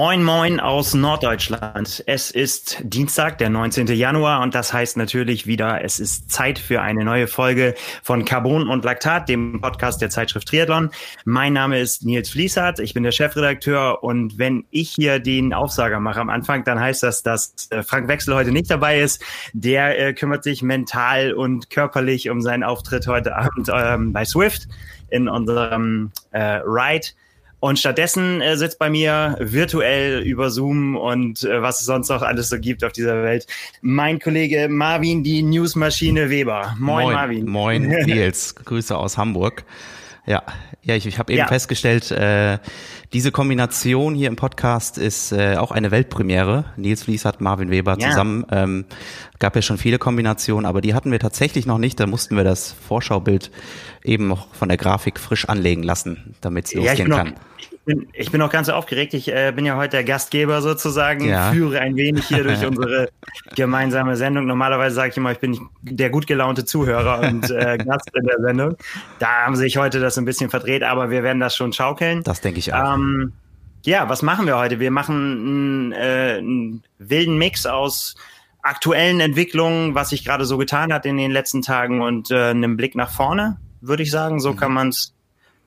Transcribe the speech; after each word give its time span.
Moin, 0.00 0.24
moin 0.24 0.60
aus 0.60 0.94
Norddeutschland. 0.94 2.02
Es 2.06 2.30
ist 2.30 2.78
Dienstag, 2.82 3.36
der 3.36 3.50
19. 3.50 3.86
Januar 3.88 4.40
und 4.40 4.54
das 4.54 4.72
heißt 4.72 4.96
natürlich 4.96 5.46
wieder, 5.46 5.84
es 5.84 6.00
ist 6.00 6.30
Zeit 6.30 6.58
für 6.58 6.80
eine 6.80 7.04
neue 7.04 7.26
Folge 7.26 7.74
von 8.02 8.24
Carbon 8.24 8.70
und 8.70 8.82
Laktat, 8.82 9.28
dem 9.28 9.60
Podcast 9.60 10.00
der 10.00 10.08
Zeitschrift 10.08 10.48
Triathlon. 10.48 10.88
Mein 11.26 11.52
Name 11.52 11.78
ist 11.78 12.02
Nils 12.02 12.30
Fließert, 12.30 12.78
ich 12.78 12.94
bin 12.94 13.02
der 13.02 13.12
Chefredakteur 13.12 14.02
und 14.02 14.38
wenn 14.38 14.64
ich 14.70 14.88
hier 14.88 15.18
den 15.18 15.52
Aufsager 15.52 16.00
mache 16.00 16.20
am 16.20 16.30
Anfang, 16.30 16.64
dann 16.64 16.80
heißt 16.80 17.02
das, 17.02 17.22
dass 17.22 17.68
äh, 17.68 17.82
Frank 17.82 18.08
Wechsel 18.08 18.34
heute 18.34 18.52
nicht 18.52 18.70
dabei 18.70 19.00
ist. 19.00 19.22
Der 19.52 20.00
äh, 20.00 20.14
kümmert 20.14 20.44
sich 20.44 20.62
mental 20.62 21.34
und 21.34 21.68
körperlich 21.68 22.30
um 22.30 22.40
seinen 22.40 22.64
Auftritt 22.64 23.06
heute 23.06 23.36
Abend 23.36 23.68
ähm, 23.70 24.14
bei 24.14 24.24
Swift 24.24 24.66
in 25.10 25.28
unserem 25.28 26.10
äh, 26.30 26.62
Ride. 26.64 27.08
Und 27.60 27.78
stattdessen 27.78 28.40
äh, 28.40 28.56
sitzt 28.56 28.78
bei 28.78 28.88
mir 28.88 29.36
virtuell 29.38 30.22
über 30.22 30.50
Zoom 30.50 30.96
und 30.96 31.44
äh, 31.44 31.60
was 31.60 31.80
es 31.80 31.86
sonst 31.86 32.08
noch 32.08 32.22
alles 32.22 32.48
so 32.48 32.58
gibt 32.58 32.82
auf 32.82 32.92
dieser 32.92 33.22
Welt 33.22 33.46
mein 33.82 34.18
Kollege 34.18 34.68
Marvin, 34.68 35.22
die 35.22 35.42
Newsmaschine 35.42 36.30
Weber. 36.30 36.74
Moin, 36.78 37.04
Moin 37.04 37.14
Marvin. 37.14 37.46
Moin 37.46 37.88
Nils, 38.06 38.54
Grüße 38.54 38.96
aus 38.96 39.18
Hamburg. 39.18 39.64
Ja, 40.26 40.42
ja, 40.82 40.94
ich, 40.96 41.06
ich 41.06 41.18
habe 41.18 41.32
eben 41.32 41.40
ja. 41.40 41.46
festgestellt, 41.46 42.10
äh, 42.10 42.58
diese 43.12 43.32
Kombination 43.32 44.14
hier 44.14 44.28
im 44.28 44.36
Podcast 44.36 44.98
ist 44.98 45.32
äh, 45.32 45.56
auch 45.56 45.72
eine 45.72 45.90
Weltpremiere. 45.90 46.66
Nils 46.76 47.02
Fließert, 47.02 47.40
Marvin 47.40 47.70
Weber 47.70 47.96
ja. 47.98 48.10
zusammen. 48.10 48.46
Ähm, 48.50 48.84
gab 49.38 49.56
ja 49.56 49.62
schon 49.62 49.78
viele 49.78 49.98
Kombinationen, 49.98 50.66
aber 50.66 50.80
die 50.80 50.94
hatten 50.94 51.10
wir 51.10 51.18
tatsächlich 51.18 51.66
noch 51.66 51.78
nicht. 51.78 51.98
Da 51.98 52.06
mussten 52.06 52.36
wir 52.36 52.44
das 52.44 52.72
Vorschaubild 52.72 53.50
eben 54.04 54.28
noch 54.28 54.54
von 54.54 54.68
der 54.68 54.78
Grafik 54.78 55.18
frisch 55.18 55.48
anlegen 55.48 55.82
lassen, 55.82 56.34
damit 56.40 56.66
es 56.66 56.74
losgehen 56.74 57.10
ja, 57.10 57.16
kann. 57.16 57.28
Noch, 57.28 57.69
ich, 57.80 57.84
bin, 57.84 58.08
ich 58.12 58.30
bin 58.30 58.42
auch 58.42 58.50
ganz 58.50 58.68
aufgeregt. 58.68 59.14
Ich 59.14 59.28
äh, 59.28 59.52
bin 59.54 59.64
ja 59.64 59.76
heute 59.76 59.96
der 59.96 60.04
Gastgeber 60.04 60.60
sozusagen, 60.60 61.24
ja. 61.24 61.50
führe 61.50 61.80
ein 61.80 61.96
wenig 61.96 62.26
hier 62.26 62.44
durch 62.44 62.64
unsere 62.66 63.08
gemeinsame 63.54 64.16
Sendung. 64.16 64.46
Normalerweise 64.46 64.94
sage 64.94 65.10
ich 65.10 65.16
immer, 65.16 65.32
ich 65.32 65.38
bin 65.38 65.58
der 65.82 66.10
gut 66.10 66.26
gelaunte 66.26 66.64
Zuhörer 66.64 67.20
und 67.20 67.50
äh, 67.50 67.78
Gast 67.84 68.10
in 68.14 68.24
der 68.24 68.40
Sendung. 68.40 68.76
Da 69.18 69.44
haben 69.46 69.56
sich 69.56 69.78
heute 69.78 70.00
das 70.00 70.18
ein 70.18 70.24
bisschen 70.24 70.50
verdreht, 70.50 70.82
aber 70.82 71.10
wir 71.10 71.22
werden 71.22 71.40
das 71.40 71.56
schon 71.56 71.72
schaukeln. 71.72 72.22
Das 72.22 72.40
denke 72.40 72.58
ich 72.58 72.72
auch. 72.74 72.94
Ähm, 72.94 73.32
ja, 73.84 74.08
was 74.08 74.22
machen 74.22 74.46
wir 74.46 74.58
heute? 74.58 74.78
Wir 74.78 74.90
machen 74.90 75.16
einen, 75.16 75.92
äh, 75.92 76.36
einen 76.38 76.82
wilden 76.98 77.38
Mix 77.38 77.64
aus 77.64 78.14
aktuellen 78.62 79.20
Entwicklungen, 79.20 79.94
was 79.94 80.10
sich 80.10 80.24
gerade 80.24 80.44
so 80.44 80.58
getan 80.58 80.92
hat 80.92 81.06
in 81.06 81.16
den 81.16 81.30
letzten 81.30 81.62
Tagen 81.62 82.02
und 82.02 82.30
äh, 82.30 82.50
einem 82.50 82.76
Blick 82.76 82.94
nach 82.94 83.10
vorne, 83.10 83.58
würde 83.80 84.02
ich 84.02 84.10
sagen. 84.10 84.38
So 84.38 84.52
mhm. 84.52 84.56
kann 84.56 84.72
man 84.72 84.88
es 84.88 85.14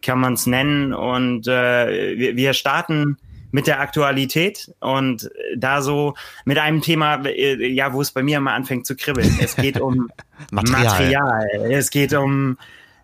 kann 0.04 0.20
man's 0.20 0.46
nennen. 0.46 0.94
Und 0.94 1.48
äh, 1.48 2.18
wir, 2.18 2.36
wir 2.36 2.54
starten 2.54 3.18
mit 3.52 3.68
der 3.68 3.80
Aktualität 3.80 4.72
und 4.80 5.30
da 5.56 5.82
so 5.82 6.16
mit 6.46 6.58
einem 6.58 6.82
Thema, 6.82 7.24
äh, 7.26 7.68
ja, 7.68 7.94
wo 7.94 8.02
es 8.02 8.12
bei 8.12 8.24
mir 8.24 8.38
immer 8.38 8.54
anfängt 8.54 8.86
zu 8.86 8.96
kribbeln. 8.96 9.38
Es 9.42 9.56
geht 9.58 9.80
um 9.80 10.10
Material. 10.52 10.84
Material. 10.84 11.72
Es 11.72 11.90
geht 11.90 12.14
um 12.14 12.58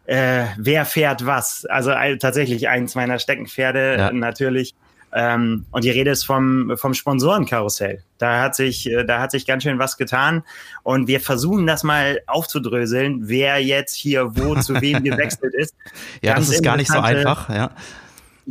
äh, 0.09 0.45
wer 0.57 0.85
fährt 0.85 1.25
was. 1.25 1.65
Also 1.65 1.91
äh, 1.91 2.17
tatsächlich 2.17 2.67
eins 2.67 2.95
meiner 2.95 3.19
Steckenpferde 3.19 3.95
ja. 3.97 4.11
natürlich. 4.11 4.73
Ähm, 5.13 5.65
und 5.71 5.83
die 5.83 5.89
Rede 5.89 6.11
ist 6.11 6.23
vom, 6.23 6.73
vom 6.77 6.93
Sponsorenkarussell. 6.93 8.03
Da 8.17 8.41
hat 8.41 8.55
sich, 8.55 8.89
äh, 8.89 9.03
da 9.05 9.19
hat 9.19 9.31
sich 9.31 9.47
ganz 9.47 9.63
schön 9.63 9.79
was 9.79 9.97
getan. 9.97 10.43
Und 10.83 11.07
wir 11.07 11.19
versuchen 11.19 11.65
das 11.65 11.83
mal 11.83 12.21
aufzudröseln, 12.27 13.27
wer 13.27 13.63
jetzt 13.63 13.95
hier 13.95 14.35
wo 14.35 14.55
zu 14.55 14.79
wem 14.81 15.03
gewechselt 15.03 15.53
ist. 15.55 15.75
ja, 16.21 16.33
ganz 16.33 16.47
das 16.47 16.55
ist 16.55 16.63
gar 16.63 16.77
nicht 16.77 16.91
so 16.91 16.99
einfach, 16.99 17.49
ja. 17.49 17.71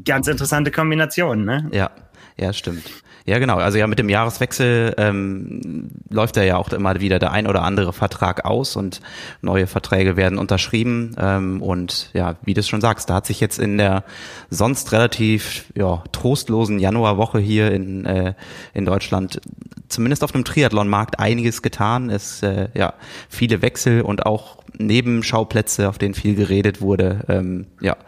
Ganz 0.05 0.29
interessante 0.29 0.71
Kombination, 0.71 1.45
ne? 1.45 1.69
Ja, 1.73 1.91
ja, 2.37 2.53
stimmt. 2.53 2.85
Ja, 3.29 3.39
genau. 3.39 3.59
Also 3.59 3.77
ja, 3.77 3.87
mit 3.87 3.99
dem 3.99 4.09
Jahreswechsel 4.09 4.95
ähm, 4.97 5.91
läuft 6.09 6.39
ja 6.39 6.57
auch 6.57 6.71
immer 6.71 6.99
wieder 6.99 7.19
der 7.19 7.31
ein 7.31 7.47
oder 7.47 7.63
andere 7.63 7.93
Vertrag 7.93 8.47
aus 8.47 8.75
und 8.75 9.03
neue 9.43 9.67
Verträge 9.67 10.17
werden 10.17 10.39
unterschrieben. 10.39 11.15
Ähm, 11.21 11.61
und 11.61 12.09
ja, 12.15 12.37
wie 12.43 12.55
du 12.55 12.61
es 12.61 12.69
schon 12.69 12.81
sagst, 12.81 13.11
da 13.11 13.17
hat 13.17 13.27
sich 13.27 13.39
jetzt 13.39 13.59
in 13.59 13.77
der 13.77 14.05
sonst 14.49 14.93
relativ 14.93 15.67
ja, 15.75 16.03
trostlosen 16.11 16.79
Januarwoche 16.79 17.39
hier 17.39 17.71
in, 17.71 18.07
äh, 18.07 18.33
in 18.73 18.87
Deutschland 18.87 19.43
zumindest 19.89 20.25
auf 20.25 20.33
dem 20.33 20.47
Triathlon-Markt 20.47 21.19
einiges 21.19 21.61
getan. 21.61 22.09
Es 22.09 22.43
äh, 22.43 22.69
ja 22.73 22.95
viele 23.29 23.61
Wechsel 23.61 24.01
und 24.01 24.25
auch 24.25 24.57
Nebenschauplätze, 24.79 25.91
auf 25.91 25.99
denen 25.99 26.15
viel 26.15 26.35
geredet 26.35 26.81
wurde. 26.81 27.27
Ähm, 27.29 27.67
ja, 27.83 27.99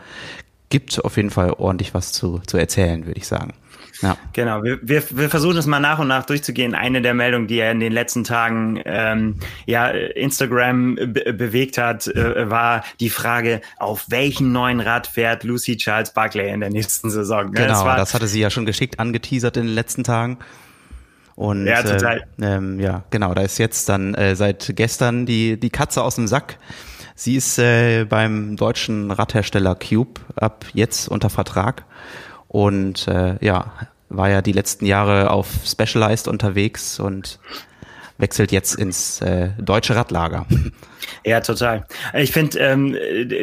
gibt 0.71 1.05
auf 1.05 1.19
jeden 1.19 1.31
Fall 1.31 1.53
ordentlich 1.53 1.93
was 1.93 2.13
zu, 2.13 2.41
zu 2.47 2.57
erzählen, 2.57 3.05
würde 3.05 3.19
ich 3.19 3.27
sagen. 3.27 3.53
Ja. 4.03 4.17
Genau, 4.33 4.63
wir, 4.63 4.79
wir, 4.83 5.03
wir 5.11 5.31
versuchen 5.31 5.57
es 5.57 5.67
mal 5.67 5.81
nach 5.81 5.99
und 5.99 6.09
nach 6.09 6.25
durchzugehen. 6.25 6.75
Eine 6.75 7.03
der 7.03 7.15
Meldungen, 7.15 7.47
die 7.47 7.59
er 7.59 7.71
in 7.73 7.81
den 7.81 7.93
letzten 7.93 8.25
Tagen 8.25 8.81
ähm, 8.85 9.37
ja 9.67 9.89
Instagram 9.89 10.97
be 10.97 11.33
bewegt 11.33 11.79
hat, 11.79 12.07
äh, 12.07 12.51
war 12.51 12.83
die 12.99 13.11
Frage, 13.11 13.61
auf 13.79 14.07
welchen 14.09 14.53
neuen 14.53 14.81
Rad 14.81 15.07
fährt 15.07 15.45
Lucy 15.45 15.77
Charles 15.77 16.13
Barclay 16.13 16.53
in 16.53 16.61
der 16.61 16.71
nächsten 16.71 17.11
Saison? 17.11 17.53
Genau, 17.53 17.69
das, 17.69 17.85
war, 17.85 17.97
das 17.97 18.15
hatte 18.15 18.27
sie 18.27 18.41
ja 18.41 18.51
schon 18.51 18.67
geschickt 18.67 18.99
angeteasert 18.99 19.57
in 19.57 19.67
den 19.67 19.75
letzten 19.75 20.05
Tagen. 20.05 20.39
Und 21.37 21.67
ja, 21.67 21.83
total. 21.83 22.19
Äh, 22.41 22.57
ähm, 22.57 22.81
ja, 22.81 23.05
genau, 23.11 23.33
da 23.33 23.43
ist 23.43 23.59
jetzt 23.59 23.89
dann 23.89 24.15
äh, 24.15 24.37
seit 24.37 24.73
gestern 24.77 25.25
die, 25.25 25.59
die 25.59 25.71
Katze 25.71 26.03
aus 26.03 26.17
dem 26.17 26.27
Sack. 26.27 26.59
Sie 27.15 27.37
ist 27.37 27.59
äh, 27.59 28.05
beim 28.05 28.57
deutschen 28.57 29.11
Radhersteller 29.11 29.75
Cube 29.75 30.21
ab 30.37 30.67
jetzt 30.75 31.09
unter 31.09 31.31
Vertrag 31.31 31.85
und 32.51 33.07
äh, 33.07 33.37
ja, 33.41 33.73
war 34.09 34.29
ja 34.29 34.43
die 34.43 34.51
letzten 34.51 34.85
Jahre 34.85 35.31
auf 35.31 35.47
Specialized 35.65 36.27
unterwegs 36.27 36.99
und 36.99 37.39
wechselt 38.19 38.51
jetzt 38.51 38.75
ins 38.75 39.21
äh, 39.23 39.51
deutsche 39.59 39.95
Radlager. 39.95 40.47
Ja, 41.25 41.41
total. 41.41 41.87
Ich 42.15 42.31
finde, 42.33 42.59
ähm, 42.61 42.97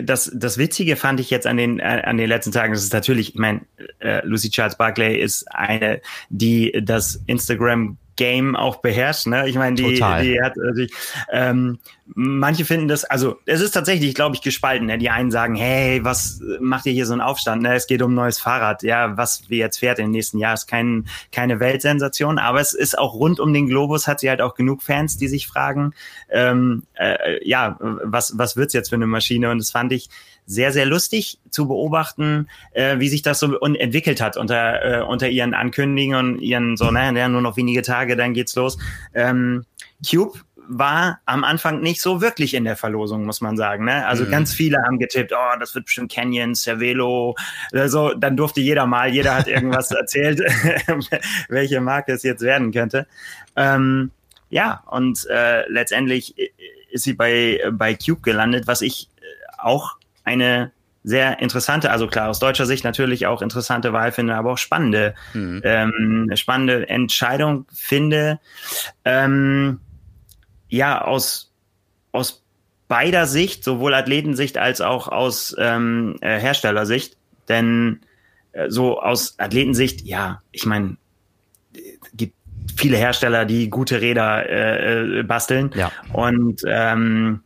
das, 0.03 0.31
das 0.33 0.57
Witzige 0.57 0.95
fand 0.95 1.19
ich 1.19 1.29
jetzt 1.29 1.45
an 1.45 1.57
den, 1.57 1.79
äh, 1.79 2.01
an 2.05 2.17
den 2.17 2.27
letzten 2.27 2.51
Tagen, 2.51 2.73
das 2.73 2.83
ist 2.83 2.93
natürlich, 2.93 3.33
ich 3.33 3.39
meine, 3.39 3.61
äh, 3.99 4.25
Lucy 4.25 4.49
Charles 4.49 4.77
Barclay 4.77 5.19
ist 5.19 5.45
eine, 5.53 6.01
die 6.29 6.71
das 6.83 7.21
Instagram 7.27 7.97
Game 8.17 8.55
auch 8.55 8.77
beherrscht. 8.77 9.27
Ne? 9.27 9.47
Ich 9.47 9.55
meine, 9.55 9.75
die, 9.75 9.93
Total. 9.93 10.23
die 10.23 10.41
hat 10.41 10.57
äh, 10.57 10.73
die, 10.75 10.93
ähm, 11.31 11.79
manche 12.05 12.65
finden 12.65 12.87
das, 12.87 13.05
also 13.05 13.39
es 13.45 13.61
ist 13.61 13.71
tatsächlich, 13.71 14.13
glaube 14.13 14.35
ich, 14.35 14.41
gespalten. 14.41 14.87
Ne? 14.87 14.97
Die 14.97 15.09
einen 15.09 15.31
sagen, 15.31 15.55
hey, 15.55 16.03
was 16.03 16.41
macht 16.59 16.85
ihr 16.85 16.91
hier 16.91 17.05
so 17.05 17.13
einen 17.13 17.21
Aufstand? 17.21 17.61
Ne? 17.61 17.75
Es 17.75 17.87
geht 17.87 18.01
um 18.01 18.11
ein 18.11 18.15
neues 18.15 18.39
Fahrrad. 18.39 18.83
Ja, 18.83 19.15
was 19.17 19.49
wir 19.49 19.59
jetzt 19.59 19.79
fährt 19.79 19.99
im 19.99 20.11
nächsten 20.11 20.37
Jahr, 20.37 20.53
ist 20.53 20.67
kein, 20.67 21.07
keine 21.31 21.59
Weltsensation, 21.59 22.39
aber 22.39 22.59
es 22.59 22.73
ist 22.73 22.97
auch 22.97 23.13
rund 23.13 23.39
um 23.39 23.53
den 23.53 23.67
Globus, 23.67 24.07
hat 24.07 24.19
sie 24.19 24.29
halt 24.29 24.41
auch 24.41 24.55
genug 24.55 24.83
Fans, 24.83 25.17
die 25.17 25.27
sich 25.27 25.47
fragen, 25.47 25.93
ähm, 26.29 26.83
äh, 26.95 27.47
ja, 27.47 27.77
was, 27.79 28.37
was 28.37 28.57
wird's 28.57 28.73
jetzt 28.73 28.89
für 28.89 28.95
eine 28.95 29.07
Maschine? 29.07 29.49
Und 29.51 29.59
das 29.59 29.71
fand 29.71 29.93
ich 29.93 30.09
sehr, 30.47 30.71
sehr 30.71 30.85
lustig 30.85 31.39
zu 31.49 31.67
beobachten, 31.67 32.47
äh, 32.71 32.99
wie 32.99 33.09
sich 33.09 33.21
das 33.21 33.39
so 33.39 33.59
entwickelt 33.59 34.21
hat 34.21 34.37
unter, 34.37 34.83
äh, 34.83 35.01
unter 35.03 35.27
ihren 35.27 35.53
Ankündigungen 35.53 36.35
und 36.35 36.41
ihren 36.41 36.77
so, 36.77 36.89
naja, 36.89 37.27
nur 37.27 37.41
noch 37.41 37.57
wenige 37.57 37.81
Tage, 37.81 38.15
dann 38.15 38.33
geht's 38.33 38.55
los. 38.55 38.77
Ähm, 39.13 39.65
Cube 40.09 40.39
war 40.69 41.19
am 41.25 41.43
Anfang 41.43 41.81
nicht 41.81 42.01
so 42.01 42.21
wirklich 42.21 42.53
in 42.53 42.63
der 42.63 42.75
Verlosung, 42.75 43.25
muss 43.25 43.41
man 43.41 43.57
sagen. 43.57 43.85
Ne? 43.85 44.05
Also 44.05 44.23
mhm. 44.23 44.31
ganz 44.31 44.53
viele 44.53 44.77
haben 44.83 44.99
getippt, 44.99 45.33
oh, 45.33 45.59
das 45.59 45.75
wird 45.75 45.85
bestimmt 45.85 46.11
Canyon, 46.11 46.55
Cervelo. 46.55 47.35
Also 47.71 48.13
dann 48.13 48.37
durfte 48.37 48.61
jeder 48.61 48.85
mal, 48.85 49.09
jeder 49.09 49.35
hat 49.35 49.47
irgendwas 49.47 49.91
erzählt, 49.91 50.39
welche 51.49 51.81
Marke 51.81 52.13
es 52.13 52.23
jetzt 52.23 52.41
werden 52.41 52.71
könnte. 52.71 53.05
Ähm, 53.55 54.11
ja, 54.49 54.83
und 54.87 55.25
äh, 55.29 55.69
letztendlich 55.69 56.35
ist 56.89 57.03
sie 57.03 57.13
bei, 57.13 57.61
bei 57.71 57.95
Cube 57.95 58.21
gelandet, 58.21 58.65
was 58.67 58.81
ich 58.81 59.09
auch 59.57 59.96
eine 60.27 60.71
sehr 61.03 61.39
interessante, 61.39 61.89
also 61.89 62.07
klar 62.07 62.29
aus 62.29 62.39
deutscher 62.39 62.65
Sicht 62.65 62.83
natürlich 62.83 63.27
auch 63.27 63.41
interessante 63.41 63.93
Wahl 63.93 64.11
finde, 64.11 64.35
aber 64.35 64.51
auch 64.51 64.57
spannende, 64.57 65.15
mhm. 65.33 65.61
ähm, 65.63 66.31
spannende 66.35 66.89
Entscheidung 66.89 67.65
finde. 67.73 68.39
Ähm, 69.05 69.79
ja, 70.67 71.01
aus, 71.01 71.53
aus 72.11 72.43
beider 72.89 73.25
Sicht, 73.25 73.63
sowohl 73.63 73.93
Athletensicht 73.93 74.57
als 74.57 74.81
auch 74.81 75.07
aus 75.07 75.55
ähm, 75.57 76.17
äh, 76.19 76.39
Herstellersicht. 76.39 77.15
Denn 77.47 78.01
äh, 78.51 78.69
so 78.69 78.99
aus 78.99 79.39
Athletensicht, 79.39 80.01
ja, 80.01 80.41
ich 80.51 80.65
meine, 80.65 80.97
gibt 82.13 82.35
viele 82.75 82.97
Hersteller, 82.97 83.45
die 83.45 83.69
gute 83.69 84.01
Räder 84.01 84.49
äh, 84.49 85.19
äh 85.19 85.23
basteln. 85.23 85.71
Ja. 85.73 85.89
Und 86.11 86.63
ähm, 86.67 87.43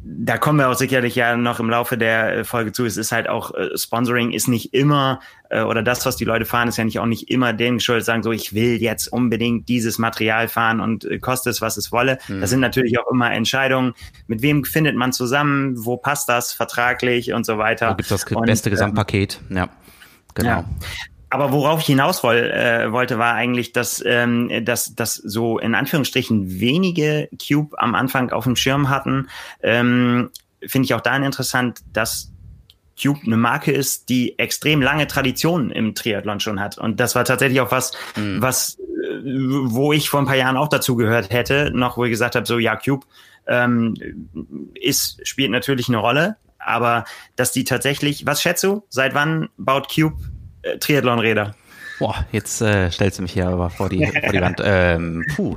da 0.00 0.38
kommen 0.38 0.58
wir 0.58 0.68
auch 0.68 0.74
sicherlich 0.74 1.16
ja 1.16 1.36
noch 1.36 1.58
im 1.60 1.68
Laufe 1.68 1.98
der 1.98 2.38
äh, 2.38 2.44
Folge 2.44 2.72
zu. 2.72 2.86
Es 2.86 2.96
ist 2.96 3.12
halt 3.12 3.28
auch, 3.28 3.52
äh, 3.54 3.76
Sponsoring 3.76 4.30
ist 4.30 4.46
nicht 4.48 4.72
immer, 4.72 5.20
äh, 5.50 5.62
oder 5.62 5.82
das, 5.82 6.06
was 6.06 6.16
die 6.16 6.24
Leute 6.24 6.44
fahren, 6.44 6.68
ist 6.68 6.76
ja 6.76 6.84
nicht 6.84 6.98
auch 7.00 7.06
nicht 7.06 7.30
immer 7.30 7.52
denen 7.52 7.78
geschuldet, 7.78 8.04
sagen 8.04 8.22
so, 8.22 8.30
ich 8.30 8.54
will 8.54 8.80
jetzt 8.80 9.08
unbedingt 9.08 9.68
dieses 9.68 9.98
Material 9.98 10.48
fahren 10.48 10.80
und 10.80 11.04
äh, 11.04 11.18
kostet 11.18 11.52
es, 11.52 11.60
was 11.60 11.76
es 11.76 11.90
wolle. 11.90 12.18
Mhm. 12.28 12.40
Das 12.40 12.50
sind 12.50 12.60
natürlich 12.60 12.98
auch 13.00 13.10
immer 13.10 13.32
Entscheidungen, 13.32 13.94
mit 14.28 14.40
wem 14.40 14.64
findet 14.64 14.96
man 14.96 15.12
zusammen, 15.12 15.84
wo 15.84 15.96
passt 15.96 16.28
das 16.28 16.52
vertraglich 16.52 17.32
und 17.32 17.44
so 17.44 17.58
weiter. 17.58 17.90
Wo 17.90 17.96
gibt 17.96 18.10
das 18.10 18.24
beste 18.24 18.36
und, 18.36 18.48
ähm, 18.48 18.70
Gesamtpaket, 18.70 19.40
ja, 19.50 19.68
genau. 20.34 20.48
Ja. 20.48 20.64
Aber 21.30 21.52
worauf 21.52 21.80
ich 21.80 21.86
hinaus 21.86 22.22
woll, 22.22 22.36
äh, 22.36 22.90
wollte, 22.90 23.18
war 23.18 23.34
eigentlich, 23.34 23.72
dass, 23.72 24.02
ähm, 24.04 24.64
dass, 24.64 24.94
dass 24.94 25.14
so 25.14 25.58
in 25.58 25.74
Anführungsstrichen 25.74 26.60
wenige 26.60 27.28
Cube 27.46 27.78
am 27.78 27.94
Anfang 27.94 28.30
auf 28.30 28.44
dem 28.44 28.56
Schirm 28.56 28.88
hatten. 28.88 29.28
Ähm, 29.62 30.30
Finde 30.66 30.86
ich 30.86 30.94
auch 30.94 31.00
dahin 31.00 31.22
interessant, 31.22 31.80
dass 31.92 32.32
Cube 33.00 33.20
eine 33.24 33.36
Marke 33.36 33.70
ist, 33.72 34.08
die 34.08 34.38
extrem 34.38 34.82
lange 34.82 35.06
Tradition 35.06 35.70
im 35.70 35.94
Triathlon 35.94 36.40
schon 36.40 36.60
hat. 36.60 36.78
Und 36.78 36.98
das 36.98 37.14
war 37.14 37.24
tatsächlich 37.24 37.60
auch 37.60 37.70
was, 37.70 37.92
mhm. 38.16 38.42
was, 38.42 38.78
äh, 38.78 39.20
wo 39.22 39.92
ich 39.92 40.08
vor 40.08 40.20
ein 40.20 40.26
paar 40.26 40.36
Jahren 40.36 40.56
auch 40.56 40.68
dazu 40.68 40.96
gehört 40.96 41.30
hätte, 41.30 41.70
noch 41.72 41.96
wo 41.96 42.04
ich 42.04 42.10
gesagt 42.10 42.34
habe, 42.36 42.46
so 42.46 42.58
ja, 42.58 42.74
Cube 42.74 43.06
ähm, 43.46 43.94
ist, 44.74 45.26
spielt 45.26 45.50
natürlich 45.50 45.88
eine 45.88 45.98
Rolle, 45.98 46.36
aber 46.58 47.04
dass 47.36 47.52
die 47.52 47.64
tatsächlich, 47.64 48.26
was 48.26 48.42
schätzt 48.42 48.64
du, 48.64 48.84
seit 48.88 49.14
wann 49.14 49.48
baut 49.58 49.94
Cube 49.94 50.16
äh, 50.62 50.78
Triathlon-Räder? 50.78 51.54
Boah, 51.98 52.26
jetzt 52.30 52.60
äh, 52.60 52.90
stellst 52.90 53.18
du 53.18 53.22
mich 53.22 53.32
hier 53.32 53.48
aber 53.48 53.70
vor 53.70 53.88
die, 53.88 54.06
vor 54.06 54.32
die 54.32 54.40
Wand. 54.40 54.60
Ähm, 54.62 55.26
puh. 55.34 55.56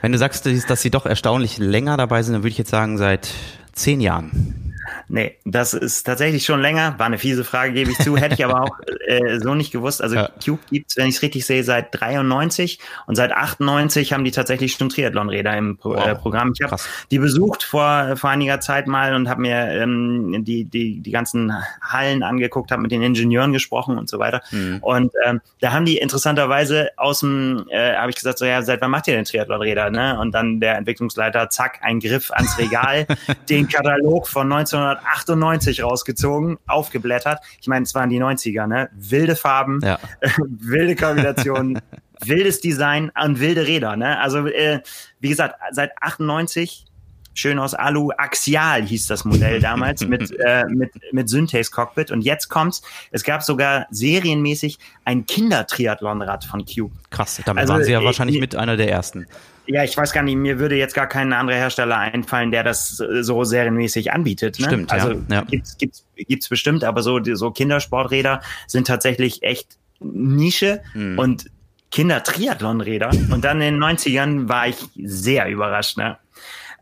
Wenn 0.00 0.12
du 0.12 0.18
sagst, 0.18 0.46
dass 0.46 0.82
sie 0.82 0.90
doch 0.90 1.06
erstaunlich 1.06 1.58
länger 1.58 1.96
dabei 1.96 2.22
sind, 2.22 2.34
dann 2.34 2.42
würde 2.42 2.52
ich 2.52 2.58
jetzt 2.58 2.70
sagen, 2.70 2.98
seit 2.98 3.28
zehn 3.72 4.00
Jahren. 4.00 4.69
Nee, 5.12 5.36
das 5.44 5.74
ist 5.74 6.04
tatsächlich 6.04 6.44
schon 6.44 6.60
länger. 6.60 6.94
War 6.98 7.06
eine 7.06 7.18
fiese 7.18 7.42
Frage, 7.42 7.72
gebe 7.72 7.90
ich 7.90 7.98
zu. 7.98 8.16
Hätte 8.16 8.34
ich 8.34 8.44
aber 8.44 8.62
auch 8.62 8.78
äh, 9.08 9.40
so 9.40 9.56
nicht 9.56 9.72
gewusst. 9.72 10.00
Also 10.00 10.14
ja. 10.14 10.30
Cube 10.44 10.60
gibt's, 10.70 10.96
wenn 10.96 11.08
ich 11.08 11.16
es 11.16 11.22
richtig 11.22 11.44
sehe, 11.46 11.64
seit 11.64 11.88
93 12.00 12.78
und 13.08 13.16
seit 13.16 13.32
98 13.32 14.12
haben 14.12 14.22
die 14.22 14.30
tatsächlich 14.30 14.74
schon 14.74 14.88
Triathlon-Räder 14.88 15.56
im 15.56 15.78
Pro 15.78 15.96
wow. 15.96 16.06
äh, 16.06 16.14
Programm. 16.14 16.52
Ich 16.54 16.64
habe 16.64 16.76
die 17.10 17.18
besucht 17.18 17.64
vor, 17.64 18.16
vor 18.16 18.30
einiger 18.30 18.60
Zeit 18.60 18.86
mal 18.86 19.16
und 19.16 19.28
habe 19.28 19.40
mir 19.40 19.56
ähm, 19.72 20.44
die, 20.44 20.64
die, 20.64 21.00
die 21.00 21.10
ganzen 21.10 21.52
Hallen 21.82 22.22
angeguckt, 22.22 22.70
habe 22.70 22.82
mit 22.82 22.92
den 22.92 23.02
Ingenieuren 23.02 23.52
gesprochen 23.52 23.98
und 23.98 24.08
so 24.08 24.20
weiter. 24.20 24.42
Mhm. 24.52 24.78
Und 24.80 25.12
ähm, 25.26 25.40
da 25.60 25.72
haben 25.72 25.86
die 25.86 25.98
interessanterweise 25.98 26.90
aus 26.96 27.18
dem, 27.18 27.66
äh, 27.70 27.96
habe 27.96 28.10
ich 28.10 28.16
gesagt, 28.16 28.38
so 28.38 28.44
ja, 28.44 28.62
seit 28.62 28.80
wann 28.80 28.92
macht 28.92 29.08
ihr 29.08 29.14
denn 29.16 29.24
Triathlon-Räder? 29.24 29.90
Ne? 29.90 30.20
Und 30.20 30.32
dann 30.32 30.60
der 30.60 30.76
Entwicklungsleiter, 30.76 31.50
zack, 31.50 31.80
ein 31.82 31.98
Griff 31.98 32.30
ans 32.30 32.56
Regal, 32.58 33.08
den 33.48 33.66
Katalog 33.66 34.28
von 34.28 34.52
1900 34.52 34.99
1998 35.04 35.82
rausgezogen, 35.82 36.58
aufgeblättert. 36.66 37.40
Ich 37.60 37.68
meine, 37.68 37.84
es 37.84 37.94
waren 37.94 38.10
die 38.10 38.20
90er, 38.20 38.66
ne? 38.66 38.90
Wilde 38.92 39.36
Farben, 39.36 39.80
ja. 39.82 39.98
wilde 40.38 40.96
Kombinationen, 40.96 41.80
wildes 42.24 42.60
Design 42.60 43.10
und 43.22 43.40
wilde 43.40 43.66
Räder, 43.66 43.96
ne? 43.96 44.18
Also, 44.18 44.46
äh, 44.46 44.80
wie 45.20 45.28
gesagt, 45.28 45.56
seit 45.72 45.92
98 46.00 46.86
schön 47.34 47.58
aus 47.58 47.74
Alu, 47.74 48.10
Axial 48.16 48.82
hieß 48.82 49.06
das 49.06 49.24
Modell 49.24 49.60
damals 49.60 50.06
mit, 50.06 50.30
äh, 50.40 50.64
mit, 50.66 50.90
mit 51.12 51.28
Synthase 51.28 51.70
Cockpit. 51.70 52.10
Und 52.10 52.22
jetzt 52.22 52.48
kommt's, 52.48 52.82
es 53.10 53.24
gab 53.24 53.42
sogar 53.42 53.86
serienmäßig 53.90 54.78
ein 55.04 55.26
Kindertriathlonrad 55.26 56.44
von 56.44 56.64
Cube. 56.64 56.94
Krass, 57.10 57.40
damit 57.44 57.62
also, 57.62 57.74
waren 57.74 57.84
sie 57.84 57.92
ja 57.92 58.00
äh, 58.00 58.04
wahrscheinlich 58.04 58.36
äh, 58.36 58.40
mit 58.40 58.56
einer 58.56 58.76
der 58.76 58.90
ersten. 58.90 59.26
Ja, 59.72 59.84
ich 59.84 59.96
weiß 59.96 60.12
gar 60.12 60.24
nicht, 60.24 60.34
mir 60.34 60.58
würde 60.58 60.74
jetzt 60.74 60.94
gar 60.94 61.06
kein 61.06 61.32
anderer 61.32 61.56
Hersteller 61.56 61.96
einfallen, 61.96 62.50
der 62.50 62.64
das 62.64 62.88
so 62.96 63.44
serienmäßig 63.44 64.12
anbietet. 64.12 64.58
Ne? 64.58 64.66
Stimmt, 64.66 64.92
also 64.92 65.22
ja. 65.28 65.42
Gibt's, 65.42 65.78
gibt's, 65.78 66.04
gibt's 66.16 66.48
bestimmt, 66.48 66.82
aber 66.82 67.02
so, 67.02 67.20
so 67.22 67.52
Kindersporträder 67.52 68.42
sind 68.66 68.88
tatsächlich 68.88 69.44
echt 69.44 69.78
Nische 70.00 70.82
hm. 70.92 71.18
und 71.20 71.50
Kindertriathlonräder. 71.92 73.10
Und 73.30 73.44
dann 73.44 73.60
in 73.60 73.74
den 73.74 73.82
90ern 73.82 74.48
war 74.48 74.66
ich 74.66 74.76
sehr 74.96 75.48
überrascht. 75.48 75.96
Ne? 75.98 76.18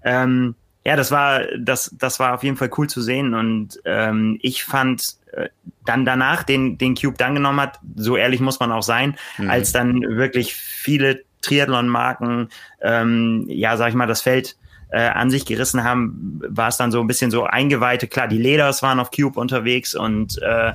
Ähm, 0.03 0.55
ja, 0.87 0.97
das 0.97 1.11
war, 1.11 1.43
das, 1.59 1.95
das 1.99 2.19
war 2.19 2.33
auf 2.33 2.43
jeden 2.43 2.57
Fall 2.57 2.71
cool 2.79 2.89
zu 2.89 3.03
sehen. 3.03 3.35
Und 3.35 3.81
ähm, 3.85 4.39
ich 4.41 4.65
fand 4.65 5.17
äh, 5.33 5.51
dann 5.85 6.07
danach, 6.07 6.43
den, 6.43 6.79
den 6.79 6.95
Cube 6.95 7.19
dann 7.19 7.35
genommen 7.35 7.61
hat, 7.61 7.81
so 7.97 8.17
ehrlich 8.17 8.41
muss 8.41 8.61
man 8.61 8.73
auch 8.73 8.83
sein, 8.83 9.19
mhm. 9.37 9.51
als 9.51 9.73
dann 9.73 10.01
wirklich 10.01 10.55
viele 10.55 11.28
Triathlon-Marken, 11.49 12.49
ähm, 12.83 13.45
ja, 13.49 13.77
sag 13.77 13.89
ich 13.89 13.95
mal, 13.95 14.07
das 14.07 14.21
Feld 14.21 14.57
äh, 14.91 15.01
an 15.01 15.31
sich 15.31 15.45
gerissen 15.45 15.85
haben, 15.85 16.41
war 16.49 16.69
es 16.69 16.77
dann 16.77 16.93
so 16.93 17.01
ein 17.01 17.07
bisschen 17.07 17.31
so 17.31 17.45
eingeweihte. 17.45 18.07
Klar, 18.07 18.29
die 18.29 18.39
Leders 18.39 18.83
waren 18.83 19.01
auf 19.01 19.11
Cube 19.11 19.39
unterwegs 19.39 19.95
und 19.95 20.41
äh, 20.43 20.73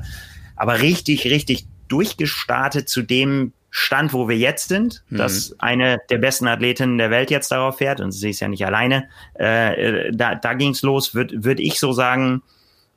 aber 0.55 0.81
richtig, 0.81 1.25
richtig 1.25 1.65
durchgestartet 1.87 2.89
zu 2.89 3.01
dem 3.01 3.53
Stand, 3.69 4.13
wo 4.13 4.29
wir 4.29 4.37
jetzt 4.37 4.69
sind, 4.69 5.03
mhm. 5.09 5.17
dass 5.17 5.55
eine 5.59 5.97
der 6.11 6.19
besten 6.19 6.47
Athletinnen 6.47 6.99
der 6.99 7.09
Welt 7.09 7.31
jetzt 7.31 7.51
darauf 7.51 7.79
fährt 7.79 8.01
und 8.01 8.11
sie 8.11 8.29
ist 8.29 8.39
ja 8.39 8.47
nicht 8.47 8.65
alleine. 8.65 9.09
Äh, 9.33 10.11
da 10.13 10.35
da 10.35 10.53
ging 10.53 10.71
es 10.71 10.83
los, 10.83 11.15
würde 11.15 11.43
würd 11.43 11.59
ich 11.59 11.79
so 11.79 11.91
sagen, 11.91 12.43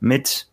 mit 0.01 0.49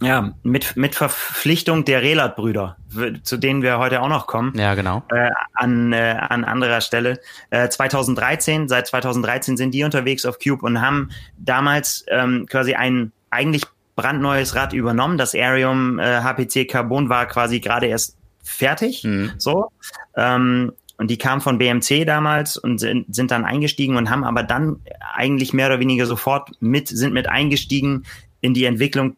ja, 0.00 0.32
mit, 0.42 0.76
mit 0.76 0.94
Verpflichtung 0.94 1.84
der 1.84 2.02
Relat-Brüder, 2.02 2.76
zu 3.22 3.36
denen 3.36 3.62
wir 3.62 3.78
heute 3.78 4.00
auch 4.00 4.08
noch 4.08 4.26
kommen. 4.26 4.52
Ja, 4.56 4.74
genau. 4.74 5.02
Äh, 5.10 5.30
an, 5.54 5.92
äh, 5.92 6.16
an 6.18 6.44
anderer 6.44 6.80
Stelle. 6.80 7.20
Äh, 7.50 7.68
2013, 7.68 8.68
seit 8.68 8.86
2013 8.86 9.56
sind 9.56 9.72
die 9.72 9.84
unterwegs 9.84 10.24
auf 10.24 10.38
Cube 10.38 10.64
und 10.64 10.80
haben 10.80 11.10
damals 11.36 12.04
ähm, 12.08 12.46
quasi 12.46 12.74
ein 12.74 13.12
eigentlich 13.30 13.64
brandneues 13.96 14.54
Rad 14.54 14.72
übernommen. 14.72 15.18
Das 15.18 15.34
Arium 15.34 15.98
äh, 15.98 16.22
HPC 16.22 16.68
Carbon 16.68 17.08
war 17.08 17.26
quasi 17.26 17.58
gerade 17.58 17.86
erst 17.86 18.16
fertig. 18.42 19.02
Mhm. 19.02 19.32
So. 19.38 19.70
Ähm, 20.16 20.72
und 20.96 21.10
die 21.10 21.18
kamen 21.18 21.40
von 21.40 21.58
BMC 21.58 22.04
damals 22.06 22.56
und 22.56 22.78
sind, 22.78 23.12
sind 23.14 23.30
dann 23.30 23.44
eingestiegen 23.44 23.96
und 23.96 24.10
haben 24.10 24.24
aber 24.24 24.42
dann 24.42 24.80
eigentlich 25.14 25.52
mehr 25.52 25.66
oder 25.66 25.80
weniger 25.80 26.06
sofort 26.06 26.50
mit, 26.60 26.88
sind 26.88 27.12
mit 27.12 27.28
eingestiegen 27.28 28.04
in 28.40 28.54
die 28.54 28.64
Entwicklung 28.64 29.16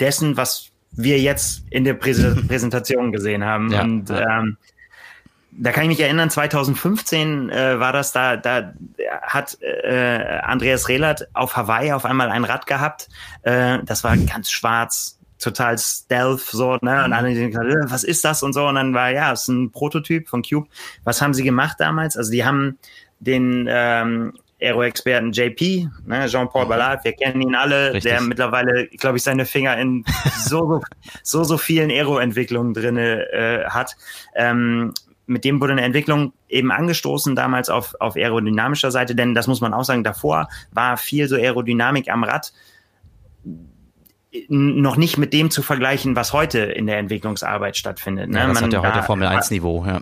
dessen, 0.00 0.36
was 0.36 0.70
wir 0.92 1.18
jetzt 1.20 1.64
in 1.70 1.84
der 1.84 1.94
Präsentation 1.94 3.12
gesehen 3.12 3.44
haben. 3.44 3.70
Ja, 3.72 3.82
und 3.82 4.08
ja. 4.08 4.40
Ähm, 4.40 4.56
da 5.60 5.72
kann 5.72 5.84
ich 5.84 5.88
mich 5.88 6.00
erinnern, 6.00 6.30
2015 6.30 7.50
äh, 7.50 7.80
war 7.80 7.92
das, 7.92 8.12
da, 8.12 8.36
da 8.36 8.74
hat 9.22 9.58
äh, 9.60 10.38
Andreas 10.42 10.88
Rehlert 10.88 11.28
auf 11.34 11.56
Hawaii 11.56 11.92
auf 11.92 12.04
einmal 12.04 12.30
ein 12.30 12.44
Rad 12.44 12.66
gehabt. 12.66 13.08
Äh, 13.42 13.78
das 13.84 14.04
war 14.04 14.16
ganz 14.16 14.52
schwarz, 14.52 15.18
total 15.38 15.78
stealth, 15.78 16.40
so, 16.40 16.78
ne? 16.80 17.04
Und 17.04 17.12
alle 17.12 17.34
denken, 17.34 17.56
äh, 17.56 17.90
was 17.90 18.04
ist 18.04 18.24
das 18.24 18.42
und 18.42 18.52
so. 18.52 18.66
Und 18.66 18.76
dann 18.76 18.94
war, 18.94 19.10
ja, 19.10 19.32
es 19.32 19.42
ist 19.42 19.48
ein 19.48 19.70
Prototyp 19.70 20.28
von 20.28 20.42
Cube. 20.42 20.68
Was 21.04 21.22
haben 21.22 21.34
sie 21.34 21.44
gemacht 21.44 21.76
damals? 21.78 22.16
Also 22.16 22.30
die 22.30 22.44
haben 22.44 22.78
den 23.20 23.66
ähm, 23.68 24.34
Aero-Experten 24.60 25.32
JP, 25.32 25.88
ne, 26.06 26.26
Jean-Paul 26.26 26.64
mhm. 26.64 26.68
Ballard, 26.68 27.04
wir 27.04 27.12
kennen 27.12 27.40
ihn 27.40 27.54
alle, 27.54 27.94
Richtig. 27.94 28.12
der 28.12 28.20
mittlerweile, 28.20 28.88
glaube 28.88 29.16
ich, 29.16 29.22
seine 29.22 29.44
Finger 29.44 29.76
in 29.76 30.04
so, 30.36 30.80
so, 31.22 31.44
so, 31.44 31.58
vielen 31.58 31.90
Aero-Entwicklungen 31.90 32.74
drinne 32.74 33.30
äh, 33.32 33.64
hat. 33.66 33.96
Ähm, 34.34 34.92
mit 35.26 35.44
dem 35.44 35.60
wurde 35.60 35.72
eine 35.72 35.82
Entwicklung 35.82 36.32
eben 36.48 36.72
angestoßen, 36.72 37.36
damals 37.36 37.68
auf, 37.68 37.94
auf 38.00 38.16
aerodynamischer 38.16 38.90
Seite, 38.90 39.14
denn 39.14 39.34
das 39.34 39.46
muss 39.46 39.60
man 39.60 39.74
auch 39.74 39.84
sagen, 39.84 40.02
davor 40.02 40.48
war 40.72 40.96
viel 40.96 41.28
so 41.28 41.36
Aerodynamik 41.36 42.10
am 42.10 42.24
Rad 42.24 42.52
noch 44.48 44.96
nicht 44.96 45.18
mit 45.18 45.32
dem 45.32 45.50
zu 45.50 45.62
vergleichen, 45.62 46.16
was 46.16 46.32
heute 46.32 46.58
in 46.58 46.86
der 46.86 46.98
Entwicklungsarbeit 46.98 47.76
stattfindet. 47.76 48.30
Ne? 48.30 48.38
Ja, 48.38 48.46
das 48.46 48.54
man, 48.54 48.64
hat 48.64 48.72
ja 48.72 48.82
heute 48.82 49.02
Formel 49.02 49.28
1 49.28 49.50
Niveau, 49.50 49.84
ja. 49.86 50.00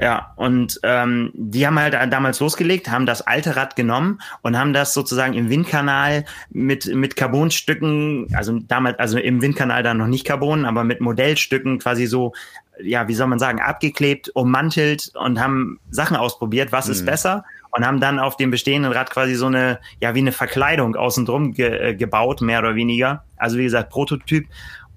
Ja, 0.00 0.32
und 0.36 0.78
ähm, 0.82 1.30
die 1.34 1.66
haben 1.66 1.78
halt 1.78 1.94
damals 2.12 2.40
losgelegt, 2.40 2.90
haben 2.90 3.06
das 3.06 3.26
alte 3.26 3.56
Rad 3.56 3.76
genommen 3.76 4.20
und 4.42 4.58
haben 4.58 4.72
das 4.72 4.94
sozusagen 4.94 5.34
im 5.34 5.50
Windkanal 5.50 6.24
mit, 6.50 6.86
mit 6.94 7.16
Carbonstücken, 7.16 8.28
also 8.34 8.58
damals, 8.60 8.98
also 8.98 9.18
im 9.18 9.40
Windkanal 9.42 9.82
dann 9.82 9.98
noch 9.98 10.06
nicht 10.06 10.26
Carbon, 10.26 10.64
aber 10.64 10.84
mit 10.84 11.00
Modellstücken 11.00 11.78
quasi 11.78 12.06
so, 12.06 12.32
ja, 12.80 13.08
wie 13.08 13.14
soll 13.14 13.26
man 13.26 13.38
sagen, 13.38 13.60
abgeklebt, 13.60 14.30
ummantelt 14.30 15.12
und 15.14 15.40
haben 15.40 15.80
Sachen 15.90 16.16
ausprobiert, 16.16 16.72
was 16.72 16.86
mhm. 16.86 16.92
ist 16.92 17.06
besser 17.06 17.44
und 17.70 17.86
haben 17.86 18.00
dann 18.00 18.18
auf 18.18 18.36
dem 18.36 18.50
bestehenden 18.50 18.92
Rad 18.92 19.10
quasi 19.10 19.34
so 19.34 19.46
eine, 19.46 19.78
ja, 20.00 20.14
wie 20.14 20.20
eine 20.20 20.32
Verkleidung 20.32 20.96
außen 20.96 21.24
drum 21.24 21.52
ge 21.52 21.90
äh, 21.90 21.94
gebaut, 21.94 22.40
mehr 22.40 22.60
oder 22.60 22.74
weniger. 22.74 23.24
Also 23.36 23.58
wie 23.58 23.64
gesagt, 23.64 23.90
Prototyp 23.90 24.46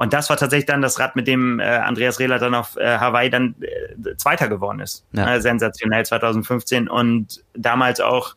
und 0.01 0.13
das 0.13 0.31
war 0.31 0.37
tatsächlich 0.37 0.65
dann 0.65 0.81
das 0.81 0.99
Rad, 0.99 1.15
mit 1.15 1.27
dem 1.27 1.59
äh, 1.59 1.63
Andreas 1.63 2.17
Rehler 2.17 2.39
dann 2.39 2.55
auf 2.55 2.75
äh, 2.75 2.97
Hawaii 2.97 3.29
dann 3.29 3.53
äh, 3.61 4.15
Zweiter 4.17 4.47
geworden 4.47 4.79
ist. 4.79 5.05
Ja. 5.11 5.35
Äh, 5.35 5.41
sensationell 5.41 6.03
2015 6.03 6.87
und 6.87 7.43
damals 7.53 8.01
auch 8.01 8.33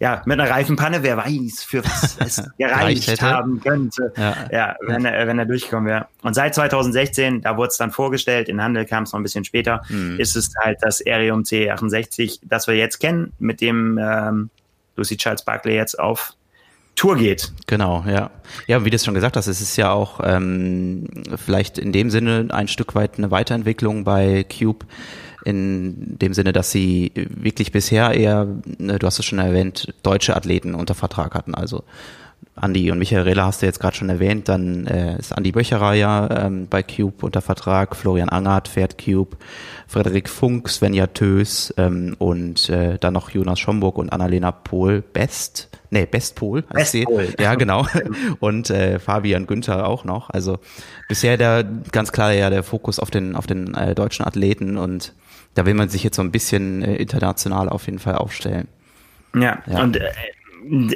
ja, 0.00 0.22
mit 0.24 0.40
einer 0.40 0.50
Reifenpanne, 0.50 1.02
wer 1.02 1.18
weiß, 1.18 1.62
für 1.62 1.84
was 1.84 2.16
es 2.20 2.42
gereicht 2.58 3.20
haben 3.20 3.60
könnte, 3.60 4.14
ja, 4.16 4.34
ja 4.50 4.76
wenn, 4.80 5.04
er, 5.04 5.26
wenn 5.26 5.38
er 5.38 5.44
durchgekommen 5.44 5.90
wäre. 5.90 6.08
Und 6.22 6.32
seit 6.32 6.54
2016, 6.54 7.42
da 7.42 7.58
wurde 7.58 7.68
es 7.68 7.76
dann 7.76 7.90
vorgestellt, 7.90 8.48
in 8.48 8.62
Handel 8.62 8.86
kam 8.86 9.02
es 9.02 9.12
noch 9.12 9.20
ein 9.20 9.24
bisschen 9.24 9.44
später, 9.44 9.82
mhm. 9.90 10.18
ist 10.18 10.36
es 10.36 10.54
halt 10.58 10.78
das 10.80 11.02
Arium 11.06 11.42
C68, 11.42 12.40
das 12.44 12.66
wir 12.66 12.76
jetzt 12.76 12.98
kennen, 12.98 13.34
mit 13.38 13.60
dem 13.60 13.98
ähm, 13.98 14.48
Lucy 14.96 15.18
Charles 15.18 15.44
Barkley 15.44 15.74
jetzt 15.74 15.98
auf 15.98 16.32
Tour 16.96 17.16
geht. 17.16 17.52
Genau, 17.66 18.04
ja. 18.06 18.30
Ja, 18.66 18.84
wie 18.84 18.90
du 18.90 18.96
es 18.96 19.04
schon 19.04 19.14
gesagt 19.14 19.36
hast, 19.36 19.46
es 19.46 19.60
ist 19.60 19.76
ja 19.76 19.90
auch 19.90 20.20
ähm, 20.22 21.06
vielleicht 21.36 21.78
in 21.78 21.92
dem 21.92 22.10
Sinne 22.10 22.48
ein 22.50 22.68
Stück 22.68 22.94
weit 22.94 23.18
eine 23.18 23.30
Weiterentwicklung 23.30 24.04
bei 24.04 24.44
Cube, 24.44 24.86
in 25.44 26.18
dem 26.18 26.32
Sinne, 26.32 26.52
dass 26.52 26.70
sie 26.70 27.12
wirklich 27.14 27.72
bisher 27.72 28.12
eher, 28.12 28.46
ne, 28.78 28.98
du 28.98 29.06
hast 29.06 29.18
es 29.18 29.24
schon 29.26 29.38
erwähnt, 29.38 29.92
deutsche 30.02 30.36
Athleten 30.36 30.74
unter 30.74 30.94
Vertrag 30.94 31.34
hatten. 31.34 31.54
Also 31.54 31.84
Andi 32.56 32.90
und 32.90 32.98
Michael 32.98 33.22
Rehler 33.22 33.46
hast 33.46 33.62
du 33.62 33.66
jetzt 33.66 33.80
gerade 33.80 33.96
schon 33.96 34.08
erwähnt, 34.08 34.48
dann 34.48 34.86
äh, 34.86 35.18
ist 35.18 35.32
Andi 35.32 35.52
Böcherer 35.52 35.94
ja 35.94 36.46
ähm, 36.46 36.66
bei 36.68 36.82
Cube 36.82 37.24
unter 37.24 37.40
Vertrag, 37.40 37.96
Florian 37.96 38.28
Angert 38.28 38.68
fährt 38.68 39.02
Cube, 39.02 39.36
Frederik 39.86 40.28
Funk, 40.28 40.68
Svenja 40.68 41.08
Tös 41.08 41.74
ähm, 41.76 42.14
und 42.18 42.68
äh, 42.68 42.98
dann 42.98 43.14
noch 43.14 43.30
Jonas 43.30 43.58
Schomburg 43.58 43.98
und 43.98 44.10
Annalena 44.10 44.52
Pohl 44.52 45.02
Best, 45.02 45.68
nee, 45.90 46.06
Best 46.06 46.36
Pohl 46.36 46.64
heißt 46.72 46.92
sie. 46.92 47.06
Ja, 47.38 47.54
genau. 47.54 47.86
Und 48.40 48.70
äh, 48.70 48.98
Fabian 48.98 49.46
Günther 49.46 49.86
auch 49.86 50.04
noch. 50.04 50.30
Also 50.30 50.58
bisher 51.08 51.36
der 51.36 51.64
ganz 51.92 52.12
klar 52.12 52.32
ja 52.32 52.50
der 52.50 52.62
Fokus 52.62 52.98
auf 52.98 53.10
den 53.10 53.36
auf 53.36 53.46
den 53.46 53.74
äh, 53.74 53.94
deutschen 53.94 54.26
Athleten 54.26 54.76
und 54.76 55.14
da 55.54 55.66
will 55.66 55.74
man 55.74 55.88
sich 55.88 56.02
jetzt 56.02 56.16
so 56.16 56.22
ein 56.22 56.32
bisschen 56.32 56.82
äh, 56.82 56.96
international 56.96 57.68
auf 57.68 57.86
jeden 57.86 57.98
Fall 57.98 58.16
aufstellen. 58.16 58.68
Ja, 59.34 59.62
ja. 59.66 59.82
und 59.82 59.96
äh, 59.96 60.10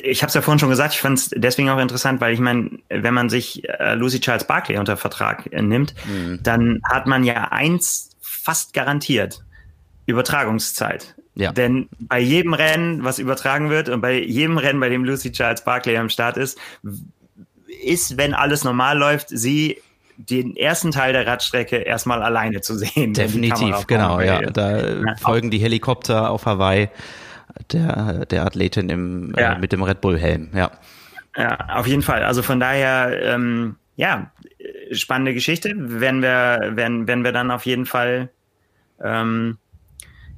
ich 0.03 0.23
habe 0.23 0.29
es 0.29 0.35
ja 0.35 0.41
vorhin 0.41 0.59
schon 0.59 0.71
gesagt, 0.71 0.95
ich 0.95 1.01
fand 1.01 1.19
es 1.19 1.31
deswegen 1.35 1.71
auch 1.71 1.79
interessant, 1.79 2.21
weil 2.21 2.33
ich 2.33 2.41
meine, 2.41 2.71
wenn 2.89 3.15
man 3.15 3.29
sich 3.29 3.69
äh, 3.69 3.95
Lucy 3.95 4.21
Charles 4.21 4.45
Barkley 4.45 4.79
unter 4.79 4.97
Vertrag 4.97 5.53
äh, 5.53 5.63
nimmt, 5.63 5.95
mhm. 6.07 6.41
dann 6.43 6.81
hat 6.85 7.07
man 7.07 7.25
ja 7.25 7.49
eins 7.51 8.11
fast 8.21 8.73
garantiert, 8.73 9.45
Übertragungszeit. 10.07 11.15
Ja. 11.35 11.53
Denn 11.53 11.89
bei 12.01 12.19
jedem 12.19 12.55
Rennen, 12.55 13.05
was 13.05 13.19
übertragen 13.19 13.71
wird 13.71 13.89
und 13.89 14.01
bei 14.01 14.21
jedem 14.21 14.59
Rennen, 14.59 14.81
bei 14.81 14.89
dem 14.89 15.05
Lucy 15.05 15.33
Charles 15.33 15.63
Barkley 15.63 15.97
am 15.97 16.09
Start 16.09 16.37
ist, 16.37 16.59
ist, 17.85 18.17
wenn 18.17 18.35
alles 18.35 18.65
normal 18.65 18.99
läuft, 18.99 19.29
sie 19.29 19.81
den 20.17 20.57
ersten 20.57 20.91
Teil 20.91 21.13
der 21.13 21.27
Radstrecke 21.27 21.77
erstmal 21.77 22.23
alleine 22.23 22.61
zu 22.61 22.77
sehen. 22.77 23.15
Definitiv, 23.15 23.87
genau, 23.87 24.21
ja. 24.21 24.41
Da 24.51 24.95
ja. 24.95 25.17
folgen 25.21 25.51
die 25.51 25.59
Helikopter 25.59 26.31
auf 26.31 26.45
Hawaii 26.45 26.89
der, 27.73 28.27
der 28.27 28.47
Athletin 28.47 28.89
im, 28.89 29.35
äh, 29.35 29.43
ja. 29.43 29.53
äh, 29.55 29.59
mit 29.59 29.73
dem 29.73 29.83
Red 29.83 30.01
Bull-Helm, 30.01 30.51
ja. 30.55 30.71
Ja, 31.37 31.57
auf 31.75 31.87
jeden 31.87 32.03
Fall. 32.03 32.25
Also 32.25 32.43
von 32.43 32.59
daher, 32.59 33.21
ähm, 33.23 33.77
ja, 33.97 34.33
spannende 34.93 35.35
Geschichte. 35.35 35.73
Werden 35.77 36.23
wir, 36.23 36.73
werden, 36.75 37.07
werden 37.07 37.25
wir 37.25 37.33
dann 37.33 37.51
auf 37.51 37.67
jeden 37.67 37.87
Fall 37.87 38.31
ähm, 39.03 39.59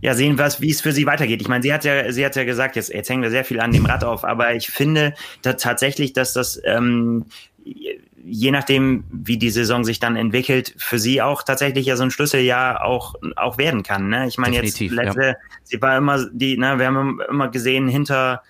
ja, 0.00 0.14
sehen, 0.14 0.38
was, 0.38 0.60
wie 0.60 0.70
es 0.70 0.80
für 0.80 0.92
sie 0.92 1.06
weitergeht. 1.06 1.42
Ich 1.42 1.48
meine, 1.48 1.62
sie 1.62 1.72
hat 1.72 1.84
ja, 1.84 2.10
sie 2.10 2.24
hat 2.24 2.36
ja 2.36 2.44
gesagt, 2.44 2.76
jetzt, 2.76 2.92
jetzt 2.92 3.10
hängen 3.10 3.22
wir 3.22 3.30
sehr 3.30 3.44
viel 3.44 3.60
an 3.60 3.72
dem 3.72 3.86
Rad 3.86 4.02
auf, 4.02 4.24
aber 4.24 4.54
ich 4.54 4.68
finde 4.68 5.14
da 5.42 5.54
tatsächlich, 5.54 6.12
dass 6.12 6.32
das 6.32 6.60
ähm, 6.64 7.26
je 8.24 8.50
nachdem, 8.50 9.04
wie 9.10 9.38
die 9.38 9.50
Saison 9.50 9.84
sich 9.84 9.98
dann 9.98 10.16
entwickelt, 10.16 10.74
für 10.76 10.98
sie 10.98 11.22
auch 11.22 11.42
tatsächlich 11.42 11.86
ja 11.86 11.96
so 11.96 12.02
ein 12.02 12.10
Schlüsseljahr 12.10 12.84
auch, 12.84 13.14
auch 13.36 13.58
werden 13.58 13.82
kann. 13.82 14.08
Ne? 14.08 14.26
Ich 14.28 14.38
meine, 14.38 14.56
jetzt 14.56 14.80
letzte, 14.80 15.22
ja. 15.22 15.34
sie 15.64 15.80
war 15.80 15.96
immer 15.96 16.26
die, 16.32 16.56
ne, 16.56 16.78
wir 16.78 16.86
haben 16.86 17.20
immer 17.28 17.48
gesehen, 17.48 17.88
hinter, 17.88 18.42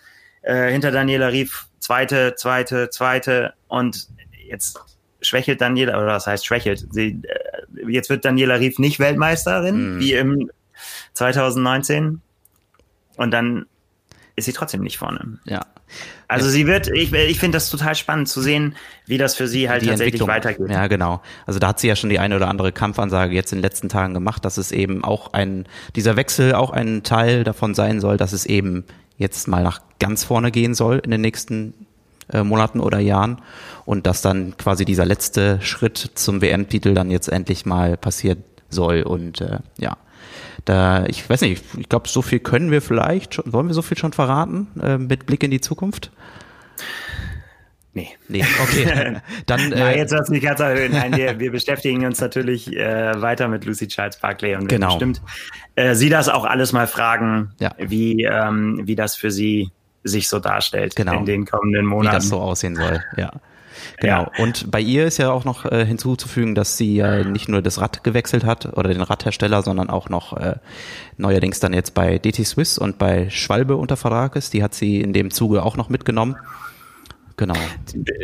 äh, 0.42 0.70
hinter 0.70 0.90
Daniela 0.90 1.28
Rief, 1.28 1.66
zweite, 1.78 2.34
zweite, 2.36 2.90
zweite 2.90 3.54
und 3.68 4.08
jetzt 4.46 4.80
schwächelt 5.22 5.60
Daniela, 5.60 5.98
oder 5.98 6.14
was 6.14 6.26
heißt 6.26 6.46
schwächelt? 6.46 6.86
Sie, 6.90 7.20
äh, 7.22 7.90
jetzt 7.90 8.10
wird 8.10 8.24
Daniela 8.24 8.56
Rief 8.56 8.78
nicht 8.78 8.98
Weltmeisterin, 8.98 9.96
mm. 9.96 10.00
wie 10.00 10.14
im 10.14 10.50
2019. 11.14 12.20
Und 13.16 13.30
dann 13.32 13.66
ist 14.40 14.46
sie 14.46 14.52
trotzdem 14.52 14.82
nicht 14.82 14.98
vorne. 14.98 15.38
Ja. 15.44 15.60
Also 16.28 16.46
ja. 16.46 16.52
sie 16.52 16.66
wird, 16.66 16.88
ich, 16.88 17.12
ich 17.12 17.38
finde 17.38 17.56
das 17.56 17.70
total 17.70 17.94
spannend 17.94 18.28
zu 18.28 18.40
sehen, 18.40 18.76
wie 19.06 19.18
das 19.18 19.36
für 19.36 19.46
sie 19.46 19.68
halt 19.68 19.82
die 19.82 19.86
tatsächlich 19.86 20.26
weitergeht. 20.26 20.70
Ja, 20.70 20.86
genau. 20.86 21.20
Also 21.46 21.58
da 21.58 21.68
hat 21.68 21.80
sie 21.80 21.88
ja 21.88 21.96
schon 21.96 22.10
die 22.10 22.18
eine 22.18 22.36
oder 22.36 22.48
andere 22.48 22.72
Kampfansage 22.72 23.34
jetzt 23.34 23.52
in 23.52 23.58
den 23.58 23.62
letzten 23.62 23.88
Tagen 23.88 24.14
gemacht, 24.14 24.44
dass 24.44 24.56
es 24.56 24.72
eben 24.72 25.04
auch 25.04 25.32
ein, 25.32 25.66
dieser 25.96 26.16
Wechsel 26.16 26.54
auch 26.54 26.70
ein 26.70 27.02
Teil 27.02 27.44
davon 27.44 27.74
sein 27.74 28.00
soll, 28.00 28.16
dass 28.16 28.32
es 28.32 28.46
eben 28.46 28.84
jetzt 29.16 29.48
mal 29.48 29.62
nach 29.62 29.80
ganz 29.98 30.24
vorne 30.24 30.50
gehen 30.50 30.74
soll 30.74 31.00
in 31.04 31.10
den 31.10 31.20
nächsten 31.20 31.86
äh, 32.32 32.42
Monaten 32.42 32.80
oder 32.80 32.98
Jahren 32.98 33.42
und 33.84 34.06
dass 34.06 34.22
dann 34.22 34.56
quasi 34.56 34.84
dieser 34.84 35.04
letzte 35.04 35.60
Schritt 35.60 35.98
zum 36.14 36.40
WM-Titel 36.40 36.94
dann 36.94 37.10
jetzt 37.10 37.28
endlich 37.28 37.66
mal 37.66 37.96
passieren 37.96 38.44
soll 38.70 39.02
und 39.02 39.40
äh, 39.40 39.58
ja 39.78 39.96
da, 40.64 41.04
ich 41.06 41.28
weiß 41.28 41.40
nicht, 41.42 41.62
ich 41.78 41.88
glaube, 41.88 42.08
so 42.08 42.22
viel 42.22 42.38
können 42.38 42.70
wir 42.70 42.82
vielleicht 42.82 43.34
schon, 43.34 43.52
wollen 43.52 43.66
wir 43.66 43.74
so 43.74 43.82
viel 43.82 43.98
schon 43.98 44.12
verraten 44.12 44.68
äh, 44.80 44.98
mit 44.98 45.26
Blick 45.26 45.42
in 45.42 45.50
die 45.50 45.60
Zukunft? 45.60 46.10
Nee. 47.92 48.08
Nee, 48.28 48.44
okay. 48.62 49.16
Dann, 49.46 49.72
äh, 49.72 49.96
jetzt 49.96 50.14
mich 50.30 50.42
ganz 50.42 50.60
Nein, 50.60 51.16
wir, 51.16 51.40
wir 51.40 51.50
beschäftigen 51.50 52.04
uns 52.06 52.20
natürlich 52.20 52.72
äh, 52.72 53.20
weiter 53.20 53.48
mit 53.48 53.64
Lucy 53.64 53.88
Charles 53.88 54.18
Barkley 54.18 54.54
und 54.54 54.68
genau. 54.68 54.88
bestimmt 54.88 55.20
äh, 55.74 55.94
sie 55.94 56.08
das 56.08 56.28
auch 56.28 56.44
alles 56.44 56.72
mal 56.72 56.86
fragen, 56.86 57.52
ja. 57.58 57.74
wie, 57.78 58.24
ähm, 58.24 58.80
wie 58.84 58.94
das 58.94 59.16
für 59.16 59.30
sie 59.30 59.70
sich 60.04 60.28
so 60.28 60.38
darstellt 60.38 60.94
genau. 60.96 61.18
in 61.18 61.26
den 61.26 61.46
kommenden 61.46 61.84
Monaten. 61.84 62.14
Wie 62.14 62.18
das 62.18 62.28
so 62.28 62.40
aussehen 62.40 62.76
soll, 62.76 63.02
ja. 63.16 63.32
Genau. 63.98 64.30
Ja. 64.36 64.42
Und 64.42 64.70
bei 64.70 64.80
ihr 64.80 65.06
ist 65.06 65.18
ja 65.18 65.30
auch 65.30 65.44
noch 65.44 65.64
äh, 65.64 65.84
hinzuzufügen, 65.84 66.54
dass 66.54 66.76
sie 66.76 66.96
ja 66.96 67.24
nicht 67.24 67.48
nur 67.48 67.62
das 67.62 67.80
Rad 67.80 68.04
gewechselt 68.04 68.44
hat 68.44 68.76
oder 68.76 68.90
den 68.90 69.02
Radhersteller, 69.02 69.62
sondern 69.62 69.90
auch 69.90 70.08
noch 70.08 70.36
äh, 70.36 70.56
neuerdings 71.16 71.60
dann 71.60 71.72
jetzt 71.72 71.94
bei 71.94 72.18
DT 72.18 72.46
Swiss 72.46 72.78
und 72.78 72.98
bei 72.98 73.30
Schwalbe 73.30 73.76
unter 73.76 73.96
Vertrag 73.96 74.36
ist. 74.36 74.52
Die 74.52 74.62
hat 74.62 74.74
sie 74.74 75.00
in 75.00 75.12
dem 75.12 75.30
Zuge 75.30 75.62
auch 75.62 75.76
noch 75.76 75.88
mitgenommen. 75.88 76.36
Genau. 77.40 77.54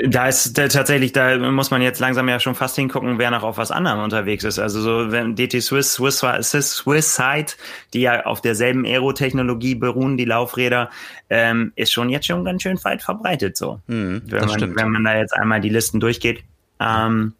Da 0.08 0.28
ist 0.28 0.54
tatsächlich, 0.54 1.10
da 1.10 1.38
muss 1.38 1.70
man 1.70 1.80
jetzt 1.80 2.00
langsam 2.00 2.28
ja 2.28 2.38
schon 2.38 2.54
fast 2.54 2.76
hingucken, 2.76 3.18
wer 3.18 3.30
noch 3.30 3.44
auf 3.44 3.56
was 3.56 3.70
anderem 3.70 4.00
unterwegs 4.00 4.44
ist. 4.44 4.58
Also 4.58 4.82
so 4.82 5.10
wenn 5.10 5.34
DT 5.34 5.62
Swiss, 5.62 5.94
Swiss, 5.94 6.18
Swiss, 6.18 6.70
Swiss 6.70 7.16
Side, 7.16 7.52
die 7.94 8.02
ja 8.02 8.26
auf 8.26 8.42
derselben 8.42 8.84
Aerotechnologie 8.84 9.74
beruhen, 9.74 10.18
die 10.18 10.26
Laufräder, 10.26 10.90
ähm, 11.30 11.72
ist 11.76 11.94
schon 11.94 12.10
jetzt 12.10 12.26
schon 12.26 12.44
ganz 12.44 12.62
schön 12.62 12.78
weit 12.84 13.02
verbreitet 13.02 13.56
so. 13.56 13.80
Mhm, 13.86 14.20
wenn, 14.26 14.44
man, 14.44 14.76
wenn 14.76 14.90
man 14.90 15.04
da 15.04 15.16
jetzt 15.16 15.32
einmal 15.32 15.62
die 15.62 15.70
Listen 15.70 15.98
durchgeht. 15.98 16.44
Ähm, 16.78 17.32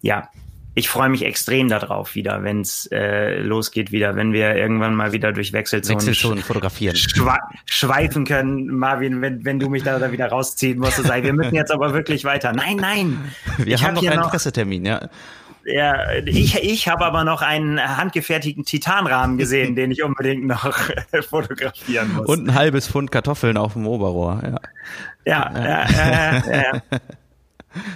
ja, 0.00 0.30
ich 0.74 0.88
freue 0.88 1.10
mich 1.10 1.24
extrem 1.24 1.68
darauf 1.68 2.14
wieder, 2.14 2.42
wenn 2.42 2.62
es 2.62 2.88
äh, 2.90 3.40
losgeht 3.40 3.92
wieder, 3.92 4.16
wenn 4.16 4.32
wir 4.32 4.56
irgendwann 4.56 4.94
mal 4.94 5.12
wieder 5.12 5.32
durch 5.32 5.52
Wechselzonen, 5.52 6.00
Wechselzonen 6.00 6.42
fotografieren. 6.42 6.96
schweifen 7.66 8.24
können, 8.24 8.68
Marvin, 8.68 9.20
wenn, 9.20 9.44
wenn 9.44 9.58
du 9.58 9.68
mich 9.68 9.82
da, 9.82 9.98
da 9.98 10.12
wieder 10.12 10.28
rausziehen 10.28 10.78
musst, 10.78 11.02
sagen, 11.02 11.24
wir 11.24 11.32
müssen 11.34 11.54
jetzt 11.54 11.72
aber 11.72 11.92
wirklich 11.92 12.24
weiter. 12.24 12.52
Nein, 12.52 12.76
nein. 12.76 13.18
Wir 13.58 13.74
ich 13.74 13.84
haben 13.84 13.96
hab 13.96 14.02
noch 14.02 14.10
einen 14.10 14.20
noch, 14.20 14.30
Pressetermin, 14.30 14.86
ja. 14.86 15.08
Ja, 15.64 16.14
ich, 16.24 16.56
ich 16.56 16.88
habe 16.88 17.04
aber 17.04 17.22
noch 17.22 17.42
einen 17.42 17.78
handgefertigten 17.78 18.64
Titanrahmen 18.64 19.38
gesehen, 19.38 19.76
den 19.76 19.90
ich 19.90 20.02
unbedingt 20.02 20.46
noch 20.46 20.74
fotografieren 21.28 22.14
muss. 22.14 22.26
Und 22.26 22.48
ein 22.48 22.54
halbes 22.54 22.88
Pfund 22.88 23.12
Kartoffeln 23.12 23.56
auf 23.56 23.74
dem 23.74 23.86
Oberrohr, 23.86 24.40
ja. 24.42 24.60
Ja, 25.24 25.52
ja, 25.54 25.90
ja, 25.90 26.42
ja. 26.46 26.72
ja. 26.72 26.98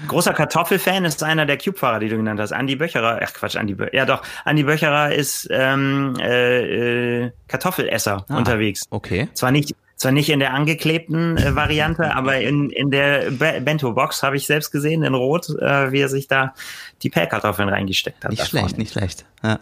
Großer 0.09 0.33
Kartoffelfan 0.33 1.05
ist 1.05 1.23
einer 1.23 1.47
der 1.47 1.59
Cube-Fahrer, 1.59 1.99
die 1.99 2.09
du 2.09 2.17
genannt 2.17 2.41
hast. 2.41 2.53
Andi 2.53 2.77
Böcherer, 2.77 3.21
ach 3.23 3.33
Quatsch, 3.33 3.57
Andi 3.57 3.75
Böcherer. 3.75 3.95
Ja 3.95 4.05
doch, 4.07 4.23
Andi 4.45 4.63
Böcherer 4.63 5.13
ist 5.13 5.49
ähm, 5.51 6.15
äh, 6.21 7.25
äh, 7.25 7.33
Kartoffelesser 7.49 8.25
ah, 8.29 8.37
unterwegs. 8.37 8.85
Okay. 8.91 9.29
Zwar 9.35 9.51
nicht, 9.51 9.75
zwar 9.97 10.13
nicht 10.13 10.31
in 10.31 10.41
der 10.41 10.55
angeklebten 10.55 11.37
äh, 11.37 11.55
Variante, 11.55 12.15
aber 12.15 12.39
in, 12.39 12.71
in 12.71 12.91
der 12.91 13.31
Bento-Box 13.31 14.23
habe 14.23 14.37
ich 14.37 14.47
selbst 14.47 14.71
gesehen, 14.71 15.03
in 15.03 15.15
Rot, 15.15 15.49
äh, 15.51 15.93
wie 15.93 16.01
er 16.01 16.09
sich 16.09 16.29
da 16.29 16.55
die 17.03 17.11
Pellkartoffeln 17.11 17.69
reingesteckt 17.69 18.25
hat. 18.25 18.31
Nicht 18.31 18.47
schlecht, 18.47 18.79
nicht 18.79 18.93
schlecht. 18.93 19.27
Ja. 19.43 19.59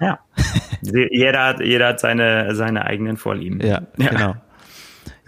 ja. 0.00 0.18
jeder 0.82 1.44
hat, 1.44 1.60
jeder 1.60 1.88
hat 1.88 2.00
seine, 2.00 2.54
seine 2.54 2.84
eigenen 2.84 3.16
Vorlieben. 3.16 3.60
Ja, 3.60 3.82
ja. 3.96 4.08
genau. 4.10 4.34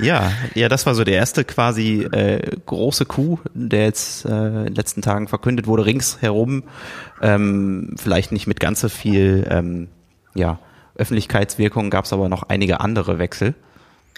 Ja, 0.03 0.33
ja, 0.55 0.69
das 0.69 0.87
war 0.87 0.95
so 0.95 1.05
der 1.05 1.15
erste 1.15 1.45
quasi 1.45 2.03
äh, 2.05 2.57
große 2.67 3.05
Coup, 3.07 3.41
der 3.55 3.85
jetzt 3.85 4.25
äh, 4.25 4.29
in 4.29 4.65
den 4.67 4.75
letzten 4.75 5.03
Tagen 5.03 5.29
verkündet 5.29 5.67
wurde, 5.67 5.87
ringsherum. 5.87 6.65
Ähm, 7.23 7.95
vielleicht 7.99 8.33
nicht 8.33 8.47
mit 8.47 8.61
ganz 8.61 8.81
so 8.81 8.89
viel 8.89 9.47
ähm, 9.51 9.89
ja, 10.35 10.59
Öffentlichkeitswirkung, 10.97 11.91
gab 11.91 12.05
es 12.05 12.13
aber 12.13 12.29
noch 12.29 12.45
einige 12.45 12.81
andere 12.81 13.19
Wechsel. 13.19 13.55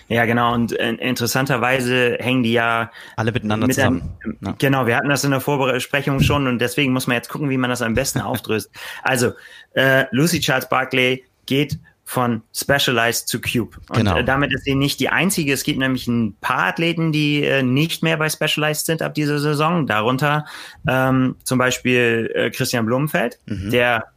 Ja, 0.09 0.27
genau. 0.27 0.53
Und 0.53 0.79
äh, 0.79 0.93
interessanterweise 0.93 2.19
hängen 2.21 2.43
die 2.43 2.53
ja 2.53 2.91
alle 3.17 3.33
miteinander 3.33 3.67
mit 3.67 3.77
zusammen. 3.77 4.15
Ein, 4.25 4.37
ja. 4.41 4.55
Genau, 4.59 4.87
wir 4.87 4.97
hatten 4.97 5.09
das 5.09 5.25
in 5.25 5.31
der 5.31 5.41
Vorbesprechung 5.41 6.21
schon 6.21 6.47
und 6.47 6.59
deswegen 6.59 6.93
muss 6.93 7.07
man 7.07 7.17
jetzt 7.17 7.29
gucken, 7.29 7.49
wie 7.51 7.57
man 7.57 7.71
das 7.71 7.83
am 7.83 7.95
besten 7.95 8.21
aufdröst. 8.21 8.71
Also, 9.03 9.33
äh, 9.75 10.05
Lucy 10.11 10.41
Charles 10.41 10.69
Barkley 10.69 11.25
geht 11.47 11.79
von 12.13 12.43
Specialized 12.55 13.27
zu 13.27 13.41
Cube. 13.41 13.79
Und 13.89 13.97
genau. 13.97 14.19
äh, 14.19 14.25
damit 14.25 14.53
ist 14.53 14.65
sie 14.65 14.75
nicht 14.75 15.01
die 15.01 15.09
einzige. 15.09 15.55
Es 15.55 15.65
gibt 15.65 15.79
nämlich 15.79 16.07
ein 16.07 16.37
paar 16.43 16.67
Athleten, 16.67 17.11
die 17.11 17.43
äh, 17.43 17.63
nicht 17.63 18.03
mehr 18.03 18.19
bei 18.19 18.29
Specialized 18.29 18.85
sind 18.85 19.01
ab 19.01 19.15
dieser 19.15 19.39
Saison. 19.39 19.87
Darunter 19.87 20.45
ähm, 20.87 21.37
zum 21.43 21.59
Beispiel 21.59 22.31
äh, 22.35 22.51
Christian 22.51 22.85
Blumenfeld, 22.85 23.39
mhm. 23.47 23.71
der 23.71 24.09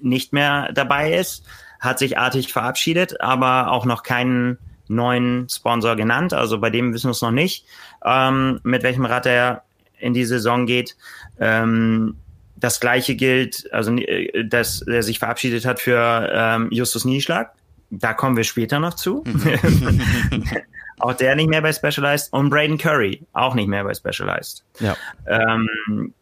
nicht 0.00 0.32
mehr 0.32 0.72
dabei 0.72 1.14
ist, 1.14 1.44
hat 1.80 1.98
sich 1.98 2.16
artig 2.16 2.52
verabschiedet, 2.52 3.20
aber 3.20 3.72
auch 3.72 3.86
noch 3.86 4.04
keinen 4.04 4.58
neuen 4.86 5.48
Sponsor 5.48 5.96
genannt. 5.96 6.32
Also 6.32 6.60
bei 6.60 6.70
dem 6.70 6.94
wissen 6.94 7.08
wir 7.08 7.10
es 7.12 7.22
noch 7.22 7.32
nicht, 7.32 7.66
ähm, 8.04 8.60
mit 8.62 8.84
welchem 8.84 9.04
Rad 9.04 9.26
er 9.26 9.64
in 9.98 10.14
die 10.14 10.26
Saison 10.26 10.66
geht. 10.66 10.96
Ähm, 11.40 12.18
das 12.56 12.80
gleiche 12.80 13.14
gilt, 13.14 13.72
also 13.72 13.94
äh, 13.96 14.44
dass 14.44 14.82
er 14.82 15.02
sich 15.02 15.18
verabschiedet 15.18 15.64
hat 15.64 15.80
für 15.80 16.30
ähm, 16.32 16.68
Justus 16.70 17.04
Nieschlag, 17.04 17.52
da 17.90 18.14
kommen 18.14 18.36
wir 18.36 18.44
später 18.44 18.80
noch 18.80 18.94
zu. 18.94 19.22
Mhm. 19.26 20.44
auch 20.98 21.14
der 21.14 21.36
nicht 21.36 21.48
mehr 21.48 21.62
bei 21.62 21.72
Specialized. 21.72 22.32
Und 22.32 22.50
Braden 22.50 22.78
Curry, 22.78 23.22
auch 23.32 23.54
nicht 23.54 23.68
mehr 23.68 23.84
bei 23.84 23.94
Specialized. 23.94 24.64
Ja. 24.80 24.96
Ähm, 25.26 26.12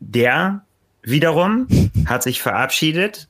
der 0.00 0.64
wiederum 1.02 1.66
hat 2.06 2.22
sich 2.22 2.42
verabschiedet 2.42 3.28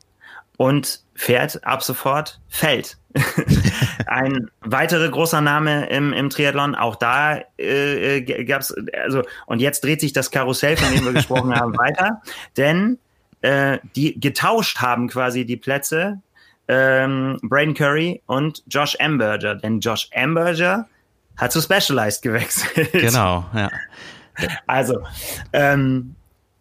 und 0.56 1.02
fährt 1.18 1.64
ab 1.66 1.82
sofort 1.82 2.40
Feld. 2.48 2.96
Ein 4.06 4.50
weiterer 4.60 5.08
großer 5.08 5.40
Name 5.40 5.86
im, 5.88 6.12
im 6.12 6.30
Triathlon, 6.30 6.76
auch 6.76 6.94
da 6.94 7.40
äh, 7.58 8.18
äh 8.18 8.44
gab 8.44 8.60
es, 8.60 8.72
also, 9.04 9.24
und 9.46 9.60
jetzt 9.60 9.82
dreht 9.82 10.00
sich 10.00 10.12
das 10.12 10.30
Karussell, 10.30 10.76
von 10.76 10.94
dem 10.94 11.04
wir 11.04 11.12
gesprochen 11.12 11.52
haben, 11.56 11.76
weiter, 11.78 12.22
denn 12.56 12.98
äh, 13.40 13.78
die 13.96 14.18
getauscht 14.20 14.78
haben 14.78 15.08
quasi 15.08 15.44
die 15.44 15.56
Plätze 15.56 16.20
ähm, 16.68 17.38
Braden 17.42 17.74
Curry 17.74 18.22
und 18.26 18.62
Josh 18.68 18.96
Amberger, 19.00 19.56
denn 19.56 19.80
Josh 19.80 20.08
Amberger 20.14 20.86
hat 21.36 21.50
zu 21.50 21.60
Specialized 21.60 22.22
gewechselt. 22.22 22.92
Genau, 22.92 23.44
ja. 23.54 23.70
Also, 24.68 25.00
ähm, 25.52 26.14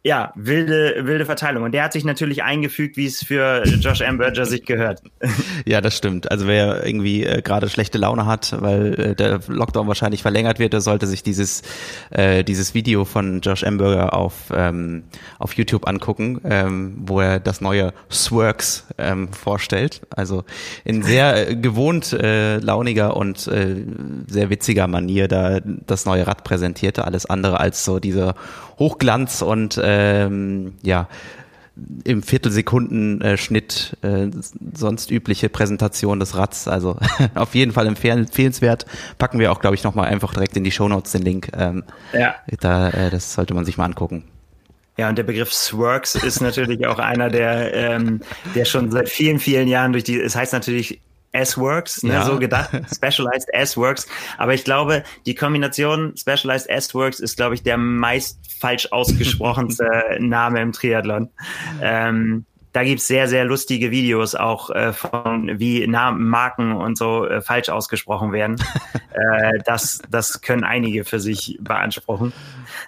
ja, 0.08 0.32
wilde, 0.36 1.06
wilde 1.06 1.26
Verteilung. 1.26 1.64
Und 1.64 1.74
der 1.74 1.84
hat 1.84 1.92
sich 1.92 2.06
natürlich 2.06 2.42
eingefügt, 2.42 2.96
wie 2.96 3.06
es 3.06 3.26
für 3.26 3.64
Josh 3.66 4.02
Amberger 4.02 4.46
sich 4.46 4.66
gehört. 4.66 5.02
Ja, 5.66 5.82
das 5.82 5.98
stimmt. 5.98 6.32
Also 6.32 6.48
wer 6.48 6.86
irgendwie 6.86 7.26
äh, 7.26 7.42
gerade 7.42 7.68
schlechte 7.68 7.98
Laune 7.98 8.26
hat, 8.26 8.56
weil 8.62 8.94
äh, 9.00 9.16
der 9.16 9.42
Lockdown 9.48 9.88
wahrscheinlich 9.88 10.22
verlängert 10.22 10.60
wird, 10.60 10.72
der 10.72 10.82
sollte 10.82 11.08
sich 11.08 11.24
dieses, 11.24 11.62
äh, 12.10 12.44
dieses 12.44 12.74
Video 12.74 13.04
von 13.04 13.42
Josh 13.42 13.64
Amberger 13.64 14.14
auf, 14.14 14.34
ähm, 14.54 15.04
auf 15.40 15.54
YouTube 15.54 15.88
angucken, 15.88 16.40
ähm, 16.46 16.96
wo 17.02 17.20
er 17.20 17.40
das 17.40 17.60
neue 17.60 17.94
Swerks 18.10 18.88
ähm, 18.98 19.34
vorstellt. 19.34 20.02
Also 20.10 20.46
in 20.86 21.04
sehr 21.04 21.50
äh, 21.50 21.56
gewohnt 21.56 22.14
äh, 22.14 22.60
launiger 22.60 23.18
und 23.18 23.48
äh, 23.48 23.84
sehr 24.28 24.50
witziger 24.50 24.88
Manier 24.88 25.28
da 25.28 25.60
das 25.64 26.06
neue 26.06 26.28
Rad 26.28 26.46
präsentierte. 26.46 27.04
Alles 27.04 27.26
andere 27.26 27.60
als 27.60 27.84
so 27.84 28.00
diese 28.00 28.36
Hochglanz 28.80 29.42
und 29.42 29.78
ähm, 29.98 30.74
ja 30.84 31.08
im 32.04 32.24
Viertelsekundenschnitt 32.24 33.98
äh, 34.02 34.28
sonst 34.74 35.12
übliche 35.12 35.50
Präsentation 35.50 36.20
des 36.20 36.36
Rads. 36.36 36.68
Also 36.68 36.98
auf 37.36 37.56
jeden 37.56 37.72
Fall 37.72 37.88
empfehlenswert. 37.88 38.86
Packen 39.18 39.40
wir 39.40 39.52
auch, 39.52 39.60
glaube 39.60 39.76
ich, 39.76 39.84
nochmal 39.84 40.08
einfach 40.08 40.34
direkt 40.34 40.58
in 40.58 40.64
die 40.64 40.72
Shownotes 40.72 41.12
den 41.12 41.22
Link. 41.22 41.50
Ähm, 41.56 41.84
ja. 42.14 42.36
Da, 42.60 42.90
äh, 42.90 43.10
das 43.10 43.34
sollte 43.34 43.54
man 43.54 43.66
sich 43.66 43.78
mal 43.78 43.86
angucken. 43.86 44.24
Ja, 44.98 45.10
und 45.10 45.18
der 45.18 45.24
Begriff 45.24 45.54
Swerks 45.54 46.16
ist 46.16 46.42
natürlich 46.42 46.88
auch 46.88 46.98
einer, 46.98 47.30
der, 47.30 47.74
ähm, 47.74 48.22
der 48.56 48.66
schon 48.66 48.90
seit 48.90 49.10
vielen, 49.10 49.38
vielen 49.38 49.68
Jahren 49.68 49.92
durch 49.92 50.04
die, 50.04 50.20
es 50.20 50.36
heißt 50.36 50.54
natürlich 50.54 51.02
S-Works, 51.38 52.04
ne, 52.04 52.14
ja. 52.14 52.26
so 52.26 52.40
gedacht, 52.40 52.72
Specialized 52.94 53.50
S-Works. 53.54 54.08
Aber 54.38 54.54
ich 54.54 54.64
glaube, 54.64 55.04
die 55.26 55.36
Kombination 55.36 56.16
Specialized 56.18 56.70
S-Works 56.70 57.20
ist, 57.20 57.38
glaube 57.38 57.56
ich, 57.56 57.64
der 57.64 57.78
meist 57.78 58.40
falsch 58.60 58.92
ausgesprochenste 58.92 60.18
Name 60.20 60.62
im 60.62 60.72
Triathlon. 60.72 61.30
Ähm, 61.82 62.46
da 62.74 62.84
gibt's 62.84 63.08
sehr, 63.08 63.28
sehr 63.28 63.46
lustige 63.46 63.90
Videos 63.92 64.36
auch 64.36 64.70
äh, 64.70 64.94
von 64.94 65.60
wie 65.60 65.88
Namen, 65.88 66.28
Marken 66.28 66.74
und 66.74 66.98
so 66.98 67.26
äh, 67.26 67.42
falsch 67.42 67.70
ausgesprochen 67.70 68.32
werden. 68.32 68.58
äh, 69.14 69.60
das, 69.66 70.00
das 70.10 70.42
können 70.42 70.64
einige 70.64 71.04
für 71.04 71.20
sich 71.20 71.58
beanspruchen. 71.60 72.34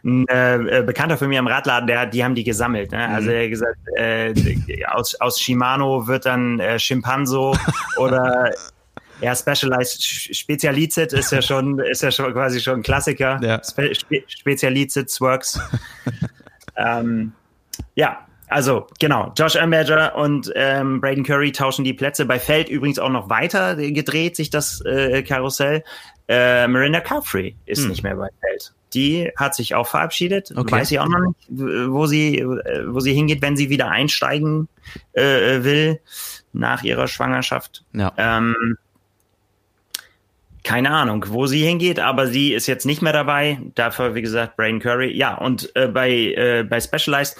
Ein 0.04 0.28
äh, 0.28 0.84
Bekannter 0.86 1.18
von 1.18 1.28
mir 1.30 1.40
im 1.40 1.48
Radladen, 1.48 1.88
der, 1.88 2.06
die 2.06 2.24
haben 2.24 2.36
die 2.36 2.44
gesammelt. 2.44 2.92
Ne? 2.92 3.08
Also 3.08 3.30
mhm. 3.30 3.36
er 3.36 3.44
hat 3.44 3.50
gesagt, 3.50 3.78
äh, 3.98 4.34
aus, 4.88 5.16
aus 5.16 5.40
Shimano 5.40 6.08
wird 6.08 6.26
dann 6.26 6.60
äh, 6.60 6.80
Schimpanso 6.80 7.56
oder 7.98 8.52
ja, 9.22 9.36
Specialized 9.36 10.02
Spezialized 10.02 11.14
ist 11.14 11.32
ja 11.32 11.42
schon, 11.42 11.80
ist 11.80 12.04
ja 12.04 12.12
schon 12.12 12.32
quasi 12.34 12.62
schon 12.62 12.80
ein 12.80 12.84
Klassiker. 12.84 13.40
Ja. 13.42 13.62
Spe 13.64 13.94
Spezialized 14.28 15.20
Works. 15.20 15.60
ähm, 16.78 17.34
ja, 17.96 18.26
also 18.48 18.88
genau, 19.00 19.32
Josh 19.38 19.56
Amberger 19.56 20.16
und 20.16 20.52
ähm, 20.56 21.02
Braden 21.02 21.24
Curry 21.24 21.52
tauschen 21.52 21.84
die 21.84 21.94
Plätze. 21.94 22.26
Bei 22.26 22.40
Feld 22.40 22.70
übrigens 22.70 22.98
auch 22.98 23.10
noch 23.10 23.30
weiter 23.30 23.76
gedreht 23.76 24.36
sich 24.36 24.50
das 24.50 24.82
äh, 24.86 25.22
Karussell. 25.22 25.84
Äh, 26.28 26.68
Miranda 26.68 27.02
Caffrey 27.02 27.56
ist 27.66 27.82
hm. 27.82 27.90
nicht 27.90 28.04
mehr 28.04 28.16
bei 28.16 28.30
Feld. 28.40 28.74
Die 28.94 29.32
hat 29.36 29.56
sich 29.56 29.76
auch 29.76 29.88
verabschiedet. 29.88 30.52
Okay. 30.56 30.72
Weiß 30.72 30.92
ich 30.92 31.00
auch 31.00 31.08
noch 31.08 31.20
nicht, 31.20 31.38
wo 31.50 32.08
sie, 32.08 32.44
wo 32.88 33.00
sie 33.00 33.14
hingeht, 33.14 33.42
wenn 33.42 33.56
sie 33.56 33.70
wieder 33.70 33.90
einsteigen 33.90 34.68
äh, 35.14 35.64
will 35.64 36.00
nach 36.54 36.84
ihrer 36.84 37.08
Schwangerschaft. 37.08 37.84
Ja. 37.94 38.12
Ähm, 38.18 38.78
keine 40.64 40.92
Ahnung, 40.92 41.26
wo 41.30 41.48
sie 41.48 41.64
hingeht, 41.64 42.00
aber 42.00 42.28
sie 42.28 42.54
ist 42.54 42.68
jetzt 42.68 42.86
nicht 42.86 43.02
mehr 43.02 43.14
dabei. 43.14 43.60
Dafür, 43.76 44.16
wie 44.16 44.22
gesagt, 44.22 44.58
Brain 44.58 44.80
Curry. 44.80 45.16
Ja, 45.16 45.36
und 45.36 45.76
äh, 45.76 45.88
bei, 45.88 46.12
äh, 46.12 46.64
bei 46.64 46.80
Specialized 46.80 47.38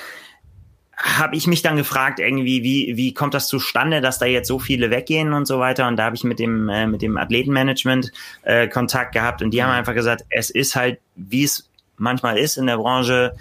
habe 1.02 1.36
ich 1.36 1.48
mich 1.48 1.62
dann 1.62 1.78
gefragt, 1.78 2.20
irgendwie, 2.20 2.64
wie, 2.64 2.98
wie 2.98 3.14
kommt 3.14 3.34
das 3.34 3.48
zustande, 3.48 4.02
dass 4.02 4.20
da 4.20 4.26
jetzt 4.26 4.48
so 4.48 4.60
viele 4.60 4.92
weggehen 4.92 5.34
und 5.34 5.46
so 5.46 5.60
weiter. 5.60 5.88
Und 5.88 5.96
da 5.96 6.06
habe 6.06 6.16
ich 6.16 6.26
mit 6.26 6.40
dem, 6.40 6.68
äh, 6.68 6.88
mit 6.88 7.02
dem 7.02 7.18
Athletenmanagement 7.18 8.12
äh, 8.44 8.68
Kontakt 8.68 9.14
gehabt 9.14 9.42
und 9.42 9.52
die 9.52 9.64
haben 9.64 9.70
mhm. 9.70 9.78
einfach 9.78 9.94
gesagt, 9.94 10.26
es 10.30 10.50
ist 10.50 10.76
halt, 10.76 11.00
wie 11.16 11.44
es 11.44 11.70
manchmal 11.98 12.38
ist 12.38 12.58
in 12.58 12.68
der 12.68 12.78
Branche, 12.78 13.34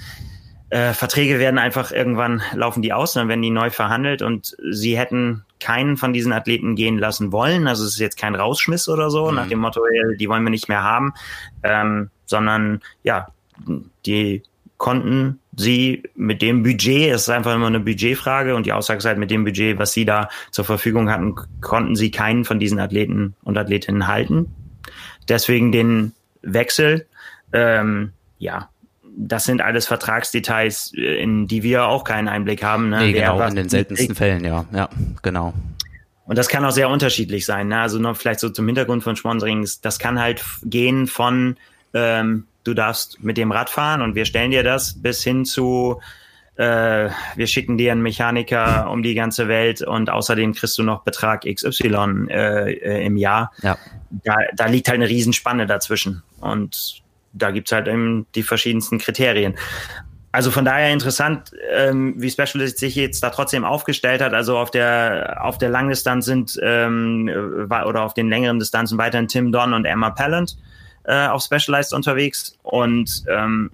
äh, 0.71 0.92
Verträge 0.92 1.38
werden 1.38 1.59
einfach 1.59 1.90
irgendwann 1.90 2.42
laufen 2.53 2.83
die 2.83 2.92
aus, 2.92 3.14
dann 3.14 3.29
werden 3.29 3.42
die 3.42 3.51
neu 3.51 3.71
verhandelt 3.71 4.23
und 4.23 4.57
sie 4.71 4.99
hätten 4.99 5.44
keinen 5.61 5.97
von 5.97 6.12
diesen 6.12 6.33
Athleten 6.33 6.77
gehen 6.77 6.99
lassen 6.99 7.33
wollen. 7.33 7.66
Also 7.66 7.85
es 7.85 7.94
ist 7.94 7.99
jetzt 7.99 8.18
kein 8.18 8.35
Rausschmiss 8.37 8.88
oder 8.88 9.11
so, 9.11 9.29
mhm. 9.31 9.35
nach 9.35 9.49
dem 9.49 9.59
Motto, 9.59 9.81
die 10.18 10.29
wollen 10.29 10.44
wir 10.44 10.51
nicht 10.51 10.68
mehr 10.68 10.85
haben, 10.85 11.14
ähm, 11.64 12.11
sondern 12.27 12.83
ja, 13.03 13.29
die 14.07 14.42
konnten 14.77 15.40
sie 15.59 16.05
mit 16.14 16.40
dem 16.40 16.62
Budget, 16.62 17.12
es 17.12 17.23
ist 17.23 17.29
einfach 17.29 17.55
immer 17.55 17.66
eine 17.66 17.81
Budgetfrage 17.81 18.55
und 18.55 18.64
die 18.64 18.73
Aussage 18.73 18.99
ist 18.99 19.05
halt 19.05 19.18
mit 19.18 19.31
dem 19.31 19.44
Budget, 19.44 19.79
was 19.79 19.92
sie 19.92 20.05
da 20.05 20.29
zur 20.51 20.64
Verfügung 20.64 21.11
hatten, 21.11 21.35
konnten 21.61 21.97
sie 21.97 22.11
keinen 22.11 22.44
von 22.44 22.59
diesen 22.59 22.79
Athleten 22.79 23.35
und 23.42 23.59
Athletinnen 23.59 24.07
halten. 24.07 24.55
Deswegen 25.29 25.73
den 25.73 26.12
Wechsel, 26.42 27.07
ähm, 27.53 28.12
ja, 28.38 28.68
das 29.16 29.44
sind 29.44 29.61
alles 29.61 29.88
Vertragsdetails, 29.88 30.92
in 30.94 31.49
die 31.49 31.64
wir 31.64 31.87
auch 31.87 32.05
keinen 32.05 32.29
Einblick 32.29 32.62
haben. 32.62 32.90
Ne? 32.90 33.01
Nee, 33.01 33.12
genau, 33.12 33.40
in 33.42 33.57
den 33.57 33.68
seltensten 33.68 34.14
Fällen, 34.14 34.44
ja, 34.44 34.64
ja, 34.73 34.88
genau. 35.23 35.53
Und 36.25 36.38
das 36.38 36.49
kann 36.49 36.64
auch 36.64 36.71
sehr 36.71 36.88
unterschiedlich 36.88 37.44
sein. 37.47 37.68
Ne? 37.68 37.81
Also 37.81 37.99
noch 37.99 38.16
vielleicht 38.16 38.40
so 38.40 38.51
zum 38.51 38.66
Hintergrund 38.66 39.03
von 39.03 39.16
Sponsorings, 39.16 39.81
das 39.81 39.99
kann 39.99 40.21
halt 40.21 40.44
gehen 40.62 41.07
von 41.07 41.57
ähm, 41.94 42.44
du 42.64 42.75
darfst 42.75 43.23
mit 43.23 43.37
dem 43.37 43.53
Rad 43.53 43.71
fahren 43.71 44.03
und 44.03 44.14
wir 44.14 44.25
stellen 44.25 44.51
dir 44.51 44.62
das 44.62 45.01
bis 45.01 45.23
hin 45.23 45.44
zu 45.44 46.01
äh, 46.59 47.11
wir 47.37 47.47
schicken 47.47 47.79
dir 47.79 47.92
einen 47.92 48.03
Mechaniker 48.03 48.90
um 48.90 49.05
die 49.05 49.14
ganze 49.14 49.47
Welt 49.47 49.81
und 49.81 50.11
außerdem 50.11 50.55
kriegst 50.55 50.77
du 50.77 50.83
noch 50.83 51.05
Betrag 51.05 51.44
XY 51.44 52.27
äh, 52.29 52.73
äh, 52.73 53.07
im 53.07 53.16
Jahr. 53.16 53.53
Ja. 53.62 53.79
Da, 54.11 54.35
da 54.57 54.66
liegt 54.66 54.88
halt 54.88 54.97
eine 54.97 55.09
Riesenspanne 55.09 55.66
dazwischen. 55.66 56.25
Und 56.40 57.03
da 57.33 57.53
gibt's 57.53 57.71
halt 57.71 57.87
eben 57.87 58.27
die 58.35 58.42
verschiedensten 58.42 58.99
Kriterien. 58.99 59.55
Also 60.33 60.51
von 60.51 60.64
daher 60.64 60.92
interessant, 60.92 61.53
ähm, 61.71 62.14
wie 62.18 62.31
Specialist 62.31 62.79
sich 62.79 62.97
jetzt 62.97 63.23
da 63.23 63.31
trotzdem 63.31 63.64
aufgestellt 63.64 64.21
hat. 64.21 64.35
Also 64.35 64.59
auf 64.59 64.73
der 64.73 65.38
auf 65.40 65.59
der 65.59 65.68
Langdistanz 65.68 66.27
sind 66.27 66.59
ähm, 66.61 67.31
oder 67.68 68.03
auf 68.03 68.14
den 68.14 68.29
längeren 68.29 68.59
Distanzen 68.59 68.99
weiterhin 68.99 69.29
Tim 69.29 69.53
Don 69.53 69.73
und 69.75 69.85
Emma 69.85 70.11
Pallant 70.11 70.57
äh, 71.09 71.27
auf 71.27 71.42
Specialized 71.42 71.94
unterwegs 71.94 72.57
und 72.62 73.25
ähm, 73.29 73.71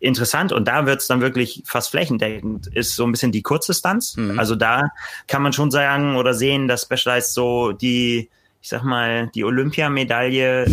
interessant 0.00 0.52
und 0.52 0.68
da 0.68 0.84
wird's 0.84 1.06
dann 1.06 1.22
wirklich 1.22 1.62
fast 1.64 1.90
flächendeckend, 1.90 2.66
ist 2.66 2.94
so 2.94 3.04
ein 3.04 3.10
bisschen 3.10 3.32
die 3.32 3.40
Kurzdistanz. 3.40 4.16
Mhm. 4.16 4.38
Also 4.38 4.54
da 4.54 4.90
kann 5.26 5.42
man 5.42 5.54
schon 5.54 5.70
sagen 5.70 6.16
oder 6.16 6.34
sehen, 6.34 6.68
dass 6.68 6.82
Specialized 6.82 7.32
so 7.32 7.72
die, 7.72 8.28
ich 8.60 8.68
sag 8.68 8.84
mal, 8.84 9.30
die 9.34 9.44
Olympiamedaille 9.44 10.66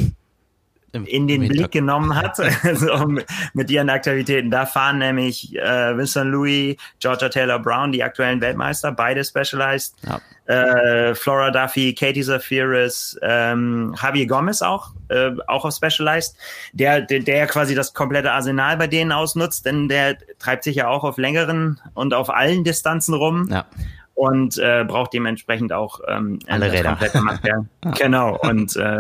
in 0.93 1.27
den 1.27 1.47
Blick 1.47 1.71
genommen 1.71 2.15
hat, 2.15 2.39
also 2.63 3.07
mit 3.53 3.71
ihren 3.71 3.89
Aktivitäten. 3.89 4.51
Da 4.51 4.65
fahren 4.65 4.97
nämlich 4.97 5.55
äh, 5.57 5.97
Vincent 5.97 6.31
Louis, 6.31 6.75
Georgia 6.99 7.29
Taylor 7.29 7.59
Brown, 7.59 7.91
die 7.91 8.03
aktuellen 8.03 8.41
Weltmeister, 8.41 8.91
beide 8.91 9.23
Specialized. 9.23 9.95
Ja. 10.03 10.19
Äh, 10.47 11.15
Flora 11.15 11.49
Duffy, 11.49 11.93
Katie 11.93 12.23
Zafiris, 12.23 13.17
ähm, 13.21 13.95
Javier 14.01 14.27
Gomez 14.27 14.61
auch, 14.61 14.91
äh, 15.07 15.31
auch 15.47 15.63
auf 15.63 15.73
Specialized, 15.73 16.35
der, 16.73 17.01
der, 17.01 17.19
der 17.19 17.47
quasi 17.47 17.73
das 17.73 17.93
komplette 17.93 18.31
Arsenal 18.31 18.75
bei 18.75 18.87
denen 18.87 19.13
ausnutzt, 19.13 19.65
denn 19.65 19.87
der 19.87 20.17
treibt 20.39 20.65
sich 20.65 20.75
ja 20.75 20.89
auch 20.89 21.05
auf 21.05 21.17
längeren 21.17 21.79
und 21.93 22.13
auf 22.13 22.29
allen 22.29 22.63
Distanzen 22.63 23.13
rum. 23.13 23.47
Ja 23.49 23.65
und 24.13 24.59
äh, 24.59 24.85
braucht 24.87 25.13
dementsprechend 25.13 25.73
auch 25.73 25.99
ähm, 26.07 26.37
alle 26.47 26.71
Räder. 26.71 26.97
Material. 27.21 27.65
genau. 27.97 28.37
Und 28.37 28.75
äh, 28.75 28.99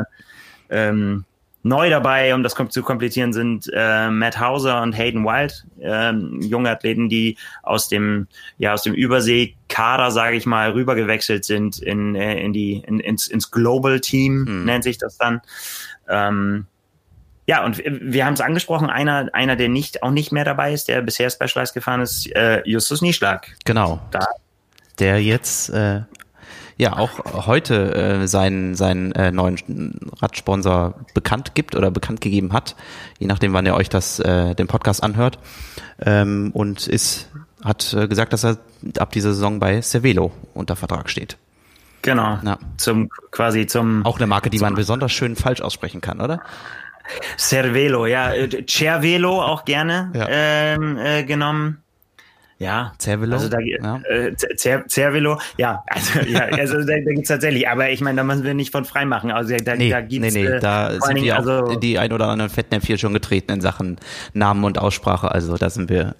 ähm, 0.71 1.25
neu 1.63 1.89
dabei, 1.89 2.33
um 2.33 2.43
das 2.43 2.55
zu 2.69 2.83
komplizieren, 2.83 3.33
sind 3.33 3.69
äh, 3.73 4.09
Matt 4.09 4.39
Hauser 4.39 4.81
und 4.81 4.93
Hayden 4.93 5.23
Wild, 5.23 5.65
äh, 5.79 6.11
junge 6.45 6.69
Athleten, 6.69 7.09
die 7.09 7.37
aus 7.63 7.87
dem 7.87 8.27
ja 8.57 8.73
aus 8.73 8.83
dem 8.83 8.93
Übersee-Kader, 8.93 10.11
sage 10.11 10.37
ich 10.37 10.45
mal, 10.45 10.71
rübergewechselt 10.71 11.45
sind 11.45 11.79
in, 11.79 12.15
äh, 12.15 12.39
in 12.41 12.53
die 12.53 12.83
in, 12.85 12.99
ins, 12.99 13.27
ins 13.27 13.51
Global 13.51 13.99
Team 13.99 14.45
mhm. 14.47 14.65
nennt 14.65 14.83
sich 14.83 14.97
das 14.97 15.17
dann. 15.17 15.41
Ähm, 16.09 16.65
ja, 17.47 17.65
und 17.65 17.83
wir 17.83 18.25
haben 18.25 18.33
es 18.33 18.41
angesprochen, 18.41 18.89
einer, 18.89 19.29
einer, 19.33 19.55
der 19.55 19.67
nicht 19.67 20.03
auch 20.03 20.11
nicht 20.11 20.31
mehr 20.31 20.45
dabei 20.45 20.73
ist, 20.73 20.87
der 20.87 21.01
bisher 21.01 21.29
Specialized 21.29 21.73
gefahren 21.73 22.01
ist, 22.01 22.33
äh, 22.35 22.61
Justus 22.65 23.01
Nieschlag. 23.01 23.47
Genau. 23.65 23.99
Da. 24.11 24.25
Der 24.99 25.21
jetzt 25.21 25.69
äh, 25.69 26.01
ja 26.81 26.97
auch 26.97 27.45
heute 27.45 27.93
äh, 27.93 28.27
seinen, 28.27 28.75
seinen 28.75 29.11
äh, 29.11 29.31
neuen 29.31 29.99
Radsponsor 30.19 30.95
bekannt 31.13 31.53
gibt 31.53 31.75
oder 31.75 31.91
bekannt 31.91 32.21
gegeben 32.21 32.53
hat, 32.53 32.75
je 33.19 33.27
nachdem, 33.27 33.53
wann 33.53 33.67
ihr 33.67 33.75
euch 33.75 33.87
das 33.87 34.19
äh, 34.19 34.55
den 34.55 34.65
Podcast 34.65 35.03
anhört. 35.03 35.37
Ähm, 36.03 36.49
und 36.53 36.87
ist 36.87 37.29
hat 37.63 37.93
äh, 37.93 38.07
gesagt, 38.07 38.33
dass 38.33 38.43
er 38.43 38.57
ab 38.97 39.11
dieser 39.11 39.35
Saison 39.35 39.59
bei 39.59 39.79
Cervelo 39.83 40.31
unter 40.55 40.75
Vertrag 40.75 41.11
steht. 41.11 41.37
Genau. 42.01 42.39
Ja. 42.43 42.57
Zum 42.77 43.09
quasi 43.29 43.67
zum 43.67 44.03
auch 44.03 44.17
eine 44.17 44.25
Marke, 44.25 44.49
die 44.49 44.57
man 44.57 44.73
besonders 44.73 45.11
schön 45.11 45.35
falsch 45.35 45.61
aussprechen 45.61 46.01
kann, 46.01 46.19
oder? 46.19 46.41
Cervelo, 47.37 48.07
ja, 48.07 48.31
Cervelo 48.67 49.39
auch 49.39 49.65
gerne 49.65 50.11
ja. 50.15 50.27
ähm, 50.29 50.97
äh, 50.97 51.23
genommen. 51.23 51.80
Ja, 52.61 52.93
Cervelo. 52.99 53.37
Also 53.37 53.49
da, 53.49 53.57
ja. 53.59 53.99
Äh, 54.07 54.35
Cervelo, 54.87 55.39
ja, 55.57 55.83
also, 55.87 56.19
ja, 56.29 56.41
also 56.59 56.77
da, 56.77 56.93
da 56.93 57.11
gibt's 57.11 57.29
tatsächlich, 57.29 57.67
aber 57.67 57.89
ich 57.89 58.01
meine, 58.01 58.17
da 58.17 58.23
müssen 58.23 58.43
wir 58.43 58.53
nicht 58.53 58.71
von 58.71 58.85
frei 58.85 59.03
machen. 59.03 59.31
Also 59.31 59.55
da, 59.55 59.75
nee, 59.75 59.89
da 59.89 60.01
gibt's 60.01 60.35
nee, 60.35 60.43
nee, 60.43 60.59
da 60.59 60.91
sind 61.01 61.23
wir 61.23 61.33
auch 61.33 61.39
also, 61.39 61.75
die 61.79 61.97
ein 61.97 62.13
oder 62.13 62.27
anderen 62.27 62.51
Fettnäpfchen 62.51 62.99
schon 62.99 63.13
getreten 63.13 63.53
in 63.53 63.61
Sachen 63.61 63.97
Namen 64.33 64.63
und 64.63 64.77
Aussprache. 64.77 65.31
Also 65.31 65.57
da 65.57 65.71
sind 65.71 65.89
wir 65.89 66.13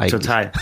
eigentlich. 0.00 0.20
Total. 0.20 0.52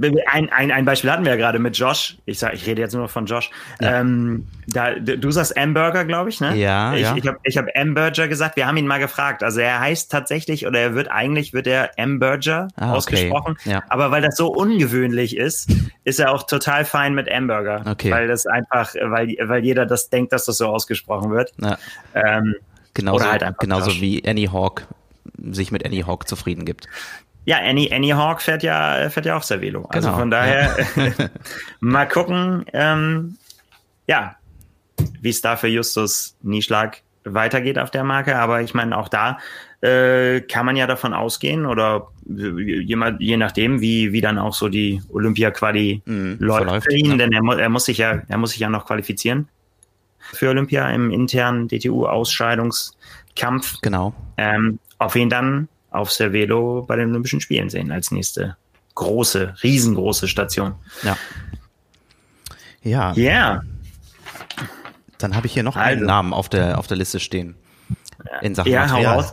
ein, 0.26 0.50
ein, 0.50 0.70
ein 0.70 0.84
Beispiel 0.84 1.10
hatten 1.10 1.24
wir 1.24 1.32
ja 1.32 1.36
gerade 1.36 1.58
mit 1.58 1.76
Josh. 1.76 2.16
Ich 2.24 2.38
sag, 2.38 2.54
ich 2.54 2.66
rede 2.66 2.80
jetzt 2.80 2.94
nur 2.94 3.08
von 3.08 3.26
Josh. 3.26 3.50
Ja. 3.80 4.00
Ähm, 4.00 4.46
da, 4.66 4.94
du 4.94 5.30
sagst 5.30 5.56
Amberger, 5.56 6.04
glaube 6.04 6.30
ich, 6.30 6.40
ne? 6.40 6.56
Ja. 6.56 6.94
Ich, 6.94 7.02
ja. 7.02 7.16
ich 7.16 7.26
habe 7.26 7.38
ich 7.42 7.56
hab 7.56 7.66
Amberger 7.76 8.28
gesagt. 8.28 8.56
Wir 8.56 8.66
haben 8.66 8.76
ihn 8.76 8.86
mal 8.86 8.98
gefragt. 8.98 9.42
Also 9.42 9.60
er 9.60 9.80
heißt 9.80 10.10
tatsächlich 10.10 10.66
oder 10.66 10.80
er 10.80 10.94
wird 10.94 11.10
eigentlich 11.10 11.52
wird 11.52 11.66
er 11.66 11.90
Amberger 11.98 12.68
ah, 12.76 12.92
ausgesprochen. 12.92 13.56
Okay. 13.60 13.70
Ja. 13.70 13.82
Aber 13.88 14.10
weil 14.10 14.22
das 14.22 14.36
so 14.36 14.48
ungewöhnlich 14.48 15.36
ist, 15.36 15.70
ist 16.04 16.20
er 16.20 16.32
auch 16.32 16.44
total 16.44 16.84
fein 16.84 17.14
mit 17.14 17.30
Amberger. 17.30 17.82
Okay. 17.86 18.10
Weil 18.10 18.28
das 18.28 18.46
einfach, 18.46 18.94
weil, 18.94 19.36
weil 19.42 19.64
jeder 19.64 19.86
das 19.86 20.10
denkt, 20.10 20.32
dass 20.32 20.44
das 20.44 20.58
so 20.58 20.66
ausgesprochen 20.66 21.30
wird. 21.30 21.52
Ja. 21.60 21.78
Ähm, 22.14 22.54
genauso, 22.94 23.26
halt 23.26 23.44
genauso 23.58 23.92
wie 24.00 24.26
Annie 24.26 24.52
Hawk 24.52 24.86
sich 25.50 25.70
mit 25.70 25.84
Annie 25.84 26.06
Hawk 26.06 26.28
zufrieden 26.28 26.64
gibt. 26.64 26.88
Ja, 27.48 27.56
Annie, 27.64 27.90
Annie 27.90 28.14
Hawk 28.14 28.42
fährt 28.42 28.62
ja, 28.62 29.08
fährt 29.08 29.24
ja 29.24 29.34
auch 29.34 29.42
Cervelo. 29.42 29.86
Also 29.88 30.08
genau. 30.08 30.18
von 30.18 30.30
daher 30.30 30.76
ja. 30.96 31.30
mal 31.80 32.06
gucken, 32.06 32.66
ähm, 32.74 33.38
ja, 34.06 34.36
wie 35.22 35.30
es 35.30 35.40
da 35.40 35.56
für 35.56 35.68
Justus 35.68 36.36
Nieschlag 36.42 37.00
weitergeht 37.24 37.78
auf 37.78 37.90
der 37.90 38.04
Marke. 38.04 38.36
Aber 38.36 38.60
ich 38.60 38.74
meine, 38.74 38.98
auch 38.98 39.08
da 39.08 39.38
äh, 39.80 40.42
kann 40.42 40.66
man 40.66 40.76
ja 40.76 40.86
davon 40.86 41.14
ausgehen 41.14 41.64
oder 41.64 42.08
je, 42.26 42.98
je 43.18 43.36
nachdem, 43.38 43.80
wie, 43.80 44.12
wie 44.12 44.20
dann 44.20 44.38
auch 44.38 44.52
so 44.52 44.68
die 44.68 45.00
Olympia-Quali 45.08 46.02
mhm, 46.04 46.36
läuft 46.40 46.84
für 46.84 46.96
ihn, 46.96 47.12
ja. 47.12 47.16
denn 47.16 47.32
er, 47.32 47.58
er 47.58 47.70
muss 47.70 47.86
sich 47.86 47.96
ja, 47.96 48.20
er 48.28 48.36
muss 48.36 48.50
sich 48.50 48.60
ja 48.60 48.68
noch 48.68 48.84
qualifizieren 48.84 49.48
für 50.18 50.50
Olympia 50.50 50.90
im 50.90 51.10
internen 51.10 51.66
DTU-Ausscheidungskampf. 51.68 53.80
Genau. 53.80 54.12
Ähm, 54.36 54.80
auf 54.98 55.16
ihn 55.16 55.30
dann 55.30 55.68
auf 55.90 56.10
Cervelo 56.10 56.84
bei 56.86 56.96
den 56.96 57.10
Olympischen 57.10 57.40
Spielen 57.40 57.70
sehen 57.70 57.90
als 57.90 58.10
nächste 58.10 58.56
große, 58.94 59.54
riesengroße 59.62 60.28
Station. 60.28 60.74
Ja. 61.02 61.16
Ja. 62.82 63.12
Ja. 63.12 63.14
Yeah. 63.16 63.62
Dann 65.18 65.34
habe 65.34 65.46
ich 65.46 65.52
hier 65.52 65.62
noch 65.62 65.76
also. 65.76 65.98
einen 65.98 66.06
Namen 66.06 66.32
auf 66.32 66.48
der, 66.48 66.78
auf 66.78 66.86
der 66.86 66.96
Liste 66.96 67.20
stehen. 67.20 67.54
In 68.40 68.54
Sachen 68.54 68.70
ja, 68.70 68.86
Material. 68.86 69.32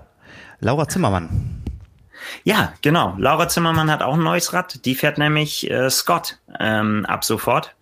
Laura 0.59 0.87
Zimmermann. 0.87 1.63
Ja, 2.43 2.73
genau. 2.81 3.15
Laura 3.17 3.47
Zimmermann 3.47 3.91
hat 3.91 4.01
auch 4.01 4.15
ein 4.15 4.23
neues 4.23 4.53
Rad. 4.53 4.85
Die 4.85 4.95
fährt 4.95 5.17
nämlich 5.17 5.69
äh, 5.69 5.89
Scott 5.89 6.39
ähm, 6.59 7.05
ab 7.05 7.23
sofort. 7.23 7.75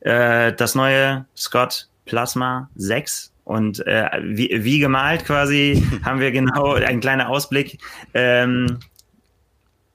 Äh, 0.00 0.52
das 0.52 0.74
neue 0.74 1.26
Scott 1.36 1.88
Plasma 2.06 2.70
6 2.76 3.29
und 3.50 3.84
äh, 3.84 4.08
wie, 4.22 4.48
wie 4.62 4.78
gemalt 4.78 5.24
quasi 5.24 5.84
haben 6.04 6.20
wir 6.20 6.30
genau 6.30 6.74
ein 6.74 7.00
kleiner 7.00 7.28
Ausblick. 7.28 7.78
Ähm, 8.14 8.78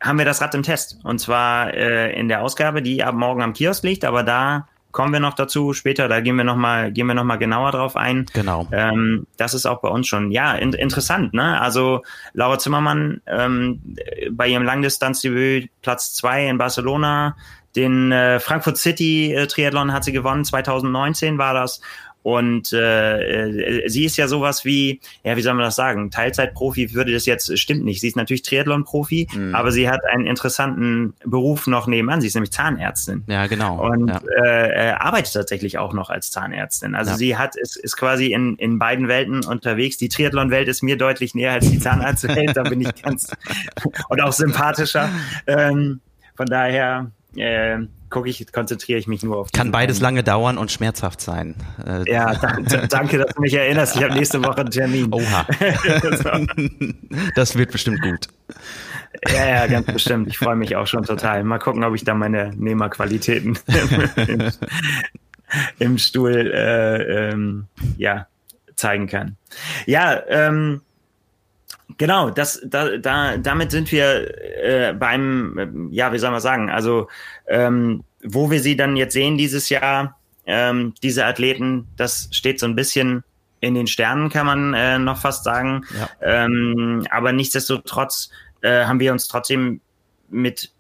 haben 0.02 0.18
wir 0.18 0.26
das 0.26 0.42
Rad 0.42 0.54
im 0.56 0.62
Test. 0.62 0.98
Und 1.04 1.20
zwar 1.20 1.74
äh, 1.74 2.20
in 2.20 2.28
der 2.28 2.42
Ausgabe, 2.42 2.82
die 2.82 3.02
ab 3.02 3.16
morgen 3.16 3.42
am 3.42 3.54
Kiosk 3.54 3.84
liegt, 3.84 4.04
aber 4.04 4.24
da 4.24 4.68
kommen 4.92 5.14
wir 5.14 5.22
noch 5.22 5.36
dazu 5.36 5.74
später, 5.74 6.10
da 6.10 6.20
gehen 6.20 6.36
wir 6.36 6.44
nochmal, 6.44 6.92
gehen 6.92 7.08
wir 7.08 7.16
noch 7.16 7.24
mal 7.24 7.38
genauer 7.38 7.72
drauf 7.72 7.96
ein. 7.96 8.26
Genau. 8.34 8.68
Ähm, 8.74 9.26
das 9.38 9.54
ist 9.54 9.66
auch 9.66 9.80
bei 9.80 9.90
uns 9.90 10.08
schon, 10.08 10.32
ja, 10.32 10.54
in, 10.56 10.74
interessant, 10.74 11.34
ne? 11.34 11.60
Also 11.60 12.04
Laura 12.34 12.60
Zimmermann 12.60 13.22
ähm, 13.26 13.96
bei 14.32 14.50
ihrem 14.50 14.64
Langdistanzdebüt 14.64 15.70
Platz 15.82 16.14
zwei 16.14 16.48
in 16.48 16.58
Barcelona, 16.58 17.36
den 17.76 18.12
äh, 18.12 18.40
Frankfurt 18.40 18.78
City 18.78 19.34
äh, 19.34 19.48
Triathlon 19.48 19.92
hat 19.92 20.06
sie 20.06 20.14
gewonnen, 20.14 20.46
2019 20.46 21.38
war 21.38 21.54
das. 21.54 21.82
Und 22.26 22.74
äh, 22.74 23.84
äh, 23.84 23.88
sie 23.88 24.04
ist 24.04 24.18
ja 24.18 24.28
sowas 24.28 24.66
wie, 24.66 25.00
ja, 25.24 25.38
wie 25.38 25.44
soll 25.44 25.54
man 25.54 25.64
das 25.64 25.76
sagen? 25.76 26.10
Teilzeitprofi 26.10 26.96
würde 26.96 27.14
das 27.14 27.28
jetzt, 27.28 27.56
stimmt 27.60 27.86
nicht. 27.86 28.02
Sie 28.02 28.08
ist 28.08 28.16
natürlich 28.16 28.42
Triathlon-Profi, 28.42 29.28
mhm. 29.32 29.54
aber 29.54 29.72
sie 29.72 29.88
hat 29.88 30.04
einen 30.06 30.26
interessanten 30.26 31.14
Beruf 31.24 31.68
noch 31.68 31.86
nebenan. 31.86 32.22
Sie 32.22 32.28
ist 32.28 32.34
nämlich 32.34 32.52
Zahnärztin. 32.52 33.24
Ja, 33.28 33.46
genau. 33.46 33.80
Und 33.88 34.08
ja. 34.08 34.22
Äh, 34.44 34.94
arbeitet 34.94 35.34
tatsächlich 35.34 35.78
auch 35.78 35.94
noch 35.94 36.10
als 36.10 36.32
Zahnärztin. 36.32 36.96
Also 36.96 37.12
ja. 37.12 37.18
sie 37.18 37.38
hat, 37.38 37.56
ist, 37.58 37.76
ist 37.76 37.96
quasi 37.96 38.34
in, 38.34 38.56
in 38.56 38.80
beiden 38.80 39.08
Welten 39.08 39.46
unterwegs. 39.46 39.98
Die 39.98 40.10
Triathlon-Welt 40.10 40.68
ist 40.68 40.82
mir 40.82 40.98
deutlich 40.98 41.36
näher 41.36 41.52
als 41.52 41.70
die 41.70 41.78
Zahnarztwelt. 41.78 42.58
da 42.58 42.64
bin 42.64 42.82
ich 42.82 43.04
ganz 43.04 43.30
und 44.10 44.20
auch 44.20 44.34
sympathischer. 44.34 45.12
Ähm, 45.46 46.00
von 46.36 46.48
daher, 46.48 47.12
äh, 47.36 47.82
gucke 48.16 48.30
ich, 48.30 48.50
konzentriere 48.54 48.98
ich 48.98 49.08
mich 49.08 49.24
nur 49.24 49.36
auf. 49.36 49.52
Kann 49.52 49.72
beides 49.72 50.00
lange 50.00 50.24
dauern 50.24 50.58
und 50.58 50.72
schmerzhaft 50.72 51.20
sein. 51.20 51.54
Äh, 51.86 52.10
ja, 52.10 52.34
danke, 52.88 53.18
dass 53.18 53.36
du 53.36 53.42
mich 53.42 53.54
erinnerst. 53.54 53.98
Ich 53.98 54.04
habe 54.04 54.14
nächste 54.16 54.42
Woche 54.42 54.62
einen 54.62 54.72
Termin. 54.72 55.14
Oha. 55.14 55.46
das 57.36 57.58
wird 57.58 57.74
bestimmt 57.74 58.02
gut. 58.02 58.30
Ja, 59.28 59.46
ja, 59.46 59.68
ganz 59.68 59.88
bestimmt. 59.88 60.30
Ich 60.30 60.38
freue 60.38 60.56
mich 60.56 60.78
auch 60.78 60.88
schon 60.88 61.04
total. 61.04 61.44
Mal 61.44 61.60
gucken, 61.60 61.84
ob 61.84 61.94
ich 61.94 62.06
da 62.06 62.14
meine 62.14 62.54
Nehmerqualitäten 62.56 63.60
im, 64.28 64.52
im, 65.80 65.98
Stuhl 65.98 66.54
äh, 66.54 67.32
ähm, 67.32 67.66
ja, 67.98 68.28
zeigen 68.76 69.08
kann. 69.08 69.36
Ja, 69.86 70.22
ähm, 70.30 70.82
Genau, 71.98 72.30
das, 72.30 72.62
da, 72.66 72.98
da, 72.98 73.38
damit 73.38 73.72
sind 73.72 73.92
wir 73.92 74.64
äh, 74.64 74.94
beim, 74.94 75.90
ja, 75.92 76.12
wie 76.12 76.20
soll 76.20 76.32
man 76.32 76.42
sagen, 76.42 76.70
also 76.70 77.08
ähm, 77.48 78.04
wo 78.24 78.52
wir 78.52 78.60
sie 78.60 78.76
dann 78.76 78.98
jetzt 78.98 79.14
sehen 79.14 79.38
dieses 79.38 79.70
Jahr, 79.70 80.20
ähm, 80.46 80.94
diese 81.02 81.26
Athleten, 81.26 81.88
das 81.96 82.28
steht 82.32 82.60
so 82.60 82.66
ein 82.66 82.76
bisschen 82.76 83.24
in 83.62 83.76
den 83.76 83.88
Sternen, 83.88 84.30
kann 84.30 84.46
man 84.46 84.74
äh, 84.74 85.00
noch 85.00 85.18
fast 85.18 85.44
sagen. 85.44 85.86
Ja. 85.98 86.10
Ähm, 86.46 87.08
aber 87.10 87.32
nichtsdestotrotz 87.32 88.30
äh, 88.62 88.86
haben 88.86 89.00
wir 89.00 89.12
uns 89.12 89.28
trotzdem 89.28 89.80
mit 90.30 90.72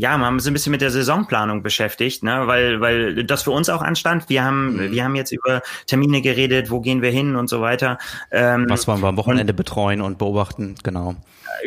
ja, 0.00 0.16
wir 0.16 0.24
haben 0.24 0.34
uns 0.34 0.46
ein 0.46 0.54
bisschen 0.54 0.70
mit 0.70 0.80
der 0.80 0.90
Saisonplanung 0.90 1.62
beschäftigt, 1.62 2.22
ne, 2.22 2.46
weil, 2.46 2.80
weil 2.80 3.22
das 3.24 3.42
für 3.42 3.50
uns 3.50 3.68
auch 3.68 3.82
anstand. 3.82 4.30
Wir 4.30 4.42
haben, 4.42 4.76
mhm. 4.76 4.92
wir 4.92 5.04
haben 5.04 5.14
jetzt 5.14 5.30
über 5.30 5.60
Termine 5.86 6.22
geredet, 6.22 6.70
wo 6.70 6.80
gehen 6.80 7.02
wir 7.02 7.10
hin 7.10 7.36
und 7.36 7.50
so 7.50 7.60
weiter. 7.60 7.98
Ähm, 8.30 8.64
Was 8.68 8.88
wollen 8.88 9.02
wir 9.02 9.08
am 9.08 9.18
Wochenende 9.18 9.52
und, 9.52 9.58
betreuen 9.58 10.00
und 10.00 10.16
beobachten, 10.16 10.74
genau. 10.82 11.16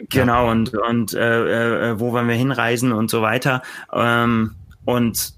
Genau, 0.09 0.45
ja. 0.45 0.51
und, 0.51 0.73
und 0.73 1.13
äh, 1.13 1.91
äh, 1.91 1.99
wo 1.99 2.11
wollen 2.11 2.27
wir 2.27 2.35
hinreisen 2.35 2.91
und 2.91 3.11
so 3.11 3.21
weiter. 3.21 3.61
Ähm, 3.93 4.55
und 4.83 5.33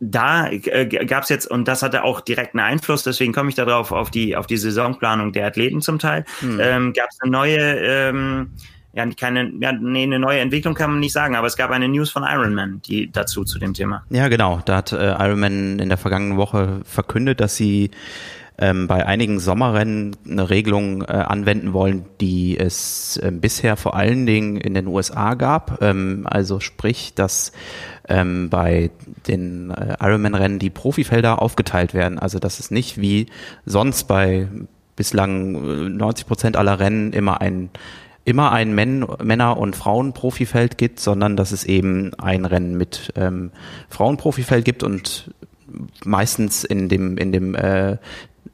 da 0.00 0.48
äh, 0.48 0.86
gab 0.86 1.24
es 1.24 1.28
jetzt, 1.28 1.50
und 1.50 1.68
das 1.68 1.82
hatte 1.82 2.02
auch 2.02 2.22
direkt 2.22 2.54
einen 2.54 2.64
Einfluss, 2.64 3.02
deswegen 3.02 3.34
komme 3.34 3.50
ich 3.50 3.56
darauf, 3.56 3.92
auf 3.92 4.10
die, 4.10 4.36
auf 4.36 4.46
die 4.46 4.56
Saisonplanung 4.56 5.32
der 5.32 5.46
Athleten 5.46 5.82
zum 5.82 5.98
Teil, 5.98 6.24
mhm. 6.40 6.60
ähm, 6.62 6.92
gab 6.94 7.10
es 7.10 7.18
eine 7.20 7.30
neue 7.30 7.58
ähm, 7.58 8.52
ja, 8.92 9.06
keine, 9.10 9.52
ja, 9.60 9.72
nee, 9.72 10.04
eine 10.04 10.18
neue 10.18 10.40
Entwicklung 10.40 10.74
kann 10.74 10.90
man 10.90 11.00
nicht 11.00 11.12
sagen, 11.12 11.36
aber 11.36 11.46
es 11.46 11.56
gab 11.56 11.70
eine 11.70 11.88
News 11.88 12.10
von 12.10 12.24
Ironman, 12.24 12.80
die 12.86 13.10
dazu 13.10 13.44
zu 13.44 13.58
dem 13.58 13.74
Thema. 13.74 14.04
Ja, 14.10 14.28
genau. 14.28 14.60
Da 14.64 14.76
hat 14.76 14.92
äh, 14.92 15.12
Ironman 15.12 15.78
in 15.78 15.88
der 15.88 15.98
vergangenen 15.98 16.36
Woche 16.36 16.80
verkündet, 16.84 17.40
dass 17.40 17.56
sie 17.56 17.90
ähm, 18.58 18.88
bei 18.88 19.06
einigen 19.06 19.38
Sommerrennen 19.38 20.16
eine 20.28 20.50
Regelung 20.50 21.02
äh, 21.02 21.12
anwenden 21.12 21.72
wollen, 21.72 22.06
die 22.20 22.58
es 22.58 23.16
äh, 23.18 23.30
bisher 23.30 23.76
vor 23.76 23.94
allen 23.94 24.26
Dingen 24.26 24.56
in 24.56 24.74
den 24.74 24.88
USA 24.88 25.34
gab. 25.34 25.80
Ähm, 25.80 26.26
also 26.28 26.58
sprich, 26.58 27.14
dass 27.14 27.52
ähm, 28.08 28.50
bei 28.50 28.90
den 29.28 29.70
äh, 29.70 29.96
Ironman-Rennen 30.00 30.58
die 30.58 30.70
Profifelder 30.70 31.40
aufgeteilt 31.40 31.94
werden. 31.94 32.18
Also 32.18 32.40
dass 32.40 32.58
es 32.58 32.70
nicht 32.70 33.00
wie 33.00 33.26
sonst 33.64 34.08
bei 34.08 34.48
bislang 34.96 35.96
90 35.96 36.24
äh, 36.24 36.28
Prozent 36.28 36.56
aller 36.56 36.80
Rennen 36.80 37.12
immer 37.12 37.40
ein 37.40 37.70
immer 38.28 38.52
ein 38.52 38.74
Män 38.74 39.06
Männer- 39.22 39.56
und 39.56 39.74
Frauen-Profifeld 39.74 40.76
gibt, 40.76 41.00
sondern 41.00 41.36
dass 41.36 41.50
es 41.50 41.64
eben 41.64 42.12
ein 42.14 42.44
Rennen 42.44 42.76
mit 42.76 43.12
ähm, 43.16 43.50
Frauen-Profifeld 43.88 44.64
gibt 44.64 44.82
und 44.82 45.30
meistens 46.04 46.64
in 46.64 46.88
dem 46.88 47.16
in 47.16 47.32
dem 47.32 47.54
äh, 47.54 47.96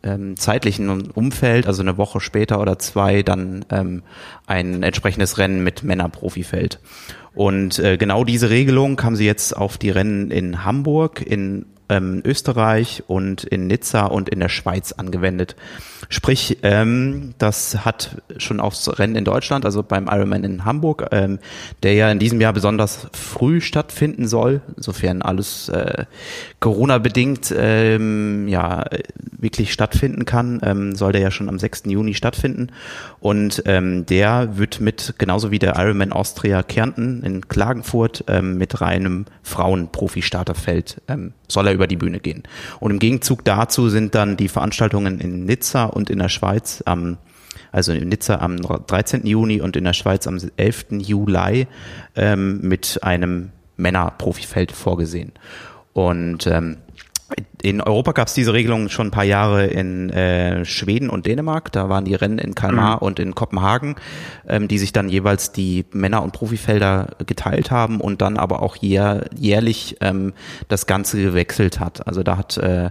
ähm, 0.05 0.37
zeitlichen 0.37 1.11
Umfeld, 1.11 1.67
also 1.67 1.83
eine 1.83 1.99
Woche 1.99 2.21
später 2.21 2.61
oder 2.61 2.79
zwei, 2.79 3.23
dann 3.23 3.65
ähm, 3.71 4.03
ein 4.47 4.83
entsprechendes 4.83 5.39
Rennen 5.39 5.65
mit 5.65 5.83
Männer-Profifeld. 5.83 6.79
Und 7.35 7.79
äh, 7.79 7.97
genau 7.97 8.25
diese 8.25 8.51
Regelung 8.51 9.03
haben 9.03 9.17
sie 9.17 9.27
jetzt 9.27 9.57
auf 9.57 9.79
die 9.79 9.91
Rennen 9.91 10.31
in 10.31 10.65
Hamburg, 10.65 11.21
in 11.21 11.67
ähm, 11.89 12.23
Österreich 12.25 13.05
und 13.07 13.45
in 13.45 13.67
Nizza 13.67 14.07
und 14.07 14.29
in 14.29 14.41
der 14.41 14.49
Schweiz 14.49 14.93
angewendet. 14.93 15.57
Sprich, 16.09 16.59
ähm, 16.63 17.35
das 17.39 17.85
hat 17.85 18.23
schon 18.39 18.61
aufs 18.61 18.99
Rennen 18.99 19.17
in 19.17 19.25
Deutschland, 19.25 19.65
also 19.65 19.83
beim 19.83 20.07
Ironman 20.07 20.45
in 20.45 20.65
Hamburg, 20.65 21.09
ähm, 21.13 21.39
der 21.83 21.95
ja 21.95 22.11
in 22.11 22.19
diesem 22.19 22.41
Jahr 22.41 22.53
besonders 22.53 23.07
früh 23.13 23.61
stattfinden 23.61 24.29
soll, 24.29 24.61
sofern 24.77 25.23
alles 25.23 25.69
äh, 25.69 26.05
Corona-bedingt 26.61 27.55
ähm, 27.57 28.49
ja 28.49 28.85
wirklich 29.31 29.73
stattfinden 29.73 30.25
kann, 30.25 30.61
ähm, 30.63 30.95
soll 30.95 31.13
der 31.13 31.21
ja 31.21 31.31
schon 31.31 31.49
am 31.49 31.59
6. 31.59 31.85
Juni 31.87 32.15
stattfinden. 32.15 32.69
Und 33.21 33.63
ähm, 33.67 34.07
der 34.07 34.57
wird 34.57 34.81
mit, 34.81 35.15
genauso 35.19 35.51
wie 35.51 35.59
der 35.59 35.77
Ironman 35.77 36.13
Austria 36.13 36.63
Kärnten 36.63 37.23
in 37.23 37.49
Klagenfurt, 37.49 38.25
ähm, 38.29 38.57
mit 38.59 38.81
reinem 38.81 39.27
Frauen-Profi-Starterfeld 39.43 41.03
ähm, 41.09 41.33
soll 41.49 41.67
er 41.67 41.74
über 41.75 41.87
die 41.87 41.97
Bühne 41.97 42.21
gehen. 42.21 42.45
Und 42.81 42.91
im 42.91 42.99
Gegenzug 42.99 43.45
dazu 43.45 43.89
sind 43.89 44.15
dann 44.15 44.37
die 44.37 44.49
Veranstaltungen 44.49 45.21
in 45.21 45.45
Nizza 45.45 45.85
und 45.85 46.11
in 46.11 46.19
der 46.19 46.29
Schweiz 46.29 46.83
am 46.87 47.19
also 47.71 47.93
in 47.93 48.09
Nizza 48.09 48.39
am 48.39 48.57
13. 48.57 49.27
Juni 49.27 49.61
und 49.61 49.77
in 49.77 49.85
der 49.85 49.93
Schweiz 49.93 50.27
am 50.27 50.39
11. 50.57 50.87
Juli 50.91 51.67
ähm, 52.15 52.61
mit 52.63 53.01
einem 53.03 53.51
Männerprofifeld 53.77 54.71
vorgesehen. 54.73 55.33
Und 55.93 56.47
ähm, 56.47 56.79
in 57.63 57.81
Europa 57.81 58.13
gab 58.13 58.29
es 58.29 58.35
diese 58.35 58.53
Regelung 58.53 58.91
schon 58.91 59.09
ein 59.09 59.11
paar 59.11 59.25
Jahre 59.25 59.67
in 59.67 60.11
äh, 60.11 60.65
Schweden 60.67 61.09
und 61.09 61.25
Dänemark. 61.25 61.73
Da 61.73 61.89
waren 61.89 62.05
die 62.05 62.15
Rennen 62.15 62.39
in 62.39 62.55
Kalmar 62.55 62.97
mhm. 62.97 63.03
und 63.03 63.19
in 63.19 63.35
Kopenhagen, 63.35 63.97
ähm, 64.47 64.69
die 64.69 64.79
sich 64.79 64.93
dann 64.93 65.09
jeweils 65.09 65.51
die 65.53 65.87
Männer- 65.93 66.23
und 66.23 66.33
Profifelder 66.33 67.17
geteilt 67.27 67.71
haben 67.71 68.01
und 68.01 68.21
dann 68.21 68.37
aber 68.37 68.61
auch 68.61 68.77
jähr, 68.77 69.25
jährlich 69.35 69.97
ähm, 70.03 70.35
das 70.69 70.87
Ganze 70.87 71.23
gewechselt 71.23 71.81
hat. 71.81 72.07
Also 72.07 72.23
da 72.23 72.37
hat 72.37 72.59
äh, 72.59 72.91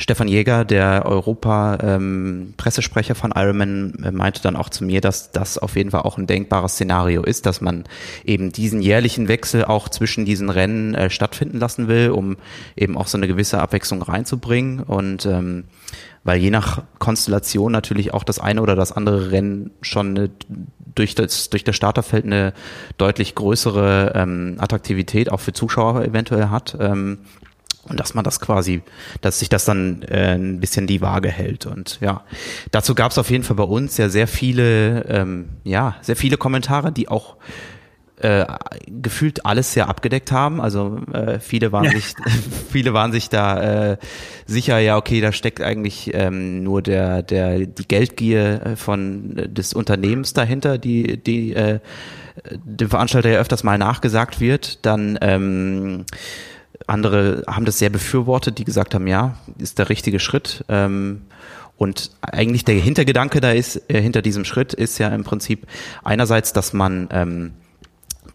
Stefan 0.00 0.28
Jäger, 0.28 0.64
der 0.64 1.04
Europa-Pressesprecher 1.04 3.10
ähm, 3.10 3.16
von 3.16 3.32
Ironman, 3.36 4.02
äh, 4.02 4.10
meinte 4.10 4.40
dann 4.40 4.56
auch 4.56 4.70
zu 4.70 4.82
mir, 4.82 5.02
dass 5.02 5.30
das 5.30 5.58
auf 5.58 5.76
jeden 5.76 5.90
Fall 5.90 6.00
auch 6.02 6.16
ein 6.16 6.26
denkbares 6.26 6.72
Szenario 6.72 7.22
ist, 7.22 7.44
dass 7.44 7.60
man 7.60 7.84
eben 8.24 8.50
diesen 8.50 8.80
jährlichen 8.80 9.28
Wechsel 9.28 9.66
auch 9.66 9.90
zwischen 9.90 10.24
diesen 10.24 10.48
Rennen 10.48 10.94
äh, 10.94 11.10
stattfinden 11.10 11.58
lassen 11.58 11.86
will, 11.86 12.12
um 12.12 12.38
eben 12.76 12.96
auch 12.96 13.08
so 13.08 13.18
eine 13.18 13.28
gewisse 13.28 13.60
Abwechslung 13.60 14.00
reinzubringen. 14.00 14.80
Und 14.80 15.26
ähm, 15.26 15.64
weil 16.24 16.40
je 16.40 16.50
nach 16.50 16.82
Konstellation 16.98 17.70
natürlich 17.70 18.14
auch 18.14 18.24
das 18.24 18.38
eine 18.38 18.62
oder 18.62 18.76
das 18.76 18.92
andere 18.92 19.32
Rennen 19.32 19.70
schon 19.82 20.16
eine, 20.16 20.30
durch 20.94 21.14
das 21.14 21.50
durch 21.50 21.64
das 21.64 21.76
Starterfeld 21.76 22.24
eine 22.24 22.54
deutlich 22.96 23.34
größere 23.34 24.12
ähm, 24.14 24.56
Attraktivität 24.58 25.30
auch 25.30 25.40
für 25.40 25.52
Zuschauer 25.52 26.04
eventuell 26.04 26.48
hat. 26.48 26.74
Ähm, 26.80 27.18
und 27.88 27.98
dass 27.98 28.14
man 28.14 28.24
das 28.24 28.40
quasi, 28.40 28.82
dass 29.20 29.38
sich 29.38 29.48
das 29.48 29.64
dann 29.64 30.02
äh, 30.02 30.34
ein 30.34 30.60
bisschen 30.60 30.86
die 30.86 31.00
Waage 31.00 31.30
hält. 31.30 31.66
Und 31.66 31.98
ja, 32.00 32.24
dazu 32.70 32.94
gab 32.94 33.10
es 33.10 33.18
auf 33.18 33.30
jeden 33.30 33.44
Fall 33.44 33.56
bei 33.56 33.64
uns 33.64 33.96
ja 33.96 34.08
sehr 34.08 34.28
viele, 34.28 35.04
ähm, 35.06 35.48
ja, 35.64 35.96
sehr 36.02 36.16
viele 36.16 36.36
Kommentare, 36.36 36.92
die 36.92 37.08
auch 37.08 37.36
äh, 38.20 38.44
gefühlt 38.86 39.46
alles 39.46 39.72
sehr 39.72 39.88
abgedeckt 39.88 40.30
haben. 40.30 40.60
Also 40.60 41.00
äh, 41.12 41.40
viele 41.40 41.72
waren 41.72 41.84
ja. 41.84 41.92
sich, 41.92 42.14
viele 42.70 42.92
waren 42.92 43.12
sich 43.12 43.30
da 43.30 43.92
äh, 43.92 43.96
sicher, 44.46 44.78
ja, 44.78 44.98
okay, 44.98 45.22
da 45.22 45.32
steckt 45.32 45.62
eigentlich 45.62 46.10
ähm, 46.12 46.62
nur 46.62 46.82
der, 46.82 47.22
der, 47.22 47.60
die 47.60 47.88
Geldgier 47.88 48.66
äh, 48.66 48.76
von 48.76 49.38
äh, 49.38 49.48
des 49.48 49.72
Unternehmens 49.72 50.34
dahinter, 50.34 50.76
die, 50.76 51.16
die 51.16 51.54
äh, 51.54 51.80
dem 52.62 52.90
Veranstalter 52.90 53.30
ja 53.30 53.40
öfters 53.40 53.64
mal 53.64 53.78
nachgesagt 53.78 54.38
wird. 54.38 54.84
Dann 54.84 55.18
ähm, 55.22 56.04
andere 56.90 57.44
haben 57.46 57.64
das 57.64 57.78
sehr 57.78 57.90
befürwortet, 57.90 58.58
die 58.58 58.64
gesagt 58.64 58.94
haben, 58.94 59.06
ja, 59.06 59.36
ist 59.58 59.78
der 59.78 59.88
richtige 59.88 60.18
Schritt. 60.20 60.64
Ähm, 60.68 61.22
und 61.76 62.10
eigentlich 62.20 62.64
der 62.64 62.74
Hintergedanke 62.74 63.40
da 63.40 63.52
ist, 63.52 63.88
äh, 63.88 64.02
hinter 64.02 64.20
diesem 64.20 64.44
Schritt 64.44 64.74
ist 64.74 64.98
ja 64.98 65.08
im 65.08 65.24
Prinzip 65.24 65.66
einerseits, 66.04 66.52
dass 66.52 66.72
man 66.72 67.08
ähm, 67.10 67.52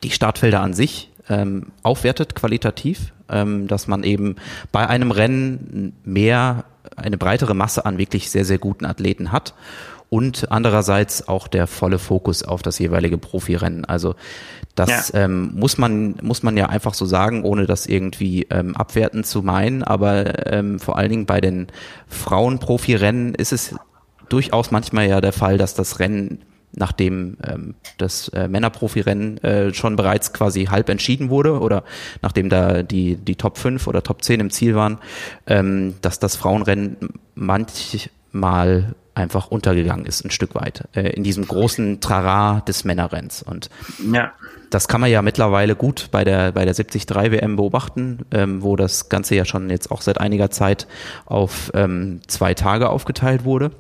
die 0.04 0.10
Startfelder 0.10 0.62
an 0.62 0.74
sich 0.74 1.12
ähm, 1.30 1.68
aufwertet 1.84 2.34
qualitativ, 2.36 3.14
ähm, 3.30 3.68
dass 3.68 3.88
man 3.88 4.04
eben 4.04 4.36
bei 4.72 4.88
einem 4.88 5.12
Rennen 5.12 5.94
mehr, 6.04 6.66
eine 6.96 7.18
breitere 7.18 7.54
Masse 7.54 7.86
an 7.86 7.98
wirklich 7.98 8.32
sehr, 8.32 8.46
sehr 8.46 8.58
guten 8.58 8.86
Athleten 8.86 9.32
hat 9.32 9.54
und 10.16 10.50
andererseits 10.50 11.28
auch 11.28 11.50
der 11.50 11.68
volle 11.68 12.00
Fokus 12.00 12.42
auf 12.42 12.62
das 12.62 12.80
jeweilige 12.80 13.18
Profirennen. 13.18 13.84
Also 13.84 14.16
das 14.74 15.12
ja. 15.12 15.26
ähm, 15.26 15.52
muss 15.56 15.78
man 15.78 16.16
muss 16.22 16.42
man 16.42 16.56
ja 16.56 16.70
einfach 16.70 16.94
so 16.94 17.06
sagen, 17.06 17.44
ohne 17.44 17.66
das 17.66 17.86
irgendwie 17.86 18.48
ähm, 18.50 18.78
abwertend 18.78 19.26
zu 19.26 19.42
meinen. 19.42 19.84
Aber 19.84 20.50
ähm, 20.54 20.80
vor 20.80 20.98
allen 20.98 21.10
Dingen 21.10 21.26
bei 21.26 21.42
den 21.42 21.68
Frauen-Profirennen 22.08 23.36
ist 23.36 23.52
es 23.52 23.76
durchaus 24.30 24.72
manchmal 24.72 25.10
ja 25.10 25.20
der 25.20 25.34
Fall, 25.34 25.58
dass 25.58 25.74
das 25.74 26.00
Rennen 26.00 26.46
nachdem 26.72 27.36
ähm, 27.46 27.76
das 27.98 28.30
äh, 28.30 28.48
Männerprofirennen 28.48 29.44
äh, 29.44 29.74
schon 29.74 29.98
bereits 29.98 30.32
quasi 30.32 30.66
halb 30.66 30.88
entschieden 30.88 31.30
wurde 31.30 31.60
oder 31.60 31.84
nachdem 32.22 32.48
da 32.50 32.84
die, 32.84 33.18
die 33.18 33.36
Top 33.36 33.58
5 33.58 33.86
oder 33.88 34.02
Top 34.02 34.24
10 34.24 34.40
im 34.40 34.50
Ziel 34.50 34.76
waren, 34.76 34.98
ähm, 35.46 35.96
dass 36.02 36.20
das 36.20 36.38
Frauenrennen 36.38 36.96
manchmal 37.34 38.96
einfach 39.16 39.48
untergegangen 39.48 40.06
ist, 40.06 40.24
ein 40.24 40.32
Stück 40.32 40.56
weit, 40.56 40.88
äh, 40.94 41.10
in 41.10 41.24
diesem 41.24 41.48
großen 41.48 42.02
Trara 42.02 42.62
des 42.62 42.84
Männerrenns. 42.84 43.42
Und 43.42 43.70
ja. 44.12 44.32
das 44.70 44.88
kann 44.88 45.02
man 45.02 45.10
ja 45.10 45.22
mittlerweile 45.22 45.76
gut 45.76 46.10
bei 46.12 46.24
der, 46.24 46.52
bei 46.52 46.66
der 46.66 46.74
73 46.74 47.10
WM 47.10 47.56
beobachten, 47.56 48.26
ähm, 48.32 48.62
wo 48.62 48.76
das 48.76 49.10
Ganze 49.10 49.36
ja 49.36 49.46
schon 49.46 49.70
jetzt 49.70 49.90
auch 49.90 50.02
seit 50.02 50.20
einiger 50.20 50.52
Zeit 50.52 50.88
auf 51.26 51.72
ähm, 51.74 52.20
zwei 52.28 52.54
Tage 52.54 52.90
aufgeteilt 52.90 53.46
wurde. 53.46 53.72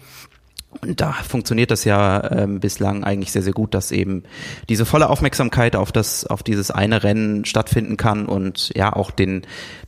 Und 0.82 1.02
da 1.02 1.14
funktioniert 1.14 1.72
das 1.72 1.84
ja 1.84 2.32
ähm, 2.32 2.60
bislang 2.60 3.04
eigentlich 3.04 3.32
sehr, 3.32 3.42
sehr 3.42 3.54
gut, 3.54 3.74
dass 3.74 3.92
eben 3.92 4.24
diese 4.70 4.86
volle 4.86 5.10
Aufmerksamkeit 5.10 5.76
auf 5.76 5.92
das, 5.92 6.26
auf 6.26 6.44
dieses 6.44 6.72
eine 6.72 7.04
Rennen 7.04 7.46
stattfinden 7.46 7.98
kann 7.98 8.26
und 8.26 8.72
ja 8.76 8.94
auch 8.94 9.12
den, 9.12 9.44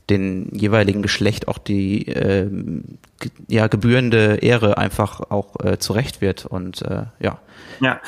den 0.09 0.49
jeweiligen 0.53 1.01
Geschlecht 1.01 1.47
auch 1.47 1.57
die 1.57 2.07
äh, 2.07 2.49
ja 3.47 3.67
gebührende 3.67 4.35
Ehre 4.41 4.77
einfach 4.77 5.19
auch 5.29 5.55
äh, 5.63 5.77
zurecht 5.79 6.21
wird 6.21 6.45
und 6.45 6.81
äh, 6.81 7.05
ja. 7.19 7.39
Ja, 7.79 8.01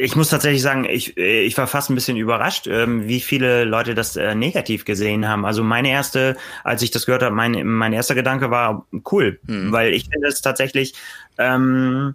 ich 0.00 0.14
muss 0.14 0.28
tatsächlich 0.28 0.62
sagen, 0.62 0.86
ich, 0.88 1.16
ich 1.16 1.58
war 1.58 1.66
fast 1.66 1.90
ein 1.90 1.94
bisschen 1.94 2.16
überrascht, 2.16 2.68
ähm, 2.68 3.08
wie 3.08 3.20
viele 3.20 3.64
Leute 3.64 3.94
das 3.94 4.16
äh, 4.16 4.34
negativ 4.34 4.84
gesehen 4.84 5.26
haben. 5.28 5.44
Also 5.44 5.64
meine 5.64 5.90
erste, 5.90 6.36
als 6.62 6.82
ich 6.82 6.90
das 6.92 7.06
gehört 7.06 7.22
habe, 7.22 7.34
mein, 7.34 7.66
mein 7.66 7.92
erster 7.92 8.14
Gedanke 8.14 8.50
war 8.50 8.86
cool, 9.10 9.40
hm. 9.46 9.72
weil 9.72 9.92
ich 9.92 10.08
finde 10.08 10.28
es 10.28 10.40
tatsächlich, 10.40 10.94
ähm, 11.38 12.14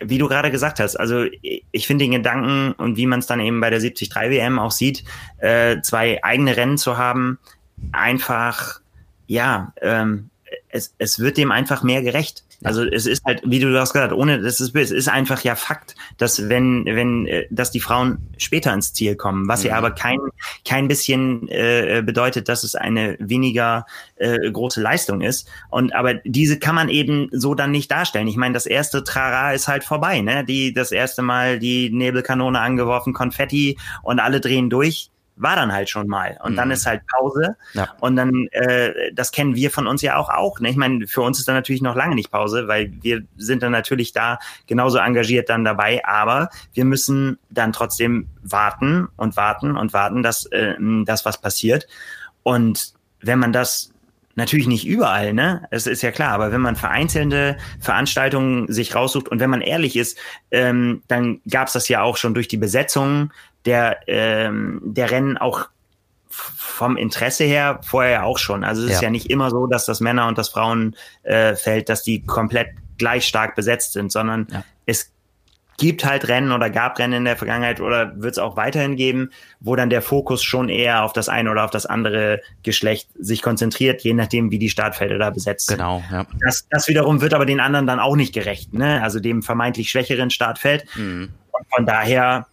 wie 0.00 0.18
du 0.18 0.28
gerade 0.28 0.50
gesagt 0.50 0.80
hast, 0.80 0.96
also 0.96 1.24
ich 1.42 1.86
finde 1.86 2.04
den 2.04 2.12
Gedanken 2.12 2.72
und 2.72 2.96
wie 2.96 3.06
man 3.06 3.20
es 3.20 3.26
dann 3.26 3.40
eben 3.40 3.60
bei 3.60 3.70
der 3.70 3.78
73 3.78 4.14
WM 4.14 4.58
auch 4.58 4.72
sieht, 4.72 5.04
äh, 5.38 5.80
zwei 5.82 6.22
eigene 6.24 6.56
Rennen 6.56 6.78
zu 6.78 6.96
haben, 6.98 7.38
einfach, 7.92 8.80
ja, 9.26 9.72
ähm, 9.80 10.30
es, 10.68 10.94
es 10.98 11.18
wird 11.18 11.36
dem 11.36 11.52
einfach 11.52 11.82
mehr 11.82 12.02
gerecht. 12.02 12.44
Also 12.64 12.82
es 12.82 13.06
ist 13.06 13.24
halt, 13.24 13.42
wie 13.44 13.60
du 13.60 13.72
das 13.72 13.92
gesagt 13.92 14.10
hast, 14.10 14.18
ohne 14.18 14.40
das 14.40 14.60
ist 14.60 14.74
es 14.74 14.90
ist 14.90 15.08
einfach 15.08 15.42
ja 15.42 15.54
Fakt, 15.54 15.94
dass 16.16 16.48
wenn 16.48 16.84
wenn 16.86 17.26
äh, 17.26 17.46
dass 17.50 17.70
die 17.70 17.80
Frauen 17.80 18.18
später 18.38 18.72
ins 18.72 18.92
Ziel 18.92 19.16
kommen, 19.16 19.48
was 19.48 19.62
mhm. 19.62 19.70
ja 19.70 19.76
aber 19.76 19.90
kein 19.90 20.18
kein 20.66 20.88
bisschen 20.88 21.48
äh, 21.48 22.02
bedeutet, 22.04 22.48
dass 22.48 22.64
es 22.64 22.74
eine 22.74 23.16
weniger 23.20 23.86
äh, 24.16 24.50
große 24.50 24.80
Leistung 24.80 25.20
ist. 25.20 25.48
Und 25.70 25.94
aber 25.94 26.14
diese 26.24 26.58
kann 26.58 26.74
man 26.74 26.88
eben 26.88 27.28
so 27.32 27.54
dann 27.54 27.70
nicht 27.70 27.90
darstellen. 27.90 28.28
Ich 28.28 28.36
meine, 28.36 28.54
das 28.54 28.66
erste 28.66 29.04
Trara 29.04 29.52
ist 29.52 29.68
halt 29.68 29.84
vorbei, 29.84 30.20
ne? 30.20 30.44
Die 30.44 30.72
das 30.72 30.90
erste 30.90 31.22
Mal 31.22 31.58
die 31.58 31.90
Nebelkanone 31.90 32.58
angeworfen, 32.60 33.12
Konfetti 33.12 33.78
und 34.02 34.20
alle 34.20 34.40
drehen 34.40 34.70
durch 34.70 35.10
war 35.36 35.56
dann 35.56 35.72
halt 35.72 35.88
schon 35.90 36.06
mal. 36.06 36.38
Und 36.42 36.52
mhm. 36.52 36.56
dann 36.56 36.70
ist 36.70 36.86
halt 36.86 37.02
Pause. 37.06 37.56
Ja. 37.72 37.94
Und 38.00 38.16
dann, 38.16 38.46
äh, 38.52 39.12
das 39.12 39.32
kennen 39.32 39.54
wir 39.54 39.70
von 39.70 39.86
uns 39.86 40.02
ja 40.02 40.16
auch 40.16 40.28
auch. 40.28 40.60
Ne? 40.60 40.70
Ich 40.70 40.76
meine, 40.76 41.06
für 41.06 41.22
uns 41.22 41.38
ist 41.38 41.48
dann 41.48 41.54
natürlich 41.54 41.82
noch 41.82 41.96
lange 41.96 42.14
nicht 42.14 42.30
Pause, 42.30 42.68
weil 42.68 42.92
wir 43.00 43.22
sind 43.36 43.62
dann 43.62 43.72
natürlich 43.72 44.12
da 44.12 44.38
genauso 44.66 44.98
engagiert 44.98 45.48
dann 45.48 45.64
dabei. 45.64 46.04
Aber 46.04 46.50
wir 46.72 46.84
müssen 46.84 47.38
dann 47.50 47.72
trotzdem 47.72 48.28
warten 48.42 49.08
und 49.16 49.36
warten 49.36 49.76
und 49.76 49.92
warten, 49.92 50.22
dass 50.22 50.46
äh, 50.46 50.74
das 51.04 51.24
was 51.24 51.40
passiert. 51.40 51.86
Und 52.42 52.94
wenn 53.20 53.38
man 53.38 53.52
das 53.52 53.93
Natürlich 54.36 54.66
nicht 54.66 54.86
überall, 54.86 55.32
ne? 55.32 55.66
Es 55.70 55.86
ist 55.86 56.02
ja 56.02 56.10
klar, 56.10 56.32
aber 56.32 56.50
wenn 56.50 56.60
man 56.60 56.74
vereinzelte 56.74 57.56
Veranstaltungen 57.80 58.70
sich 58.72 58.94
raussucht 58.94 59.28
und 59.28 59.38
wenn 59.38 59.50
man 59.50 59.60
ehrlich 59.60 59.96
ist, 59.96 60.18
ähm, 60.50 61.02
dann 61.06 61.40
gab 61.48 61.68
es 61.68 61.74
das 61.74 61.88
ja 61.88 62.02
auch 62.02 62.16
schon 62.16 62.34
durch 62.34 62.48
die 62.48 62.56
Besetzung 62.56 63.32
der, 63.64 64.00
ähm, 64.08 64.80
der 64.84 65.10
Rennen 65.10 65.36
auch 65.36 65.68
vom 66.28 66.96
Interesse 66.96 67.44
her 67.44 67.78
vorher 67.84 68.24
auch 68.24 68.38
schon. 68.38 68.64
Also 68.64 68.82
es 68.82 68.88
ja. 68.88 68.94
ist 68.96 69.02
ja 69.02 69.10
nicht 69.10 69.30
immer 69.30 69.50
so, 69.50 69.68
dass 69.68 69.86
das 69.86 70.00
Männer- 70.00 70.26
und 70.26 70.36
das 70.36 70.48
Frauenfeld, 70.48 70.96
äh, 71.24 71.84
dass 71.84 72.02
die 72.02 72.24
komplett 72.24 72.70
gleich 72.98 73.26
stark 73.26 73.54
besetzt 73.54 73.92
sind, 73.92 74.10
sondern 74.10 74.48
ja. 74.50 74.64
es 74.86 75.13
gibt 75.76 76.04
halt 76.04 76.28
Rennen 76.28 76.52
oder 76.52 76.70
gab 76.70 76.98
Rennen 76.98 77.14
in 77.14 77.24
der 77.24 77.36
Vergangenheit 77.36 77.80
oder 77.80 78.20
wird 78.20 78.32
es 78.32 78.38
auch 78.38 78.56
weiterhin 78.56 78.96
geben, 78.96 79.30
wo 79.60 79.76
dann 79.76 79.90
der 79.90 80.02
Fokus 80.02 80.42
schon 80.42 80.68
eher 80.68 81.04
auf 81.04 81.12
das 81.12 81.28
eine 81.28 81.50
oder 81.50 81.64
auf 81.64 81.70
das 81.70 81.86
andere 81.86 82.40
Geschlecht 82.62 83.08
sich 83.18 83.42
konzentriert, 83.42 84.02
je 84.02 84.14
nachdem, 84.14 84.50
wie 84.50 84.58
die 84.58 84.70
Startfelder 84.70 85.18
da 85.18 85.30
besetzt 85.30 85.66
sind. 85.66 85.78
Genau, 85.78 86.02
ja. 86.10 86.26
Das, 86.40 86.66
das 86.70 86.88
wiederum 86.88 87.20
wird 87.20 87.34
aber 87.34 87.46
den 87.46 87.60
anderen 87.60 87.86
dann 87.86 88.00
auch 88.00 88.16
nicht 88.16 88.32
gerecht, 88.32 88.72
ne? 88.74 89.02
Also 89.02 89.20
dem 89.20 89.42
vermeintlich 89.42 89.90
schwächeren 89.90 90.30
Startfeld. 90.30 90.84
Mhm. 90.96 91.30
Und 91.50 91.66
von 91.74 91.86
daher 91.86 92.46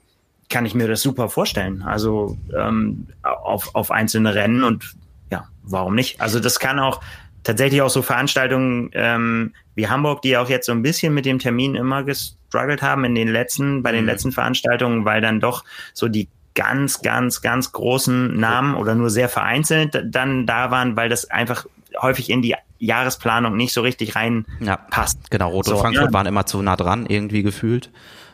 kann 0.50 0.66
ich 0.66 0.76
mir 0.76 0.88
das 0.88 1.02
super 1.02 1.30
vorstellen. 1.30 1.82
Also 1.82 2.38
ähm, 2.56 3.08
auf, 3.24 3.74
auf 3.74 3.90
einzelne 3.90 4.36
Rennen 4.36 4.64
und 4.64 4.96
ja, 5.32 5.46
warum 5.64 5.96
nicht? 5.96 6.22
Also 6.22 6.40
das 6.40 6.60
kann 6.60 6.80
auch 6.80 7.02
tatsächlich 7.44 7.82
auch 7.82 7.90
so 7.90 8.02
Veranstaltungen 8.02 8.92
ähm, 8.94 9.54
wie 9.76 9.88
Hamburg, 9.88 10.22
die 10.22 10.38
auch 10.38 10.50
jetzt 10.50 10.66
so 10.66 10.72
ein 10.72 10.82
bisschen 10.82 11.14
mit 11.14 11.26
dem 11.26 11.40
Termin 11.40 11.76
immer 11.76 12.04
gestruggelt 12.04 12.82
haben 12.82 13.04
in 13.04 13.16
den 13.16 13.28
letzten, 13.28 13.84
bei 13.84 13.92
den 13.92 14.02
mhm. 14.02 14.10
letzten 14.10 14.32
Veranstaltungen, 14.32 15.06
weil 15.06 15.22
dann 15.22 15.40
doch 15.40 15.64
so 15.94 16.08
die 16.08 16.30
ganz, 16.54 17.02
ganz, 17.02 17.42
ganz 17.42 17.72
großen 17.72 18.38
Namen 18.38 18.76
oder 18.76 18.96
nur 18.96 19.10
sehr 19.10 19.30
vereinzelt 19.30 20.04
dann 20.06 20.46
da 20.46 20.70
waren, 20.70 20.98
weil 20.98 21.10
das 21.10 21.30
einfach 21.30 21.66
häufig 22.00 22.30
in 22.30 22.42
die 22.42 22.56
Jahresplanung 22.80 23.56
nicht 23.56 23.74
so 23.74 23.82
richtig 23.82 24.16
reinpasst. 24.16 24.62
Ja, 24.62 24.76
passt. 24.76 25.32
genau, 25.32 25.50
Rot 25.50 25.68
und 25.68 25.76
so, 25.76 25.82
Frankfurt 25.82 26.08
ja. 26.08 26.14
waren 26.14 26.26
immer 26.26 26.46
zu 26.46 26.62
nah 26.62 26.76
dran, 26.76 27.06
irgendwie 27.06 27.44
gefühlt. 27.44 27.90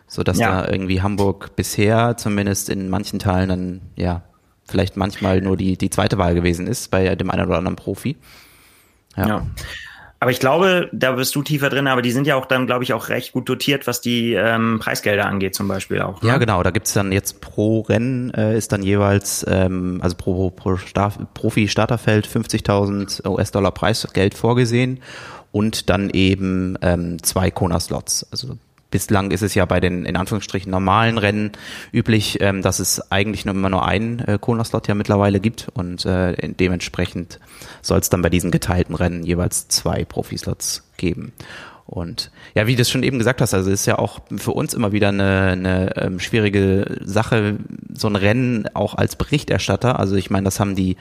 So 0.10 0.24
dass 0.24 0.40
ja. 0.40 0.62
da 0.62 0.72
irgendwie 0.72 1.02
Hamburg 1.02 1.56
bisher 1.58 2.16
zumindest 2.16 2.70
in 2.70 2.90
manchen 2.90 3.20
Teilen 3.20 3.50
dann, 3.50 3.82
ja, 3.98 4.24
vielleicht 4.66 4.96
manchmal 4.96 5.42
nur 5.42 5.58
die, 5.58 5.78
die 5.78 5.90
zweite 5.90 6.18
Wahl 6.18 6.34
gewesen 6.34 6.66
ist 6.66 6.92
bei 6.92 7.16
dem 7.16 7.30
einen 7.30 7.46
oder 7.46 7.58
anderen 7.58 7.76
Profi. 7.76 8.16
Ja. 9.18 9.28
ja. 9.28 9.48
Aber 10.20 10.32
ich 10.32 10.40
glaube, 10.40 10.90
da 10.94 11.12
bist 11.12 11.36
du 11.36 11.44
tiefer 11.44 11.70
drin, 11.70 11.88
aber 11.88 12.02
die 12.02 12.12
sind 12.12 12.26
ja 12.26 12.36
auch 12.36 12.48
dann, 12.48 12.66
glaube 12.66 12.84
ich, 12.84 12.94
auch 12.94 13.10
recht 13.10 13.34
gut 13.34 13.48
dotiert, 13.48 13.86
was 13.86 14.02
die 14.02 14.34
ähm, 14.34 14.80
Preisgelder 14.82 15.28
angeht, 15.28 15.54
zum 15.54 15.68
Beispiel 15.68 16.02
auch. 16.02 16.24
Ne? 16.24 16.30
Ja, 16.30 16.38
genau. 16.38 16.64
Da 16.64 16.72
gibt's 16.72 16.94
dann 16.94 17.12
jetzt 17.12 17.40
pro 17.40 17.82
Rennen 17.82 18.32
äh, 18.32 18.58
ist 18.58 18.72
dann 18.72 18.82
jeweils, 18.82 19.46
ähm, 19.48 20.00
also 20.02 20.16
pro, 20.16 20.50
pro 20.50 20.78
Star 20.78 21.14
Profi-Starterfeld 21.36 22.28
50.000 22.28 23.28
US-Dollar 23.28 23.72
Preisgeld 23.72 24.34
vorgesehen 24.34 25.02
und 25.52 25.90
dann 25.92 26.10
eben 26.10 26.78
ähm, 26.82 27.22
zwei 27.22 27.52
Kona-Slots. 27.52 28.28
Also 28.32 28.58
Bislang 28.98 29.30
ist 29.30 29.44
es 29.44 29.54
ja 29.54 29.64
bei 29.66 29.80
den 29.80 30.06
in 30.06 30.16
Anführungsstrichen 30.16 30.72
normalen 30.72 31.20
Rennen 31.20 31.52
üblich, 31.94 32.42
ähm, 32.42 32.64
dass 32.64 32.80
es 32.80 33.12
eigentlich 33.12 33.46
nur 33.46 33.54
immer 33.54 33.70
nur 33.70 33.86
einen 33.86 34.18
äh, 34.22 34.40
Kona-Slot 34.42 34.88
ja 34.88 34.96
mittlerweile 34.96 35.40
gibt 35.40 35.68
und 35.76 36.04
äh, 36.08 36.36
dementsprechend 36.36 37.40
soll 37.84 38.00
es 38.00 38.10
dann 38.10 38.24
bei 38.24 38.32
diesen 38.32 38.50
geteilten 38.50 38.96
Rennen 38.96 39.22
jeweils 39.22 39.68
zwei 39.68 40.04
Profislots 40.04 40.90
geben. 40.98 41.32
Und 41.86 42.32
ja, 42.56 42.66
wie 42.66 42.76
du 42.76 42.82
es 42.82 42.90
schon 42.90 43.04
eben 43.04 43.20
gesagt 43.20 43.40
hast, 43.40 43.54
also 43.54 43.70
ist 43.70 43.86
ja 43.86 44.00
auch 44.00 44.20
für 44.36 44.54
uns 44.54 44.74
immer 44.74 44.92
wieder 44.94 45.10
eine, 45.10 45.42
eine 45.52 45.96
ähm, 45.98 46.20
schwierige 46.20 47.00
Sache, 47.06 47.58
so 47.94 48.08
ein 48.08 48.16
Rennen 48.16 48.68
auch 48.74 48.96
als 48.96 49.16
Berichterstatter. 49.16 50.00
Also 50.00 50.16
ich 50.16 50.32
meine, 50.32 50.46
das 50.46 50.60
haben 50.60 50.76
die 50.76 50.98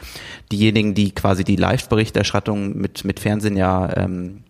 diejenigen, 0.53 0.93
die 0.93 1.13
quasi 1.13 1.45
die 1.45 1.57
Live-Berichterstattung 1.57 2.77
mit 2.77 3.07
mit 3.07 3.21
Fernsehen 3.21 3.57
ja 3.57 3.97
ähm, 3.97 4.43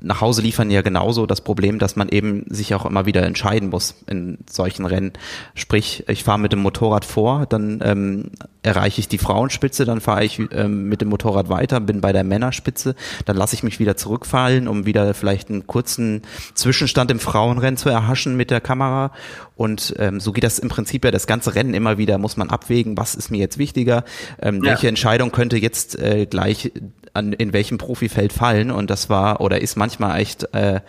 nach 0.00 0.20
Hause 0.20 0.42
liefern 0.42 0.70
ja 0.70 0.82
genauso 0.82 1.26
das 1.26 1.40
Problem, 1.40 1.78
dass 1.78 1.96
man 1.96 2.08
eben 2.08 2.44
sich 2.48 2.74
auch 2.74 2.86
immer 2.86 3.06
wieder 3.06 3.22
entscheiden 3.24 3.70
muss 3.70 3.96
in 4.06 4.38
solchen 4.48 4.86
Rennen. 4.86 5.12
Sprich, 5.54 6.04
ich 6.08 6.24
fahre 6.24 6.38
mit 6.38 6.52
dem 6.52 6.60
Motorrad 6.60 7.04
vor, 7.04 7.46
dann 7.46 7.80
ähm, 7.82 8.30
erreiche 8.62 9.00
ich 9.00 9.08
die 9.08 9.18
Frauenspitze, 9.18 9.84
dann 9.84 10.00
fahre 10.00 10.24
ich 10.24 10.40
ähm, 10.52 10.88
mit 10.88 11.00
dem 11.00 11.08
Motorrad 11.08 11.48
weiter, 11.48 11.80
bin 11.80 12.00
bei 12.00 12.12
der 12.12 12.24
Männerspitze, 12.24 12.94
dann 13.24 13.36
lasse 13.36 13.54
ich 13.54 13.62
mich 13.62 13.80
wieder 13.80 13.96
zurückfallen, 13.96 14.68
um 14.68 14.86
wieder 14.86 15.12
vielleicht 15.14 15.50
einen 15.50 15.66
kurzen 15.66 16.22
Zwischenstand 16.54 17.10
im 17.10 17.18
Frauenrennen 17.18 17.76
zu 17.76 17.88
erhaschen 17.88 18.36
mit 18.36 18.50
der 18.50 18.60
Kamera. 18.60 19.12
Und 19.56 19.94
ähm, 19.98 20.20
so 20.20 20.32
geht 20.32 20.44
das 20.44 20.58
im 20.58 20.68
Prinzip 20.68 21.04
ja 21.04 21.10
das 21.10 21.26
ganze 21.26 21.54
Rennen 21.54 21.74
immer 21.74 21.98
wieder, 21.98 22.16
muss 22.18 22.36
man 22.36 22.48
abwägen, 22.48 22.96
was 22.96 23.14
ist 23.14 23.30
mir 23.30 23.38
jetzt 23.38 23.58
wichtiger, 23.58 24.04
ähm, 24.40 24.62
ja. 24.62 24.70
welche 24.70 24.88
Entscheidung 24.88 25.32
könnte 25.32 25.56
jetzt 25.56 25.98
äh, 25.98 26.26
gleich 26.26 26.72
an, 27.14 27.32
in 27.32 27.52
welchem 27.52 27.78
Profifeld 27.78 28.32
fallen. 28.32 28.70
Und 28.70 28.90
das 28.90 29.08
war 29.08 29.40
oder 29.40 29.60
ist 29.60 29.76
manchmal 29.76 30.20
echt, 30.20 30.52
äh, 30.54 30.80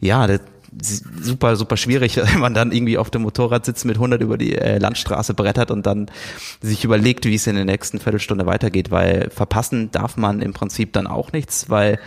ja, 0.00 0.26
das, 0.26 0.40
super, 1.20 1.56
super 1.56 1.76
schwierig, 1.76 2.16
wenn 2.32 2.40
man 2.40 2.54
dann 2.54 2.72
irgendwie 2.72 2.98
auf 2.98 3.10
dem 3.10 3.22
Motorrad 3.22 3.66
sitzt 3.66 3.84
mit 3.84 3.96
100 3.96 4.20
über 4.22 4.38
die 4.38 4.56
äh, 4.56 4.78
Landstraße 4.78 5.34
brettert 5.34 5.70
und 5.70 5.86
dann 5.86 6.10
sich 6.60 6.84
überlegt, 6.84 7.24
wie 7.24 7.34
es 7.34 7.46
in 7.46 7.56
der 7.56 7.64
nächsten 7.64 7.98
Viertelstunde 7.98 8.46
weitergeht, 8.46 8.90
weil 8.90 9.30
verpassen 9.30 9.90
darf 9.90 10.16
man 10.16 10.40
im 10.40 10.52
Prinzip 10.52 10.92
dann 10.92 11.06
auch 11.06 11.32
nichts, 11.32 11.68
weil 11.68 11.98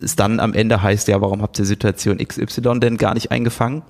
es 0.00 0.16
dann 0.16 0.40
am 0.40 0.54
Ende 0.54 0.82
heißt, 0.82 1.08
ja, 1.08 1.20
warum 1.20 1.42
habt 1.42 1.58
ihr 1.58 1.64
Situation 1.64 2.18
XY 2.18 2.80
denn 2.80 2.96
gar 2.96 3.14
nicht 3.14 3.30
eingefangen? 3.30 3.82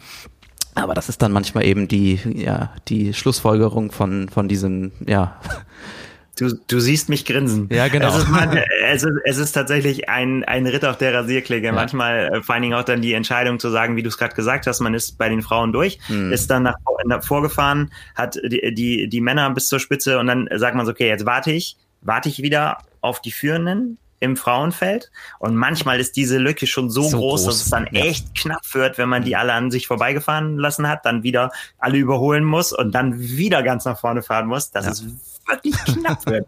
Aber 0.75 0.95
das 0.95 1.09
ist 1.09 1.21
dann 1.21 1.33
manchmal 1.33 1.67
eben 1.67 1.87
die, 1.87 2.19
ja, 2.35 2.73
die 2.89 3.13
Schlussfolgerung 3.13 3.93
von, 3.93 4.29
von 4.31 4.49
diesem, 4.49 4.93
ja, 5.07 5.37
Du, 6.37 6.55
du 6.67 6.81
siehst 6.81 7.11
mich 7.11 7.27
grinsen. 7.27 7.69
Ja, 7.71 7.89
genau. 7.89 8.09
Es 8.09 8.23
ist, 8.23 8.29
manchmal, 8.29 8.65
es 8.87 9.03
ist, 9.03 9.13
es 9.25 9.39
ist 9.39 9.53
tatsächlich 9.53 10.09
ein, 10.09 10.45
ein 10.45 10.67
Ritt 10.67 10.85
auf 10.85 10.97
der 10.97 11.13
Rasierklinge. 11.13 11.67
Ja. 11.67 11.73
Manchmal 11.73 12.33
äh, 12.33 12.43
vor 12.43 12.55
allen 12.55 12.63
Dingen 12.63 12.75
auch 12.75 12.85
dann 12.85 13.03
die 13.03 13.13
Entscheidung 13.13 13.59
zu 13.59 13.69
sagen, 13.69 13.97
wie 13.97 14.03
du 14.03 14.09
es 14.09 14.17
gerade 14.17 14.35
gesagt 14.35 14.67
hast, 14.67 14.81
man 14.81 14.95
ist 14.95 15.19
bei 15.19 15.29
den 15.29 15.43
Frauen 15.43 15.73
durch, 15.73 15.99
hm. 16.07 16.33
ist 16.33 16.51
dann 16.51 16.63
nach, 16.63 16.77
nach, 17.05 17.23
vorgefahren, 17.23 17.93
hat 18.15 18.37
die, 18.43 18.75
die, 18.75 19.09
die 19.09 19.21
Männer 19.21 19.51
bis 19.51 19.67
zur 19.67 19.79
Spitze 19.79 20.19
und 20.19 20.27
dann 20.27 20.49
sagt 20.57 20.75
man 20.75 20.87
so, 20.87 20.93
okay, 20.93 21.09
jetzt 21.09 21.27
warte 21.27 21.53
ich, 21.53 21.77
warte 22.01 22.31
ich 22.31 22.41
wieder 22.43 22.79
auf 23.03 23.21
die 23.21 23.33
Führenden 23.33 23.99
im 24.23 24.37
Frauenfeld. 24.37 25.11
Und 25.41 25.57
manchmal 25.57 25.99
ist 25.99 26.17
diese 26.17 26.39
Lücke 26.39 26.67
schon 26.67 26.89
so, 26.91 27.03
so 27.03 27.19
groß, 27.19 27.43
groß, 27.43 27.47
dass 27.47 27.65
es 27.65 27.71
dann 27.71 27.89
ja. 27.91 28.05
echt 28.05 28.35
knapp 28.37 28.63
wird, 28.73 28.97
wenn 28.97 29.09
man 29.09 29.25
die 29.25 29.37
alle 29.37 29.53
an 29.53 29.71
sich 29.73 29.89
vorbeigefahren 29.89 30.57
lassen 30.57 30.89
hat, 30.89 31.05
dann 31.05 31.25
wieder 31.25 31.51
alle 31.79 31.99
überholen 31.99 32.45
muss 32.45 32.73
und 32.73 32.93
dann 32.95 33.19
wieder 33.19 33.65
ganz 33.65 33.85
nach 33.85 33.99
vorne 33.99 34.23
fahren 34.23 34.47
muss. 34.47 34.71
Das 34.71 34.87
ja. 34.87 34.93
ist 34.93 35.05
wirklich 35.49 35.77
knapp 35.85 36.25
wird, 36.27 36.47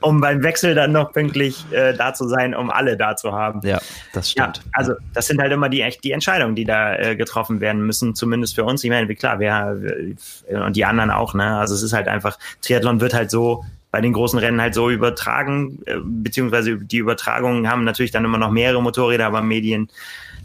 um 0.00 0.20
beim 0.20 0.42
Wechsel 0.42 0.74
dann 0.74 0.92
noch 0.92 1.12
pünktlich 1.12 1.64
äh, 1.72 1.94
da 1.94 2.14
zu 2.14 2.28
sein, 2.28 2.54
um 2.54 2.70
alle 2.70 2.96
da 2.96 3.16
zu 3.16 3.32
haben. 3.32 3.60
Ja, 3.64 3.80
das 4.12 4.30
stimmt. 4.30 4.58
Ja, 4.58 4.62
also 4.72 4.94
das 5.14 5.26
sind 5.26 5.40
halt 5.40 5.52
immer 5.52 5.68
die 5.68 5.82
echt 5.82 6.04
die 6.04 6.12
Entscheidungen, 6.12 6.54
die 6.54 6.64
da 6.64 6.96
äh, 6.96 7.16
getroffen 7.16 7.60
werden 7.60 7.84
müssen, 7.84 8.14
zumindest 8.14 8.54
für 8.54 8.64
uns. 8.64 8.82
Ich 8.84 8.90
meine, 8.90 9.08
wie 9.08 9.14
klar, 9.14 9.40
wir, 9.40 9.80
wir 9.80 10.64
und 10.64 10.76
die 10.76 10.84
anderen 10.84 11.10
auch, 11.10 11.34
ne? 11.34 11.58
Also 11.58 11.74
es 11.74 11.82
ist 11.82 11.92
halt 11.92 12.08
einfach, 12.08 12.38
Triathlon 12.62 13.00
wird 13.00 13.14
halt 13.14 13.30
so 13.30 13.64
bei 13.90 14.00
den 14.00 14.12
großen 14.12 14.38
Rennen 14.38 14.60
halt 14.60 14.74
so 14.74 14.90
übertragen, 14.90 15.78
äh, 15.86 15.96
beziehungsweise 16.02 16.76
die 16.76 16.98
Übertragungen 16.98 17.70
haben 17.70 17.84
natürlich 17.84 18.10
dann 18.10 18.24
immer 18.24 18.38
noch 18.38 18.50
mehrere 18.50 18.82
Motorräder, 18.82 19.26
aber 19.26 19.42
Medien 19.42 19.88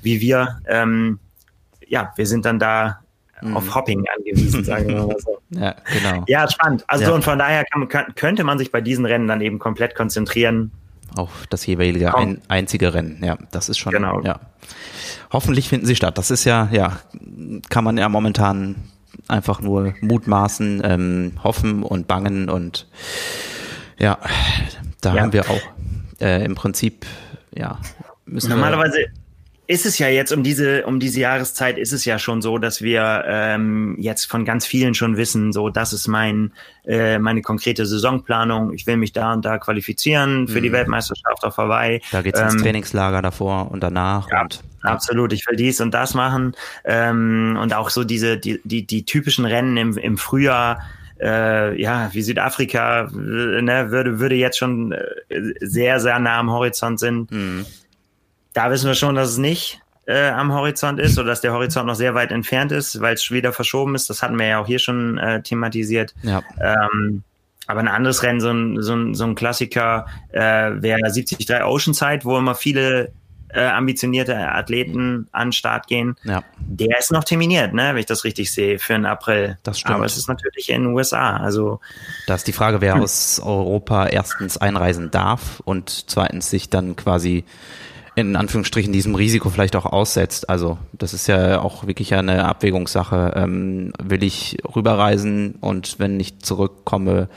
wie 0.02 0.22
wir, 0.22 0.62
ähm, 0.68 1.20
ja, 1.88 2.14
wir 2.16 2.26
sind 2.26 2.46
dann 2.46 2.60
da 2.60 3.01
mhm. 3.42 3.58
auf 3.58 3.76
Hopping 3.76 4.06
angewiesen, 4.18 4.64
sagen 4.64 4.88
wir 4.88 5.06
mal 5.06 5.20
so. 5.20 5.38
Ja, 5.52 5.76
genau. 5.92 6.24
Ja, 6.28 6.50
spannend. 6.50 6.86
Also 6.88 7.06
ja. 7.06 7.12
und 7.12 7.24
von 7.24 7.38
daher 7.38 7.66
kann, 7.66 8.16
könnte 8.16 8.46
man 8.46 8.58
sich 8.58 8.72
bei 8.72 8.80
diesen 8.80 9.06
Rennen 9.06 9.28
dann 9.28 9.42
eben 9.42 9.60
komplett 9.60 9.96
konzentrieren. 9.96 10.72
Auf 11.16 11.46
das 11.50 11.66
jeweilige 11.66 12.16
ein, 12.16 12.42
einzige 12.48 12.94
Rennen, 12.94 13.22
ja, 13.22 13.38
das 13.52 13.68
ist 13.68 13.78
schon, 13.78 13.92
genau. 13.92 14.22
ja. 14.22 14.40
Hoffentlich 15.34 15.68
finden 15.68 15.86
sie 15.86 15.98
statt. 15.98 16.18
Das 16.18 16.32
ist 16.32 16.46
ja, 16.46 16.70
ja, 16.72 17.00
kann 17.70 17.84
man 17.84 17.98
ja 17.98 18.08
momentan 18.08 18.76
einfach 19.28 19.60
nur 19.60 19.94
mutmaßen, 20.00 20.82
ähm, 20.86 21.34
hoffen 21.44 21.84
und 21.84 22.08
bangen 22.08 22.50
und 22.50 22.88
ja, 23.98 24.18
da 25.02 25.16
ja. 25.16 25.22
haben 25.22 25.34
wir 25.34 25.50
auch 25.50 25.62
äh, 26.22 26.46
im 26.46 26.56
Prinzip, 26.56 27.06
ja. 27.54 27.78
Normalerweise 28.26 29.08
ist 29.72 29.86
es 29.86 30.00
ja 30.00 30.10
jetzt 30.10 30.34
um 30.34 30.44
diese 30.44 30.86
um 30.86 31.00
diese 31.00 31.22
Jahreszeit 31.22 31.78
ist 31.78 31.94
es 31.94 32.04
ja 32.04 32.20
schon 32.20 32.42
so, 32.42 32.58
dass 32.58 32.82
wir 32.82 33.24
ähm, 33.26 33.96
jetzt 33.98 34.26
von 34.26 34.44
ganz 34.44 34.66
vielen 34.66 34.94
schon 34.94 35.16
wissen, 35.16 35.54
so 35.54 35.70
das 35.70 35.94
ist 35.94 36.10
mein 36.10 36.52
äh, 36.86 37.20
meine 37.20 37.42
konkrete 37.42 37.86
Saisonplanung. 37.86 38.74
Ich 38.74 38.86
will 38.86 38.98
mich 38.98 39.14
da 39.14 39.32
und 39.32 39.46
da 39.46 39.60
qualifizieren 39.60 40.50
für 40.50 40.60
mhm. 40.60 40.64
die 40.64 40.72
Weltmeisterschaft 40.74 41.46
auf 41.46 41.58
Hawaii. 41.58 42.02
Da 42.12 42.22
geht's 42.22 42.38
ähm, 42.38 42.50
ins 42.50 42.62
Trainingslager 42.62 43.22
davor 43.22 43.72
und 43.72 43.82
danach. 43.82 44.30
Ja, 44.30 44.42
und, 44.42 44.62
absolut. 44.82 45.32
Ich 45.32 45.48
will 45.48 45.56
dies 45.56 45.80
und 45.80 45.94
das 45.94 46.16
machen 46.16 46.54
ähm, 46.84 47.58
und 47.62 47.74
auch 47.74 47.92
so 47.92 48.04
diese 48.04 48.38
die 48.38 48.60
die, 48.66 48.86
die 48.86 49.06
typischen 49.06 49.46
Rennen 49.46 49.78
im 49.78 49.98
im 49.98 50.18
Frühjahr 50.18 50.82
äh, 51.22 51.80
ja, 51.82 52.10
wie 52.12 52.24
Südafrika 52.24 53.08
ne, 53.14 53.92
würde, 53.92 54.20
würde 54.20 54.36
jetzt 54.36 54.58
schon 54.58 54.92
äh, 54.92 55.04
sehr, 55.62 56.02
sehr 56.02 56.20
nah 56.20 56.40
am 56.40 56.52
Horizont 56.52 57.00
sind. 57.00 57.32
Mhm 57.32 57.66
da 58.54 58.72
wissen 58.72 58.88
wir 58.88 58.96
schon, 58.96 59.16
dass 59.16 59.30
es 59.30 59.38
nicht 59.38 59.82
äh, 60.06 60.30
am 60.30 60.54
Horizont 60.54 61.00
ist 61.00 61.18
oder 61.18 61.28
dass 61.28 61.42
der 61.42 61.54
Horizont 61.54 61.88
noch 61.88 61.96
sehr 61.96 62.16
weit 62.16 62.32
entfernt 62.32 62.72
ist, 62.72 63.00
weil 63.02 63.14
es 63.14 63.32
wieder 63.32 63.54
verschoben 63.54 63.96
ist. 63.96 64.10
Das 64.10 64.22
hatten 64.22 64.38
wir 64.38 64.48
ja 64.48 64.60
auch 64.60 64.68
hier 64.68 64.80
schon 64.80 65.18
äh, 65.18 65.42
thematisiert. 65.42 66.14
Ja. 66.24 66.42
Ähm, 66.60 67.24
Aber 67.68 67.80
ein 67.80 67.88
anderes 67.88 68.24
Rennen, 68.24 68.42
so 68.42 68.50
ein, 68.50 68.82
so 68.82 68.94
ein, 68.94 69.14
so 69.14 69.24
ein 69.24 69.36
Klassiker, 69.36 70.08
äh, 70.32 70.72
wäre 70.82 71.00
73 71.02 71.64
Oceanside, 71.64 72.26
wo 72.26 72.38
immer 72.38 72.56
viele 72.56 73.12
äh, 73.54 73.68
ambitionierte 73.68 74.36
Athleten 74.36 75.28
an 75.32 75.48
den 75.48 75.54
Start 75.54 75.88
gehen. 75.88 76.16
Ja. 76.24 76.44
Der 76.58 76.98
ist 76.98 77.12
noch 77.12 77.24
terminiert, 77.24 77.74
ne, 77.74 77.90
wenn 77.90 77.98
ich 77.98 78.06
das 78.06 78.24
richtig 78.24 78.52
sehe, 78.52 78.80
für 78.80 78.94
den 78.94 79.06
April. 79.06 79.58
Das 79.64 79.80
stimmt. 79.80 79.96
Aber 79.96 80.06
es 80.06 80.18
ist 80.18 80.28
natürlich 80.28 80.70
in 80.70 80.84
den 80.84 80.94
USA. 80.94 81.38
Also 81.38 81.80
da 82.28 82.36
ist 82.36 82.48
die 82.48 82.54
Frage, 82.54 82.82
wer 82.82 82.96
hm. 82.96 83.02
aus 83.02 83.40
Europa 83.44 84.08
erstens 84.08 84.58
einreisen 84.58 85.12
darf 85.12 85.62
und 85.66 86.10
zweitens 86.10 86.50
sich 86.50 86.70
dann 86.70 86.96
quasi 86.96 87.46
in 88.16 88.36
Anführungsstrichen 88.36 88.92
diesem 88.92 89.16
Risiko 89.16 89.50
vielleicht 89.50 89.76
auch 89.76 89.86
aussetzt. 89.86 90.50
Also 90.50 90.78
das 90.94 91.14
ist 91.14 91.28
ja 91.28 91.62
auch 91.62 91.88
wirklich 91.88 92.14
eine 92.14 92.46
Abwägungssache. 92.46 93.34
Ähm, 93.36 93.94
will 94.04 94.24
ich 94.24 94.58
rüberreisen 94.76 95.56
und 95.62 96.00
wenn 96.00 96.20
ich 96.20 96.40
zurückkomme, 96.40 97.30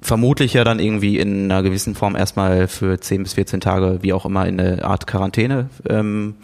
vermutlich 0.00 0.54
ja 0.54 0.64
dann 0.64 0.78
irgendwie 0.78 1.18
in 1.18 1.50
einer 1.50 1.62
gewissen 1.62 1.94
Form 1.94 2.16
erstmal 2.16 2.68
für 2.68 3.00
10 3.00 3.24
bis 3.24 3.34
14 3.34 3.60
Tage, 3.60 3.98
wie 4.02 4.12
auch 4.12 4.24
immer, 4.24 4.46
in 4.46 4.58
eine 4.58 4.84
Art 4.84 5.06
Quarantäne, 5.06 5.68
ähm, 5.88 6.36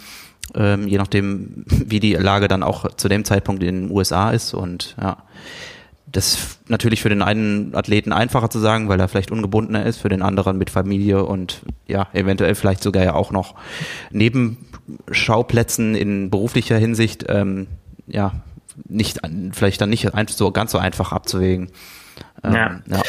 ähm, 0.55 0.87
je 0.87 0.99
nachdem, 0.99 1.65
wie 1.67 2.01
die 2.01 2.15
Lage 2.15 2.49
dann 2.49 2.63
auch 2.63 2.93
zu 2.97 3.09
dem 3.09 3.25
Zeitpunkt 3.25 3.63
in 3.63 3.87
den 3.87 3.91
USA 3.91 4.31
ist. 4.31 4.53
Und 4.53 4.97
ja, 5.01 5.19
das 6.07 6.35
ist 6.35 6.71
natürlich 6.71 7.03
für 7.03 7.09
den 7.09 7.23
einen 7.23 7.75
Athleten 7.75 8.13
einfacher 8.13 8.49
zu 8.49 8.59
sagen, 8.59 8.89
weil 8.89 9.01
er 9.01 9.09
vielleicht 9.09 9.33
ungebundener 9.33 9.85
ist, 9.85 9.99
für 9.99 10.09
den 10.09 10.23
anderen 10.23 10.57
mit 10.57 10.71
Familie 10.71 11.25
und 11.25 11.63
ja, 11.87 12.09
eventuell 12.13 12.55
vielleicht 12.55 12.83
sogar 12.83 13.05
ja 13.05 13.15
auch 13.15 13.33
noch 13.33 13.55
Nebenschauplätzen 14.11 15.95
in 15.95 16.31
beruflicher 16.31 16.79
Hinsicht, 16.79 17.27
ähm, 17.29 17.67
ja, 18.07 18.33
nicht, 18.85 19.21
vielleicht 19.53 19.81
dann 19.81 19.91
nicht 19.91 20.09
so 20.29 20.53
ganz 20.53 20.71
so 20.71 20.79
einfach 20.79 21.13
abzuwägen. 21.13 21.71
Ähm, 22.45 22.55
ja. 22.55 22.81
ja. 22.87 23.03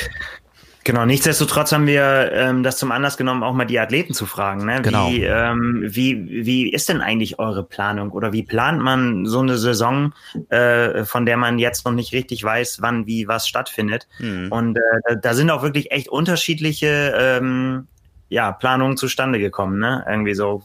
Genau, 0.88 1.04
nichtsdestotrotz 1.04 1.74
haben 1.74 1.86
wir 1.86 2.32
ähm, 2.32 2.64
das 2.64 2.78
zum 2.78 2.94
Anlass 2.94 3.18
genommen, 3.18 3.44
auch 3.44 3.52
mal 3.52 3.66
die 3.66 3.78
Athleten 3.78 4.14
zu 4.14 4.26
fragen. 4.26 4.66
Ne? 4.66 4.82
Genau. 4.82 5.10
Wie, 5.10 5.22
ähm, 5.22 5.84
wie, 5.86 6.46
wie 6.46 6.70
ist 6.72 6.88
denn 6.88 7.02
eigentlich 7.02 7.40
eure 7.40 7.66
Planung 7.66 8.12
oder 8.12 8.32
wie 8.32 8.44
plant 8.44 8.82
man 8.82 9.26
so 9.26 9.42
eine 9.42 9.58
Saison, 9.58 10.14
äh, 10.48 11.04
von 11.04 11.26
der 11.26 11.36
man 11.36 11.60
jetzt 11.60 11.84
noch 11.84 11.92
nicht 11.92 12.14
richtig 12.14 12.42
weiß, 12.42 12.82
wann, 12.82 13.06
wie, 13.06 13.28
was 13.28 13.50
stattfindet? 13.50 14.08
Mhm. 14.20 14.50
Und 14.50 14.78
äh, 14.78 15.18
da 15.22 15.34
sind 15.34 15.52
auch 15.52 15.62
wirklich 15.62 15.92
echt 15.92 16.08
unterschiedliche 16.08 17.14
ähm, 17.20 17.90
ja, 18.30 18.54
Planungen 18.54 18.96
zustande 18.96 19.40
gekommen. 19.40 19.80
Ne? 19.80 20.06
Irgendwie 20.08 20.36
so. 20.36 20.64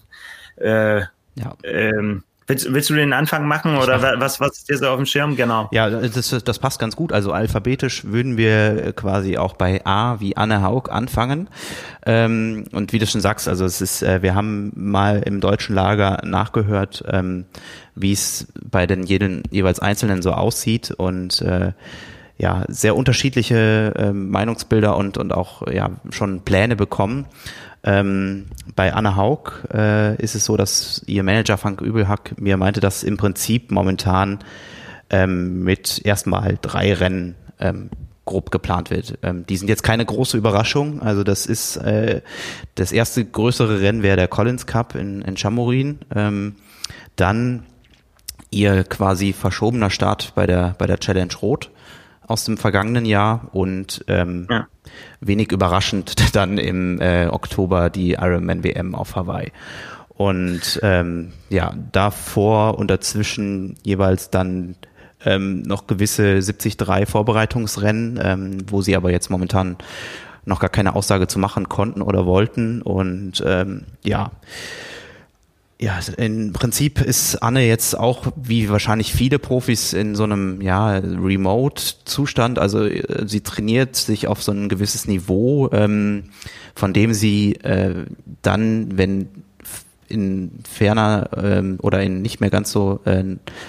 Äh, 0.55 1.01
ja. 1.01 1.57
ähm, 1.65 2.23
Willst, 2.53 2.71
willst 2.71 2.91
du 2.91 2.95
den 2.95 3.15
Anfang 3.15 3.47
machen 3.47 3.77
oder 3.79 3.99
mach. 3.99 4.21
was, 4.21 4.39
was 4.39 4.59
ist 4.59 4.69
dir 4.69 4.77
so 4.77 4.89
auf 4.89 4.97
dem 4.97 5.07
Schirm? 5.07 5.37
Genau. 5.37 5.71
Ja, 5.73 5.89
das, 5.89 6.37
das 6.45 6.59
passt 6.59 6.79
ganz 6.79 6.97
gut. 6.97 7.11
Also 7.11 7.33
alphabetisch 7.33 8.05
würden 8.05 8.37
wir 8.37 8.93
quasi 8.93 9.39
auch 9.39 9.55
bei 9.55 9.81
A 9.87 10.21
wie 10.21 10.37
Anne 10.37 10.63
Haug 10.63 10.91
anfangen. 10.91 11.49
Ähm, 12.05 12.65
und 12.73 12.93
wie 12.93 12.99
du 12.99 13.07
schon 13.07 13.23
sagst, 13.23 13.49
also 13.49 13.65
es 13.65 13.81
ist, 13.81 14.03
äh, 14.03 14.21
wir 14.21 14.35
haben 14.35 14.71
mal 14.75 15.23
im 15.25 15.41
deutschen 15.41 15.75
Lager 15.75 16.21
nachgehört, 16.27 17.03
ähm, 17.09 17.47
wie 17.95 18.13
es 18.13 18.49
bei 18.63 18.87
den 18.87 19.05
jeden, 19.05 19.45
jeweils 19.51 19.81
Einzelnen 19.81 20.21
so 20.21 20.33
aussieht 20.33 20.91
und 20.91 21.41
äh, 21.41 21.73
ja, 22.37 22.65
sehr 22.69 22.97
unterschiedliche 22.97 23.95
äh, 23.97 24.13
Meinungsbilder 24.13 24.95
und, 24.95 25.17
und 25.17 25.33
auch 25.33 25.67
ja 25.69 25.91
schon 26.11 26.43
Pläne 26.43 26.77
bekommen. 26.77 27.25
Ähm, 27.85 28.47
bei 28.77 28.93
Anna 28.93 29.17
Haug 29.17 29.69
äh, 29.73 30.17
ist 30.23 30.35
es 30.35 30.45
so, 30.45 30.57
dass 30.57 31.03
ihr 31.07 31.23
Manager 31.23 31.59
Frank 31.59 31.81
Übelhack 31.81 32.41
mir 32.41 32.57
meinte, 32.57 32.81
dass 32.81 33.03
im 33.03 33.17
Prinzip 33.17 33.71
momentan 33.71 34.39
ähm, 35.11 35.65
mit 35.65 36.01
erstmal 36.05 36.59
drei 36.63 36.95
Rennen 36.95 37.35
ähm, 37.59 37.91
grob 38.25 38.51
geplant 38.51 38.91
wird. 38.91 39.19
Ähm, 39.23 39.45
die 39.47 39.57
sind 39.57 39.69
jetzt 39.69 39.83
keine 39.83 40.05
große 40.05 40.37
Überraschung. 40.37 41.03
Also 41.03 41.25
das 41.25 41.47
ist 41.47 41.77
äh, 41.77 42.23
das 42.77 42.93
erste 42.93 43.25
größere 43.25 43.81
Rennen 43.81 44.03
wäre 44.03 44.17
der 44.17 44.29
Collins 44.29 44.67
Cup 44.67 44.95
in, 44.95 45.23
in 45.23 45.37
Chamorin. 45.37 45.99
Ähm, 46.15 46.57
dann 47.17 47.65
ihr 48.51 48.85
quasi 48.85 49.33
verschobener 49.33 49.91
Start 49.91 50.35
bei 50.35 50.47
der 50.47 50.75
bei 50.79 50.87
der 50.87 50.99
Challenge 50.99 51.33
Rot 51.41 51.71
aus 52.33 52.45
dem 52.45 52.57
vergangenen 52.57 53.05
Jahr 53.05 53.49
und 53.53 54.05
ähm, 54.09 54.47
ja. 54.51 54.67
wenig 55.21 55.53
überraschend 55.53 56.15
dann 56.35 56.59
im 56.59 57.01
äh, 57.01 57.29
Oktober 57.29 57.91
die 57.91 58.13
Ironman 58.13 58.65
WM 58.65 58.95
auf 58.95 59.15
Hawaii. 59.15 59.53
Und 60.09 60.81
ähm, 60.83 61.33
ja, 61.49 61.75
davor 61.93 62.79
und 62.79 62.91
dazwischen 62.91 63.77
jeweils 63.83 64.31
dann 64.31 64.77
ähm, 65.25 65.63
noch 65.63 65.87
gewisse 65.87 66.41
73 66.41 66.77
Vorbereitungsrennen, 67.09 68.21
ähm, 68.23 68.59
wo 68.69 68.83
sie 68.83 68.97
aber 68.97 69.11
jetzt 69.11 69.31
momentan 69.31 69.77
noch 70.45 70.61
gar 70.61 70.71
keine 70.71 70.95
Aussage 70.97 71.29
zu 71.29 71.39
machen 71.39 71.69
konnten 71.69 72.03
oder 72.03 72.27
wollten. 72.27 72.83
Und 72.83 73.43
ähm, 73.47 73.85
ja, 74.05 74.11
ja, 74.11 74.31
im 76.17 76.53
Prinzip 76.53 77.01
ist 77.01 77.43
Anne 77.43 77.67
jetzt 77.67 77.99
auch, 77.99 78.33
wie 78.37 78.71
wahrscheinlich 78.71 79.13
viele 79.13 79.39
Profis, 79.39 79.93
in 79.93 80.15
so 80.15 80.23
einem 80.25 80.61
ja, 80.61 80.99
Remote-Zustand. 80.99 82.59
Also 82.59 82.85
äh, 82.85 83.27
sie 83.27 83.41
trainiert 83.41 83.97
sich 83.97 84.29
auf 84.29 84.43
so 84.43 84.53
ein 84.53 84.69
gewisses 84.69 85.09
Niveau, 85.09 85.71
ähm, 85.73 86.25
von 86.75 86.93
dem 86.93 87.15
sie 87.15 87.55
äh, 87.57 88.07
dann, 88.43 88.97
wenn 88.97 89.29
in 90.09 90.53
ferner 90.71 91.31
ähm, 91.37 91.79
oder 91.81 92.03
in 92.03 92.21
nicht 92.21 92.41
mehr 92.41 92.51
ganz 92.51 92.71
so 92.71 93.01
äh, 93.05 93.25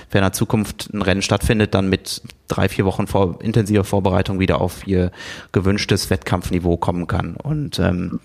ferner 0.09 0.33
Zukunft 0.33 0.89
ein 0.93 1.01
Rennen 1.01 1.21
stattfindet, 1.21 1.73
dann 1.73 1.89
mit 1.89 2.21
drei, 2.47 2.67
vier 2.67 2.85
Wochen 2.85 3.07
vor, 3.07 3.41
intensiver 3.41 3.85
Vorbereitung 3.85 4.39
wieder 4.39 4.59
auf 4.59 4.85
ihr 4.85 5.11
gewünschtes 5.53 6.09
Wettkampfniveau 6.09 6.75
kommen 6.77 7.07
kann. 7.07 7.37
Und 7.37 7.79
ähm, 7.79 8.19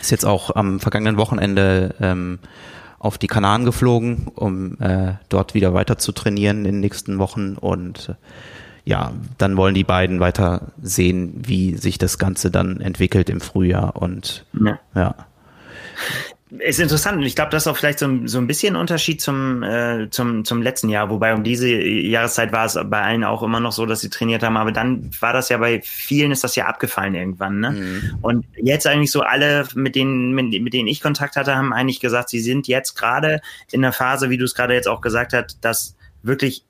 ist 0.00 0.10
jetzt 0.10 0.26
auch 0.26 0.54
am 0.54 0.78
vergangenen 0.78 1.16
Wochenende 1.16 1.94
ähm, 2.00 2.38
auf 2.98 3.18
die 3.18 3.26
Kanaren 3.26 3.64
geflogen, 3.64 4.28
um 4.34 4.80
äh, 4.80 5.14
dort 5.28 5.54
wieder 5.54 5.74
weiter 5.74 5.98
zu 5.98 6.12
trainieren 6.12 6.58
in 6.58 6.64
den 6.64 6.80
nächsten 6.80 7.18
Wochen. 7.18 7.54
Und 7.54 8.10
äh, 8.10 8.14
ja, 8.84 9.12
dann 9.36 9.56
wollen 9.56 9.74
die 9.74 9.84
beiden 9.84 10.20
weiter 10.20 10.72
sehen, 10.82 11.34
wie 11.36 11.76
sich 11.76 11.98
das 11.98 12.18
Ganze 12.18 12.50
dann 12.50 12.80
entwickelt 12.80 13.30
im 13.30 13.40
Frühjahr. 13.40 13.96
Und 13.96 14.46
ja. 14.52 14.78
ja 14.94 15.14
ist 16.58 16.80
interessant 16.80 17.18
und 17.18 17.24
ich 17.24 17.34
glaube, 17.34 17.50
das 17.50 17.64
ist 17.64 17.66
auch 17.66 17.76
vielleicht 17.76 17.98
so 17.98 18.06
ein, 18.06 18.26
so 18.26 18.38
ein 18.38 18.46
bisschen 18.46 18.76
Unterschied 18.76 19.20
zum, 19.20 19.62
äh, 19.62 20.08
zum, 20.10 20.44
zum 20.44 20.62
letzten 20.62 20.88
Jahr, 20.88 21.10
wobei 21.10 21.34
um 21.34 21.44
diese 21.44 21.68
Jahreszeit 21.68 22.52
war 22.52 22.64
es 22.64 22.78
bei 22.86 23.02
allen 23.02 23.24
auch 23.24 23.42
immer 23.42 23.60
noch 23.60 23.72
so, 23.72 23.84
dass 23.86 24.00
sie 24.00 24.08
trainiert 24.08 24.42
haben, 24.42 24.56
aber 24.56 24.72
dann 24.72 25.10
war 25.20 25.32
das 25.32 25.48
ja 25.50 25.58
bei 25.58 25.80
vielen 25.82 26.30
ist 26.30 26.44
das 26.44 26.56
ja 26.56 26.66
abgefallen 26.66 27.14
irgendwann, 27.14 27.60
ne? 27.60 27.70
Mhm. 27.72 28.18
Und 28.22 28.46
jetzt 28.56 28.86
eigentlich 28.86 29.10
so 29.10 29.20
alle, 29.20 29.66
mit 29.74 29.94
denen, 29.94 30.32
mit, 30.32 30.62
mit 30.62 30.72
denen 30.72 30.88
ich 30.88 31.00
Kontakt 31.00 31.36
hatte, 31.36 31.54
haben 31.54 31.72
eigentlich 31.72 32.00
gesagt, 32.00 32.30
sie 32.30 32.40
sind 32.40 32.66
jetzt 32.66 32.94
gerade 32.94 33.40
in 33.70 33.82
der 33.82 33.92
Phase, 33.92 34.30
wie 34.30 34.38
du 34.38 34.44
es 34.44 34.54
gerade 34.54 34.74
jetzt 34.74 34.88
auch 34.88 35.00
gesagt 35.00 35.34
hast, 35.34 35.58
dass 35.60 35.96
wirklich 36.22 36.64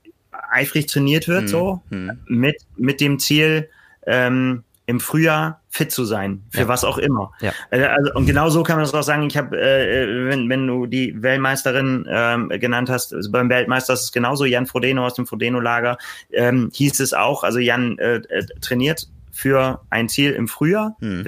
eifrig 0.50 0.86
trainiert 0.86 1.28
wird, 1.28 1.42
mhm. 1.42 1.48
so, 1.48 1.82
mhm. 1.90 2.18
mit, 2.26 2.56
mit 2.76 3.00
dem 3.00 3.18
Ziel, 3.18 3.68
ähm, 4.06 4.64
im 4.86 5.00
Frühjahr 5.00 5.60
fit 5.78 5.92
zu 5.92 6.04
sein, 6.04 6.42
für 6.50 6.62
ja. 6.62 6.68
was 6.68 6.84
auch 6.84 6.98
immer. 6.98 7.32
Ja. 7.40 7.52
Äh, 7.70 7.84
also, 7.84 8.12
und 8.14 8.26
genau 8.26 8.50
so 8.50 8.64
kann 8.64 8.76
man 8.76 8.84
das 8.84 8.92
auch 8.92 9.02
sagen. 9.02 9.22
Ich 9.26 9.36
habe, 9.36 9.56
äh, 9.56 10.28
wenn, 10.28 10.48
wenn 10.48 10.66
du 10.66 10.86
die 10.86 11.22
Weltmeisterin 11.22 12.04
ähm, 12.10 12.48
genannt 12.48 12.90
hast, 12.90 13.14
also 13.14 13.30
beim 13.30 13.48
Weltmeister 13.48 13.94
ist 13.94 14.02
es 14.02 14.12
genauso, 14.12 14.44
Jan 14.44 14.66
Frodeno 14.66 15.06
aus 15.06 15.14
dem 15.14 15.26
Frodeno-Lager, 15.26 15.96
ähm, 16.32 16.70
hieß 16.74 16.98
es 16.98 17.14
auch, 17.14 17.44
also 17.44 17.60
Jan 17.60 17.96
äh, 17.98 18.16
äh 18.16 18.44
trainiert 18.60 19.08
für 19.30 19.80
ein 19.88 20.08
Ziel 20.08 20.32
im 20.32 20.48
Frühjahr. 20.48 20.96
Hm 20.98 21.24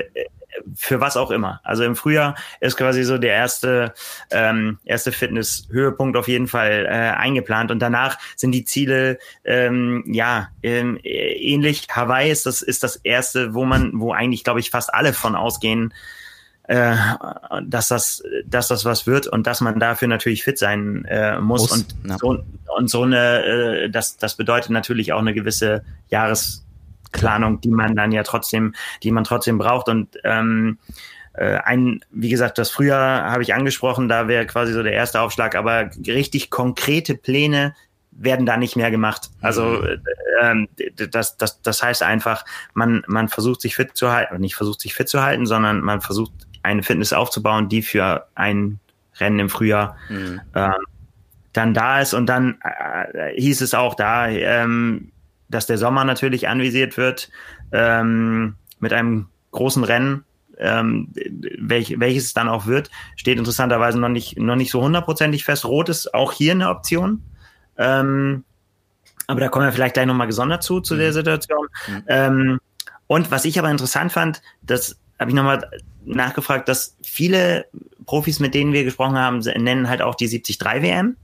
für 0.75 1.01
was 1.01 1.17
auch 1.17 1.31
immer. 1.31 1.61
Also 1.65 1.85
im 1.85 1.97
Frühjahr 1.97 2.35
ist 2.61 2.77
quasi 2.77 3.03
so 3.05 3.19
der 3.19 3.35
erste, 3.35 3.95
ähm, 4.31 4.79
erste 4.85 5.13
Fitness-Höhepunkt 5.13 6.17
auf 6.17 6.29
jeden 6.29 6.49
Fall 6.49 6.87
äh, 6.87 6.91
eingeplant. 6.91 7.71
Und 7.71 7.81
danach 7.81 8.19
sind 8.37 8.53
die 8.53 8.65
Ziele 8.65 9.19
ähm, 9.45 10.05
ja 10.07 10.49
ähm, 10.63 10.99
ähnlich. 11.03 11.87
Hawaii 11.91 12.31
ist 12.31 12.47
das, 12.47 12.63
ist 12.63 12.83
das 12.83 12.97
erste, 12.97 13.55
wo 13.55 13.65
man, 13.65 13.93
wo 13.95 14.13
eigentlich, 14.13 14.45
glaube 14.45 14.61
ich, 14.61 14.71
fast 14.71 14.93
alle 14.93 15.13
von 15.13 15.35
ausgehen, 15.35 15.93
äh, 16.71 16.97
dass 17.65 17.89
das, 17.89 18.23
dass 18.47 18.69
das 18.69 18.85
was 18.85 19.07
wird 19.07 19.27
und 19.27 19.47
dass 19.47 19.61
man 19.61 19.81
dafür 19.81 20.09
natürlich 20.09 20.45
fit 20.45 20.57
sein 20.57 21.05
äh, 21.07 21.41
muss. 21.41 21.63
muss 21.63 21.73
und, 21.73 21.95
ja. 22.09 22.19
so, 22.19 22.39
und 22.77 22.89
so 22.89 23.03
eine, 23.03 23.45
äh, 23.45 23.91
das, 23.91 24.17
das 24.19 24.37
bedeutet 24.37 24.71
natürlich 24.71 25.13
auch 25.13 25.19
eine 25.19 25.35
gewisse 25.35 25.85
Jahres 26.11 26.65
Planung, 27.13 27.61
die 27.61 27.71
man 27.71 27.97
dann 27.97 28.13
ja 28.13 28.23
trotzdem, 28.23 28.75
die 29.03 29.11
man 29.11 29.25
trotzdem 29.25 29.59
braucht. 29.59 29.89
Und 29.89 30.17
ähm, 30.25 30.79
äh, 31.35 31.57
ein, 31.59 32.05
wie 32.11 32.29
gesagt, 32.29 32.59
das 32.59 32.71
Frühjahr 32.71 33.31
habe 33.31 33.43
ich 33.43 33.55
angesprochen, 33.55 34.09
da 34.09 34.29
wäre 34.29 34.47
quasi 34.47 34.73
so 34.73 34.83
der 34.83 34.93
erste 34.93 35.21
Aufschlag, 35.21 35.55
aber 35.55 35.91
richtig 36.07 36.51
konkrete 36.51 37.15
Pläne 37.15 37.75
werden 38.11 38.47
da 38.47 38.57
nicht 38.57 38.77
mehr 38.77 38.91
gemacht. 38.91 39.31
Also 39.41 39.63
mhm. 39.63 40.03
ähm, 40.43 40.69
das, 41.11 41.37
das, 41.37 41.63
das 41.63 41.83
heißt 41.83 42.03
einfach, 42.03 42.45
man, 42.75 43.03
man 43.07 43.29
versucht 43.29 43.61
sich 43.61 43.77
fit 43.77 43.97
zu 43.97 44.13
halten, 44.13 44.41
nicht 44.41 44.57
versucht 44.57 44.81
sich 44.81 44.95
fit 44.95 45.09
zu 45.09 45.23
halten, 45.23 45.47
sondern 45.47 45.81
man 45.81 46.01
versucht 46.01 46.33
eine 46.63 46.83
Fitness 46.83 47.13
aufzubauen, 47.13 47.69
die 47.69 47.83
für 47.83 48.27
ein 48.35 48.81
Rennen 49.19 49.39
im 49.39 49.49
Frühjahr 49.49 49.97
mhm. 50.09 50.41
ähm, 50.55 50.73
dann 51.53 51.75
da 51.75 52.01
ist. 52.01 52.13
Und 52.15 52.27
dann 52.27 52.59
äh, 52.63 53.41
hieß 53.41 53.61
es 53.61 53.75
auch 53.75 53.95
da, 53.95 54.29
ähm, 54.29 55.13
dass 55.51 55.67
der 55.67 55.79
Sommer 55.79 56.05
natürlich 56.05 56.49
anvisiert 56.49 56.97
wird. 56.97 57.31
Ähm, 57.73 58.55
mit 58.79 58.93
einem 58.93 59.27
großen 59.51 59.85
Rennen, 59.85 60.25
ähm, 60.59 61.09
welch, 61.59 61.99
welches 61.99 62.25
es 62.25 62.35
dann 62.35 62.49
auch 62.49 62.67
wird, 62.67 62.91
steht 63.17 63.39
interessanterweise 63.39 63.99
noch 63.99 64.09
nicht, 64.09 64.39
noch 64.39 64.57
nicht 64.57 64.71
so 64.71 64.83
hundertprozentig 64.83 65.45
fest. 65.45 65.65
Rot 65.65 65.89
ist 65.89 66.15
auch 66.15 66.33
hier 66.33 66.53
eine 66.53 66.69
Option. 66.69 67.23
Ähm, 67.77 68.45
aber 69.27 69.41
da 69.41 69.49
kommen 69.49 69.67
wir 69.67 69.73
vielleicht 69.73 69.95
gleich 69.95 70.07
nochmal 70.07 70.27
gesondert 70.27 70.63
zu, 70.63 70.81
zu 70.81 70.95
mhm. 70.95 70.99
der 70.99 71.13
Situation. 71.13 71.69
Mhm. 71.89 72.05
Ähm, 72.09 72.61
und 73.07 73.31
was 73.31 73.45
ich 73.45 73.59
aber 73.59 73.71
interessant 73.71 74.13
fand, 74.13 74.43
das 74.63 74.99
habe 75.19 75.31
ich 75.31 75.35
nochmal 75.35 75.69
nachgefragt, 76.05 76.69
dass 76.69 76.97
viele 77.03 77.67
Profis, 78.07 78.41
mit 78.41 78.55
denen 78.55 78.73
wir 78.73 78.85
gesprochen 78.85 79.19
haben, 79.19 79.39
nennen 79.39 79.89
halt 79.89 80.03
auch 80.03 80.15
die 80.15 80.29
73 80.29 80.61
WM 80.83 81.17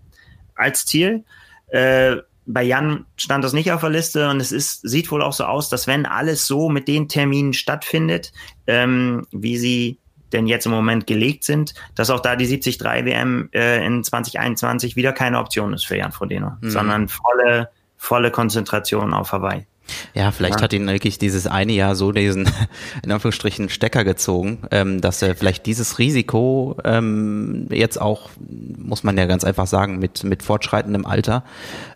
als 0.55 0.87
Ziel. 0.87 1.25
Äh, 1.69 2.17
bei 2.47 2.63
Jan 2.63 3.05
stand 3.17 3.45
das 3.45 3.53
nicht 3.53 3.73
auf 3.73 3.81
der 3.81 3.91
Liste 3.91 4.29
und 4.31 4.41
es 4.41 4.53
ist, 4.53 4.89
sieht 4.89 5.11
wohl 5.11 5.23
auch 5.23 5.33
so 5.33 5.45
aus, 5.45 5.69
dass 5.69 5.87
wenn 5.87 6.07
alles 6.07 6.47
so 6.47 6.69
mit 6.69 6.89
den 6.89 7.09
Terminen 7.09 7.53
stattfindet, 7.53 8.33
ähm, 8.67 9.27
wie 9.33 9.59
sie 9.59 9.99
denn 10.33 10.47
jetzt 10.47 10.67
im 10.67 10.73
Moment 10.73 11.07
gelegt 11.07 11.45
sind, 11.45 11.75
dass 11.95 12.11
auch 12.11 12.21
da 12.21 12.37
die 12.37 12.47
73 12.47 12.81
WM 12.81 13.49
äh, 13.53 13.85
in 13.85 14.03
2021 14.03 14.97
wieder 14.97 15.13
keine 15.13 15.39
Option 15.39 15.73
ist 15.73 15.87
für 15.87 15.97
Jan 15.97 16.13
Frodeno, 16.13 16.53
mhm. 16.61 16.71
sondern 16.71 17.09
volle, 17.09 17.71
volle 17.97 18.31
Konzentration 18.31 19.13
auf 19.13 19.33
Hawaii. 19.33 19.67
Ja, 20.15 20.33
vielleicht 20.33 20.57
ja. 20.57 20.63
hat 20.63 20.73
ihn 20.73 20.87
wirklich 20.87 21.19
dieses 21.19 21.47
eine 21.47 21.73
Jahr 21.73 21.95
so 21.95 22.13
diesen, 22.13 22.49
in 23.03 23.13
Anführungsstrichen, 23.13 23.69
Stecker 23.69 24.05
gezogen, 24.05 24.59
ähm, 24.71 25.01
dass 25.01 25.23
er 25.23 25.37
vielleicht 25.37 25.67
dieses 25.67 25.99
Risiko 25.99 26.77
ähm, 26.85 27.67
jetzt 27.71 28.01
auch, 28.01 28.31
muss 28.39 29.05
man 29.05 29.17
ja 29.17 29.27
ganz 29.27 29.45
einfach 29.45 29.67
sagen, 29.67 29.99
mit, 29.99 30.25
mit 30.25 30.43
fortschreitendem 30.43 31.07
Alter 31.07 31.45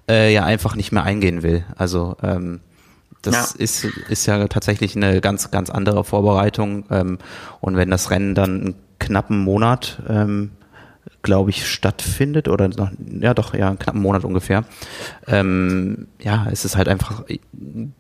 äh, 0.09 0.33
ja 0.33 0.45
einfach 0.45 0.77
nicht 0.77 0.93
mehr 0.93 1.05
eingehen 1.05 1.43
will. 1.43 1.65
Also 1.77 2.17
ähm, 2.23 2.61
das 3.23 3.55
ja. 3.55 3.63
ist, 3.63 3.85
ist 3.85 4.27
ja 4.27 4.49
tatsächlich 4.49 4.97
eine 4.97 5.21
ganz, 5.21 5.51
ganz 5.51 5.71
andere 5.71 6.05
Vorbereitung. 6.05 6.85
Ähm, 6.91 7.19
und 7.61 7.77
wenn 7.77 7.91
das 7.91 8.11
Rennen 8.11 8.35
dann 8.35 8.61
einen 8.61 8.75
knappen 8.99 9.39
Monat 9.39 10.03
ähm, 10.09 10.53
glaube 11.23 11.51
ich, 11.51 11.67
stattfindet 11.67 12.49
oder 12.49 12.69
noch, 12.69 12.91
ja 13.21 13.35
doch, 13.35 13.55
ja, 13.55 13.69
einen 13.69 13.79
knappen 13.79 14.01
Monat 14.01 14.25
ungefähr. 14.25 14.65
Ähm, 15.27 16.09
ja, 16.21 16.47
es 16.51 16.65
ist 16.65 16.77
halt 16.77 16.89
einfach 16.89 17.25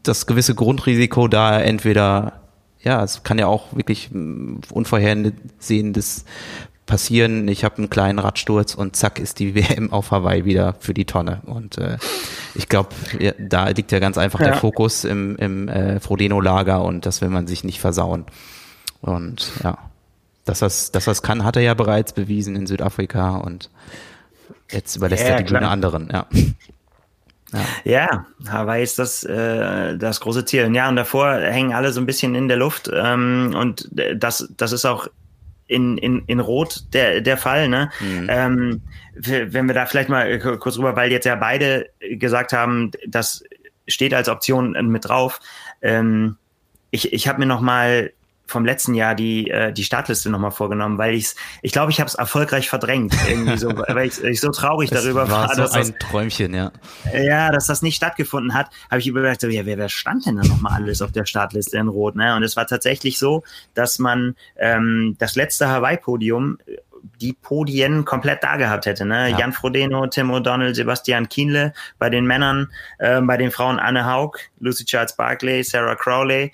das 0.03 0.27
gewisse 0.27 0.55
Grundrisiko 0.55 1.29
da 1.29 1.61
entweder, 1.61 2.41
ja, 2.83 3.05
es 3.05 3.23
kann 3.23 3.39
ja 3.39 3.47
auch 3.47 3.77
wirklich 3.77 4.11
unvorhersehendes 4.12 6.25
passieren. 6.87 7.47
Ich 7.49 7.64
habe 7.64 7.79
einen 7.79 7.91
kleinen 7.91 8.18
Radsturz 8.18 8.75
und 8.75 8.97
zack 8.97 9.18
ist 9.18 9.39
die 9.39 9.55
WM 9.55 9.93
auf 9.93 10.11
Hawaii 10.11 10.45
wieder 10.45 10.75
für 10.81 10.95
die 10.95 11.05
Tonne. 11.05 11.43
Und 11.47 11.79
äh, 11.79 11.99
ich 12.55 12.68
glaube, 12.68 12.89
ja, 13.18 13.33
da 13.39 13.68
liegt 13.68 13.93
ja 13.93 13.99
ganz 13.99 14.18
einfach 14.18 14.41
ja. 14.41 14.47
der 14.47 14.57
Fokus 14.57 15.05
im, 15.05 15.37
im 15.37 15.68
äh, 15.68 16.01
Frodeno-Lager 16.01 16.83
und 16.83 17.07
das 17.07 17.21
will 17.21 17.29
man 17.29 17.47
sich 17.47 17.64
nicht 17.64 17.81
versauen. 17.81 18.25
Und 19.01 19.51
ja. 19.62 19.89
Dass 20.51 20.59
das, 20.59 20.90
dass 20.90 21.05
das 21.05 21.22
kann, 21.22 21.44
hat 21.44 21.55
er 21.55 21.62
ja 21.62 21.74
bereits 21.74 22.12
bewiesen 22.12 22.57
in 22.57 22.66
Südafrika 22.66 23.36
und 23.36 23.70
jetzt 24.68 24.96
überlässt 24.96 25.22
ja, 25.22 25.28
er 25.30 25.42
die 25.44 25.53
Bühne 25.53 25.68
anderen, 25.68 26.09
ja. 26.12 26.26
Ja. 27.53 27.61
ja, 27.84 28.26
Hawaii 28.48 28.82
ist 28.82 28.98
das, 28.98 29.22
äh, 29.22 29.96
das 29.96 30.20
große 30.20 30.44
Ziel. 30.44 30.74
Ja, 30.74 30.88
und 30.88 30.96
davor 30.96 31.34
hängen 31.34 31.72
alle 31.72 31.92
so 31.92 32.01
ein 32.01 32.07
bisschen 32.07 32.34
in 32.34 32.48
der 32.48 32.57
Luft. 32.57 32.90
Ähm, 32.92 33.55
und 33.57 33.88
das, 34.16 34.53
das 34.57 34.72
ist 34.72 34.84
auch 34.84 35.07
in, 35.68 35.96
in, 35.98 36.24
in 36.26 36.40
Rot 36.40 36.82
der, 36.94 37.20
der 37.20 37.36
Fall. 37.36 37.68
Ne? 37.68 37.92
Mhm. 38.01 38.26
Ähm, 38.28 38.82
wenn 39.14 39.68
wir 39.68 39.74
da 39.74 39.86
vielleicht 39.86 40.09
mal 40.09 40.36
kurz 40.59 40.78
rüber, 40.78 40.96
weil 40.96 41.12
jetzt 41.12 41.26
ja 41.26 41.36
beide 41.36 41.90
gesagt 42.01 42.53
haben, 42.53 42.90
das 43.07 43.44
steht 43.86 44.14
als 44.14 44.28
Option 44.28 44.72
mit 44.90 45.09
drauf. 45.09 45.38
Ähm, 45.80 46.38
ich 46.90 47.12
ich 47.12 47.28
habe 47.28 47.38
mir 47.38 47.46
noch 47.46 47.61
mal 47.61 48.11
vom 48.51 48.64
letzten 48.64 48.94
Jahr 48.94 49.14
die 49.14 49.48
äh, 49.48 49.72
die 49.72 49.84
Startliste 49.84 50.28
nochmal 50.28 50.51
vorgenommen, 50.51 50.98
weil 50.98 51.14
ich's, 51.14 51.36
ich 51.62 51.72
glaube, 51.72 51.92
ich 51.92 52.01
habe 52.01 52.09
es 52.09 52.14
erfolgreich 52.14 52.68
verdrängt 52.68 53.14
irgendwie 53.28 53.57
so, 53.57 53.68
weil 53.88 54.09
ich, 54.09 54.22
ich 54.22 54.40
so 54.40 54.51
traurig 54.51 54.90
das 54.90 55.05
darüber 55.05 55.30
war. 55.30 55.48
So 55.55 55.62
dass 55.62 55.72
ein 55.72 55.94
das, 55.98 56.11
Träumchen, 56.11 56.53
ja. 56.55 56.72
Ja, 57.14 57.51
dass 57.51 57.66
das 57.66 57.82
nicht 57.82 57.96
stattgefunden 57.96 58.55
hat, 58.55 58.70
habe 58.90 59.01
ich 59.01 59.07
überlegt, 59.07 59.40
so, 59.40 59.48
ja, 59.48 59.64
wer, 59.64 59.78
wer 59.78 59.88
stand 59.88 60.26
denn 60.26 60.36
da 60.36 60.42
nochmal 60.42 60.74
alles 60.74 61.01
auf 61.01 61.12
der 61.12 61.24
Startliste 61.24 61.78
in 61.78 61.88
Rot? 61.88 62.16
Ne? 62.16 62.34
Und 62.34 62.42
es 62.42 62.57
war 62.57 62.66
tatsächlich 62.66 63.18
so, 63.18 63.44
dass 63.74 63.98
man 63.98 64.34
ähm, 64.57 65.16
das 65.18 65.36
letzte 65.36 65.68
Hawaii-Podium 65.68 66.59
die 67.20 67.32
Podien 67.32 68.05
komplett 68.05 68.42
da 68.42 68.57
gehabt 68.57 68.86
hätte. 68.86 69.05
Ne? 69.05 69.30
Ja. 69.30 69.38
Jan 69.38 69.53
Frodeno, 69.53 70.07
Tim 70.07 70.30
O'Donnell, 70.30 70.74
Sebastian 70.74 71.28
Kienle, 71.28 71.72
bei 71.98 72.11
den 72.11 72.26
Männern, 72.26 72.70
äh, 72.98 73.20
bei 73.20 73.36
den 73.36 73.51
Frauen 73.51 73.78
Anne 73.78 74.07
Haug, 74.07 74.38
Lucy 74.59 74.84
Charles 74.84 75.16
Barkley, 75.16 75.62
Sarah 75.62 75.94
Crowley, 75.94 76.53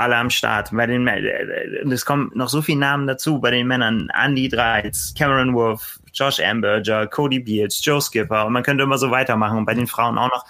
alle 0.00 0.16
am 0.16 0.30
Start. 0.30 0.70
Bei 0.72 0.86
den, 0.86 1.08
und 1.08 1.92
es 1.92 2.04
kommen 2.04 2.30
noch 2.34 2.48
so 2.48 2.62
viele 2.62 2.80
Namen 2.80 3.06
dazu 3.06 3.40
bei 3.40 3.50
den 3.50 3.66
Männern. 3.66 4.08
Andy 4.14 4.48
Dreitz, 4.48 5.14
Cameron 5.16 5.54
Wolf, 5.54 5.98
Josh 6.12 6.40
Amberger, 6.40 7.06
Cody 7.06 7.40
Beards, 7.40 7.84
Joe 7.84 8.00
Skipper 8.00 8.46
und 8.46 8.52
man 8.52 8.62
könnte 8.62 8.82
immer 8.82 8.98
so 8.98 9.10
weitermachen 9.10 9.58
und 9.58 9.64
bei 9.64 9.74
den 9.74 9.86
Frauen 9.86 10.18
auch 10.18 10.28
noch. 10.28 10.44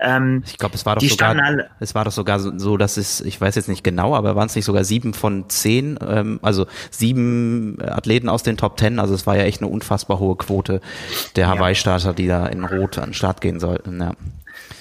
Ähm, 0.00 0.42
ich 0.44 0.58
glaube, 0.58 0.74
es 0.74 0.84
war 0.84 0.96
doch 0.96 1.02
sogar, 1.02 1.36
alle, 1.36 1.70
es 1.78 1.94
war 1.94 2.04
doch 2.04 2.12
sogar 2.12 2.40
so, 2.40 2.76
dass 2.76 2.96
es, 2.96 3.20
ich 3.20 3.40
weiß 3.40 3.54
jetzt 3.54 3.68
nicht 3.68 3.84
genau, 3.84 4.14
aber 4.16 4.34
waren 4.34 4.46
es 4.46 4.56
nicht 4.56 4.64
sogar 4.64 4.82
sieben 4.82 5.14
von 5.14 5.48
zehn, 5.48 5.98
ähm, 6.06 6.40
also 6.42 6.66
sieben 6.90 7.78
Athleten 7.80 8.28
aus 8.28 8.42
den 8.42 8.56
Top 8.56 8.76
Ten, 8.76 8.98
also 8.98 9.14
es 9.14 9.26
war 9.26 9.36
ja 9.36 9.44
echt 9.44 9.62
eine 9.62 9.70
unfassbar 9.70 10.18
hohe 10.18 10.36
Quote 10.36 10.80
der 11.36 11.48
Hawaii-Starter, 11.48 12.12
die 12.12 12.26
da 12.26 12.46
in 12.46 12.64
Rot 12.64 12.98
an 12.98 13.10
den 13.10 13.14
Start 13.14 13.40
gehen 13.40 13.60
sollten. 13.60 14.00
Ja. 14.00 14.12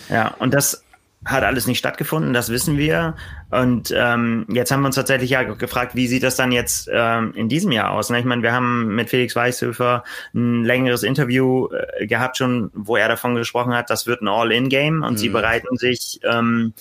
Ja, 0.09 0.33
und 0.39 0.53
das 0.53 0.83
hat 1.25 1.43
alles 1.43 1.67
nicht 1.67 1.79
stattgefunden, 1.79 2.33
das 2.33 2.49
wissen 2.49 2.77
wir. 2.77 3.15
Und 3.53 3.93
ähm, 3.95 4.45
jetzt 4.49 4.71
haben 4.71 4.81
wir 4.81 4.87
uns 4.87 4.95
tatsächlich 4.95 5.29
ja 5.29 5.43
gefragt, 5.43 5.95
wie 5.95 6.07
sieht 6.07 6.23
das 6.23 6.35
dann 6.35 6.51
jetzt 6.51 6.89
ähm, 6.91 7.33
in 7.35 7.49
diesem 7.49 7.71
Jahr 7.71 7.91
aus? 7.91 8.09
Ne? 8.09 8.19
Ich 8.19 8.25
meine, 8.25 8.41
wir 8.41 8.51
haben 8.51 8.95
mit 8.95 9.09
Felix 9.09 9.35
Weißhöfer 9.35 10.03
ein 10.33 10.63
längeres 10.63 11.03
Interview 11.03 11.67
äh, 11.67 12.07
gehabt 12.07 12.37
schon, 12.37 12.71
wo 12.73 12.95
er 12.95 13.07
davon 13.07 13.35
gesprochen 13.35 13.75
hat, 13.75 13.91
das 13.91 14.07
wird 14.07 14.21
ein 14.21 14.27
All-In-Game 14.27 15.03
und 15.03 15.13
mhm. 15.13 15.17
sie 15.17 15.29
bereiten 15.29 15.77
sich, 15.77 16.19
ähm, 16.23 16.73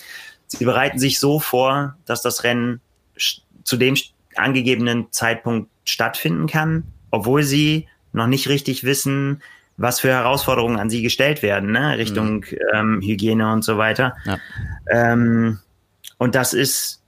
sie 0.47 0.65
bereiten 0.65 0.97
sich 0.97 1.19
so 1.19 1.39
vor, 1.39 1.95
dass 2.05 2.23
das 2.23 2.43
Rennen 2.43 2.81
zu 3.63 3.77
dem 3.77 3.95
angegebenen 4.35 5.11
Zeitpunkt 5.11 5.69
stattfinden 5.85 6.47
kann, 6.47 6.85
obwohl 7.11 7.43
sie 7.43 7.87
noch 8.13 8.27
nicht 8.27 8.49
richtig 8.49 8.83
wissen, 8.83 9.43
was 9.77 9.99
für 9.99 10.09
Herausforderungen 10.09 10.79
an 10.79 10.89
sie 10.89 11.03
gestellt 11.03 11.43
werden, 11.43 11.71
ne? 11.71 11.97
Richtung 11.97 12.37
mhm. 12.37 12.57
ähm, 12.73 13.01
Hygiene 13.01 13.51
und 13.51 13.63
so 13.63 13.77
weiter. 13.77 14.15
Ja. 14.25 14.37
Ähm, 14.89 15.59
und 16.17 16.35
das 16.35 16.53
ist, 16.53 17.01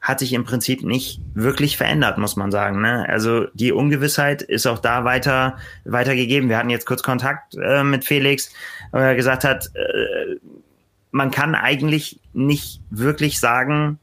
hat 0.00 0.18
sich 0.18 0.32
im 0.32 0.44
Prinzip 0.44 0.82
nicht 0.82 1.20
wirklich 1.34 1.76
verändert, 1.76 2.18
muss 2.18 2.36
man 2.36 2.50
sagen. 2.50 2.80
Ne? 2.80 3.06
Also 3.08 3.46
die 3.54 3.72
Ungewissheit 3.72 4.42
ist 4.42 4.66
auch 4.66 4.78
da 4.78 5.04
weiter, 5.04 5.58
weiter 5.84 6.16
gegeben. 6.16 6.48
Wir 6.48 6.56
hatten 6.56 6.70
jetzt 6.70 6.86
kurz 6.86 7.02
Kontakt 7.02 7.54
äh, 7.54 7.84
mit 7.84 8.04
Felix, 8.04 8.52
wo 8.92 8.98
er 8.98 9.14
gesagt 9.14 9.44
hat, 9.44 9.70
äh, 9.74 10.36
man 11.10 11.30
kann 11.30 11.54
eigentlich 11.54 12.20
nicht 12.32 12.80
wirklich 12.90 13.40
sagen, 13.40 13.98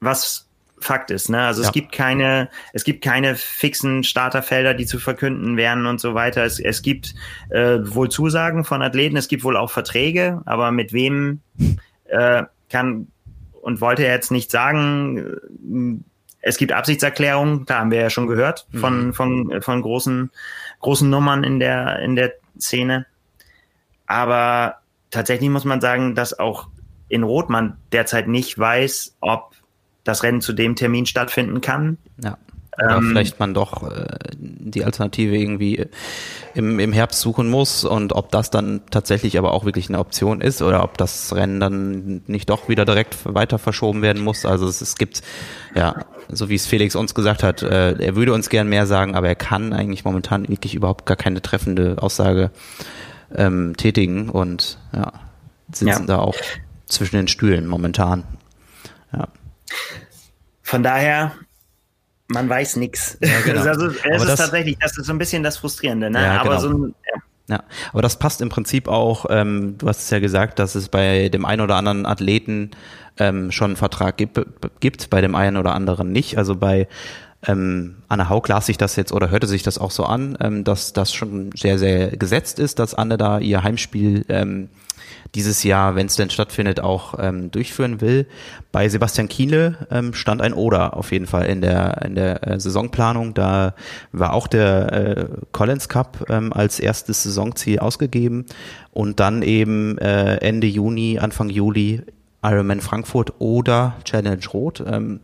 was 0.00 0.46
Fakt 0.80 1.10
ist. 1.10 1.28
Ne? 1.28 1.42
Also 1.42 1.62
ja. 1.62 1.68
es 1.68 1.72
gibt 1.72 1.92
keine, 1.92 2.48
es 2.72 2.84
gibt 2.84 3.04
keine 3.04 3.36
fixen 3.36 4.02
Starterfelder, 4.02 4.74
die 4.74 4.86
zu 4.86 4.98
verkünden 4.98 5.56
wären 5.56 5.86
und 5.86 6.00
so 6.00 6.14
weiter. 6.14 6.44
Es, 6.44 6.58
es 6.58 6.82
gibt 6.82 7.14
äh, 7.50 7.78
wohl 7.82 8.08
Zusagen 8.08 8.64
von 8.64 8.82
Athleten, 8.82 9.16
es 9.16 9.28
gibt 9.28 9.44
wohl 9.44 9.56
auch 9.56 9.70
Verträge, 9.70 10.40
aber 10.46 10.72
mit 10.72 10.92
wem 10.92 11.40
äh, 12.08 12.44
kann 12.70 13.08
und 13.60 13.80
wollte 13.80 14.04
er 14.04 14.14
jetzt 14.14 14.30
nicht 14.30 14.50
sagen. 14.50 16.00
Es 16.42 16.56
gibt 16.56 16.72
Absichtserklärungen, 16.72 17.66
da 17.66 17.80
haben 17.80 17.90
wir 17.90 18.00
ja 18.00 18.10
schon 18.10 18.26
gehört 18.26 18.66
von 18.74 19.08
mhm. 19.08 19.14
von 19.14 19.62
von 19.62 19.82
großen 19.82 20.30
großen 20.80 21.08
Nummern 21.08 21.44
in 21.44 21.60
der 21.60 21.98
in 22.00 22.16
der 22.16 22.32
Szene. 22.58 23.06
Aber 24.06 24.76
tatsächlich 25.10 25.50
muss 25.50 25.64
man 25.64 25.80
sagen, 25.80 26.14
dass 26.14 26.38
auch 26.38 26.68
in 27.08 27.22
Rot 27.22 27.50
man 27.50 27.76
derzeit 27.92 28.28
nicht 28.28 28.58
weiß, 28.58 29.16
ob 29.20 29.54
das 30.04 30.22
Rennen 30.22 30.40
zu 30.40 30.52
dem 30.52 30.76
Termin 30.76 31.06
stattfinden 31.06 31.60
kann. 31.60 31.98
Ja. 32.22 32.38
Oder 32.78 32.96
ähm, 32.96 33.08
vielleicht 33.08 33.40
man 33.40 33.52
doch 33.52 33.90
äh, 33.90 34.06
die 34.36 34.84
Alternative 34.84 35.36
irgendwie 35.36 35.86
im, 36.54 36.78
im 36.78 36.92
Herbst 36.92 37.20
suchen 37.20 37.48
muss 37.48 37.84
und 37.84 38.12
ob 38.12 38.30
das 38.30 38.50
dann 38.50 38.82
tatsächlich 38.90 39.38
aber 39.38 39.52
auch 39.52 39.64
wirklich 39.64 39.88
eine 39.88 39.98
Option 39.98 40.40
ist 40.40 40.62
oder 40.62 40.82
ob 40.84 40.96
das 40.96 41.34
Rennen 41.34 41.60
dann 41.60 42.22
nicht 42.26 42.48
doch 42.48 42.68
wieder 42.68 42.84
direkt 42.84 43.16
weiter 43.24 43.58
verschoben 43.58 44.02
werden 44.02 44.22
muss. 44.22 44.46
Also 44.46 44.66
es, 44.66 44.80
es 44.80 44.96
gibt, 44.96 45.22
ja, 45.74 46.04
so 46.28 46.48
wie 46.48 46.54
es 46.54 46.66
Felix 46.66 46.94
uns 46.94 47.14
gesagt 47.14 47.42
hat, 47.42 47.62
äh, 47.62 47.92
er 47.92 48.16
würde 48.16 48.32
uns 48.32 48.48
gern 48.48 48.68
mehr 48.68 48.86
sagen, 48.86 49.14
aber 49.14 49.28
er 49.28 49.36
kann 49.36 49.72
eigentlich 49.72 50.04
momentan 50.04 50.48
wirklich 50.48 50.74
überhaupt 50.74 51.06
gar 51.06 51.16
keine 51.16 51.42
treffende 51.42 51.96
Aussage 52.00 52.50
ähm, 53.34 53.76
tätigen 53.76 54.28
und 54.28 54.78
ja, 54.92 55.12
sitzen 55.72 56.02
ja. 56.02 56.06
da 56.06 56.18
auch 56.18 56.36
zwischen 56.86 57.16
den 57.16 57.28
Stühlen 57.28 57.66
momentan. 57.66 58.24
Ja. 59.12 59.28
Von 60.62 60.82
daher, 60.82 61.32
man 62.30 62.48
weiß 62.48 62.76
nichts. 62.76 63.18
Ja, 63.20 63.40
genau. 63.44 63.62
also, 63.62 63.86
es 63.86 63.96
ist 64.22 64.28
das, 64.28 64.38
tatsächlich, 64.38 64.76
das 64.80 64.96
ist 64.96 65.06
so 65.06 65.12
ein 65.12 65.18
bisschen 65.18 65.42
das 65.42 65.58
Frustrierende. 65.58 66.10
Ne? 66.10 66.22
Ja, 66.22 66.40
Aber 66.40 66.56
genau. 66.56 66.60
so 66.60 66.68
ein, 66.68 66.94
ja. 67.12 67.20
Ja, 67.48 67.64
aber 67.92 68.00
das 68.00 68.16
passt 68.16 68.40
im 68.42 68.48
Prinzip 68.48 68.86
auch, 68.86 69.26
ähm, 69.28 69.74
du 69.76 69.88
hast 69.88 70.02
es 70.02 70.10
ja 70.10 70.20
gesagt, 70.20 70.60
dass 70.60 70.76
es 70.76 70.88
bei 70.88 71.28
dem 71.30 71.44
einen 71.44 71.62
oder 71.62 71.74
anderen 71.74 72.06
Athleten 72.06 72.70
ähm, 73.18 73.50
schon 73.50 73.70
einen 73.70 73.76
Vertrag 73.76 74.16
gibt, 74.16 74.40
gibt, 74.78 75.10
bei 75.10 75.20
dem 75.20 75.34
einen 75.34 75.56
oder 75.56 75.74
anderen 75.74 76.12
nicht. 76.12 76.38
Also 76.38 76.54
bei 76.54 76.86
ähm, 77.46 77.96
Anne 78.08 78.28
Haug 78.28 78.46
las 78.46 78.66
sich 78.66 78.78
das 78.78 78.94
jetzt 78.94 79.12
oder 79.12 79.30
hörte 79.30 79.48
sich 79.48 79.64
das 79.64 79.78
auch 79.78 79.90
so 79.90 80.04
an, 80.04 80.38
ähm, 80.40 80.62
dass 80.62 80.92
das 80.92 81.12
schon 81.12 81.50
sehr, 81.56 81.76
sehr 81.78 82.16
gesetzt 82.16 82.60
ist, 82.60 82.78
dass 82.78 82.94
Anne 82.94 83.18
da 83.18 83.40
ihr 83.40 83.64
Heimspiel 83.64 84.24
ähm, 84.28 84.68
dieses 85.34 85.62
Jahr, 85.62 85.94
wenn 85.94 86.06
es 86.06 86.16
denn 86.16 86.30
stattfindet, 86.30 86.80
auch 86.80 87.14
ähm, 87.18 87.50
durchführen 87.50 88.00
will. 88.00 88.26
Bei 88.72 88.88
Sebastian 88.88 89.28
Kiele 89.28 89.86
ähm, 89.90 90.14
stand 90.14 90.42
ein 90.42 90.52
Oder 90.52 90.96
auf 90.96 91.12
jeden 91.12 91.26
Fall 91.26 91.46
in 91.46 91.60
der 91.60 92.02
in 92.04 92.14
der 92.14 92.46
äh, 92.46 92.60
Saisonplanung. 92.60 93.34
Da 93.34 93.74
war 94.12 94.32
auch 94.32 94.46
der 94.46 94.92
äh, 94.92 95.28
Collins 95.52 95.88
Cup 95.88 96.26
ähm, 96.28 96.52
als 96.52 96.80
erstes 96.80 97.22
Saisonziel 97.22 97.78
ausgegeben 97.78 98.46
und 98.92 99.20
dann 99.20 99.42
eben 99.42 99.98
äh, 99.98 100.36
Ende 100.36 100.66
Juni, 100.66 101.18
Anfang 101.18 101.48
Juli 101.48 102.02
Ironman 102.42 102.80
Frankfurt 102.80 103.34
oder 103.38 103.96
Challenge 104.04 104.44
Rot, 104.52 104.82
ähm, 104.86 105.20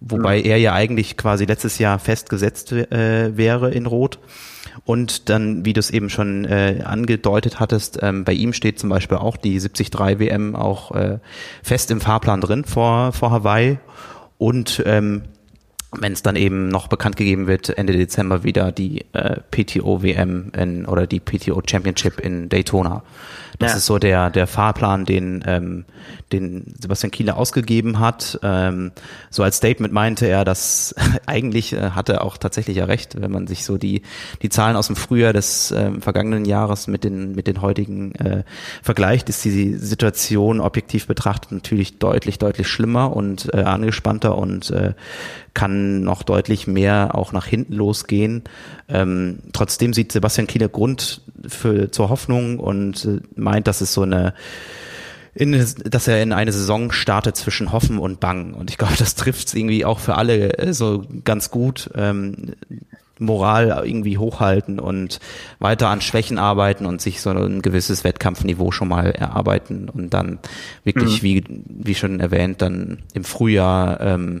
wobei 0.00 0.36
ja. 0.36 0.52
er 0.52 0.56
ja 0.58 0.72
eigentlich 0.72 1.16
quasi 1.16 1.44
letztes 1.44 1.78
Jahr 1.78 1.98
festgesetzt 1.98 2.72
äh, 2.72 3.36
wäre 3.36 3.70
in 3.70 3.86
Rot. 3.86 4.18
Und 4.84 5.28
dann, 5.28 5.64
wie 5.64 5.72
du 5.72 5.80
es 5.80 5.90
eben 5.90 6.10
schon 6.10 6.44
äh, 6.44 6.82
angedeutet 6.84 7.60
hattest, 7.60 7.98
ähm, 8.02 8.24
bei 8.24 8.32
ihm 8.32 8.52
steht 8.52 8.78
zum 8.78 8.88
Beispiel 8.88 9.18
auch 9.18 9.36
die 9.36 9.58
73 9.58 9.90
WM 10.18 10.54
auch 10.54 10.92
äh, 10.92 11.18
fest 11.62 11.90
im 11.90 12.00
Fahrplan 12.00 12.40
drin 12.40 12.64
vor, 12.64 13.12
vor 13.12 13.30
Hawaii. 13.30 13.78
Und 14.38 14.82
ähm, 14.86 15.22
wenn 15.92 16.12
es 16.12 16.22
dann 16.22 16.36
eben 16.36 16.68
noch 16.68 16.88
bekannt 16.88 17.16
gegeben 17.16 17.46
wird, 17.46 17.70
Ende 17.70 17.92
Dezember 17.92 18.44
wieder 18.44 18.70
die 18.70 19.04
äh, 19.12 19.40
PTO 19.50 20.02
WM 20.02 20.52
in, 20.56 20.86
oder 20.86 21.06
die 21.06 21.20
PTO 21.20 21.62
Championship 21.66 22.20
in 22.20 22.48
Daytona. 22.48 23.02
Das 23.58 23.72
ja. 23.72 23.76
ist 23.76 23.86
so 23.86 23.98
der, 23.98 24.30
der 24.30 24.46
Fahrplan, 24.46 25.04
den, 25.04 25.44
ähm, 25.46 25.84
den 26.32 26.74
Sebastian 26.80 27.10
Kieler 27.10 27.36
ausgegeben 27.36 27.98
hat. 27.98 28.38
Ähm, 28.42 28.92
so 29.28 29.42
als 29.42 29.56
Statement 29.56 29.92
meinte 29.92 30.26
er, 30.26 30.44
dass 30.46 30.94
eigentlich 31.26 31.74
äh, 31.74 31.90
hatte 31.90 32.22
auch 32.22 32.38
tatsächlich 32.38 32.78
ja 32.78 32.86
recht, 32.86 33.20
wenn 33.20 33.30
man 33.30 33.46
sich 33.46 33.64
so 33.64 33.76
die, 33.76 34.02
die 34.40 34.48
Zahlen 34.48 34.76
aus 34.76 34.86
dem 34.86 34.96
Frühjahr 34.96 35.34
des 35.34 35.72
äh, 35.72 35.90
vergangenen 36.00 36.46
Jahres 36.46 36.86
mit 36.86 37.04
den, 37.04 37.34
mit 37.34 37.46
den 37.46 37.60
heutigen 37.60 38.14
äh, 38.14 38.44
vergleicht, 38.82 39.28
ist 39.28 39.44
die 39.44 39.74
Situation 39.74 40.60
objektiv 40.60 41.06
betrachtet 41.06 41.52
natürlich 41.52 41.98
deutlich, 41.98 42.38
deutlich 42.38 42.68
schlimmer 42.68 43.14
und 43.14 43.52
äh, 43.52 43.58
angespannter 43.58 44.38
und 44.38 44.70
äh, 44.70 44.94
kann 45.54 46.02
noch 46.02 46.22
deutlich 46.22 46.66
mehr 46.66 47.10
auch 47.14 47.32
nach 47.32 47.46
hinten 47.46 47.74
losgehen. 47.74 48.44
Ähm, 48.88 49.40
trotzdem 49.52 49.92
sieht 49.92 50.12
Sebastian 50.12 50.46
Kieler 50.46 50.68
Grund 50.68 51.22
für, 51.46 51.90
zur 51.90 52.08
Hoffnung 52.08 52.58
und 52.58 53.04
äh, 53.04 53.20
meint, 53.34 53.66
dass 53.66 53.80
es 53.80 53.92
so 53.92 54.02
eine 54.02 54.34
in, 55.32 55.52
dass 55.84 56.08
er 56.08 56.22
in 56.22 56.32
eine 56.32 56.52
Saison 56.52 56.90
startet 56.90 57.36
zwischen 57.36 57.72
Hoffen 57.72 57.98
und 57.98 58.18
Bang. 58.18 58.52
Und 58.52 58.70
ich 58.70 58.78
glaube, 58.78 58.96
das 58.98 59.14
trifft 59.14 59.48
es 59.48 59.54
irgendwie 59.54 59.84
auch 59.84 60.00
für 60.00 60.16
alle 60.16 60.58
äh, 60.58 60.72
so 60.72 61.04
ganz 61.24 61.50
gut. 61.50 61.90
Ähm, 61.94 62.52
Moral 63.20 63.82
irgendwie 63.84 64.18
hochhalten 64.18 64.80
und 64.80 65.20
weiter 65.58 65.88
an 65.88 66.00
Schwächen 66.00 66.38
arbeiten 66.38 66.86
und 66.86 67.02
sich 67.02 67.20
so 67.20 67.30
ein 67.30 67.60
gewisses 67.60 68.02
Wettkampfniveau 68.02 68.70
schon 68.70 68.88
mal 68.88 69.10
erarbeiten 69.10 69.90
und 69.90 70.14
dann 70.14 70.38
wirklich, 70.84 71.22
mhm. 71.22 71.26
wie, 71.26 71.44
wie 71.68 71.94
schon 71.94 72.18
erwähnt, 72.18 72.62
dann 72.62 73.00
im 73.12 73.24
Frühjahr 73.24 74.00
ähm, 74.00 74.40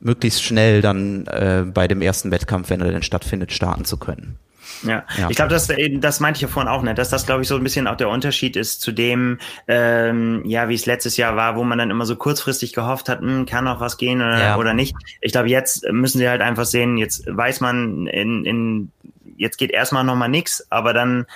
möglichst 0.00 0.42
schnell 0.42 0.80
dann 0.80 1.26
äh, 1.26 1.64
bei 1.66 1.88
dem 1.88 2.02
ersten 2.02 2.30
Wettkampf, 2.30 2.70
wenn 2.70 2.80
er 2.80 2.90
denn 2.90 3.02
stattfindet, 3.02 3.52
starten 3.52 3.84
zu 3.84 3.96
können. 3.96 4.38
Ja, 4.82 5.04
ja. 5.16 5.28
ich 5.28 5.36
glaube, 5.36 5.50
das, 5.50 5.68
das 5.98 6.20
meinte 6.20 6.38
ich 6.38 6.42
ja 6.42 6.48
vorhin 6.48 6.70
auch, 6.70 6.82
ne, 6.82 6.94
dass 6.94 7.08
das, 7.08 7.26
glaube 7.26 7.42
ich, 7.42 7.48
so 7.48 7.56
ein 7.56 7.64
bisschen 7.64 7.86
auch 7.86 7.96
der 7.96 8.08
Unterschied 8.08 8.56
ist 8.56 8.80
zu 8.80 8.92
dem, 8.92 9.38
ähm, 9.66 10.42
ja, 10.44 10.68
wie 10.68 10.74
es 10.74 10.86
letztes 10.86 11.16
Jahr 11.16 11.36
war, 11.36 11.56
wo 11.56 11.64
man 11.64 11.78
dann 11.78 11.90
immer 11.90 12.06
so 12.06 12.16
kurzfristig 12.16 12.72
gehofft 12.72 13.08
hat, 13.08 13.20
hm, 13.20 13.46
kann 13.46 13.64
noch 13.64 13.80
was 13.80 13.96
gehen 13.96 14.20
oder, 14.20 14.38
ja. 14.38 14.56
oder 14.56 14.74
nicht. 14.74 14.94
Ich 15.20 15.32
glaube, 15.32 15.48
jetzt 15.48 15.84
müssen 15.90 16.18
sie 16.18 16.28
halt 16.28 16.42
einfach 16.42 16.64
sehen, 16.64 16.96
jetzt 16.96 17.24
weiß 17.26 17.60
man 17.60 18.06
in, 18.06 18.44
in 18.44 18.92
jetzt 19.36 19.56
geht 19.56 19.70
erstmal 19.70 20.04
nochmal 20.04 20.28
nix, 20.28 20.66
aber 20.70 20.92
dann 20.92 21.26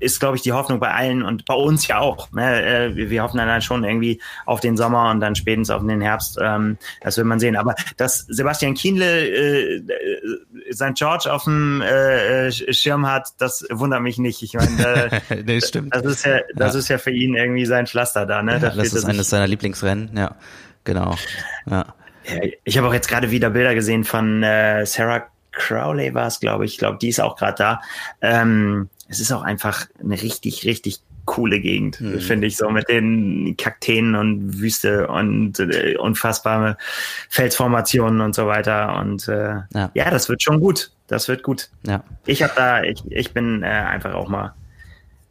ist, 0.00 0.18
glaube 0.18 0.36
ich, 0.36 0.42
die 0.42 0.52
Hoffnung 0.52 0.80
bei 0.80 0.92
allen 0.92 1.22
und 1.22 1.44
bei 1.44 1.54
uns 1.54 1.86
ja 1.86 1.98
auch. 1.98 2.32
Ne? 2.32 2.62
Äh, 2.62 2.96
wir 2.96 3.22
hoffen 3.22 3.38
dann 3.38 3.48
halt 3.48 3.62
schon 3.62 3.84
irgendwie 3.84 4.20
auf 4.46 4.60
den 4.60 4.76
Sommer 4.76 5.10
und 5.10 5.20
dann 5.20 5.34
spätestens 5.34 5.70
auf 5.70 5.86
den 5.86 6.00
Herbst. 6.00 6.38
Ähm, 6.42 6.78
das 7.02 7.16
will 7.16 7.24
man 7.24 7.38
sehen. 7.38 7.56
Aber 7.56 7.74
dass 7.96 8.20
Sebastian 8.20 8.74
Kienle 8.74 9.28
äh, 9.28 9.76
äh 9.76 10.72
St. 10.72 10.94
George 10.94 11.32
auf 11.32 11.44
dem 11.44 11.82
äh, 11.82 12.46
äh, 12.48 12.72
Schirm 12.72 13.06
hat, 13.06 13.28
das 13.38 13.66
wundert 13.70 14.02
mich 14.02 14.18
nicht. 14.18 14.42
Ich 14.42 14.54
meine, 14.54 15.10
äh, 15.28 15.42
nee, 15.44 15.60
stimmt. 15.60 15.94
das 15.94 16.04
ist 16.04 16.24
ja, 16.24 16.40
das 16.54 16.74
ja. 16.74 16.78
ist 16.78 16.88
ja 16.88 16.98
für 16.98 17.10
ihn 17.10 17.34
irgendwie 17.34 17.66
sein 17.66 17.86
Pflaster 17.86 18.24
da. 18.26 18.42
Ne? 18.42 18.52
Ja, 18.52 18.58
das, 18.58 18.76
das 18.76 18.92
ist 18.94 19.04
eines 19.04 19.30
seiner 19.30 19.46
Lieblingsrennen. 19.46 20.10
Ja, 20.16 20.36
genau. 20.84 21.16
Ja. 21.68 21.86
Ich 22.64 22.78
habe 22.78 22.86
auch 22.88 22.94
jetzt 22.94 23.08
gerade 23.08 23.30
wieder 23.30 23.50
Bilder 23.50 23.74
gesehen 23.74 24.04
von 24.04 24.42
äh, 24.42 24.86
Sarah 24.86 25.26
Crowley 25.52 26.14
war 26.14 26.26
es, 26.26 26.40
glaube 26.40 26.64
ich. 26.64 26.72
Ich 26.72 26.78
glaube, 26.78 26.98
die 26.98 27.08
ist 27.08 27.20
auch 27.20 27.36
gerade 27.36 27.54
da. 27.56 27.80
Ähm, 28.20 28.88
es 29.10 29.18
ist 29.18 29.32
auch 29.32 29.42
einfach 29.42 29.86
eine 30.02 30.22
richtig, 30.22 30.64
richtig 30.64 31.00
coole 31.24 31.60
Gegend, 31.60 32.00
mhm. 32.00 32.20
finde 32.20 32.46
ich, 32.46 32.56
so 32.56 32.70
mit 32.70 32.88
den 32.88 33.56
Kakteen 33.56 34.14
und 34.14 34.60
Wüste 34.60 35.08
und 35.08 35.58
äh, 35.58 35.96
unfassbare 35.96 36.76
Felsformationen 37.28 38.20
und 38.20 38.34
so 38.34 38.46
weiter. 38.46 38.98
Und 39.00 39.28
äh, 39.28 39.56
ja. 39.74 39.90
ja. 39.92 40.10
das 40.10 40.28
wird 40.28 40.42
schon 40.42 40.60
gut. 40.60 40.92
Das 41.08 41.28
wird 41.28 41.42
gut. 41.42 41.70
Ja. 41.86 42.04
Ich 42.24 42.42
habe 42.42 42.52
da, 42.56 42.82
ich, 42.82 43.02
ich 43.10 43.32
bin 43.32 43.62
äh, 43.62 43.66
einfach 43.66 44.14
auch 44.14 44.28
mal 44.28 44.54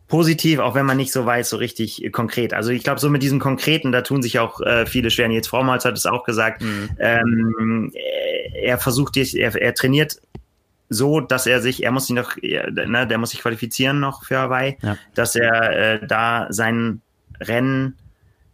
positiv, 0.10 0.60
auch 0.60 0.76
wenn 0.76 0.86
man 0.86 0.98
nicht 0.98 1.14
so 1.14 1.26
weiß, 1.26 1.50
so 1.50 1.58
richtig 1.58 2.04
äh, 2.04 2.10
konkret. 2.10 2.54
Also 2.54 2.72
ich 2.72 2.84
glaube, 2.84 3.00
so 3.00 3.10
mit 3.10 3.24
diesem 3.24 3.40
Konkreten, 3.40 3.94
da 3.94 4.02
tun 4.02 4.22
sich 4.22 4.40
auch 4.40 4.60
äh, 4.60 4.86
viele 4.86 5.10
schwer. 5.10 5.30
Jetzt 5.32 5.48
Frauenholz 5.48 5.86
hat 5.86 5.98
es 5.98 6.06
auch 6.06 6.26
gesagt, 6.26 6.62
mhm. 6.62 6.90
ähm, 7.00 7.94
er 8.62 8.78
versucht, 8.78 9.16
er, 9.16 9.56
er 9.56 9.74
trainiert 9.74 10.20
so, 10.90 11.20
dass 11.20 11.46
er 11.46 11.62
sich, 11.62 11.84
er 11.84 11.92
muss 11.92 12.08
sich 12.08 12.16
noch, 12.16 12.36
ne, 12.38 13.08
der 13.08 13.18
muss 13.18 13.32
sich 13.32 13.42
qualifizieren 13.42 14.00
noch 14.00 14.26
für 14.26 14.40
Hawaii, 14.40 14.78
ja. 14.82 14.98
dass 15.14 15.36
er 15.36 16.02
äh, 16.02 16.08
da 16.08 16.48
sein 16.50 17.02
Rennen, 17.40 17.96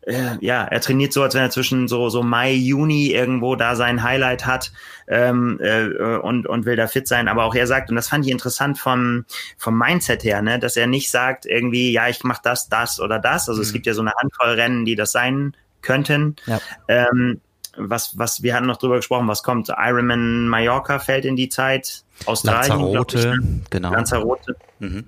äh, 0.01 0.37
ja, 0.41 0.63
er 0.63 0.81
trainiert 0.81 1.13
so, 1.13 1.23
als 1.23 1.33
wenn 1.33 1.41
er 1.41 1.49
zwischen 1.49 1.87
so, 1.87 2.09
so 2.09 2.21
Mai, 2.21 2.53
Juni 2.53 3.07
irgendwo 3.07 3.55
da 3.55 3.75
sein 3.75 4.03
Highlight 4.03 4.45
hat 4.45 4.71
ähm, 5.07 5.59
äh, 5.61 6.17
und, 6.17 6.45
und 6.45 6.65
will 6.65 6.75
da 6.75 6.87
fit 6.87 7.07
sein. 7.07 7.27
Aber 7.27 7.45
auch 7.45 7.55
er 7.55 7.67
sagt, 7.67 7.89
und 7.89 7.95
das 7.95 8.09
fand 8.09 8.25
ich 8.25 8.31
interessant 8.31 8.77
vom, 8.77 9.25
vom 9.57 9.77
Mindset 9.77 10.23
her, 10.23 10.41
ne, 10.41 10.59
dass 10.59 10.77
er 10.77 10.87
nicht 10.87 11.09
sagt 11.09 11.45
irgendwie, 11.45 11.91
ja, 11.91 12.07
ich 12.07 12.23
mach 12.23 12.39
das, 12.39 12.69
das 12.69 12.99
oder 12.99 13.17
das. 13.19 13.49
Also 13.49 13.59
mhm. 13.59 13.63
es 13.63 13.73
gibt 13.73 13.85
ja 13.87 13.93
so 13.93 14.01
eine 14.01 14.13
Handvoll 14.21 14.49
Rennen, 14.49 14.85
die 14.85 14.95
das 14.95 15.11
sein 15.11 15.55
könnten. 15.81 16.35
Ja. 16.45 16.59
Ähm, 16.87 17.41
was, 17.77 18.17
was, 18.17 18.41
wir 18.43 18.55
hatten 18.55 18.67
noch 18.67 18.77
drüber 18.77 18.97
gesprochen, 18.97 19.27
was 19.27 19.43
kommt? 19.43 19.69
Ironman 19.69 20.47
Mallorca 20.47 20.99
fällt 20.99 21.25
in 21.25 21.35
die 21.35 21.49
Zeit. 21.49 22.04
Australien. 22.25 22.71
Lanzarote, 22.71 23.17
ich, 23.17 23.25
ne? 23.25 23.61
genau. 23.69 23.91
Lanzarote. 23.91 24.55
Mhm. 24.79 25.05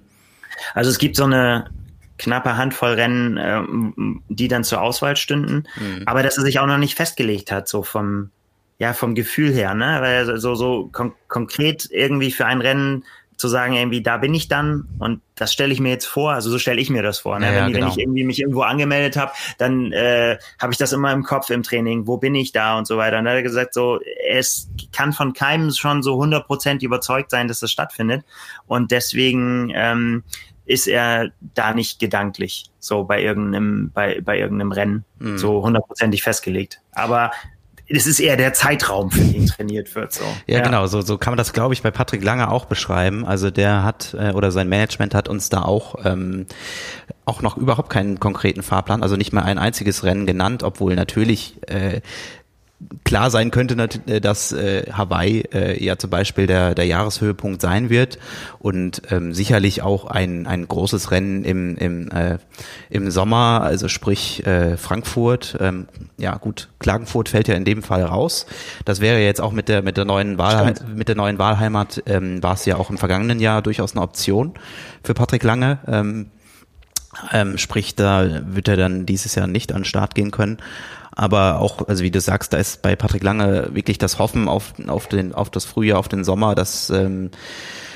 Also 0.74 0.90
es 0.90 0.98
gibt 0.98 1.16
so 1.16 1.26
eine 1.26 1.70
knappe 2.18 2.58
Handvoll 2.58 2.94
Rennen, 2.94 3.38
äh, 3.38 3.62
die 4.30 4.48
dann 4.48 4.64
zur 4.64 4.82
Auswahl 4.82 5.16
stünden, 5.16 5.68
mhm. 5.76 6.04
aber 6.06 6.24
dass 6.24 6.38
er 6.38 6.44
sich 6.44 6.60
auch 6.60 6.66
noch 6.66 6.78
nicht 6.78 6.96
festgelegt 6.96 7.52
hat, 7.52 7.68
so 7.68 7.84
vom, 7.84 8.32
ja, 8.80 8.94
vom 8.94 9.16
Gefühl 9.16 9.52
her, 9.52 9.74
ne? 9.74 9.98
Weil 10.02 10.28
er 10.28 10.38
so, 10.40 10.56
so 10.56 10.90
kon 10.92 11.14
konkret 11.28 11.88
irgendwie 11.92 12.32
für 12.32 12.46
ein 12.46 12.62
Rennen 12.62 13.04
zu 13.38 13.48
sagen, 13.48 13.74
irgendwie, 13.74 14.02
da 14.02 14.18
bin 14.18 14.34
ich 14.34 14.48
dann 14.48 14.88
und 15.00 15.22
das 15.36 15.54
stelle 15.54 15.72
ich 15.72 15.80
mir 15.80 15.90
jetzt 15.90 16.08
vor, 16.08 16.32
also 16.32 16.50
so 16.50 16.58
stelle 16.58 16.82
ich 16.82 16.90
mir 16.90 17.04
das 17.04 17.20
vor. 17.20 17.40
Ne? 17.40 17.46
Ja, 17.46 17.66
wenn, 17.66 17.74
genau. 17.74 17.86
wenn, 17.86 17.92
ich 17.92 18.00
irgendwie 18.00 18.24
mich 18.24 18.40
irgendwo 18.40 18.62
angemeldet 18.62 19.16
habe, 19.16 19.32
dann 19.60 19.92
äh, 19.92 20.38
habe 20.60 20.74
ich 20.74 20.80
das 20.80 20.92
immer 20.92 21.14
im 21.14 21.24
Kopf 21.24 21.52
im 21.52 21.62
Training, 21.62 22.08
wo 22.08 22.18
bin 22.18 22.34
ich 22.34 22.52
da 22.52 22.78
und 22.78 22.88
so 22.88 22.98
weiter. 22.98 23.20
Und 23.20 23.26
dann 23.26 23.34
hat 23.34 23.38
er 23.38 23.44
gesagt, 23.44 23.76
so, 23.76 24.00
es 24.28 24.70
kann 24.92 25.14
von 25.14 25.34
keinem 25.34 25.72
schon 25.72 26.02
so 26.02 26.20
100% 26.20 26.84
überzeugt 26.84 27.30
sein, 27.30 27.48
dass 27.48 27.60
das 27.60 27.72
stattfindet 27.72 28.26
und 28.66 28.92
deswegen 28.92 29.72
ähm, 29.76 30.24
ist 30.66 30.88
er 30.88 31.32
da 31.40 31.74
nicht 31.74 32.00
gedanklich 32.00 32.72
so 32.80 33.04
bei 33.06 33.22
irgendeinem, 33.22 33.92
bei, 33.94 34.20
bei 34.22 34.38
irgendeinem 34.38 34.72
Rennen 34.72 35.06
mhm. 35.20 35.38
so 35.38 35.64
hundertprozentig 35.64 36.24
festgelegt. 36.24 36.82
Aber 36.92 37.32
es 37.90 38.06
ist 38.06 38.20
eher 38.20 38.36
der 38.36 38.54
Zeitraum, 38.54 39.12
für 39.12 39.22
den 39.22 39.48
trainiert 39.48 39.96
wird. 39.96 40.12
So. 40.14 40.24
Ja, 40.46 40.58
ja, 40.58 40.64
genau, 40.64 40.88
so, 40.88 41.02
so 41.02 41.18
kann 41.18 41.32
man 41.32 41.38
das, 41.38 41.54
glaube 41.54 41.74
ich, 41.74 41.82
bei 41.82 41.92
Patrick 41.92 42.24
Lange 42.24 42.52
auch 42.52 42.66
beschreiben. 42.66 43.26
Also 43.26 43.50
der 43.50 43.84
hat 43.84 44.16
äh, 44.18 44.32
oder 44.32 44.52
sein 44.52 44.68
Management 44.68 45.16
hat 45.16 45.30
uns 45.30 45.50
da 45.50 45.62
auch 45.62 45.96
ähm, 46.04 46.48
auch 47.26 47.42
noch 47.42 47.58
überhaupt 47.58 47.90
keinen 47.90 48.20
konkreten 48.20 48.64
Fahrplan, 48.64 49.04
also 49.04 49.16
nicht 49.16 49.34
mal 49.34 49.44
ein 49.44 49.58
einziges 49.58 50.04
Rennen 50.04 50.26
genannt, 50.26 50.64
obwohl 50.64 50.96
natürlich 50.96 51.58
äh, 51.68 52.02
klar 53.04 53.32
sein 53.32 53.50
könnte, 53.50 53.76
äh, 54.06 54.22
dass 54.22 54.52
äh, 54.52 54.92
Hawaii 54.92 55.42
äh, 55.52 55.84
ja 55.84 55.98
zum 55.98 56.10
Beispiel 56.10 56.46
der, 56.46 56.76
der 56.76 56.86
Jahreshöhepunkt 56.86 57.62
sein 57.62 57.90
wird 57.90 58.20
und 58.60 59.02
ähm, 59.10 59.34
sicherlich 59.34 59.82
auch 59.82 60.06
ein, 60.06 60.46
ein 60.46 60.68
großes 60.68 61.10
Rennen 61.10 61.44
im, 61.44 61.76
im, 61.78 62.12
äh, 62.12 62.38
im 62.90 63.10
Sommer, 63.10 63.62
also 63.64 63.88
sprich 63.88 64.46
äh, 64.46 64.78
Frankfurt. 64.78 65.58
Ähm, 65.60 65.88
ja 66.18 66.36
gut, 66.38 66.70
Klagenfurt 66.80 67.30
fällt 67.30 67.48
ja 67.48 67.56
in 67.56 67.66
dem 67.66 67.82
Fall 67.82 68.04
raus. 68.04 68.46
Das 68.86 69.02
wäre 69.02 69.20
jetzt 69.20 69.42
auch 69.42 69.52
mit 69.52 69.70
der 69.70 69.82
mit 69.82 69.98
der 69.98 70.06
neuen 70.06 70.38
Wahl 70.38 70.76
mit 70.94 71.08
der 71.08 71.16
neuen 71.16 71.40
Wahlheimat 71.40 72.04
ähm, 72.06 72.44
war 72.44 72.54
es 72.54 72.66
ja 72.66 72.76
auch 72.76 72.90
im 72.90 72.98
vergangenen 72.98 73.40
Jahr 73.40 73.62
durchaus 73.62 73.94
eine 73.94 74.02
Option 74.02 74.54
für 75.04 75.14
Patrick 75.14 75.44
Lange. 75.44 75.80
Ähm, 75.88 76.28
ähm, 77.32 77.58
sprich, 77.58 77.96
da 77.96 78.42
wird 78.46 78.68
er 78.68 78.78
dann 78.78 79.06
dieses 79.06 79.34
Jahr 79.36 79.48
nicht 79.48 79.72
an 79.72 79.80
den 79.80 79.86
Start 79.86 80.14
gehen 80.14 80.32
können. 80.32 80.58
Aber 81.18 81.62
auch, 81.62 81.88
also 81.88 82.04
wie 82.04 82.12
du 82.12 82.22
sagst, 82.22 82.54
da 82.54 82.58
ist 82.58 82.84
bei 82.84 82.96
Patrick 82.96 83.24
Lange 83.24 83.70
wirklich 83.72 83.98
das 83.98 84.20
Hoffen 84.20 84.48
auf, 84.48 84.76
auf, 84.86 85.08
den, 85.08 85.34
auf 85.34 85.50
das 85.50 85.66
Frühjahr, 85.66 85.98
auf 85.98 86.08
den 86.08 86.24
Sommer, 86.24 86.54
dass 86.54 86.92
ähm, 86.92 87.32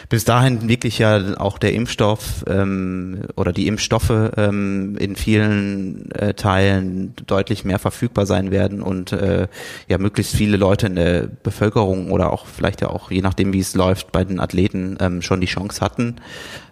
bis 0.10 0.26
dahin 0.26 0.68
wirklich 0.68 0.98
ja 0.98 1.38
auch 1.38 1.60
der 1.60 1.74
Impfstoff 1.74 2.44
ähm, 2.48 3.22
oder 3.36 3.54
die 3.54 3.68
Impfstoffe 3.68 4.32
ähm, 4.36 4.98
in 4.98 5.16
vielen 5.16 6.10
äh, 6.14 6.34
Teilen 6.34 7.14
deutlich 7.28 7.64
mehr 7.64 7.78
verfügbar 7.78 8.26
sein 8.26 8.50
werden 8.50 8.82
und 8.82 9.12
äh, 9.12 9.48
ja 9.88 10.00
möglichst 10.00 10.36
viele 10.36 10.58
Leute 10.58 10.88
in 10.88 10.96
der 10.96 11.28
Bevölkerung 11.28 12.12
oder 12.12 12.34
auch 12.34 12.48
vielleicht 12.48 12.82
ja 12.82 12.90
auch 12.90 13.12
je 13.12 13.22
nachdem 13.22 13.54
wie 13.54 13.60
es 13.60 13.76
läuft 13.76 14.12
bei 14.12 14.24
den 14.24 14.40
Athleten 14.40 14.98
ähm, 15.00 15.22
schon 15.22 15.42
die 15.42 15.48
Chance 15.48 15.80
hatten 15.80 16.16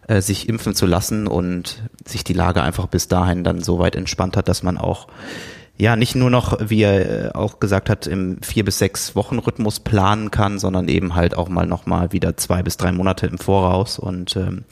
äh, 0.08 0.20
sich 0.20 0.50
impfen 0.50 0.74
zu 0.74 0.88
lassen 0.88 1.28
und 1.28 1.84
sich 2.06 2.24
die 2.24 2.34
Lage 2.34 2.64
einfach 2.64 2.88
bis 2.88 3.08
dahin 3.08 3.44
dann 3.44 3.62
so 3.62 3.78
weit 3.78 3.96
entspannt 3.96 4.36
hat, 4.36 4.50
dass 4.50 4.64
man 4.64 4.78
auch 4.78 5.08
ja 5.80 5.96
nicht 5.96 6.16
nur 6.16 6.30
noch, 6.30 6.58
wie 6.70 6.82
er 6.82 7.28
äh, 7.28 7.32
auch 7.34 7.60
gesagt 7.60 7.90
hat, 7.90 8.06
im 8.06 8.42
vier 8.42 8.66
bis 8.66 8.80
sechs 8.80 9.16
Wochen 9.16 9.40
Rhythmus 9.40 9.80
planen 9.80 10.30
kann, 10.30 10.60
sondern 10.60 10.88
eben 10.88 11.16
halt 11.16 11.36
auch 11.36 11.50
mal 11.50 11.66
noch 11.66 11.86
mal 11.86 12.12
wieder 12.12 12.38
zwei 12.38 12.62
bis 12.62 12.78
drei 12.78 12.92
Monate 12.92 13.28
im 13.28 13.38
Voraus 13.38 13.98
und 13.98 14.36
ähm, 14.36 14.66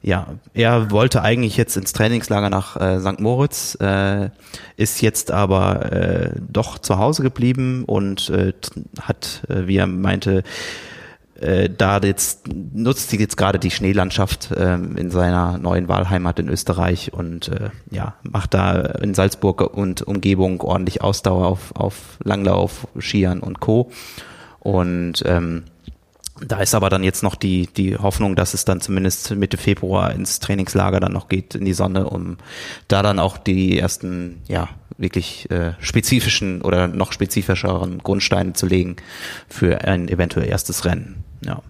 ja, 0.00 0.28
er 0.54 0.92
wollte 0.92 1.22
eigentlich 1.22 1.56
jetzt 1.56 1.76
ins 1.76 1.92
Trainingslager 1.92 2.50
nach 2.50 2.76
äh, 2.76 3.00
St. 3.00 3.18
Moritz, 3.18 3.76
äh, 3.80 4.30
ist 4.76 5.00
jetzt 5.02 5.32
aber 5.32 5.92
äh, 5.92 6.30
doch 6.38 6.78
zu 6.78 6.98
Hause 6.98 7.24
geblieben 7.24 7.82
und 7.84 8.30
äh, 8.30 8.52
hat, 9.00 9.42
äh, 9.48 9.66
wie 9.66 9.76
er 9.76 9.88
meinte, 9.88 10.44
äh, 11.40 11.68
da 11.70 11.98
jetzt 11.98 12.48
nutzt 12.48 13.10
sie 13.10 13.18
jetzt 13.18 13.36
gerade 13.36 13.58
die 13.58 13.70
Schneelandschaft 13.70 14.50
äh, 14.50 14.74
in 14.74 15.10
seiner 15.10 15.58
neuen 15.58 15.88
Wahlheimat 15.88 16.38
in 16.38 16.48
Österreich 16.48 17.12
und 17.12 17.48
äh, 17.48 17.70
ja 17.90 18.14
macht 18.22 18.54
da 18.54 18.80
in 18.80 19.14
Salzburg 19.14 19.60
und 19.60 20.02
Umgebung 20.02 20.60
ordentlich 20.60 21.02
Ausdauer 21.02 21.46
auf, 21.46 21.74
auf 21.74 22.18
Langlauf, 22.22 22.88
Skiern 22.98 23.40
und 23.40 23.60
Co. 23.60 23.90
Und 24.60 25.22
ähm, 25.26 25.64
da 26.46 26.60
ist 26.60 26.74
aber 26.74 26.88
dann 26.88 27.02
jetzt 27.02 27.22
noch 27.22 27.34
die, 27.34 27.66
die 27.66 27.96
Hoffnung, 27.96 28.36
dass 28.36 28.54
es 28.54 28.64
dann 28.64 28.80
zumindest 28.80 29.34
Mitte 29.34 29.56
Februar 29.56 30.12
ins 30.12 30.40
Trainingslager 30.40 31.00
dann 31.00 31.12
noch 31.12 31.28
geht 31.28 31.54
in 31.54 31.64
die 31.64 31.72
Sonne, 31.72 32.08
um 32.08 32.36
da 32.86 33.02
dann 33.02 33.18
auch 33.18 33.38
die 33.38 33.78
ersten, 33.78 34.42
ja, 34.46 34.68
wirklich 34.96 35.50
äh, 35.50 35.72
spezifischen 35.78 36.62
oder 36.62 36.88
noch 36.88 37.12
spezifischeren 37.12 37.98
Grundsteine 37.98 38.52
zu 38.52 38.66
legen 38.66 38.96
für 39.48 39.84
ein 39.84 40.08
eventuell 40.08 40.48
erstes 40.48 40.84
Rennen. 40.84 41.17
Ja. 41.42 41.62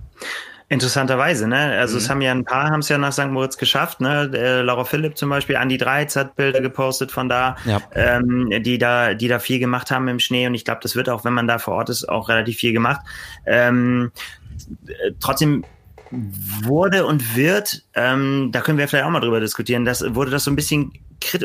Interessanterweise, 0.70 1.48
ne? 1.48 1.78
Also 1.78 1.94
mhm. 1.94 1.98
es 1.98 2.10
haben 2.10 2.20
ja 2.20 2.30
ein 2.30 2.44
paar 2.44 2.70
haben 2.70 2.80
es 2.80 2.90
ja 2.90 2.98
nach 2.98 3.12
St. 3.12 3.28
Moritz 3.28 3.56
geschafft, 3.56 4.02
ne? 4.02 4.28
Der 4.28 4.62
Laura 4.62 4.84
Philipp 4.84 5.16
zum 5.16 5.30
Beispiel, 5.30 5.56
Andy 5.56 5.78
Dreiz 5.78 6.14
hat 6.14 6.36
Bilder 6.36 6.60
gepostet 6.60 7.10
von 7.10 7.30
da, 7.30 7.56
ja. 7.64 7.80
ähm, 7.94 8.50
die 8.62 8.76
da, 8.76 9.14
die 9.14 9.28
da 9.28 9.38
viel 9.38 9.60
gemacht 9.60 9.90
haben 9.90 10.08
im 10.08 10.18
Schnee 10.18 10.46
und 10.46 10.54
ich 10.54 10.66
glaube, 10.66 10.80
das 10.82 10.94
wird 10.94 11.08
auch, 11.08 11.24
wenn 11.24 11.32
man 11.32 11.46
da 11.46 11.58
vor 11.58 11.74
Ort 11.74 11.88
ist, 11.88 12.06
auch 12.06 12.28
relativ 12.28 12.58
viel 12.58 12.74
gemacht. 12.74 13.00
Ähm, 13.46 14.12
trotzdem 15.20 15.64
wurde 16.10 17.06
und 17.06 17.34
wird, 17.34 17.84
ähm, 17.94 18.50
da 18.52 18.60
können 18.60 18.76
wir 18.76 18.88
vielleicht 18.88 19.06
auch 19.06 19.10
mal 19.10 19.20
drüber 19.20 19.40
diskutieren, 19.40 19.86
das 19.86 20.14
wurde 20.14 20.30
das 20.30 20.44
so 20.44 20.50
ein 20.50 20.56
bisschen 20.56 20.92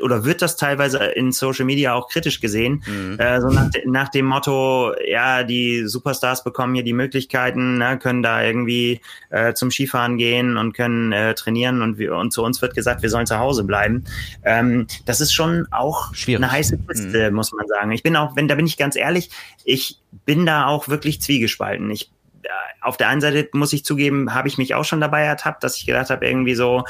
oder 0.01 0.25
wird 0.25 0.41
das 0.41 0.55
teilweise 0.55 1.03
in 1.03 1.31
Social 1.31 1.65
Media 1.65 1.93
auch 1.93 2.09
kritisch 2.09 2.39
gesehen, 2.39 2.83
mhm. 2.85 3.19
äh, 3.19 3.41
so 3.41 3.47
nach, 3.49 3.69
nach, 3.85 4.09
dem 4.09 4.25
Motto, 4.25 4.93
ja, 5.05 5.43
die 5.43 5.87
Superstars 5.87 6.43
bekommen 6.43 6.75
hier 6.75 6.83
die 6.83 6.93
Möglichkeiten, 6.93 7.77
ne, 7.77 7.97
können 7.97 8.23
da 8.23 8.43
irgendwie 8.43 9.01
äh, 9.29 9.53
zum 9.53 9.71
Skifahren 9.71 10.17
gehen 10.17 10.57
und 10.57 10.73
können 10.73 11.11
äh, 11.11 11.33
trainieren 11.33 11.81
und, 11.81 11.97
wir, 11.97 12.15
und 12.15 12.31
zu 12.31 12.43
uns 12.43 12.61
wird 12.61 12.75
gesagt, 12.75 13.01
wir 13.01 13.09
sollen 13.09 13.25
zu 13.25 13.39
Hause 13.39 13.63
bleiben. 13.63 14.05
Ähm, 14.43 14.87
das 15.05 15.21
ist 15.21 15.33
schon 15.33 15.67
auch 15.71 16.13
Schwierig. 16.13 16.43
eine 16.43 16.51
heiße 16.51 16.77
Kiste, 16.77 17.29
mhm. 17.29 17.35
muss 17.35 17.51
man 17.51 17.67
sagen. 17.67 17.91
Ich 17.91 18.03
bin 18.03 18.15
auch, 18.15 18.35
wenn 18.35 18.47
da 18.47 18.55
bin 18.55 18.67
ich 18.67 18.77
ganz 18.77 18.95
ehrlich, 18.95 19.29
ich 19.63 19.99
bin 20.25 20.45
da 20.45 20.67
auch 20.67 20.87
wirklich 20.87 21.21
zwiegespalten. 21.21 21.89
Ich 21.89 22.11
äh, 22.43 22.49
auf 22.81 22.97
der 22.97 23.07
einen 23.09 23.21
Seite 23.21 23.49
muss 23.53 23.73
ich 23.73 23.85
zugeben, 23.85 24.33
habe 24.33 24.47
ich 24.47 24.57
mich 24.57 24.75
auch 24.75 24.85
schon 24.85 25.01
dabei 25.01 25.23
ertappt, 25.23 25.63
dass 25.63 25.77
ich 25.77 25.85
gedacht 25.85 26.09
habe, 26.09 26.27
irgendwie 26.27 26.55
so, 26.55 26.83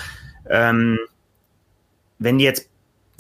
ähm, 0.50 1.00
wenn 2.20 2.38
die 2.38 2.46
jetzt 2.46 2.70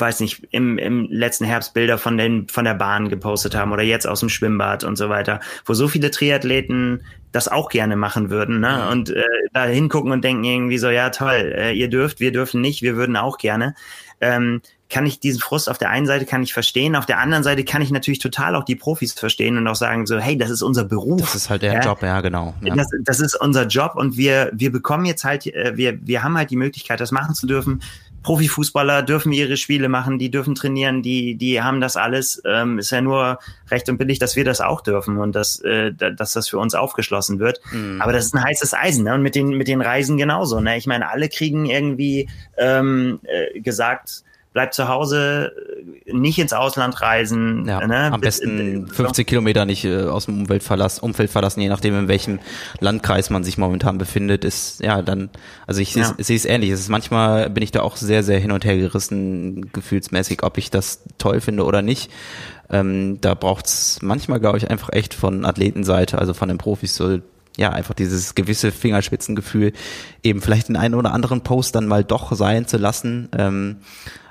weiß 0.03 0.19
nicht, 0.19 0.45
im, 0.51 0.77
im 0.77 1.07
letzten 1.09 1.45
Herbst 1.45 1.73
Bilder 1.73 1.97
von, 1.97 2.17
den, 2.17 2.49
von 2.49 2.65
der 2.65 2.73
Bahn 2.73 3.07
gepostet 3.07 3.55
haben 3.55 3.71
oder 3.71 3.83
jetzt 3.83 4.05
aus 4.05 4.19
dem 4.19 4.27
Schwimmbad 4.27 4.83
und 4.83 4.97
so 4.97 5.07
weiter, 5.07 5.39
wo 5.65 5.73
so 5.73 5.87
viele 5.87 6.11
Triathleten 6.11 7.03
das 7.31 7.47
auch 7.47 7.69
gerne 7.69 7.95
machen 7.95 8.29
würden 8.29 8.59
ne? 8.59 8.89
und 8.91 9.09
äh, 9.09 9.23
da 9.53 9.63
hingucken 9.63 10.11
und 10.11 10.23
denken 10.23 10.43
irgendwie 10.43 10.77
so, 10.77 10.89
ja 10.89 11.09
toll, 11.09 11.53
äh, 11.55 11.71
ihr 11.71 11.89
dürft, 11.89 12.19
wir 12.19 12.33
dürfen 12.33 12.59
nicht, 12.59 12.81
wir 12.81 12.97
würden 12.97 13.15
auch 13.15 13.37
gerne. 13.37 13.75
Ähm, 14.19 14.61
kann 14.89 15.07
ich 15.07 15.19
diesen 15.19 15.41
Frust 15.41 15.69
auf 15.69 15.79
der 15.79 15.89
einen 15.89 16.05
Seite 16.05 16.25
kann 16.25 16.43
ich 16.43 16.53
verstehen, 16.53 16.95
auf 16.95 17.07
der 17.07 17.17
anderen 17.17 17.43
Seite 17.43 17.63
kann 17.63 17.81
ich 17.81 17.89
natürlich 17.89 18.19
total 18.19 18.55
auch 18.55 18.63
die 18.63 18.75
Profis 18.75 19.13
verstehen 19.13 19.57
und 19.57 19.67
auch 19.67 19.75
sagen 19.75 20.05
so, 20.05 20.19
hey, 20.19 20.37
das 20.37 20.51
ist 20.51 20.61
unser 20.61 20.83
Beruf. 20.83 21.21
Das 21.21 21.33
ist 21.33 21.49
halt 21.49 21.63
der 21.63 21.73
ja? 21.73 21.79
Job, 21.79 22.03
ja 22.03 22.21
genau. 22.21 22.53
Ja. 22.61 22.75
Das, 22.75 22.87
das 23.01 23.19
ist 23.19 23.33
unser 23.41 23.65
Job 23.65 23.93
und 23.95 24.17
wir 24.17 24.51
wir 24.53 24.71
bekommen 24.71 25.05
jetzt 25.05 25.23
halt, 25.23 25.47
äh, 25.47 25.75
wir 25.75 26.05
wir 26.05 26.21
haben 26.21 26.37
halt 26.37 26.51
die 26.51 26.57
Möglichkeit, 26.57 26.99
das 26.99 27.11
machen 27.11 27.33
zu 27.33 27.47
dürfen. 27.47 27.81
Profifußballer 28.23 29.03
dürfen 29.03 29.31
ihre 29.31 29.57
Spiele 29.57 29.89
machen, 29.89 30.17
die 30.17 30.31
dürfen 30.31 30.55
trainieren, 30.55 31.01
die, 31.01 31.35
die 31.35 31.61
haben 31.61 31.81
das 31.81 31.97
alles. 31.97 32.41
Ähm, 32.45 32.79
ist 32.79 32.91
ja 32.91 33.01
nur 33.01 33.39
recht 33.69 33.89
und 33.89 33.97
billig, 33.97 34.19
dass 34.19 34.35
wir 34.35 34.45
das 34.45 34.61
auch 34.61 34.81
dürfen 34.81 35.17
und 35.17 35.35
dass, 35.35 35.59
äh, 35.59 35.93
dass 35.93 36.33
das 36.33 36.49
für 36.49 36.57
uns 36.57 36.73
aufgeschlossen 36.73 37.39
wird. 37.39 37.59
Mhm. 37.71 38.01
Aber 38.01 38.13
das 38.13 38.25
ist 38.25 38.33
ein 38.33 38.43
heißes 38.43 38.73
Eisen, 38.73 39.03
ne? 39.03 39.13
Und 39.13 39.21
mit 39.21 39.35
den, 39.35 39.49
mit 39.49 39.67
den 39.67 39.81
Reisen 39.81 40.17
genauso. 40.17 40.59
Ne? 40.59 40.77
Ich 40.77 40.87
meine, 40.87 41.09
alle 41.09 41.29
kriegen 41.29 41.65
irgendwie 41.65 42.29
ähm, 42.57 43.19
äh, 43.23 43.59
gesagt, 43.59 44.23
bleib 44.53 44.73
zu 44.73 44.87
Hause, 44.87 45.51
nicht 46.05 46.39
ins 46.39 46.53
Ausland 46.53 47.01
reisen. 47.01 47.65
Ja, 47.67 47.85
ne? 47.85 48.11
Am 48.11 48.21
besten 48.21 48.87
50 48.87 49.27
Kilometer 49.27 49.65
nicht 49.65 49.83
äh, 49.83 50.03
aus 50.03 50.25
dem 50.25 50.41
Umwelt 50.41 50.63
verlassen, 50.63 51.03
Umfeld 51.03 51.31
verlassen, 51.31 51.59
je 51.61 51.69
nachdem 51.69 51.97
in 51.97 52.07
welchem 52.07 52.39
Landkreis 52.79 53.29
man 53.29 53.43
sich 53.43 53.57
momentan 53.57 53.97
befindet, 53.97 54.45
ist 54.45 54.81
ja 54.81 55.01
dann, 55.01 55.29
also 55.65 55.81
ich 55.81 55.95
ja. 55.95 56.13
sehe 56.17 56.37
es 56.37 56.45
ähnlich. 56.45 56.69
Es 56.69 56.79
ist 56.79 56.89
manchmal 56.89 57.49
bin 57.49 57.63
ich 57.63 57.71
da 57.71 57.81
auch 57.81 57.97
sehr, 57.97 58.23
sehr 58.23 58.39
hin 58.39 58.51
und 58.51 58.63
her 58.63 58.77
gerissen, 58.77 59.71
gefühlsmäßig, 59.73 60.43
ob 60.43 60.57
ich 60.57 60.69
das 60.69 61.03
toll 61.17 61.41
finde 61.41 61.65
oder 61.65 61.81
nicht. 61.81 62.11
Ähm, 62.69 63.19
da 63.21 63.33
braucht's 63.33 63.99
manchmal, 64.01 64.39
glaube 64.39 64.57
ich, 64.57 64.69
einfach 64.69 64.89
echt 64.93 65.13
von 65.13 65.45
Athletenseite, 65.45 66.17
also 66.19 66.33
von 66.33 66.47
den 66.47 66.57
Profis 66.57 66.95
so 66.95 67.19
ja, 67.55 67.69
einfach 67.69 67.93
dieses 67.93 68.33
gewisse 68.33 68.71
Fingerspitzengefühl, 68.71 69.73
eben 70.23 70.41
vielleicht 70.41 70.69
den 70.69 70.75
einen 70.75 70.95
oder 70.95 71.13
anderen 71.13 71.41
Post 71.41 71.75
dann 71.75 71.87
mal 71.87 72.03
doch 72.03 72.31
sein 72.31 72.67
zu 72.67 72.77
lassen. 72.77 73.29
Ähm, 73.37 73.77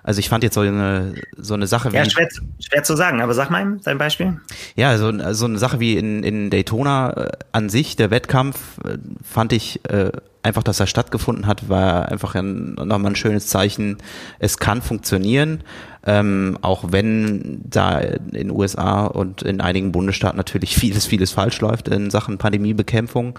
also 0.02 0.18
ich 0.18 0.28
fand 0.28 0.42
jetzt 0.42 0.54
so 0.54 0.60
eine, 0.60 1.14
so 1.36 1.54
eine 1.54 1.66
Sache 1.66 1.92
wie. 1.92 1.96
Ja, 1.96 2.08
schwer, 2.08 2.28
schwer 2.58 2.82
zu 2.82 2.96
sagen, 2.96 3.20
aber 3.20 3.34
sag 3.34 3.50
mal 3.50 3.78
dein 3.84 3.98
Beispiel. 3.98 4.40
Ja, 4.74 4.98
so, 4.98 5.12
so 5.32 5.44
eine 5.44 5.58
Sache 5.58 5.78
wie 5.78 5.96
in, 5.96 6.24
in 6.24 6.50
Daytona 6.50 7.12
äh, 7.12 7.30
an 7.52 7.68
sich, 7.68 7.94
der 7.94 8.10
Wettkampf, 8.10 8.78
äh, 8.84 8.98
fand 9.22 9.52
ich 9.52 9.80
äh, 9.88 10.10
einfach, 10.42 10.64
dass 10.64 10.80
er 10.80 10.88
stattgefunden 10.88 11.46
hat, 11.46 11.68
war 11.68 12.08
einfach 12.08 12.34
ein, 12.34 12.74
nochmal 12.74 13.12
ein 13.12 13.16
schönes 13.16 13.46
Zeichen. 13.46 13.98
Es 14.40 14.58
kann 14.58 14.82
funktionieren, 14.82 15.62
ähm, 16.04 16.58
auch 16.62 16.86
wenn 16.90 17.60
da 17.64 17.98
in 17.98 18.50
USA 18.50 19.06
und 19.06 19.42
in 19.42 19.60
einigen 19.60 19.92
Bundesstaaten 19.92 20.36
natürlich 20.36 20.76
vieles, 20.76 21.06
vieles 21.06 21.30
falsch 21.30 21.60
läuft 21.60 21.88
in 21.88 22.10
Sachen 22.10 22.38
Pandemiebekämpfung. 22.38 23.38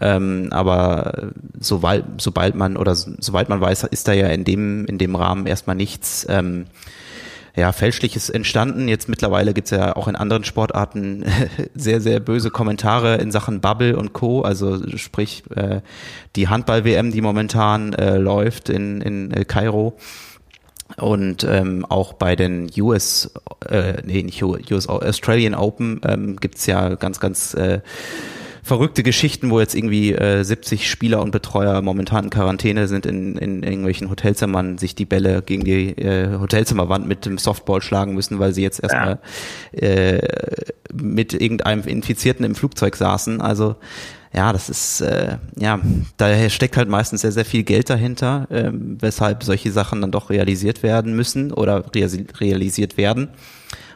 Ähm, 0.00 0.48
aber 0.50 1.32
sobald, 1.58 2.04
sobald 2.20 2.54
man 2.54 2.76
oder 2.76 2.94
sobald 2.94 3.48
man 3.48 3.60
weiß, 3.60 3.84
ist 3.84 4.08
da 4.08 4.12
ja 4.12 4.28
in 4.28 4.44
dem, 4.44 4.86
in 4.86 4.98
dem 4.98 5.14
Rahmen 5.14 5.46
erstmal 5.46 5.76
nichts. 5.76 6.26
Ähm, 6.28 6.66
ja, 7.54 7.72
Fälschliches 7.72 8.30
entstanden. 8.30 8.88
Jetzt 8.88 9.08
mittlerweile 9.08 9.52
gibt's 9.52 9.70
ja 9.70 9.94
auch 9.94 10.08
in 10.08 10.16
anderen 10.16 10.44
Sportarten 10.44 11.24
sehr, 11.74 12.00
sehr 12.00 12.18
böse 12.18 12.50
Kommentare 12.50 13.16
in 13.16 13.30
Sachen 13.30 13.60
Bubble 13.60 13.96
und 13.96 14.12
Co. 14.14 14.40
Also 14.40 14.80
sprich 14.96 15.44
äh, 15.54 15.80
die 16.34 16.48
Handball-WM, 16.48 17.12
die 17.12 17.20
momentan 17.20 17.92
äh, 17.92 18.16
läuft 18.16 18.70
in, 18.70 19.02
in 19.02 19.30
äh, 19.32 19.44
Kairo. 19.44 19.98
Und 20.96 21.44
ähm, 21.44 21.84
auch 21.88 22.12
bei 22.12 22.36
den 22.36 22.70
US, 22.78 23.32
äh, 23.68 23.94
nee, 24.04 24.22
nicht 24.22 24.42
US, 24.42 24.88
Australian 24.88 25.54
Open 25.54 26.00
ähm, 26.04 26.36
gibt's 26.36 26.66
ja 26.66 26.94
ganz, 26.94 27.20
ganz 27.20 27.54
äh, 27.54 27.80
verrückte 28.62 29.02
Geschichten, 29.02 29.50
wo 29.50 29.58
jetzt 29.58 29.74
irgendwie 29.74 30.12
äh, 30.12 30.44
70 30.44 30.88
Spieler 30.88 31.20
und 31.20 31.32
Betreuer 31.32 31.82
momentan 31.82 32.24
in 32.24 32.30
Quarantäne 32.30 32.86
sind 32.86 33.06
in, 33.06 33.36
in 33.36 33.62
irgendwelchen 33.64 34.08
Hotelzimmern, 34.08 34.78
sich 34.78 34.94
die 34.94 35.04
Bälle 35.04 35.42
gegen 35.42 35.64
die 35.64 35.90
äh, 35.98 36.38
Hotelzimmerwand 36.38 37.06
mit 37.08 37.26
dem 37.26 37.38
Softball 37.38 37.82
schlagen 37.82 38.14
müssen, 38.14 38.38
weil 38.38 38.52
sie 38.52 38.62
jetzt 38.62 38.80
erstmal 38.80 39.18
ja. 39.72 39.88
äh, 39.88 40.28
mit 40.92 41.34
irgendeinem 41.34 41.82
Infizierten 41.82 42.44
im 42.44 42.54
Flugzeug 42.54 42.94
saßen. 42.94 43.40
Also 43.40 43.76
ja, 44.34 44.52
das 44.52 44.70
ist, 44.70 45.02
äh, 45.02 45.36
ja, 45.58 45.78
daher 46.16 46.48
steckt 46.48 46.76
halt 46.76 46.88
meistens 46.88 47.20
sehr, 47.20 47.32
sehr 47.32 47.44
viel 47.44 47.64
Geld 47.64 47.90
dahinter, 47.90 48.46
äh, 48.50 48.70
weshalb 48.72 49.44
solche 49.44 49.70
Sachen 49.70 50.00
dann 50.00 50.10
doch 50.10 50.30
realisiert 50.30 50.82
werden 50.82 51.14
müssen 51.14 51.52
oder 51.52 51.84
realisiert 51.94 52.96
werden, 52.96 53.28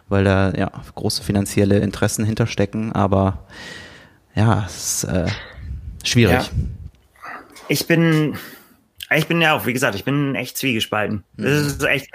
weil 0.09 0.25
da 0.25 0.53
ja 0.53 0.71
große 0.95 1.23
finanzielle 1.23 1.79
Interessen 1.79 2.25
hinterstecken, 2.25 2.93
aber 2.93 3.47
ja, 4.35 4.65
es 4.67 5.03
ist 5.03 5.05
äh, 5.05 5.27
schwierig. 6.05 6.35
Ja. 6.35 6.45
Ich 7.69 7.87
bin, 7.87 8.35
ich 9.15 9.27
bin 9.27 9.41
ja 9.41 9.55
auch, 9.55 9.67
wie 9.67 9.73
gesagt, 9.73 9.95
ich 9.95 10.05
bin 10.05 10.35
echt 10.35 10.57
zwiegespalten. 10.57 11.23
Das 11.37 11.63
mhm. 11.63 11.67
ist 11.67 11.85
echt, 11.85 12.09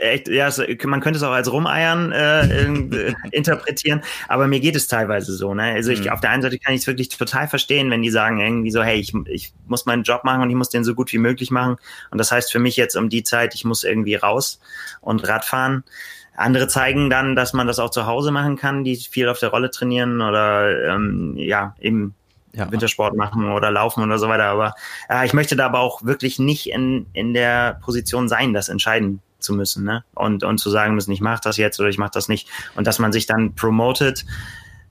echt 0.00 0.28
ja, 0.28 0.50
man 0.84 1.00
könnte 1.00 1.18
es 1.18 1.22
auch 1.22 1.32
als 1.32 1.52
Rumeiern 1.52 2.10
äh, 2.12 2.64
äh, 2.64 3.14
interpretieren, 3.32 4.02
aber 4.28 4.48
mir 4.48 4.60
geht 4.60 4.74
es 4.74 4.86
teilweise 4.86 5.34
so. 5.34 5.52
Ne? 5.52 5.64
Also 5.74 5.90
ich, 5.90 6.04
mhm. 6.04 6.08
auf 6.10 6.20
der 6.20 6.30
einen 6.30 6.42
Seite 6.42 6.58
kann 6.58 6.74
ich 6.74 6.82
es 6.82 6.86
wirklich 6.86 7.10
total 7.10 7.48
verstehen, 7.48 7.90
wenn 7.90 8.02
die 8.02 8.10
sagen 8.10 8.40
irgendwie 8.40 8.70
so, 8.70 8.82
hey, 8.82 8.98
ich, 8.98 9.12
ich 9.26 9.52
muss 9.66 9.84
meinen 9.84 10.04
Job 10.04 10.24
machen 10.24 10.40
und 10.40 10.48
ich 10.48 10.56
muss 10.56 10.70
den 10.70 10.84
so 10.84 10.94
gut 10.94 11.12
wie 11.12 11.18
möglich 11.18 11.50
machen. 11.50 11.76
Und 12.10 12.18
das 12.18 12.32
heißt 12.32 12.50
für 12.50 12.60
mich 12.60 12.76
jetzt 12.76 12.96
um 12.96 13.10
die 13.10 13.24
Zeit, 13.24 13.54
ich 13.54 13.66
muss 13.66 13.84
irgendwie 13.84 14.14
raus 14.14 14.58
und 15.02 15.28
Radfahren. 15.28 15.84
Andere 16.34 16.68
zeigen 16.68 17.10
dann, 17.10 17.36
dass 17.36 17.52
man 17.52 17.66
das 17.66 17.78
auch 17.78 17.90
zu 17.90 18.06
Hause 18.06 18.30
machen 18.30 18.56
kann, 18.56 18.84
die 18.84 18.96
viel 18.96 19.28
auf 19.28 19.40
der 19.40 19.50
Rolle 19.50 19.70
trainieren 19.70 20.22
oder 20.22 20.94
ähm, 20.94 21.34
ja, 21.36 21.74
eben 21.80 22.14
ja. 22.54 22.70
Wintersport 22.70 23.16
machen 23.16 23.50
oder 23.50 23.70
laufen 23.70 24.02
oder 24.02 24.18
so 24.18 24.28
weiter. 24.28 24.44
Aber 24.44 24.74
äh, 25.08 25.26
ich 25.26 25.32
möchte 25.32 25.56
da 25.56 25.66
aber 25.66 25.80
auch 25.80 26.04
wirklich 26.04 26.38
nicht 26.38 26.70
in, 26.70 27.06
in 27.12 27.34
der 27.34 27.80
Position 27.82 28.28
sein, 28.28 28.52
das 28.52 28.68
entscheiden 28.68 29.20
zu 29.38 29.54
müssen, 29.54 29.84
ne? 29.84 30.04
Und, 30.14 30.42
und 30.42 30.58
zu 30.58 30.70
sagen 30.70 30.94
müssen, 30.94 31.12
ich 31.12 31.20
mache 31.20 31.40
das 31.42 31.56
jetzt 31.56 31.78
oder 31.78 31.88
ich 31.88 31.98
mache 31.98 32.10
das 32.12 32.28
nicht. 32.28 32.48
Und 32.74 32.86
dass 32.86 32.98
man 32.98 33.12
sich 33.12 33.26
dann 33.26 33.54
promotet, 33.54 34.26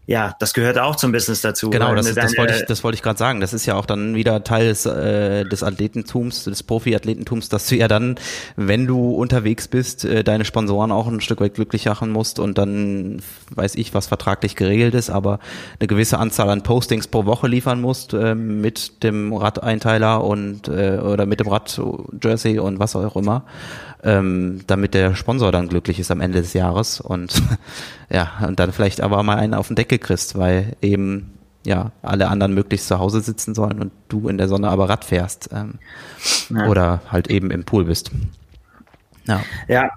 ja, 0.07 0.35
das 0.39 0.53
gehört 0.53 0.79
auch 0.79 0.95
zum 0.95 1.11
Business 1.11 1.41
dazu. 1.41 1.69
Genau, 1.69 1.93
das, 1.93 2.13
das 2.15 2.37
wollte 2.37 2.55
ich, 2.55 2.65
das 2.65 2.81
wollte 2.81 2.95
ich 2.95 3.03
gerade 3.03 3.19
sagen. 3.19 3.41
Das 3.41 3.53
ist 3.53 3.65
ja 3.65 3.75
auch 3.75 3.85
dann 3.85 4.15
wieder 4.15 4.41
Teil 4.41 4.69
des, 4.69 4.85
äh, 4.85 5.43
des 5.43 5.63
Athletentums, 5.63 6.45
des 6.45 6.63
Profi-Athletentums, 6.63 7.49
dass 7.49 7.67
du 7.67 7.75
ja 7.75 7.89
dann, 7.89 8.15
wenn 8.55 8.87
du 8.87 9.11
unterwegs 9.11 9.67
bist, 9.67 10.05
äh, 10.05 10.23
deine 10.23 10.45
Sponsoren 10.45 10.93
auch 10.93 11.07
ein 11.07 11.19
Stück 11.19 11.41
weit 11.41 11.55
glücklich 11.55 11.87
machen 11.87 12.11
musst 12.11 12.39
und 12.39 12.57
dann 12.57 13.21
weiß 13.51 13.75
ich, 13.75 13.93
was 13.93 14.07
vertraglich 14.07 14.55
geregelt 14.55 14.95
ist, 14.95 15.09
aber 15.09 15.39
eine 15.77 15.87
gewisse 15.87 16.19
Anzahl 16.19 16.49
an 16.49 16.63
Postings 16.63 17.07
pro 17.07 17.25
Woche 17.25 17.49
liefern 17.49 17.81
musst 17.81 18.13
äh, 18.13 18.33
mit 18.33 19.03
dem 19.03 19.33
Radeinteiler 19.33 20.23
und 20.23 20.69
äh, 20.69 20.99
oder 20.99 21.25
mit 21.25 21.41
dem 21.41 21.49
Radjersey 21.49 22.59
und 22.59 22.79
was 22.79 22.95
auch 22.95 23.17
immer 23.17 23.43
ähm, 24.03 24.61
damit 24.67 24.93
der 24.93 25.15
Sponsor 25.15 25.51
dann 25.51 25.67
glücklich 25.67 25.99
ist 25.99 26.11
am 26.11 26.21
Ende 26.21 26.41
des 26.41 26.53
Jahres 26.53 27.01
und 27.01 27.41
ja, 28.09 28.31
und 28.45 28.59
dann 28.59 28.71
vielleicht 28.71 29.01
aber 29.01 29.21
mal 29.23 29.37
einen 29.37 29.53
auf 29.53 29.67
den 29.67 29.75
Deckel 29.75 29.97
kriegst, 29.97 30.37
weil 30.37 30.75
eben 30.81 31.33
ja 31.65 31.91
alle 32.01 32.29
anderen 32.29 32.53
möglichst 32.53 32.87
zu 32.87 32.99
Hause 32.99 33.21
sitzen 33.21 33.53
sollen 33.53 33.79
und 33.79 33.91
du 34.07 34.29
in 34.29 34.37
der 34.37 34.47
Sonne 34.47 34.69
aber 34.69 34.87
Rad 34.89 35.03
fährst 35.03 35.49
ähm, 35.53 35.79
ja. 36.49 36.67
oder 36.67 37.01
halt 37.11 37.29
eben 37.29 37.51
im 37.51 37.65
Pool 37.65 37.85
bist. 37.85 38.11
Ja. 39.25 39.43
ja. 39.67 39.89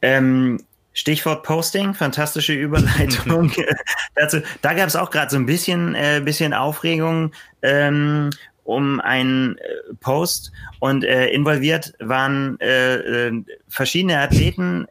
Ähm, 0.00 0.60
Stichwort 0.94 1.42
Posting, 1.42 1.94
fantastische 1.94 2.52
Überleitung 2.52 3.50
dazu. 4.14 4.38
Da 4.60 4.74
gab 4.74 4.88
es 4.88 4.96
auch 4.96 5.10
gerade 5.10 5.30
so 5.30 5.36
ein 5.36 5.46
bisschen, 5.46 5.94
äh, 5.94 6.20
bisschen 6.24 6.52
Aufregung. 6.52 7.32
Ähm, 7.62 8.30
um 8.64 9.00
einen 9.00 9.58
äh, 9.58 9.94
Post 10.00 10.52
und 10.80 11.04
äh, 11.04 11.28
involviert 11.28 11.94
waren 11.98 12.58
äh, 12.60 13.28
äh, 13.28 13.42
verschiedene 13.68 14.18
Athleten, 14.18 14.86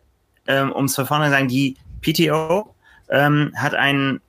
äh, 0.46 0.62
um 0.62 0.86
es 0.86 0.96
von 0.96 1.06
vorne 1.06 1.26
zu 1.26 1.32
sagen, 1.32 1.48
die 1.48 1.78
PTO 2.02 2.74
ähm, 3.10 3.54
hat 3.56 3.74
einen 3.76 4.22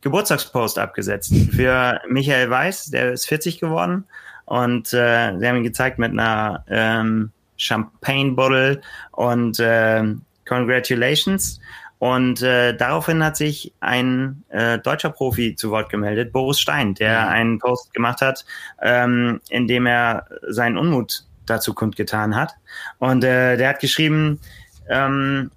Geburtstagspost 0.00 0.78
abgesetzt 0.78 1.34
für 1.52 2.00
Michael 2.08 2.50
Weiß, 2.50 2.90
der 2.90 3.12
ist 3.12 3.26
40 3.26 3.58
geworden 3.58 4.04
und 4.44 4.92
äh, 4.92 5.38
sie 5.38 5.48
haben 5.48 5.56
ihn 5.56 5.64
gezeigt 5.64 5.98
mit 5.98 6.12
einer 6.12 6.64
ähm, 6.68 7.30
Champagne-Bottle 7.56 8.80
und 9.12 9.58
äh, 9.60 10.04
Congratulations 10.46 11.60
und 12.04 12.42
äh, 12.42 12.76
daraufhin 12.76 13.24
hat 13.24 13.34
sich 13.34 13.72
ein 13.80 14.44
äh, 14.50 14.78
deutscher 14.78 15.08
Profi 15.08 15.56
zu 15.56 15.70
Wort 15.70 15.88
gemeldet, 15.88 16.34
Boris 16.34 16.60
Stein, 16.60 16.92
der 16.92 17.30
einen 17.30 17.58
Post 17.58 17.94
gemacht 17.94 18.20
hat, 18.20 18.44
ähm, 18.82 19.40
in 19.48 19.66
dem 19.66 19.86
er 19.86 20.26
seinen 20.46 20.76
Unmut 20.76 21.24
dazu 21.46 21.72
kundgetan 21.72 22.36
hat. 22.36 22.52
Und 22.98 23.24
äh, 23.24 23.56
der 23.56 23.70
hat 23.70 23.80
geschrieben, 23.80 24.38
ähm, 24.86 25.50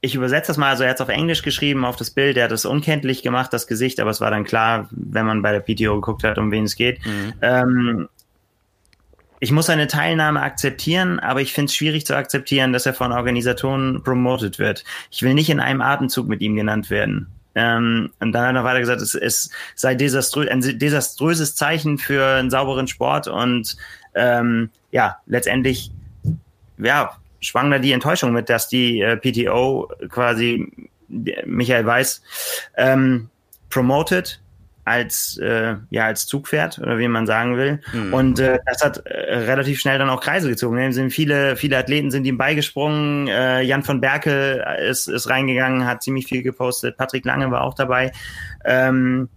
ich 0.00 0.16
übersetze 0.16 0.48
das 0.48 0.56
mal, 0.56 0.70
also 0.70 0.82
er 0.82 0.90
hat 0.90 0.96
es 0.96 1.02
auf 1.02 1.08
Englisch 1.08 1.42
geschrieben, 1.42 1.84
auf 1.84 1.94
das 1.94 2.10
Bild, 2.10 2.36
er 2.36 2.46
hat 2.46 2.52
es 2.52 2.64
unkenntlich 2.64 3.22
gemacht, 3.22 3.52
das 3.52 3.68
Gesicht, 3.68 4.00
aber 4.00 4.10
es 4.10 4.20
war 4.20 4.32
dann 4.32 4.42
klar, 4.42 4.88
wenn 4.90 5.24
man 5.24 5.40
bei 5.40 5.52
der 5.52 5.60
PTO 5.60 5.94
geguckt 5.94 6.24
hat, 6.24 6.36
um 6.38 6.50
wen 6.50 6.64
es 6.64 6.74
geht. 6.74 6.98
Mhm. 7.06 7.32
Ähm, 7.42 8.08
ich 9.40 9.52
muss 9.52 9.66
seine 9.66 9.88
Teilnahme 9.88 10.42
akzeptieren, 10.42 11.18
aber 11.18 11.40
ich 11.40 11.54
finde 11.54 11.70
es 11.70 11.74
schwierig 11.74 12.04
zu 12.04 12.14
akzeptieren, 12.14 12.72
dass 12.72 12.86
er 12.86 12.92
von 12.92 13.10
Organisatoren 13.10 14.02
promotet 14.02 14.58
wird. 14.58 14.84
Ich 15.10 15.22
will 15.22 15.34
nicht 15.34 15.48
in 15.48 15.60
einem 15.60 15.80
Atemzug 15.80 16.28
mit 16.28 16.42
ihm 16.42 16.54
genannt 16.54 16.90
werden. 16.90 17.26
Ähm, 17.54 18.10
und 18.20 18.32
dann 18.32 18.46
hat 18.46 18.54
er 18.54 18.64
weiter 18.64 18.80
gesagt, 18.80 19.00
es, 19.00 19.14
es 19.14 19.50
sei 19.74 19.94
desaströ 19.94 20.46
ein 20.48 20.60
desaströses 20.78 21.56
Zeichen 21.56 21.98
für 21.98 22.36
einen 22.36 22.50
sauberen 22.50 22.86
Sport 22.86 23.26
und 23.26 23.76
ähm, 24.14 24.70
ja, 24.92 25.16
letztendlich 25.26 25.90
ja, 26.78 27.16
schwang 27.40 27.70
da 27.70 27.78
die 27.78 27.92
Enttäuschung 27.92 28.32
mit, 28.32 28.48
dass 28.50 28.68
die 28.68 29.00
äh, 29.00 29.16
PTO 29.16 29.90
quasi 30.08 30.70
Michael 31.08 31.86
Weiß 31.86 32.22
ähm, 32.76 33.30
promotet 33.68 34.40
als 34.84 35.38
äh, 35.38 35.76
ja 35.90 36.06
als 36.06 36.26
Zugpferd 36.26 36.78
oder 36.78 36.98
wie 36.98 37.08
man 37.08 37.26
sagen 37.26 37.56
will 37.56 37.80
mhm. 37.92 38.14
und 38.14 38.40
äh, 38.40 38.58
das 38.66 38.82
hat 38.82 38.98
äh, 39.06 39.36
relativ 39.36 39.78
schnell 39.78 39.98
dann 39.98 40.10
auch 40.10 40.20
Kreise 40.20 40.48
gezogen. 40.48 40.78
Es 40.78 40.94
sind 40.94 41.10
viele 41.10 41.56
viele 41.56 41.78
Athleten 41.78 42.10
sind 42.10 42.26
ihm 42.26 42.38
beigesprungen. 42.38 43.28
Äh, 43.28 43.62
Jan 43.62 43.82
von 43.82 44.00
Berkel 44.00 44.64
ist 44.88 45.08
ist 45.08 45.28
reingegangen, 45.28 45.86
hat 45.86 46.02
ziemlich 46.02 46.26
viel 46.26 46.42
gepostet. 46.42 46.96
Patrick 46.96 47.24
Lange 47.24 47.50
war 47.50 47.62
auch 47.62 47.74
dabei. 47.74 48.12
Ähm, 48.64 49.28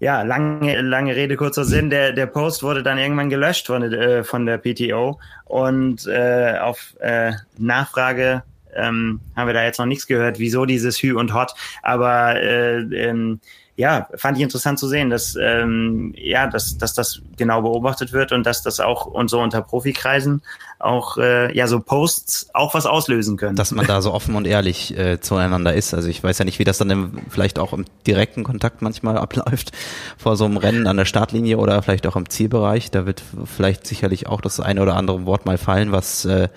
ja, 0.00 0.22
lange, 0.22 0.80
lange 0.80 1.16
Rede, 1.16 1.36
kurzer 1.36 1.64
Sinn. 1.64 1.90
Der, 1.90 2.12
der 2.12 2.26
Post 2.26 2.62
wurde 2.62 2.82
dann 2.82 2.98
irgendwann 2.98 3.30
gelöscht 3.30 3.66
von, 3.66 3.82
äh, 3.82 4.22
von 4.22 4.46
der 4.46 4.58
PTO 4.58 5.18
und 5.44 6.06
äh, 6.06 6.56
auf 6.60 6.94
äh, 7.00 7.32
Nachfrage 7.58 8.44
ähm, 8.74 9.20
haben 9.36 9.46
wir 9.46 9.54
da 9.54 9.64
jetzt 9.64 9.78
noch 9.78 9.86
nichts 9.86 10.06
gehört, 10.06 10.38
wieso 10.38 10.66
dieses 10.66 11.02
Hü 11.02 11.16
und 11.16 11.34
Hot, 11.34 11.54
aber 11.82 12.40
äh, 12.40 12.78
ähm, 12.78 13.40
ja, 13.78 14.08
fand 14.16 14.36
ich 14.36 14.42
interessant 14.42 14.76
zu 14.80 14.88
sehen, 14.88 15.08
dass, 15.08 15.36
ähm, 15.40 16.12
ja, 16.16 16.48
dass, 16.48 16.78
dass 16.78 16.94
das 16.94 17.20
genau 17.36 17.62
beobachtet 17.62 18.12
wird 18.12 18.32
und 18.32 18.44
dass 18.44 18.60
das 18.60 18.80
auch 18.80 19.06
und 19.06 19.30
so 19.30 19.40
unter 19.40 19.62
Profikreisen 19.62 20.42
auch 20.80 21.16
äh, 21.16 21.56
ja 21.56 21.68
so 21.68 21.78
Posts 21.78 22.50
auch 22.54 22.74
was 22.74 22.86
auslösen 22.86 23.36
können. 23.36 23.54
Dass 23.54 23.70
man 23.70 23.86
da 23.86 24.02
so 24.02 24.12
offen 24.12 24.34
und 24.34 24.48
ehrlich 24.48 24.98
äh, 24.98 25.20
zueinander 25.20 25.74
ist. 25.74 25.94
Also 25.94 26.08
ich 26.08 26.20
weiß 26.24 26.38
ja 26.38 26.44
nicht, 26.44 26.58
wie 26.58 26.64
das 26.64 26.78
dann 26.78 26.90
im, 26.90 27.12
vielleicht 27.30 27.60
auch 27.60 27.72
im 27.72 27.84
direkten 28.04 28.42
Kontakt 28.42 28.82
manchmal 28.82 29.16
abläuft 29.16 29.70
vor 30.18 30.36
so 30.36 30.44
einem 30.44 30.56
Rennen 30.56 30.88
an 30.88 30.96
der 30.96 31.04
Startlinie 31.04 31.58
oder 31.58 31.80
vielleicht 31.80 32.08
auch 32.08 32.16
im 32.16 32.28
Zielbereich. 32.28 32.90
Da 32.90 33.06
wird 33.06 33.22
vielleicht 33.44 33.86
sicherlich 33.86 34.26
auch 34.26 34.40
das 34.40 34.58
eine 34.58 34.82
oder 34.82 34.96
andere 34.96 35.24
Wort 35.24 35.46
mal 35.46 35.56
fallen, 35.56 35.92
was 35.92 36.24
äh, 36.24 36.48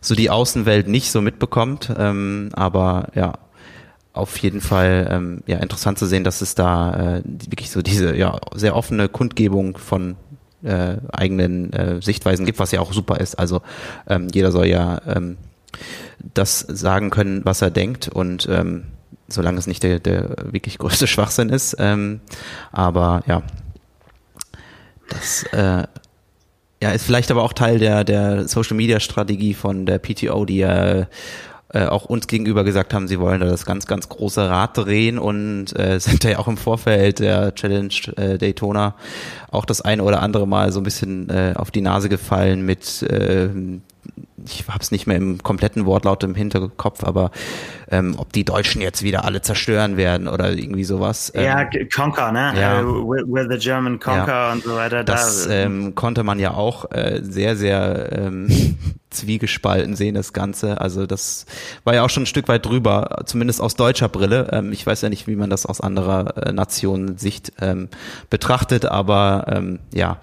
so 0.00 0.14
die 0.14 0.30
Außenwelt 0.30 0.86
nicht 0.86 1.10
so 1.10 1.22
mitbekommt. 1.22 1.92
Ähm, 1.98 2.50
aber 2.52 3.08
ja, 3.16 3.32
auf 4.12 4.36
jeden 4.38 4.60
Fall 4.60 5.08
ähm, 5.10 5.42
ja 5.46 5.58
interessant 5.58 5.98
zu 5.98 6.06
sehen, 6.06 6.24
dass 6.24 6.42
es 6.42 6.54
da 6.54 7.16
äh, 7.16 7.22
wirklich 7.24 7.70
so 7.70 7.82
diese 7.82 8.14
ja 8.14 8.38
sehr 8.54 8.76
offene 8.76 9.08
Kundgebung 9.08 9.78
von 9.78 10.16
äh, 10.62 10.96
eigenen 11.12 11.72
äh, 11.72 12.02
Sichtweisen 12.02 12.46
gibt, 12.46 12.58
was 12.58 12.72
ja 12.72 12.80
auch 12.80 12.92
super 12.92 13.20
ist. 13.20 13.36
Also 13.36 13.62
ähm, 14.06 14.28
jeder 14.32 14.52
soll 14.52 14.66
ja 14.66 15.00
ähm, 15.06 15.38
das 16.34 16.60
sagen 16.60 17.10
können, 17.10 17.44
was 17.44 17.62
er 17.62 17.70
denkt 17.70 18.08
und 18.08 18.48
ähm, 18.50 18.84
solange 19.28 19.58
es 19.58 19.66
nicht 19.66 19.82
der, 19.82 19.98
der 19.98 20.36
wirklich 20.52 20.78
größte 20.78 21.06
Schwachsinn 21.08 21.48
ist. 21.48 21.76
Ähm, 21.78 22.20
aber 22.70 23.22
ja, 23.26 23.42
das 25.08 25.44
äh, 25.52 25.84
ja, 26.82 26.90
ist 26.90 27.04
vielleicht 27.04 27.30
aber 27.30 27.42
auch 27.42 27.52
Teil 27.52 27.78
der, 27.78 28.04
der 28.04 28.48
Social 28.48 28.76
Media 28.76 29.00
Strategie 29.00 29.54
von 29.54 29.86
der 29.86 29.98
PTO, 29.98 30.44
die 30.44 30.58
ja 30.58 31.06
äh, 31.72 31.86
auch 31.86 32.04
uns 32.04 32.26
gegenüber 32.26 32.64
gesagt 32.64 32.94
haben, 32.94 33.08
sie 33.08 33.18
wollen 33.18 33.40
da 33.40 33.46
das 33.46 33.64
ganz, 33.64 33.86
ganz 33.86 34.08
große 34.08 34.48
Rad 34.48 34.76
drehen 34.76 35.18
und 35.18 35.78
äh, 35.78 35.98
sind 36.00 36.24
da 36.24 36.30
ja 36.30 36.38
auch 36.38 36.48
im 36.48 36.56
Vorfeld 36.56 37.18
der 37.18 37.54
Challenge 37.54 37.94
äh, 38.16 38.38
Daytona 38.38 38.94
auch 39.50 39.64
das 39.64 39.80
eine 39.80 40.02
oder 40.02 40.22
andere 40.22 40.46
Mal 40.46 40.72
so 40.72 40.80
ein 40.80 40.84
bisschen 40.84 41.28
äh, 41.28 41.54
auf 41.56 41.70
die 41.70 41.80
Nase 41.80 42.08
gefallen 42.08 42.64
mit 42.64 43.02
äh, 43.02 43.48
ich 44.46 44.66
habe 44.68 44.80
es 44.80 44.90
nicht 44.90 45.06
mehr 45.06 45.16
im 45.16 45.42
kompletten 45.42 45.86
Wortlaut 45.86 46.24
im 46.24 46.34
Hinterkopf, 46.34 47.04
aber 47.04 47.30
ähm, 47.90 48.14
ob 48.18 48.32
die 48.32 48.44
Deutschen 48.44 48.80
jetzt 48.80 49.02
wieder 49.02 49.24
alle 49.24 49.42
zerstören 49.42 49.96
werden 49.96 50.28
oder 50.28 50.52
irgendwie 50.52 50.84
sowas. 50.84 51.32
Ähm, 51.34 51.44
ja, 51.44 51.68
Conquer, 51.94 52.32
ne? 52.32 52.52
Ja, 52.58 52.84
will, 52.84 53.24
will 53.26 53.48
the 53.50 53.58
German 53.58 54.00
Conquer 54.00 54.26
ja, 54.26 54.52
und 54.52 54.64
so 54.64 54.74
weiter. 54.74 55.04
Das 55.04 55.46
da, 55.46 55.54
ähm, 55.54 55.94
konnte 55.94 56.24
man 56.24 56.38
ja 56.38 56.52
auch 56.52 56.90
äh, 56.90 57.20
sehr, 57.22 57.56
sehr 57.56 58.12
ähm, 58.12 58.48
zwiegespalten 59.10 59.94
sehen, 59.94 60.14
das 60.14 60.32
Ganze. 60.32 60.80
Also 60.80 61.06
das 61.06 61.46
war 61.84 61.94
ja 61.94 62.02
auch 62.02 62.10
schon 62.10 62.24
ein 62.24 62.26
Stück 62.26 62.48
weit 62.48 62.66
drüber, 62.66 63.22
zumindest 63.26 63.60
aus 63.60 63.76
deutscher 63.76 64.08
Brille. 64.08 64.48
Ähm, 64.52 64.72
ich 64.72 64.86
weiß 64.86 65.02
ja 65.02 65.08
nicht, 65.08 65.26
wie 65.26 65.36
man 65.36 65.50
das 65.50 65.66
aus 65.66 65.80
anderer 65.80 66.46
äh, 66.46 66.52
Nationen 66.52 67.18
Sicht 67.18 67.52
ähm, 67.60 67.88
betrachtet, 68.30 68.86
aber 68.86 69.46
ähm, 69.48 69.78
ja. 69.92 70.18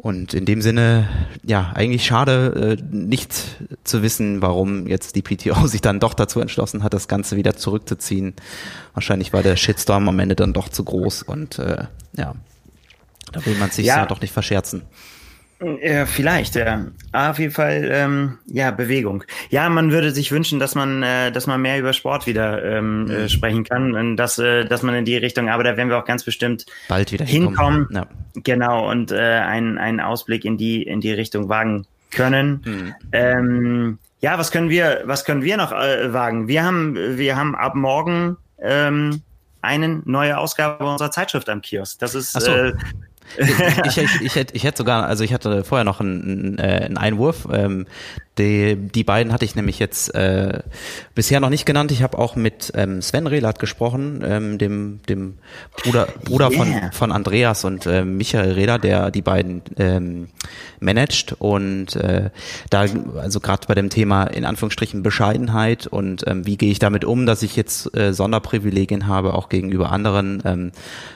Und 0.00 0.32
in 0.32 0.44
dem 0.44 0.62
Sinne, 0.62 1.08
ja, 1.44 1.72
eigentlich 1.74 2.06
schade, 2.06 2.78
äh, 2.78 2.82
nicht 2.94 3.34
zu 3.82 4.00
wissen, 4.00 4.40
warum 4.40 4.86
jetzt 4.86 5.16
die 5.16 5.22
PTO 5.22 5.66
sich 5.66 5.80
dann 5.80 5.98
doch 5.98 6.14
dazu 6.14 6.38
entschlossen 6.40 6.84
hat, 6.84 6.94
das 6.94 7.08
Ganze 7.08 7.36
wieder 7.36 7.56
zurückzuziehen. 7.56 8.34
Wahrscheinlich 8.94 9.32
war 9.32 9.42
der 9.42 9.56
Shitstorm 9.56 10.08
am 10.08 10.20
Ende 10.20 10.36
dann 10.36 10.52
doch 10.52 10.68
zu 10.68 10.84
groß 10.84 11.24
und 11.24 11.58
äh, 11.58 11.86
ja, 12.16 12.36
da 13.32 13.44
will 13.44 13.56
man 13.56 13.70
sich 13.70 13.86
ja, 13.86 13.96
ja 13.96 14.06
doch 14.06 14.20
nicht 14.20 14.32
verscherzen. 14.32 14.82
Ja, 15.82 16.06
vielleicht, 16.06 16.54
ja. 16.54 16.86
Aber 17.10 17.30
auf 17.30 17.38
jeden 17.38 17.52
Fall, 17.52 17.88
ähm, 17.90 18.38
ja, 18.46 18.70
Bewegung. 18.70 19.24
Ja, 19.50 19.68
man 19.68 19.90
würde 19.90 20.12
sich 20.12 20.30
wünschen, 20.30 20.60
dass 20.60 20.76
man, 20.76 21.02
äh, 21.02 21.32
dass 21.32 21.48
man 21.48 21.60
mehr 21.60 21.78
über 21.80 21.92
Sport 21.92 22.26
wieder 22.26 22.64
ähm, 22.64 23.04
mhm. 23.04 23.10
äh, 23.10 23.28
sprechen 23.28 23.64
kann 23.64 23.94
und 23.94 24.16
dass, 24.16 24.38
äh, 24.38 24.66
dass 24.66 24.82
man 24.82 24.94
in 24.94 25.04
die 25.04 25.16
Richtung, 25.16 25.48
aber 25.48 25.64
da 25.64 25.76
werden 25.76 25.88
wir 25.88 25.98
auch 25.98 26.04
ganz 26.04 26.22
bestimmt 26.22 26.66
bald 26.88 27.10
wieder 27.10 27.24
hinkommen. 27.24 27.88
Ja. 27.90 28.06
Genau, 28.34 28.88
und 28.88 29.10
äh, 29.10 29.16
einen, 29.16 29.78
einen 29.78 29.98
Ausblick 29.98 30.44
in 30.44 30.58
die, 30.58 30.82
in 30.84 31.00
die 31.00 31.12
Richtung 31.12 31.48
wagen 31.48 31.86
können. 32.12 32.62
Mhm. 32.64 32.94
Ähm, 33.10 33.98
ja, 34.20 34.38
was 34.38 34.52
können 34.52 34.70
wir, 34.70 35.02
was 35.06 35.24
können 35.24 35.42
wir 35.42 35.56
noch 35.56 35.72
äh, 35.72 36.12
wagen? 36.12 36.46
Wir 36.46 36.64
haben, 36.64 36.96
wir 37.18 37.36
haben 37.36 37.56
ab 37.56 37.74
morgen 37.74 38.36
ähm, 38.60 39.22
eine 39.60 40.02
neue 40.04 40.38
Ausgabe 40.38 40.84
unserer 40.84 41.10
Zeitschrift 41.10 41.48
am 41.48 41.62
Kiosk. 41.62 41.98
Das 41.98 42.14
ist 42.14 42.32
so. 42.32 42.50
äh, 42.50 42.72
ich, 43.36 43.98
ich, 43.98 44.20
ich, 44.20 44.34
hätte, 44.34 44.54
ich 44.54 44.64
hätte 44.64 44.78
sogar, 44.78 45.06
also 45.06 45.24
ich 45.24 45.32
hatte 45.32 45.64
vorher 45.64 45.84
noch 45.84 46.00
einen, 46.00 46.58
äh, 46.58 46.84
einen 46.86 46.96
Einwurf. 46.96 47.46
Ähm, 47.52 47.86
die, 48.38 48.76
die 48.76 49.04
beiden 49.04 49.32
hatte 49.32 49.44
ich 49.44 49.54
nämlich 49.54 49.78
jetzt 49.78 50.14
äh, 50.14 50.60
bisher 51.14 51.40
noch 51.40 51.50
nicht 51.50 51.66
genannt. 51.66 51.90
Ich 51.92 52.02
habe 52.02 52.18
auch 52.18 52.36
mit 52.36 52.72
ähm, 52.74 53.02
Sven 53.02 53.26
Rehlert 53.26 53.58
gesprochen, 53.58 54.22
ähm, 54.24 54.58
dem, 54.58 55.00
dem 55.08 55.38
Bruder, 55.82 56.08
Bruder 56.24 56.50
yeah. 56.50 56.58
von, 56.58 56.92
von 56.92 57.12
Andreas 57.12 57.64
und 57.64 57.86
äh, 57.86 58.04
Michael 58.04 58.52
Rehler, 58.52 58.78
der 58.78 59.10
die 59.10 59.22
beiden 59.22 59.62
ähm, 59.76 60.28
managt. 60.80 61.34
Und 61.38 61.96
äh, 61.96 62.30
da, 62.70 62.86
also 63.16 63.40
gerade 63.40 63.66
bei 63.66 63.74
dem 63.74 63.90
Thema 63.90 64.24
in 64.24 64.44
Anführungsstrichen 64.44 65.02
Bescheidenheit 65.02 65.86
und 65.86 66.26
ähm, 66.26 66.46
wie 66.46 66.56
gehe 66.56 66.70
ich 66.70 66.78
damit 66.78 67.04
um, 67.04 67.26
dass 67.26 67.42
ich 67.42 67.56
jetzt 67.56 67.96
äh, 67.96 68.12
Sonderprivilegien 68.12 69.06
habe, 69.06 69.34
auch 69.34 69.48
gegenüber 69.48 69.90
anderen. 69.90 70.42
Ähm, 70.44 70.72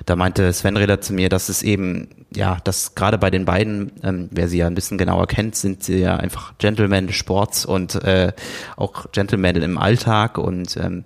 da 0.07 0.17
meinte 0.17 0.53
Sven 0.53 0.77
Rehlert 0.77 1.05
zu 1.05 1.13
mir, 1.13 1.29
dass 1.29 1.49
es 1.49 1.63
eben, 1.63 2.09
ja, 2.35 2.59
dass 2.65 2.95
gerade 2.95 3.19
bei 3.19 3.31
den 3.31 3.45
beiden, 3.45 3.93
ähm, 4.03 4.29
wer 4.31 4.49
sie 4.49 4.59
ja 4.59 4.67
ein 4.67 4.75
bisschen 4.75 4.99
genauer 4.99 5.27
kennt, 5.27 5.57
sind 5.57 5.83
sie 5.83 5.99
ja 5.99 6.17
einfach 6.17 6.55
Gentlemen 6.59 7.07
des 7.07 7.17
Sports 7.17 7.65
und 7.65 7.95
äh, 8.03 8.33
auch 8.77 9.13
Gentlemen 9.13 9.57
im 9.57 9.79
Alltag 9.79 10.39
und 10.39 10.77
ähm, 10.77 11.05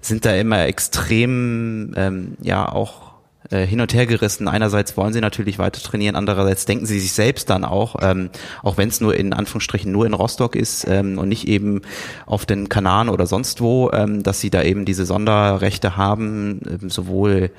sind 0.00 0.24
da 0.24 0.34
immer 0.34 0.66
extrem, 0.66 1.94
ähm, 1.96 2.36
ja, 2.40 2.70
auch 2.70 3.07
äh, 3.50 3.66
hin 3.66 3.80
und 3.80 3.94
her 3.94 4.06
gerissen. 4.06 4.48
Einerseits 4.48 4.96
wollen 4.96 5.12
sie 5.12 5.20
natürlich 5.20 5.58
weiter 5.58 5.80
trainieren, 5.80 6.16
andererseits 6.16 6.66
denken 6.66 6.86
sie 6.86 7.00
sich 7.00 7.12
selbst 7.12 7.48
dann 7.50 7.64
auch, 7.64 7.96
ähm, 8.00 8.30
auch 8.62 8.76
wenn 8.76 8.88
es 8.88 9.00
nur 9.00 9.16
in 9.16 9.32
Anführungsstrichen 9.32 9.90
nur 9.90 10.06
in 10.06 10.14
Rostock 10.14 10.54
ist 10.54 10.86
ähm, 10.88 11.18
und 11.18 11.28
nicht 11.28 11.48
eben 11.48 11.82
auf 12.26 12.46
den 12.46 12.68
Kanaren 12.68 13.08
oder 13.08 13.26
sonst 13.26 13.60
wo, 13.60 13.90
ähm, 13.92 14.22
dass 14.22 14.40
sie 14.40 14.50
da 14.50 14.62
eben 14.62 14.84
diese 14.84 15.06
Sonderrechte 15.06 15.96
haben, 15.96 16.60
ähm, 16.68 16.90
sowohl 16.90 17.50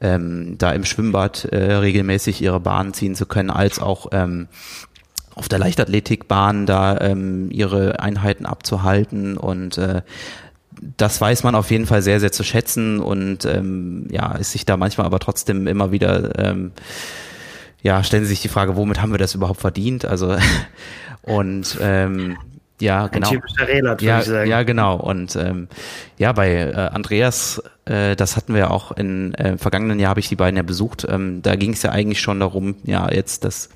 ähm, 0.00 0.56
da 0.58 0.72
im 0.72 0.84
Schwimmbad 0.84 1.44
äh, 1.46 1.74
regelmäßig 1.74 2.42
ihre 2.42 2.60
Bahnen 2.60 2.94
ziehen 2.94 3.14
zu 3.14 3.26
können, 3.26 3.50
als 3.50 3.78
auch 3.78 4.08
ähm, 4.12 4.48
auf 5.34 5.48
der 5.48 5.58
Leichtathletikbahn 5.58 6.66
da 6.66 6.98
ähm, 7.00 7.50
ihre 7.50 8.00
Einheiten 8.00 8.46
abzuhalten 8.46 9.36
und 9.36 9.78
äh, 9.78 10.02
das 10.96 11.20
weiß 11.20 11.42
man 11.44 11.54
auf 11.54 11.70
jeden 11.70 11.86
Fall 11.86 12.02
sehr, 12.02 12.20
sehr 12.20 12.32
zu 12.32 12.44
schätzen 12.44 13.00
und 13.00 13.44
ähm, 13.44 14.06
ja, 14.10 14.32
ist 14.32 14.52
sich 14.52 14.64
da 14.64 14.76
manchmal 14.76 15.06
aber 15.06 15.18
trotzdem 15.18 15.66
immer 15.66 15.92
wieder, 15.92 16.38
ähm, 16.38 16.72
ja, 17.82 18.02
stellen 18.02 18.24
Sie 18.24 18.30
sich 18.30 18.42
die 18.42 18.48
Frage, 18.48 18.76
womit 18.76 19.00
haben 19.00 19.12
wir 19.12 19.18
das 19.18 19.34
überhaupt 19.34 19.60
verdient? 19.60 20.04
Also 20.04 20.36
und 21.22 21.78
ähm, 21.80 22.36
ja, 22.80 23.06
genau. 23.06 23.28
Ein 23.28 23.34
typischer 23.34 23.68
Relat, 23.68 24.02
ja, 24.02 24.18
ich 24.18 24.26
sagen. 24.26 24.50
ja, 24.50 24.62
genau. 24.62 24.96
Und 24.96 25.36
ähm, 25.36 25.68
ja, 26.18 26.32
bei 26.32 26.54
äh, 26.54 26.74
Andreas, 26.74 27.62
äh, 27.84 28.16
das 28.16 28.36
hatten 28.36 28.52
wir 28.52 28.60
ja 28.60 28.70
auch 28.70 28.92
in 28.92 29.32
äh, 29.34 29.56
vergangenen 29.58 30.00
Jahr 30.00 30.10
habe 30.10 30.20
ich 30.20 30.28
die 30.28 30.36
beiden 30.36 30.56
ja 30.56 30.62
besucht. 30.62 31.06
Ähm, 31.08 31.40
da 31.42 31.54
ging 31.54 31.72
es 31.72 31.82
ja 31.82 31.90
eigentlich 31.92 32.20
schon 32.20 32.40
darum, 32.40 32.74
ja, 32.82 33.10
jetzt 33.10 33.44
das 33.44 33.68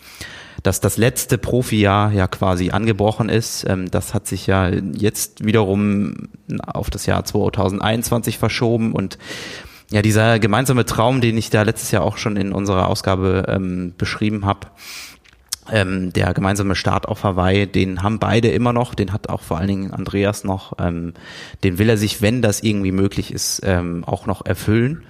dass 0.63 0.81
das 0.81 0.97
letzte 0.97 1.39
Profijahr 1.39 2.13
ja 2.13 2.27
quasi 2.27 2.71
angebrochen 2.71 3.29
ist. 3.29 3.69
Ähm, 3.69 3.91
das 3.91 4.15
hat 4.15 4.27
sich 4.27 4.47
ja 4.47 4.69
jetzt 4.69 5.45
wiederum 5.45 6.29
auf 6.67 6.91
das 6.91 7.07
Jahr 7.07 7.25
2021 7.25 8.39
verschoben. 8.39 8.93
Und 8.93 9.19
ja, 9.91 10.03
dieser 10.03 10.39
gemeinsame 10.39 10.85
Traum, 10.85 11.21
den 11.21 11.37
ich 11.39 11.51
da 11.51 11.63
letztes 11.63 11.91
Jahr 11.91 12.03
auch 12.03 12.19
schon 12.19 12.37
in 12.37 12.53
unserer 12.53 12.89
Ausgabe 12.89 13.45
ähm, 13.49 13.95
beschrieben 13.97 14.45
habe, 14.45 14.67
ähm, 15.71 16.13
der 16.13 16.35
gemeinsame 16.35 16.75
Start 16.75 17.07
auf 17.07 17.25
Hawaii, 17.25 17.67
den 17.67 18.03
haben 18.03 18.19
beide 18.19 18.49
immer 18.49 18.73
noch, 18.73 18.95
den 18.95 19.13
hat 19.13 19.29
auch 19.29 19.43
vor 19.43 19.59
allen 19.59 19.69
Dingen 19.69 19.91
Andreas 19.93 20.45
noch, 20.45 20.75
ähm, 20.79 21.15
den 21.63 21.79
will 21.79 21.89
er 21.89 21.99
sich, 21.99 22.23
wenn 22.23 22.43
das 22.43 22.63
irgendwie 22.63 22.93
möglich 22.93 23.33
ist, 23.33 23.61
ähm, 23.65 24.05
auch 24.05 24.27
noch 24.27 24.45
erfüllen 24.45 25.05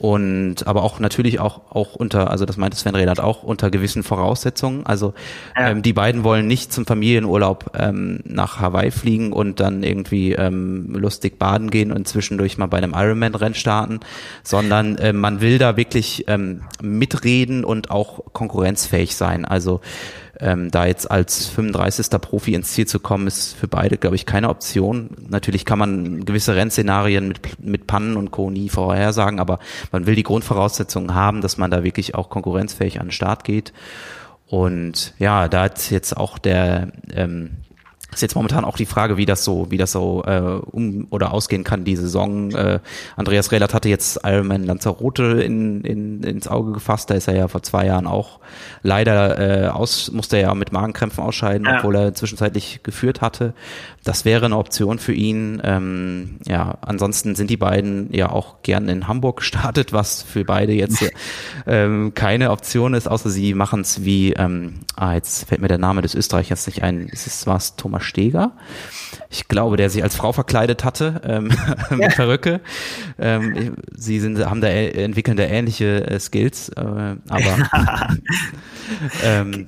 und 0.00 0.66
aber 0.66 0.82
auch 0.82 0.98
natürlich 0.98 1.40
auch 1.40 1.60
auch 1.70 1.94
unter, 1.94 2.30
also 2.30 2.46
das 2.46 2.56
meinte 2.56 2.74
Sven 2.74 2.94
Rehlert 2.94 3.20
auch 3.20 3.42
unter 3.42 3.70
gewissen 3.70 4.02
Voraussetzungen. 4.02 4.86
Also 4.86 5.12
ja. 5.54 5.68
ähm, 5.68 5.82
die 5.82 5.92
beiden 5.92 6.24
wollen 6.24 6.46
nicht 6.46 6.72
zum 6.72 6.86
Familienurlaub 6.86 7.72
ähm, 7.78 8.20
nach 8.24 8.60
Hawaii 8.60 8.92
fliegen 8.92 9.34
und 9.34 9.60
dann 9.60 9.82
irgendwie 9.82 10.32
ähm, 10.32 10.94
lustig 10.94 11.38
baden 11.38 11.70
gehen 11.70 11.92
und 11.92 12.08
zwischendurch 12.08 12.56
mal 12.56 12.66
bei 12.66 12.78
einem 12.78 12.94
Ironman-Rennen 12.96 13.54
starten, 13.54 14.00
sondern 14.42 14.96
äh, 14.96 15.12
man 15.12 15.42
will 15.42 15.58
da 15.58 15.76
wirklich 15.76 16.24
ähm, 16.28 16.62
mitreden 16.80 17.62
und 17.62 17.90
auch 17.90 18.32
konkurrenzfähig 18.32 19.14
sein. 19.16 19.44
Also 19.44 19.82
ähm, 20.40 20.70
da 20.70 20.86
jetzt 20.86 21.10
als 21.10 21.48
35. 21.48 22.20
Profi 22.20 22.54
ins 22.54 22.72
Ziel 22.72 22.86
zu 22.86 23.00
kommen, 23.00 23.26
ist 23.26 23.54
für 23.54 23.68
beide, 23.68 23.98
glaube 23.98 24.16
ich, 24.16 24.26
keine 24.26 24.48
Option. 24.48 25.10
Natürlich 25.28 25.64
kann 25.64 25.78
man 25.78 26.24
gewisse 26.24 26.56
Rennszenarien 26.56 27.28
mit, 27.28 27.64
mit 27.64 27.86
Pannen 27.86 28.16
und 28.16 28.30
Co. 28.30 28.50
nie 28.50 28.68
vorhersagen, 28.68 29.40
aber 29.40 29.58
man 29.92 30.06
will 30.06 30.14
die 30.14 30.22
Grundvoraussetzungen 30.22 31.14
haben, 31.14 31.40
dass 31.40 31.58
man 31.58 31.70
da 31.70 31.84
wirklich 31.84 32.14
auch 32.14 32.30
konkurrenzfähig 32.30 33.00
an 33.00 33.06
den 33.06 33.12
Start 33.12 33.44
geht. 33.44 33.72
Und 34.46 35.14
ja, 35.18 35.48
da 35.48 35.62
hat 35.62 35.90
jetzt 35.90 36.16
auch 36.16 36.38
der 36.38 36.92
ähm, 37.14 37.52
ist 38.12 38.22
jetzt 38.22 38.34
momentan 38.34 38.64
auch 38.64 38.76
die 38.76 38.86
Frage, 38.86 39.16
wie 39.16 39.26
das 39.26 39.44
so, 39.44 39.70
wie 39.70 39.76
das 39.76 39.92
so 39.92 40.22
äh, 40.26 40.40
um 40.40 41.06
oder 41.10 41.32
ausgehen 41.32 41.64
kann, 41.64 41.84
die 41.84 41.96
Saison. 41.96 42.50
Äh, 42.52 42.80
Andreas 43.16 43.52
Rehlert 43.52 43.74
hatte 43.74 43.88
jetzt 43.88 44.20
Ironman 44.24 44.64
Lanzarote 44.64 45.42
in, 45.42 45.82
in, 45.82 46.22
ins 46.22 46.48
Auge 46.48 46.72
gefasst. 46.72 47.10
Da 47.10 47.14
ist 47.14 47.28
er 47.28 47.36
ja 47.36 47.48
vor 47.48 47.62
zwei 47.62 47.86
Jahren 47.86 48.06
auch 48.06 48.40
leider 48.82 49.66
äh, 49.66 49.68
aus, 49.68 50.10
musste 50.10 50.36
er 50.36 50.42
ja 50.42 50.54
mit 50.54 50.72
Magenkrämpfen 50.72 51.22
ausscheiden, 51.22 51.66
ja. 51.66 51.78
obwohl 51.78 51.96
er 51.96 52.14
zwischenzeitlich 52.14 52.82
geführt 52.82 53.20
hatte. 53.20 53.54
Das 54.02 54.24
wäre 54.24 54.46
eine 54.46 54.56
Option 54.56 54.98
für 54.98 55.12
ihn. 55.12 55.60
Ähm, 55.62 56.38
ja, 56.46 56.78
ansonsten 56.80 57.34
sind 57.34 57.50
die 57.50 57.58
beiden 57.58 58.12
ja 58.12 58.30
auch 58.30 58.62
gern 58.62 58.88
in 58.88 59.08
Hamburg 59.08 59.38
gestartet, 59.38 59.92
was 59.92 60.22
für 60.22 60.44
beide 60.44 60.72
jetzt 60.72 61.04
ähm, 61.66 62.12
keine 62.14 62.50
Option 62.50 62.94
ist, 62.94 63.08
außer 63.08 63.30
sie 63.30 63.54
machen 63.54 63.82
es 63.82 64.04
wie, 64.04 64.32
ähm, 64.32 64.80
ah, 64.96 65.14
jetzt 65.14 65.48
fällt 65.48 65.60
mir 65.60 65.68
der 65.68 65.78
Name 65.78 66.02
des 66.02 66.14
Österreichers 66.14 66.66
nicht 66.66 66.82
ein. 66.82 67.08
Ist 67.08 67.26
es 67.26 67.46
was 67.46 67.76
Thomas 67.76 67.99
Steger? 68.00 68.52
Ich 69.28 69.48
glaube, 69.48 69.76
der 69.76 69.90
sich 69.90 70.02
als 70.02 70.16
Frau 70.16 70.32
verkleidet 70.32 70.84
hatte 70.84 71.20
ähm, 71.24 71.44
mit 71.90 72.00
ja. 72.00 72.08
Perücke. 72.08 72.60
Ähm, 73.18 73.76
sie 73.94 74.20
sind, 74.20 74.44
haben 74.44 74.60
da 74.60 74.68
entwickeln 74.68 75.36
da 75.36 75.44
ähnliche 75.44 76.06
äh, 76.06 76.18
Skills, 76.18 76.70
äh, 76.70 76.80
aber 76.80 77.18
ähm, 79.24 79.66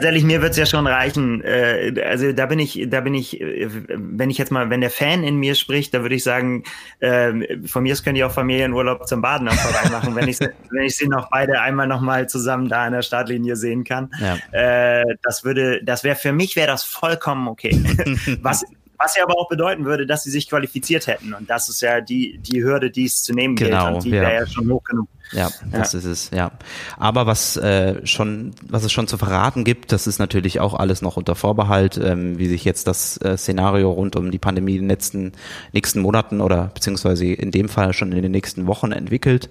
Ehrlich, 0.00 0.24
mir 0.24 0.40
wird's 0.40 0.56
ja 0.56 0.66
schon 0.66 0.86
reichen. 0.86 1.42
Äh, 1.42 1.94
also 2.06 2.32
da 2.32 2.46
bin 2.46 2.58
ich, 2.58 2.86
da 2.88 3.00
bin 3.00 3.14
ich, 3.14 3.40
äh, 3.40 3.68
wenn 3.88 4.30
ich 4.30 4.38
jetzt 4.38 4.50
mal, 4.52 4.70
wenn 4.70 4.80
der 4.80 4.90
Fan 4.90 5.24
in 5.24 5.36
mir 5.36 5.54
spricht, 5.54 5.94
da 5.94 6.02
würde 6.02 6.14
ich 6.14 6.22
sagen, 6.22 6.64
äh, 7.00 7.58
von 7.66 7.82
mir 7.82 7.92
aus 7.92 8.02
können 8.02 8.14
die 8.14 8.24
auch 8.24 8.32
Familienurlaub 8.32 9.08
zum 9.08 9.20
Baden 9.20 9.48
am 9.48 9.56
Verein 9.56 9.90
machen, 9.90 10.14
wenn 10.14 10.28
ich, 10.28 10.38
wenn 10.70 10.84
ich 10.84 10.96
sie 10.96 11.08
noch 11.08 11.30
beide 11.30 11.60
einmal 11.60 11.86
noch 11.86 12.00
mal 12.00 12.28
zusammen 12.28 12.68
da 12.68 12.84
an 12.84 12.92
der 12.92 13.02
Startlinie 13.02 13.56
sehen 13.56 13.84
kann. 13.84 14.10
Ja. 14.20 14.36
Äh, 14.52 15.16
das 15.22 15.44
würde, 15.44 15.82
das 15.82 16.04
wäre 16.04 16.16
für 16.16 16.32
mich 16.32 16.56
wäre 16.56 16.68
das 16.68 16.84
vollkommen 16.84 17.48
okay. 17.48 17.70
Was 18.42 18.64
was 19.02 19.16
ja 19.16 19.24
aber 19.24 19.38
auch 19.38 19.48
bedeuten 19.48 19.86
würde, 19.86 20.06
dass 20.06 20.24
sie 20.24 20.30
sich 20.30 20.48
qualifiziert 20.48 21.06
hätten. 21.06 21.32
Und 21.32 21.48
das 21.48 21.68
ist 21.70 21.80
ja 21.80 22.02
die, 22.02 22.38
die 22.38 22.62
Hürde, 22.62 22.90
die 22.90 23.06
es 23.06 23.22
zu 23.22 23.32
nehmen 23.32 23.56
genau, 23.56 23.84
gilt. 23.84 23.94
Und 23.94 24.04
die 24.04 24.10
ja. 24.10 24.20
wäre 24.20 24.34
ja 24.34 24.46
schon 24.46 24.70
hoch 24.70 24.84
genug. 24.84 25.08
Ja, 25.32 25.50
das 25.70 25.92
ja. 25.92 25.98
ist 25.98 26.04
es, 26.04 26.30
ja. 26.30 26.52
Aber 26.96 27.26
was 27.26 27.56
äh, 27.56 28.04
schon, 28.06 28.52
was 28.68 28.84
es 28.84 28.92
schon 28.92 29.08
zu 29.08 29.18
verraten 29.18 29.64
gibt, 29.64 29.92
das 29.92 30.06
ist 30.06 30.18
natürlich 30.18 30.60
auch 30.60 30.74
alles 30.74 31.02
noch 31.02 31.16
unter 31.16 31.34
Vorbehalt, 31.34 32.00
ähm, 32.02 32.38
wie 32.38 32.48
sich 32.48 32.64
jetzt 32.64 32.86
das 32.86 33.16
äh, 33.18 33.36
Szenario 33.36 33.90
rund 33.90 34.16
um 34.16 34.30
die 34.30 34.38
Pandemie 34.38 34.76
in 34.76 34.82
den 34.82 34.88
letzten 34.88 35.32
nächsten 35.72 36.00
Monaten 36.00 36.40
oder 36.40 36.70
beziehungsweise 36.74 37.26
in 37.26 37.50
dem 37.50 37.68
Fall 37.68 37.92
schon 37.92 38.12
in 38.12 38.22
den 38.22 38.32
nächsten 38.32 38.66
Wochen 38.66 38.92
entwickelt. 38.92 39.48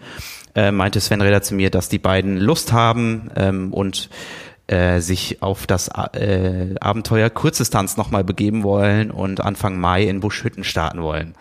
Äh, 0.55 0.71
meinte 0.71 0.99
Sven 0.99 1.21
Reder 1.21 1.41
zu 1.41 1.53
mir, 1.53 1.69
dass 1.69 1.89
die 1.89 1.99
beiden 1.99 2.37
Lust 2.37 2.73
haben 2.73 3.29
und 3.71 3.89
und 3.89 4.09
äh, 4.69 4.99
sich 4.99 5.41
auf 5.41 5.65
das 5.65 5.89
äh, 6.13 6.75
Abenteuer 6.79 7.29
Kurzdistanz 7.29 7.97
nochmal 7.97 8.23
begeben 8.23 8.63
wollen 8.63 9.09
und 9.09 9.41
Anfang 9.41 9.79
Mai 9.79 10.03
in 10.03 10.19
Buschhütten 10.19 10.63
starten 10.63 11.01
wollen. 11.01 11.33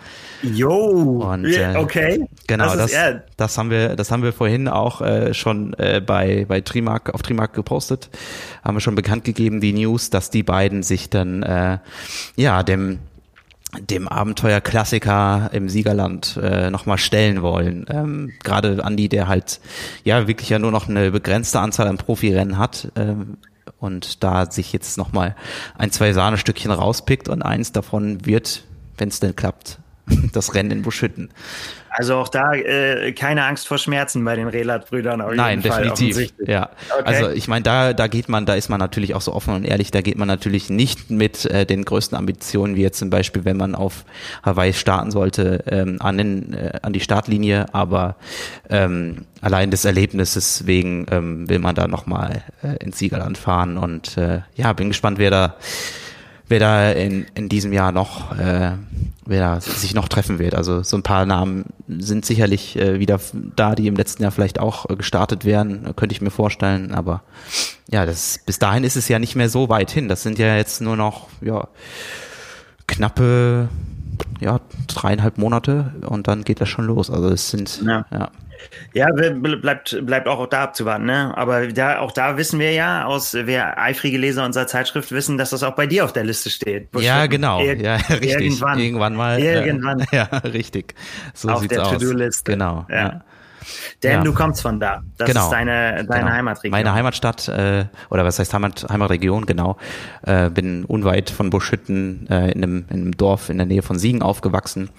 Jo, 0.42 0.70
und, 1.30 1.44
äh, 1.44 1.74
okay. 1.76 2.26
Genau, 2.46 2.74
das, 2.74 2.92
das, 2.92 3.16
das, 3.36 3.58
haben 3.58 3.70
wir, 3.70 3.96
das 3.96 4.10
haben 4.10 4.22
wir 4.22 4.32
vorhin 4.32 4.68
auch 4.68 5.02
äh, 5.02 5.34
schon 5.34 5.74
äh, 5.74 6.00
bei 6.00 6.46
bei 6.48 6.60
Trimark 6.60 7.12
auf 7.12 7.22
Trimark 7.22 7.52
gepostet, 7.52 8.08
haben 8.64 8.76
wir 8.76 8.80
schon 8.80 8.94
bekannt 8.94 9.24
gegeben 9.24 9.60
die 9.60 9.72
News, 9.72 10.10
dass 10.10 10.30
die 10.30 10.42
beiden 10.42 10.82
sich 10.82 11.10
dann 11.10 11.42
äh, 11.42 11.78
ja 12.36 12.62
dem 12.62 13.00
dem 13.80 14.08
Abenteuerklassiker 14.08 15.50
im 15.52 15.68
Siegerland 15.68 16.38
äh, 16.42 16.70
nochmal 16.70 16.98
stellen 16.98 17.42
wollen. 17.42 17.84
Ähm, 17.90 18.32
Gerade 18.42 18.82
Andi, 18.82 19.08
der 19.08 19.28
halt 19.28 19.60
ja 20.04 20.26
wirklich 20.26 20.48
ja 20.48 20.58
nur 20.58 20.70
noch 20.70 20.88
eine 20.88 21.10
begrenzte 21.10 21.60
Anzahl 21.60 21.86
an 21.86 21.98
Profirennen 21.98 22.56
hat 22.56 22.90
ähm, 22.96 23.36
und 23.78 24.22
da 24.24 24.50
sich 24.50 24.72
jetzt 24.72 24.96
nochmal 24.96 25.36
ein, 25.76 25.92
zwei 25.92 26.12
Sahnestückchen 26.12 26.70
rauspickt 26.70 27.28
und 27.28 27.42
eins 27.42 27.72
davon 27.72 28.24
wird, 28.24 28.64
wenn 28.96 29.10
es 29.10 29.20
denn 29.20 29.36
klappt, 29.36 29.78
das 30.32 30.54
Rennen 30.54 30.70
in 30.70 30.82
Buschhütten. 30.82 31.30
Also 31.90 32.16
auch 32.16 32.28
da 32.28 32.52
äh, 32.52 33.12
keine 33.12 33.44
Angst 33.44 33.66
vor 33.66 33.78
Schmerzen 33.78 34.24
bei 34.24 34.36
den 34.36 34.48
Relat-Brüdern. 34.48 35.22
Nein, 35.34 35.62
definitiv. 35.62 36.32
Ja. 36.46 36.70
Okay. 36.90 37.02
Also 37.04 37.30
ich 37.30 37.48
meine, 37.48 37.62
da, 37.62 37.92
da 37.92 38.06
geht 38.06 38.28
man, 38.28 38.46
da 38.46 38.54
ist 38.54 38.68
man 38.68 38.78
natürlich 38.78 39.14
auch 39.14 39.20
so 39.20 39.32
offen 39.32 39.54
und 39.54 39.64
ehrlich, 39.64 39.90
da 39.90 40.00
geht 40.00 40.18
man 40.18 40.28
natürlich 40.28 40.70
nicht 40.70 41.10
mit 41.10 41.44
äh, 41.46 41.66
den 41.66 41.84
größten 41.84 42.16
Ambitionen, 42.16 42.76
wie 42.76 42.82
jetzt 42.82 42.98
zum 42.98 43.10
Beispiel, 43.10 43.44
wenn 43.44 43.56
man 43.56 43.74
auf 43.74 44.04
Hawaii 44.42 44.72
starten 44.72 45.10
sollte, 45.10 45.64
ähm, 45.66 45.96
an, 46.00 46.18
den, 46.18 46.54
äh, 46.54 46.78
an 46.82 46.92
die 46.92 47.00
Startlinie, 47.00 47.66
aber 47.72 48.16
ähm, 48.70 49.26
allein 49.40 49.70
des 49.70 49.84
Erlebnisses 49.84 50.66
wegen 50.66 51.06
ähm, 51.10 51.48
will 51.48 51.58
man 51.58 51.74
da 51.74 51.88
nochmal 51.88 52.42
äh, 52.62 52.82
ins 52.84 52.98
Siegerland 52.98 53.38
fahren 53.38 53.78
und 53.78 54.16
äh, 54.16 54.40
ja, 54.54 54.72
bin 54.72 54.88
gespannt, 54.88 55.18
wer 55.18 55.30
da 55.30 55.56
wer 56.48 56.60
da 56.60 56.90
in, 56.92 57.26
in 57.34 57.48
diesem 57.48 57.72
Jahr 57.72 57.92
noch, 57.92 58.36
äh, 58.38 58.72
wer 59.26 59.40
da 59.40 59.60
sich 59.60 59.94
noch 59.94 60.08
treffen 60.08 60.38
wird. 60.38 60.54
Also 60.54 60.82
so 60.82 60.96
ein 60.96 61.02
paar 61.02 61.26
Namen 61.26 61.66
sind 61.86 62.24
sicherlich 62.24 62.76
äh, 62.76 62.98
wieder 62.98 63.20
da, 63.56 63.74
die 63.74 63.86
im 63.86 63.96
letzten 63.96 64.22
Jahr 64.22 64.32
vielleicht 64.32 64.58
auch 64.58 64.88
äh, 64.88 64.96
gestartet 64.96 65.44
wären, 65.44 65.94
könnte 65.96 66.14
ich 66.14 66.20
mir 66.20 66.30
vorstellen. 66.30 66.92
Aber 66.92 67.22
ja, 67.90 68.06
das 68.06 68.40
bis 68.44 68.58
dahin 68.58 68.84
ist 68.84 68.96
es 68.96 69.08
ja 69.08 69.18
nicht 69.18 69.36
mehr 69.36 69.48
so 69.48 69.68
weit 69.68 69.90
hin. 69.90 70.08
Das 70.08 70.22
sind 70.22 70.38
ja 70.38 70.56
jetzt 70.56 70.80
nur 70.80 70.96
noch 70.96 71.28
ja 71.40 71.68
knappe 72.86 73.68
ja 74.40 74.60
dreieinhalb 74.86 75.38
Monate 75.38 75.94
und 76.06 76.28
dann 76.28 76.44
geht 76.44 76.60
das 76.60 76.68
schon 76.68 76.86
los. 76.86 77.10
Also 77.10 77.28
es 77.28 77.50
sind 77.50 77.82
ja. 77.84 78.04
ja 78.10 78.30
ja, 78.94 79.06
bleibt, 79.12 79.98
bleibt 80.04 80.28
auch 80.28 80.46
da 80.46 80.64
abzuwarten, 80.64 81.06
ne? 81.06 81.32
Aber 81.36 81.68
da, 81.68 81.98
auch 81.98 82.12
da 82.12 82.36
wissen 82.36 82.58
wir 82.58 82.72
ja, 82.72 83.04
aus 83.04 83.34
wer 83.34 83.78
eifrige 83.78 84.18
Leser 84.18 84.44
unserer 84.44 84.66
Zeitschrift 84.66 85.12
wissen, 85.12 85.38
dass 85.38 85.50
das 85.50 85.62
auch 85.62 85.74
bei 85.74 85.86
dir 85.86 86.04
auf 86.04 86.12
der 86.12 86.24
Liste 86.24 86.50
steht. 86.50 86.88
Ja, 86.98 87.26
genau. 87.26 87.60
Ir 87.60 87.80
ja, 87.80 87.96
richtig. 88.10 88.40
Irgendwann. 88.40 88.78
Irgendwann 88.78 89.14
mal. 89.14 89.38
Irgendwann. 89.38 90.00
Äh, 90.00 90.06
ja, 90.12 90.24
richtig. 90.24 90.94
So 91.34 91.48
auf 91.48 91.66
der 91.66 91.82
To-Do-Liste. 91.84 92.52
Genau. 92.52 92.86
Ja. 92.88 92.96
ja. 92.96 93.24
Denn 94.02 94.12
ja. 94.12 94.22
du 94.22 94.32
kommst 94.32 94.62
von 94.62 94.80
da. 94.80 95.02
Das 95.16 95.28
genau. 95.28 95.44
ist 95.44 95.50
deine, 95.50 96.04
deine 96.04 96.20
genau. 96.20 96.32
Heimatregion. 96.32 96.70
Meine 96.70 96.92
Heimatstadt, 96.92 97.48
äh, 97.48 97.86
oder 98.10 98.24
was 98.24 98.38
heißt 98.38 98.52
Heimat, 98.54 98.86
Heimatregion, 98.88 99.46
genau. 99.46 99.76
Äh, 100.22 100.50
bin 100.50 100.84
unweit 100.84 101.30
von 101.30 101.50
Buschhütten 101.50 102.26
äh, 102.30 102.52
in, 102.52 102.62
einem, 102.62 102.84
in 102.90 103.00
einem 103.00 103.16
Dorf 103.16 103.48
in 103.48 103.58
der 103.58 103.66
Nähe 103.66 103.82
von 103.82 103.98
Siegen 103.98 104.22
aufgewachsen 104.22 104.90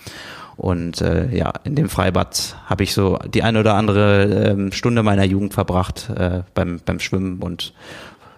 und 0.60 1.00
äh, 1.00 1.34
ja, 1.34 1.54
in 1.64 1.76
dem 1.76 1.88
Freibad 1.88 2.58
habe 2.66 2.84
ich 2.84 2.94
so 2.94 3.18
die 3.34 3.44
eine 3.44 3.62
oder 3.62 3.76
andere 3.76 4.50
ähm, 4.50 4.74
Stunde 4.74 5.04
meiner 5.04 5.24
Jugend 5.24 5.54
verbracht 5.54 6.10
äh, 6.10 6.42
beim, 6.54 6.82
beim 6.86 7.00
Schwimmen 7.00 7.40
und 7.40 7.74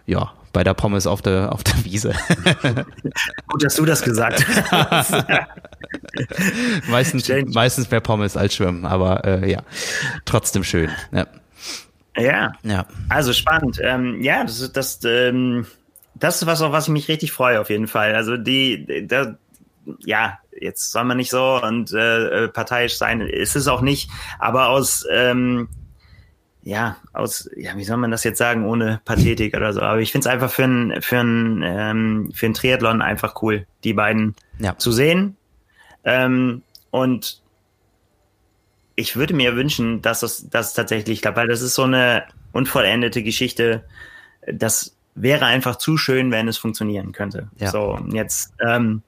ja, 0.05 0.31
bei 0.53 0.63
der 0.63 0.73
Pommes 0.73 1.07
auf 1.07 1.21
der, 1.21 1.51
auf 1.51 1.63
der 1.63 1.85
Wiese. 1.85 2.13
Gut, 3.47 3.63
dass 3.63 3.75
du 3.75 3.85
das 3.85 4.01
gesagt 4.03 4.45
hast. 4.71 5.13
meistens, 6.89 7.31
meistens 7.47 7.89
mehr 7.89 8.01
Pommes 8.01 8.37
als 8.37 8.55
Schwimmen, 8.55 8.85
aber 8.85 9.25
äh, 9.25 9.49
ja, 9.49 9.63
trotzdem 10.25 10.63
schön. 10.63 10.89
Ja. 11.11 11.27
Ja. 12.17 12.51
ja. 12.63 12.85
Also 13.09 13.33
spannend. 13.33 13.79
Ähm, 13.81 14.21
ja, 14.21 14.43
das 14.43 14.59
ist 14.59 14.75
das, 14.75 14.99
ähm, 15.05 15.65
das 16.15 16.41
ist 16.41 16.47
was, 16.47 16.61
auf 16.61 16.71
was 16.71 16.87
ich 16.87 16.93
mich 16.93 17.07
richtig 17.07 17.31
freue, 17.31 17.59
auf 17.59 17.69
jeden 17.69 17.87
Fall. 17.87 18.15
Also 18.15 18.37
die, 18.37 19.07
da, 19.07 19.35
ja, 20.05 20.39
jetzt 20.59 20.91
soll 20.91 21.05
man 21.05 21.17
nicht 21.17 21.31
so 21.31 21.61
und 21.61 21.93
äh, 21.93 22.45
äh, 22.45 22.47
parteiisch 22.49 22.97
sein, 22.97 23.21
ist 23.21 23.55
es 23.55 23.67
auch 23.67 23.81
nicht, 23.81 24.09
aber 24.39 24.69
aus 24.69 25.05
ähm, 25.11 25.69
ja, 26.63 26.97
aus, 27.13 27.49
ja, 27.55 27.75
wie 27.75 27.83
soll 27.83 27.97
man 27.97 28.11
das 28.11 28.23
jetzt 28.23 28.37
sagen, 28.37 28.65
ohne 28.65 29.01
Pathetik 29.05 29.55
oder 29.55 29.73
so. 29.73 29.81
Aber 29.81 29.99
ich 29.99 30.11
finde 30.11 30.27
es 30.27 30.33
einfach 30.33 30.51
für 30.51 30.65
ein, 30.65 31.01
für 31.01 31.19
ein, 31.19 31.63
ähm, 31.65 32.31
für 32.33 32.45
ein 32.45 32.53
Triathlon 32.53 33.01
einfach 33.01 33.41
cool, 33.41 33.65
die 33.83 33.93
beiden 33.93 34.35
ja. 34.59 34.77
zu 34.77 34.91
sehen. 34.91 35.37
Ähm, 36.03 36.61
und 36.91 37.41
ich 38.95 39.15
würde 39.15 39.33
mir 39.33 39.55
wünschen, 39.55 40.01
dass 40.01 40.21
es, 40.23 40.49
dass 40.49 40.69
es 40.69 40.73
tatsächlich 40.73 41.21
klappt, 41.21 41.37
weil 41.37 41.47
das 41.47 41.61
ist 41.61 41.75
so 41.75 41.83
eine 41.83 42.25
unvollendete 42.51 43.23
Geschichte. 43.23 43.83
Das 44.45 44.95
wäre 45.15 45.45
einfach 45.45 45.77
zu 45.77 45.97
schön, 45.97 46.31
wenn 46.31 46.47
es 46.47 46.57
funktionieren 46.57 47.11
könnte. 47.11 47.49
Ja. 47.57 47.71
So, 47.71 47.99
jetzt 48.11 48.53
ähm, 48.65 49.01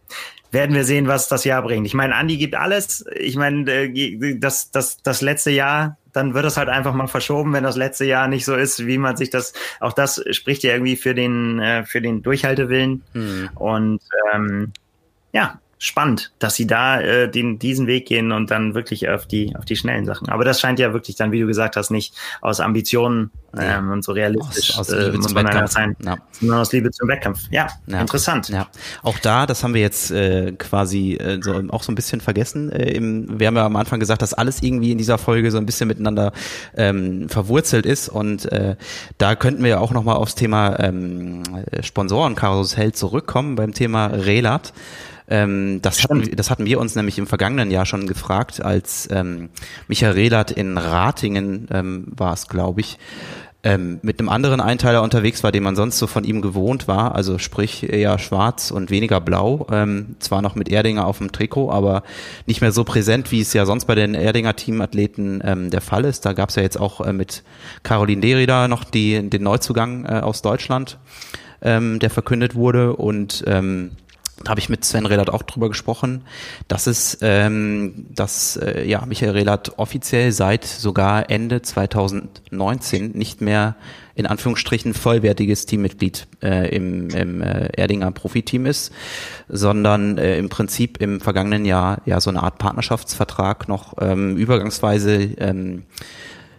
werden 0.52 0.76
wir 0.76 0.86
sehen, 0.86 1.08
was 1.08 1.28
das 1.28 1.44
Jahr 1.44 1.62
bringt. 1.62 1.86
Ich 1.86 1.94
meine, 1.94 2.16
Andi 2.16 2.38
gibt 2.38 2.56
alles. 2.56 3.06
Ich 3.16 3.36
meine, 3.36 3.70
äh, 3.72 4.38
das, 4.40 4.72
das, 4.72 5.02
das 5.02 5.22
letzte 5.22 5.52
Jahr, 5.52 5.98
dann 6.14 6.34
wird 6.34 6.46
es 6.46 6.58
halt 6.58 6.70
einfach 6.70 6.94
mal 6.94 7.08
verschoben, 7.08 7.54
wenn 7.54 7.64
das 7.64 7.76
letzte 7.76 8.06
Jahr 8.06 8.28
nicht 8.28 8.46
so 8.46 8.56
ist, 8.56 8.86
wie 8.86 8.98
man 8.98 9.18
sich 9.18 9.30
das, 9.30 9.54
auch 9.80 9.94
das 9.94 10.24
spricht 10.32 10.64
ja 10.64 10.72
irgendwie 10.72 10.96
für 10.96 11.14
den, 11.14 11.60
äh, 11.60 11.84
für 11.84 12.02
den 12.02 12.22
Durchhaltewillen. 12.22 13.04
Hm. 13.14 13.50
Und 13.56 14.02
ähm, 14.34 14.72
ja, 15.34 15.60
spannend, 15.84 16.32
dass 16.40 16.56
sie 16.56 16.66
da 16.66 17.02
äh, 17.02 17.30
den, 17.30 17.60
diesen 17.60 17.88
Weg 17.88 18.08
gehen 18.08 18.32
und 18.32 18.50
dann 18.52 18.74
wirklich 18.74 19.10
auf 19.10 19.28
die, 19.28 19.54
auf 19.54 19.66
die 19.66 19.76
schnellen 19.76 20.06
Sachen. 20.06 20.30
Aber 20.30 20.46
das 20.46 20.62
scheint 20.62 20.80
ja 20.80 20.94
wirklich 20.94 21.18
dann, 21.18 21.34
wie 21.34 21.42
du 21.42 21.46
gesagt 21.46 21.76
hast, 21.76 21.92
nicht 21.92 22.16
aus 22.40 22.62
Ambitionen 22.62 23.32
ähm, 23.58 23.92
und 23.92 24.02
so 24.02 24.14
realistisch 24.14 24.78
aus, 24.78 24.90
aus 24.90 24.94
äh, 24.94 25.12
muss 25.12 25.34
man 25.34 25.46
Wettkampf. 25.46 25.72
sein, 25.72 25.98
ja. 26.02 26.16
sondern 26.40 26.60
aus 26.60 26.72
Liebe 26.72 26.90
zum 26.92 27.10
Wettkampf. 27.10 27.42
Ja, 27.52 27.68
ja, 27.88 28.00
interessant. 28.00 28.48
Ja, 28.48 28.70
auch 29.02 29.20
da, 29.20 29.46
das 29.46 29.62
haben 29.62 29.74
wir 29.74 29.82
jetzt 29.82 30.10
äh, 30.12 30.54
quasi 30.54 31.16
äh, 31.16 31.42
so 31.42 31.54
auch 31.72 31.84
so 31.84 31.92
ein 31.92 31.96
bisschen 31.96 32.22
vergessen. 32.22 32.72
Äh, 32.72 32.92
im, 32.92 33.38
wir 33.38 33.48
haben 33.48 33.58
ja 33.58 33.66
am 33.66 33.76
Anfang 33.76 34.00
gesagt, 34.00 34.22
dass 34.22 34.34
alles 34.34 34.64
irgendwie 34.64 34.94
in 34.94 34.98
dieser 34.98 35.18
Folge 35.18 35.52
so 35.52 35.58
ein 35.58 35.66
bisschen 35.66 35.90
miteinander 35.90 36.32
ähm, 36.78 37.28
verwurzelt 37.28 37.86
ist 37.86 38.08
und 38.08 38.50
äh, 38.54 38.78
da 39.18 39.36
könnten 39.36 39.62
wir 39.62 39.72
ja 39.72 39.80
auch 39.80 39.92
noch 39.92 40.06
mal 40.06 40.16
aufs 40.16 40.36
Thema 40.36 40.80
ähm, 40.80 41.44
Sponsorenkarussell 41.82 42.94
zurückkommen 42.94 43.56
beim 43.56 43.74
Thema 43.74 44.08
Relat. 44.08 44.72
Ähm, 45.34 45.82
das, 45.82 46.04
hatten, 46.04 46.30
das 46.36 46.52
hatten 46.52 46.68
wir 46.68 46.80
uns 46.80 46.96
nämlich 46.96 47.18
im 47.18 47.26
vergangenen 47.26 47.72
Jahr 47.72 47.88
schon 47.88 48.06
gefragt, 48.06 48.64
als 48.64 49.10
ähm, 49.12 49.50
Michael 49.88 50.14
Rehlert 50.14 50.52
in 50.52 50.78
Ratingen 50.78 51.68
ähm, 51.72 52.06
war 52.16 52.34
es, 52.34 52.48
glaube 52.48 52.82
ich, 52.82 53.00
ähm, 53.64 53.98
mit 54.04 54.20
einem 54.20 54.30
anderen 54.30 54.62
Einteiler 54.62 55.02
unterwegs 55.02 55.44
war, 55.44 55.52
den 55.52 55.64
man 55.64 55.76
sonst 55.76 55.98
so 55.98 56.06
von 56.06 56.24
ihm 56.24 56.44
gewohnt 56.44 56.88
war, 56.88 57.16
also 57.16 57.40
sprich 57.40 57.92
eher 57.92 58.20
schwarz 58.20 58.70
und 58.70 58.92
weniger 58.92 59.20
blau, 59.22 59.66
ähm, 59.72 60.18
zwar 60.20 60.44
noch 60.44 60.54
mit 60.54 60.70
Erdinger 60.70 61.08
auf 61.08 61.18
dem 61.18 61.32
Trikot, 61.32 61.72
aber 61.72 62.04
nicht 62.46 62.62
mehr 62.62 62.72
so 62.72 62.84
präsent, 62.84 63.32
wie 63.32 63.42
es 63.42 63.54
ja 63.54 63.66
sonst 63.66 63.86
bei 63.86 63.96
den 63.96 64.14
Erdinger 64.14 64.56
Teamathleten 64.56 65.42
ähm, 65.44 65.72
der 65.72 65.82
Fall 65.82 66.06
ist. 66.06 66.28
Da 66.28 66.34
gab 66.34 66.50
es 66.50 66.58
ja 66.58 66.62
jetzt 66.62 66.80
auch 66.80 67.02
äh, 67.02 67.12
mit 67.12 67.42
Caroline 67.82 68.22
Derrida 68.22 68.68
noch 68.68 68.84
die, 68.84 69.28
den 69.28 69.42
Neuzugang 69.42 70.06
äh, 70.06 70.20
aus 70.20 70.44
Deutschland, 70.44 71.00
ähm, 71.64 71.98
der 71.98 72.12
verkündet 72.12 72.54
wurde. 72.54 72.96
Und 72.98 73.44
ähm, 73.48 73.94
da 74.42 74.52
habe 74.52 74.60
ich 74.60 74.70
mit 74.70 74.84
Sven 74.84 75.06
Rehlert 75.06 75.30
auch 75.30 75.44
drüber 75.44 75.70
gesprochen, 75.70 76.24
dass 76.68 76.88
es, 76.88 77.18
ähm, 77.22 78.08
dass 78.10 78.58
äh, 78.58 78.84
ja 78.88 79.06
Michael 79.06 79.32
Rehlert 79.32 79.78
offiziell 79.78 80.32
seit 80.32 80.66
sogar 80.66 81.30
Ende 81.30 81.62
2019 81.62 83.12
nicht 83.12 83.42
mehr 83.42 83.76
in 84.16 84.26
Anführungsstrichen 84.26 84.94
vollwertiges 84.94 85.66
Teammitglied 85.66 86.28
äh, 86.42 86.76
im, 86.76 87.10
im 87.10 87.42
äh, 87.42 87.70
Erdinger 87.76 88.12
Profiteam 88.12 88.66
ist, 88.66 88.92
sondern 89.50 90.18
äh, 90.18 90.38
im 90.38 90.50
Prinzip 90.50 91.02
im 91.02 91.20
vergangenen 91.20 91.66
Jahr 91.66 92.02
ja 92.06 92.20
so 92.20 92.30
eine 92.30 92.44
Art 92.44 92.58
Partnerschaftsvertrag 92.58 93.68
noch 93.68 93.96
ähm, 94.00 94.38
übergangsweise 94.38 95.14
ähm, 95.38 95.84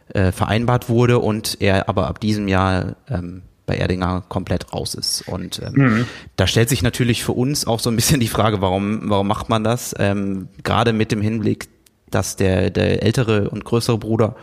äh, 0.08 0.32
vereinbart 0.32 0.88
wurde 0.88 1.18
und 1.18 1.60
er 1.60 1.88
aber 1.88 2.08
ab 2.08 2.20
diesem 2.20 2.48
Jahr 2.48 2.96
ähm, 3.08 3.42
bei 3.66 3.76
Erdinger 3.76 4.22
komplett 4.28 4.72
raus 4.72 4.94
ist. 4.94 5.28
Und 5.28 5.60
ähm, 5.64 5.72
mhm. 5.74 6.06
da 6.36 6.46
stellt 6.46 6.68
sich 6.68 6.82
natürlich 6.82 7.24
für 7.24 7.32
uns 7.32 7.66
auch 7.66 7.80
so 7.80 7.90
ein 7.90 7.96
bisschen 7.96 8.20
die 8.20 8.28
Frage, 8.28 8.60
warum, 8.60 9.08
warum 9.08 9.26
macht 9.26 9.48
man 9.48 9.64
das? 9.64 9.94
Ähm, 9.98 10.48
Gerade 10.62 10.92
mit 10.92 11.12
dem 11.12 11.22
Hinblick 11.22 11.68
dass 12.10 12.36
der, 12.36 12.70
der 12.70 13.02
ältere 13.02 13.50
und 13.50 13.64
größere 13.64 13.98
Bruder 13.98 14.36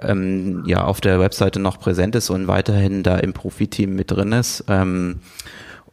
ähm, 0.00 0.64
ja 0.66 0.84
auf 0.84 1.00
der 1.00 1.20
Webseite 1.20 1.60
noch 1.60 1.78
präsent 1.78 2.14
ist 2.16 2.30
und 2.30 2.48
weiterhin 2.48 3.02
da 3.02 3.16
im 3.16 3.32
Profiteam 3.32 3.94
mit 3.94 4.10
drin 4.10 4.32
ist. 4.32 4.64
Ähm, 4.68 5.20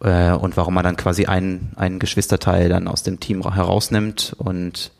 äh, 0.01 0.31
und 0.31 0.57
warum 0.57 0.73
man 0.73 0.83
dann 0.83 0.97
quasi 0.97 1.25
einen, 1.25 1.73
einen 1.75 1.99
Geschwisterteil 1.99 2.69
dann 2.69 2.87
aus 2.87 3.03
dem 3.03 3.19
Team 3.19 3.43
herausnimmt. 3.53 4.35
Und 4.37 4.91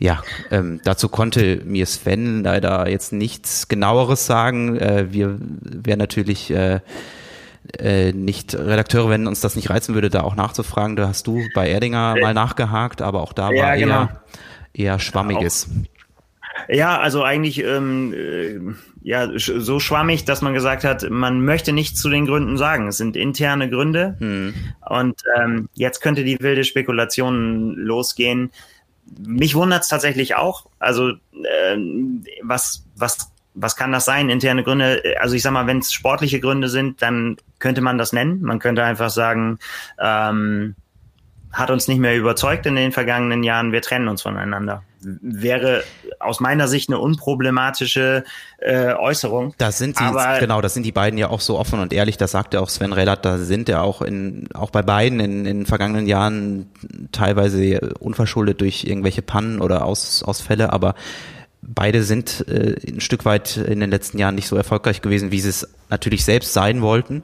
ja, 0.00 0.22
ähm, 0.50 0.80
dazu 0.82 1.10
konnte 1.10 1.60
mir 1.64 1.84
Sven 1.84 2.42
leider 2.42 2.88
jetzt 2.88 3.12
nichts 3.12 3.68
genaueres 3.68 4.24
sagen. 4.24 4.78
Äh, 4.78 5.12
wir 5.12 5.36
wären 5.38 5.98
natürlich 5.98 6.50
äh, 6.50 6.80
äh, 7.78 8.12
nicht 8.12 8.54
Redakteure, 8.54 9.10
wenn 9.10 9.26
uns 9.26 9.40
das 9.40 9.56
nicht 9.56 9.68
reizen 9.68 9.94
würde, 9.94 10.08
da 10.08 10.22
auch 10.22 10.36
nachzufragen. 10.36 10.96
Da 10.96 11.08
hast 11.08 11.26
du 11.26 11.42
bei 11.54 11.68
Erdinger 11.68 12.16
mal 12.18 12.32
nachgehakt, 12.32 13.02
aber 13.02 13.20
auch 13.20 13.34
da 13.34 13.50
ja, 13.50 13.62
war 13.62 13.76
genau. 13.76 13.94
eher, 14.00 14.22
eher 14.72 14.98
Schwammiges. 14.98 15.68
Ja, 16.68 16.98
also 16.98 17.22
eigentlich 17.22 17.62
ähm, 17.62 18.14
äh, 18.14 18.58
ja 19.02 19.28
so 19.36 19.80
schwammig, 19.80 20.24
dass 20.24 20.40
man 20.40 20.54
gesagt 20.54 20.82
hat, 20.84 21.08
man 21.10 21.44
möchte 21.44 21.72
nichts 21.72 22.00
zu 22.00 22.08
den 22.08 22.24
Gründen 22.24 22.56
sagen. 22.56 22.88
Es 22.88 22.96
sind 22.96 23.16
interne 23.16 23.68
Gründe 23.68 24.16
hm. 24.18 24.54
und 24.88 25.22
ähm, 25.36 25.68
jetzt 25.74 26.00
könnte 26.00 26.24
die 26.24 26.38
wilde 26.40 26.64
Spekulation 26.64 27.74
losgehen. 27.76 28.50
Mich 29.18 29.54
wundert 29.54 29.82
es 29.82 29.88
tatsächlich 29.88 30.36
auch. 30.36 30.66
Also 30.78 31.10
äh, 31.10 31.76
was 32.42 32.84
was 32.96 33.32
was 33.54 33.76
kann 33.76 33.92
das 33.92 34.04
sein? 34.04 34.30
Interne 34.30 34.62
Gründe, 34.62 35.02
also 35.20 35.34
ich 35.34 35.42
sag 35.42 35.52
mal, 35.52 35.66
wenn 35.66 35.78
es 35.78 35.92
sportliche 35.92 36.40
Gründe 36.40 36.68
sind, 36.68 37.02
dann 37.02 37.36
könnte 37.58 37.80
man 37.80 37.98
das 37.98 38.12
nennen. 38.12 38.40
Man 38.42 38.58
könnte 38.58 38.84
einfach 38.84 39.10
sagen, 39.10 39.58
ähm, 39.98 40.76
hat 41.52 41.70
uns 41.70 41.88
nicht 41.88 41.98
mehr 41.98 42.16
überzeugt 42.16 42.66
in 42.66 42.76
den 42.76 42.92
vergangenen 42.92 43.42
Jahren, 43.42 43.72
wir 43.72 43.82
trennen 43.82 44.08
uns 44.08 44.22
voneinander. 44.22 44.84
Wäre 45.00 45.82
aus 46.20 46.40
meiner 46.40 46.68
Sicht 46.68 46.90
eine 46.90 46.98
unproblematische 46.98 48.24
äh, 48.58 48.92
Äußerung. 48.94 49.54
Das 49.58 49.78
sind 49.78 49.96
sie, 49.96 50.04
Aber, 50.04 50.38
genau, 50.38 50.60
das 50.60 50.74
sind 50.74 50.84
die 50.84 50.92
beiden 50.92 51.18
ja 51.18 51.28
auch 51.28 51.40
so 51.40 51.58
offen 51.58 51.80
und 51.80 51.92
ehrlich, 51.92 52.18
das 52.18 52.30
sagt 52.32 52.54
ja 52.54 52.60
auch 52.60 52.68
Sven 52.68 52.92
Rellat, 52.92 53.24
da 53.24 53.38
sind 53.38 53.68
ja 53.68 53.80
auch 53.80 54.02
in, 54.02 54.48
auch 54.54 54.70
bei 54.70 54.82
beiden 54.82 55.18
in, 55.18 55.46
in 55.46 55.58
den 55.58 55.66
vergangenen 55.66 56.06
Jahren 56.06 56.70
teilweise 57.12 57.94
unverschuldet 57.98 58.60
durch 58.60 58.84
irgendwelche 58.84 59.22
Pannen 59.22 59.60
oder 59.60 59.84
Aus, 59.84 60.22
Ausfälle, 60.22 60.72
aber 60.72 60.94
beide 61.62 62.02
sind 62.02 62.46
äh, 62.48 62.76
ein 62.86 63.00
Stück 63.00 63.24
weit 63.24 63.56
in 63.56 63.80
den 63.80 63.90
letzten 63.90 64.18
Jahren 64.18 64.34
nicht 64.34 64.48
so 64.48 64.56
erfolgreich 64.56 65.02
gewesen, 65.02 65.30
wie 65.30 65.40
sie 65.40 65.48
es 65.48 65.68
natürlich 65.88 66.24
selbst 66.24 66.52
sein 66.52 66.82
wollten, 66.82 67.22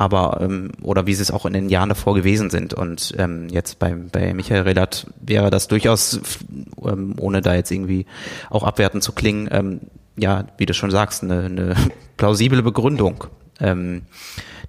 aber 0.00 0.40
ähm, 0.40 0.70
oder 0.80 1.06
wie 1.06 1.12
sie 1.12 1.20
es 1.20 1.30
auch 1.30 1.44
in 1.44 1.52
den 1.52 1.68
Jahren 1.68 1.90
davor 1.90 2.14
gewesen 2.14 2.48
sind. 2.48 2.72
Und 2.72 3.14
ähm, 3.18 3.48
jetzt 3.50 3.78
bei, 3.78 3.94
bei 3.94 4.32
Michael 4.32 4.62
Redat 4.62 5.06
wäre 5.20 5.50
das 5.50 5.68
durchaus, 5.68 6.18
ähm, 6.82 7.16
ohne 7.18 7.42
da 7.42 7.54
jetzt 7.54 7.70
irgendwie 7.70 8.06
auch 8.48 8.64
abwertend 8.64 9.04
zu 9.04 9.12
klingen, 9.12 9.50
ähm, 9.52 9.80
ja, 10.16 10.46
wie 10.56 10.64
du 10.64 10.72
schon 10.72 10.90
sagst, 10.90 11.22
eine, 11.22 11.44
eine 11.44 11.74
plausible 12.16 12.62
Begründung. 12.62 13.26
Ähm, 13.60 14.02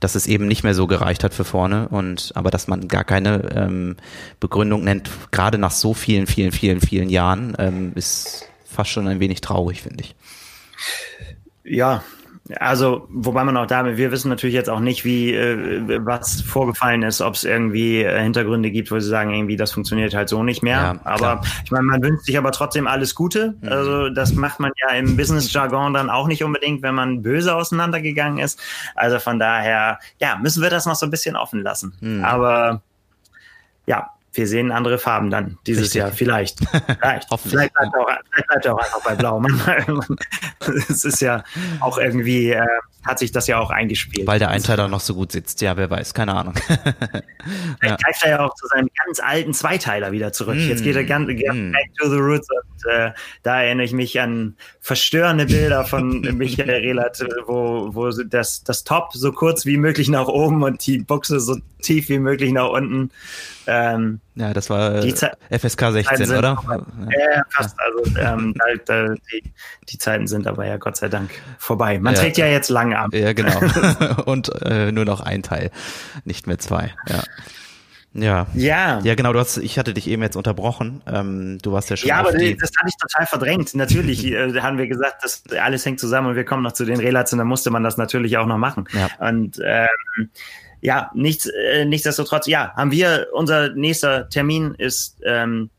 dass 0.02 0.16
es 0.16 0.28
eben 0.28 0.48
nicht 0.48 0.64
mehr 0.64 0.74
so 0.74 0.86
gereicht 0.86 1.24
hat 1.24 1.34
für 1.34 1.45
vorne 1.45 1.88
und 1.88 2.34
aber 2.36 2.49
dass 2.49 2.68
man 2.68 2.90
gar 2.90 3.06
keine 3.06 3.56
ähm, 3.56 3.95
Begründung 4.41 4.84
nennt, 4.84 5.10
gerade 5.32 5.58
nach 5.58 5.72
so 5.72 5.94
vielen, 5.94 6.28
vielen, 6.28 6.52
vielen, 6.52 6.82
vielen 6.82 7.08
Jahren, 7.08 7.56
ähm, 7.58 7.94
ist 7.95 8.49
fast 8.66 8.90
schon 8.90 9.08
ein 9.08 9.22
wenig 9.22 9.40
traurig, 9.40 9.84
finde 9.84 10.03
ich. 10.03 10.16
Ja, 11.64 12.03
also, 12.60 13.07
wobei 13.10 13.44
man 13.44 13.56
auch 13.57 13.65
damit, 13.65 13.98
wir 13.98 14.11
wissen 14.11 14.30
natürlich 14.30 14.56
jetzt 14.56 14.69
auch 14.69 14.80
nicht, 14.80 15.06
wie 15.06 15.34
äh, 15.34 15.99
was 16.06 16.41
vorgefallen 16.41 17.03
ist, 17.03 17.22
ob 17.22 17.36
es 17.36 17.44
irgendwie 17.44 18.02
äh, 18.02 18.22
Hintergründe 18.22 18.72
gibt, 18.72 18.91
wo 18.91 18.99
sie 18.99 19.07
sagen, 19.07 19.34
irgendwie 19.34 19.56
das 19.56 19.72
funktioniert 19.72 20.14
halt 20.14 20.30
so 20.30 20.44
nicht 20.44 20.64
mehr. 20.64 20.78
Ja, 20.78 20.99
aber 21.03 21.41
ich 21.64 21.72
meine, 21.72 21.84
man 21.84 22.02
wünscht 22.02 22.26
sich 22.26 22.38
aber 22.38 22.52
trotzdem 22.52 22.88
alles 22.88 23.15
Gute. 23.15 23.56
Mhm. 23.61 23.69
Also 23.69 24.10
das 24.10 24.34
macht 24.34 24.60
man 24.60 24.72
ja 24.82 24.95
im 24.95 25.18
Business-Jargon 25.18 25.94
dann 25.94 26.10
auch 26.10 26.28
nicht 26.28 26.44
unbedingt, 26.44 26.82
wenn 26.82 26.95
man 26.95 27.22
böse 27.22 27.56
auseinandergegangen 27.56 28.40
ist. 28.40 28.60
Also 28.95 29.19
von 29.19 29.40
daher, 29.40 29.99
ja, 30.19 30.38
müssen 30.38 30.64
wir 30.64 30.69
das 30.69 30.86
noch 30.86 30.95
so 30.95 31.06
ein 31.06 31.11
bisschen 31.11 31.36
offen 31.36 31.61
lassen. 31.61 31.94
Mhm. 32.02 32.23
Aber 32.23 32.82
ja, 33.86 34.10
wir 34.34 34.48
sehen 34.48 34.72
andere 34.72 34.98
Farben 34.98 35.30
dann 35.30 35.58
dieses 35.68 35.86
Richtig. 35.86 35.99
Jahr. 35.99 36.12
Vielleicht. 36.12 36.60
Vielleicht. 36.99 37.28
vielleicht, 37.44 37.74
bleibt 37.74 37.94
er 37.94 38.02
auch, 38.02 38.10
vielleicht 38.30 38.48
bleibt 38.48 38.66
er 38.66 38.76
auch 38.76 38.80
einfach 38.80 39.03
bei 39.03 39.16
Blau. 39.16 39.41
Es 40.90 41.03
ist 41.03 41.22
ja 41.22 41.44
auch 41.80 41.98
irgendwie, 41.98 42.52
äh, 42.52 42.66
hat 43.03 43.18
sich 43.18 43.32
das 43.32 43.48
ja 43.48 43.60
auch 43.60 43.72
eingespielt. 43.72 44.28
Weil 44.28 44.40
der 44.40 44.49
Einteiler 44.49 44.88
noch 44.88 44.99
so 44.99 45.16
gut 45.16 45.32
sitzt. 45.32 45.62
Ja, 45.62 45.76
wer 45.76 45.90
weiß. 45.90 46.14
Keine 46.14 46.36
Ahnung. 46.36 46.53
Vielleicht 46.68 47.82
ja. 47.82 47.95
greift 47.95 48.24
er 48.24 48.30
ja 48.30 48.45
auch 48.45 48.53
zu 48.53 48.68
seinem 48.68 48.90
ganz 49.06 49.20
alten 49.20 49.53
Zweiteiler 49.53 50.12
wieder 50.12 50.32
zurück. 50.34 50.56
Mm. 50.56 50.70
Jetzt 50.70 50.84
geht 50.84 50.95
er 50.95 51.03
ganz, 51.03 51.28
mm. 51.28 51.72
back 51.72 51.90
to 51.99 52.10
the 52.10 52.18
roots. 52.18 52.48
Und 52.49 52.91
äh, 52.91 53.12
da 53.41 53.64
erinnere 53.64 53.86
ich 53.86 53.94
mich 53.94 54.20
an 54.22 54.56
verstörende 54.82 55.48
Bilder 55.48 55.84
von 55.84 56.22
Michael 56.38 56.70
Relat, 56.70 57.24
wo, 57.48 57.90
wo 57.94 58.10
das, 58.10 58.64
das 58.64 58.84
Top 58.84 59.14
so 59.14 59.32
kurz 59.32 59.66
wie 59.66 59.78
möglich 59.78 60.08
nach 60.08 60.28
oben 60.28 60.62
und 60.62 60.86
die 60.86 60.99
Buchse 60.99 61.40
so 61.40 61.58
tief 61.82 62.10
wie 62.10 62.20
möglich 62.20 62.52
nach 62.52 62.70
unten. 62.70 63.10
Ähm, 63.73 64.19
ja, 64.35 64.53
das 64.53 64.69
war 64.69 64.99
die 64.99 65.14
FSK 65.14 65.91
16, 65.91 66.26
sind, 66.26 66.38
oder? 66.38 66.57
Aber, 66.57 66.85
ja, 67.10 67.41
fast. 67.49 67.77
Also 67.80 68.19
ähm, 68.19 68.53
da, 68.57 68.65
da, 69.07 69.15
die, 69.31 69.53
die 69.88 69.98
Zeiten 69.98 70.27
sind 70.27 70.45
aber 70.45 70.68
ja 70.68 70.76
Gott 70.76 70.98
sei 70.98 71.07
Dank 71.07 71.31
vorbei. 71.57 71.98
Man 71.98 72.14
ja. 72.14 72.19
trägt 72.19 72.38
ja 72.38 72.48
jetzt 72.48 72.69
lange 72.69 72.99
ab. 72.99 73.14
Ja, 73.14 73.31
genau. 73.31 73.57
Und 74.26 74.52
äh, 74.64 74.91
nur 74.91 75.06
noch 75.06 75.22
ein 75.22 75.41
Teil, 75.41 75.72
nicht 76.26 76.48
mehr 76.48 76.60
zwei. 76.60 76.93
Ja. 77.07 77.23
Ja. 78.14 78.48
Ja. 78.56 78.99
Ja, 79.03 79.15
genau, 79.15 79.31
du 79.31 79.39
hast, 79.39 79.56
ich 79.56 79.80
hatte 79.80 79.93
dich 79.93 80.10
eben 80.10 80.22
jetzt 80.22 80.35
unterbrochen. 80.35 81.02
Ähm, 81.07 81.60
du 81.61 81.72
warst 81.72 81.89
ja 81.89 81.95
schon. 81.95 82.10
Ja, 82.10 82.18
aber 82.18 82.34
die... 82.34 82.57
das 82.57 82.72
hatte 82.77 82.89
ich 82.89 82.98
total 82.98 83.26
verdrängt. 83.26 83.73
Natürlich 83.73 84.26
äh, 84.34 84.60
haben 84.60 84.77
wir 84.77 84.88
gesagt, 84.88 85.23
dass 85.23 85.43
alles 85.61 85.85
hängt 85.85 86.02
zusammen 86.02 86.27
und 86.27 86.35
wir 86.35 86.43
kommen 86.43 86.64
noch 86.64 86.73
zu 86.73 86.84
den 86.84 86.99
Relats 86.99 87.31
und 87.31 87.39
dann 87.39 87.48
musste 87.48 87.72
man 87.72 87.84
das 87.84 87.95
natürlich 87.95 88.38
auch 88.38 88.48
noch 88.48 88.57
machen. 88.57 88.84
Ja. 88.91 89.07
Und 89.26 89.61
ähm, 89.64 90.30
ja, 90.82 91.12
nichts, 91.14 91.45
äh, 91.45 91.86
nichtsdestotrotz, 91.86 92.48
ja, 92.48 92.74
haben 92.76 92.91
wir, 92.91 93.28
unser 93.34 93.70
nächster 93.70 94.30
Termin 94.30 94.74
ist 94.76 95.22
ähm, 95.26 95.70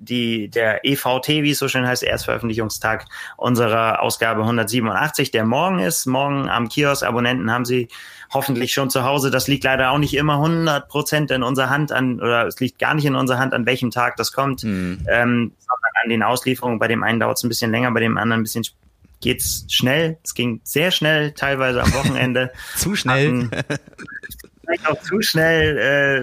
die, 0.00 0.48
der 0.48 0.84
EVT, 0.84 1.28
wie 1.28 1.50
es 1.50 1.58
so 1.58 1.68
schön 1.68 1.86
heißt, 1.86 2.02
Erstveröffentlichungstag 2.02 3.06
unserer 3.36 4.02
Ausgabe 4.02 4.42
187, 4.42 5.30
der 5.30 5.44
morgen 5.44 5.78
ist. 5.80 6.06
Morgen 6.06 6.48
am 6.48 6.68
Kiosk. 6.68 7.02
Abonnenten 7.02 7.50
haben 7.50 7.64
sie 7.64 7.88
hoffentlich 8.32 8.72
schon 8.72 8.90
zu 8.90 9.04
Hause. 9.04 9.30
Das 9.30 9.48
liegt 9.48 9.64
leider 9.64 9.90
auch 9.90 9.98
nicht 9.98 10.14
immer 10.14 10.34
100 10.34 10.88
Prozent 10.88 11.30
in 11.30 11.42
unserer 11.42 11.70
Hand 11.70 11.92
an, 11.92 12.20
oder 12.20 12.46
es 12.46 12.60
liegt 12.60 12.78
gar 12.78 12.94
nicht 12.94 13.06
in 13.06 13.14
unserer 13.14 13.38
Hand, 13.38 13.54
an 13.54 13.66
welchem 13.66 13.90
Tag 13.90 14.16
das 14.16 14.32
kommt, 14.32 14.64
mhm. 14.64 15.04
ähm, 15.08 15.52
sondern 15.58 15.92
an 16.02 16.08
den 16.10 16.22
Auslieferungen. 16.22 16.78
Bei 16.78 16.88
dem 16.88 17.02
einen 17.02 17.20
dauert 17.20 17.38
es 17.38 17.44
ein 17.44 17.48
bisschen 17.48 17.70
länger, 17.70 17.90
bei 17.92 18.00
dem 18.00 18.18
anderen 18.18 18.40
ein 18.40 18.44
bisschen 18.44 18.64
geht's 19.20 19.64
schnell. 19.68 20.18
Es 20.22 20.34
ging 20.34 20.60
sehr 20.62 20.90
schnell, 20.90 21.32
teilweise 21.32 21.82
am 21.82 21.92
Wochenende. 21.92 22.52
Zu 22.76 22.94
schnell. 22.94 23.48
vielleicht 24.68 24.86
auch 24.88 25.00
zu 25.02 25.22
schnell 25.22 25.78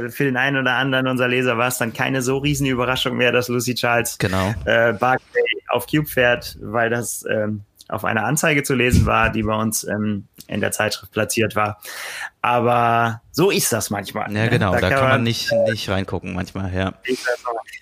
äh, 0.06 0.10
für 0.10 0.24
den 0.24 0.38
einen 0.38 0.58
oder 0.58 0.74
anderen 0.76 1.08
unserer 1.08 1.28
Leser 1.28 1.58
war 1.58 1.68
es 1.68 1.78
dann 1.78 1.94
keine 1.94 2.22
so 2.22 2.38
riesen 2.38 2.68
Überraschung 2.68 3.18
mehr, 3.18 3.32
dass 3.32 3.48
Lucy 3.48 3.76
Charles 3.76 4.18
genau. 4.18 4.54
äh, 4.66 4.94
Barclay 4.94 5.42
auf 5.70 5.88
Cube 5.88 6.08
fährt, 6.08 6.58
weil 6.62 6.90
das 6.90 7.26
ähm, 7.30 7.62
auf 7.88 8.04
einer 8.04 8.26
Anzeige 8.26 8.64
zu 8.64 8.74
lesen 8.74 9.06
war, 9.06 9.30
die 9.30 9.44
bei 9.44 9.56
uns 9.56 9.84
ähm, 9.84 10.28
in 10.48 10.62
der 10.62 10.72
Zeitschrift 10.72 11.12
platziert 11.12 11.56
war. 11.56 11.80
Aber 12.42 13.22
so 13.32 13.52
ist 13.52 13.72
das 13.72 13.90
manchmal. 13.90 14.32
Ja, 14.32 14.44
ne? 14.44 14.50
genau, 14.50 14.74
da, 14.74 14.82
da 14.82 14.90
kann, 14.90 15.00
man, 15.02 15.10
man 15.10 15.24
nicht, 15.24 15.52
nicht 15.70 15.90
reingucken 15.90 16.34
manchmal, 16.34 16.74
ja. 16.74 16.94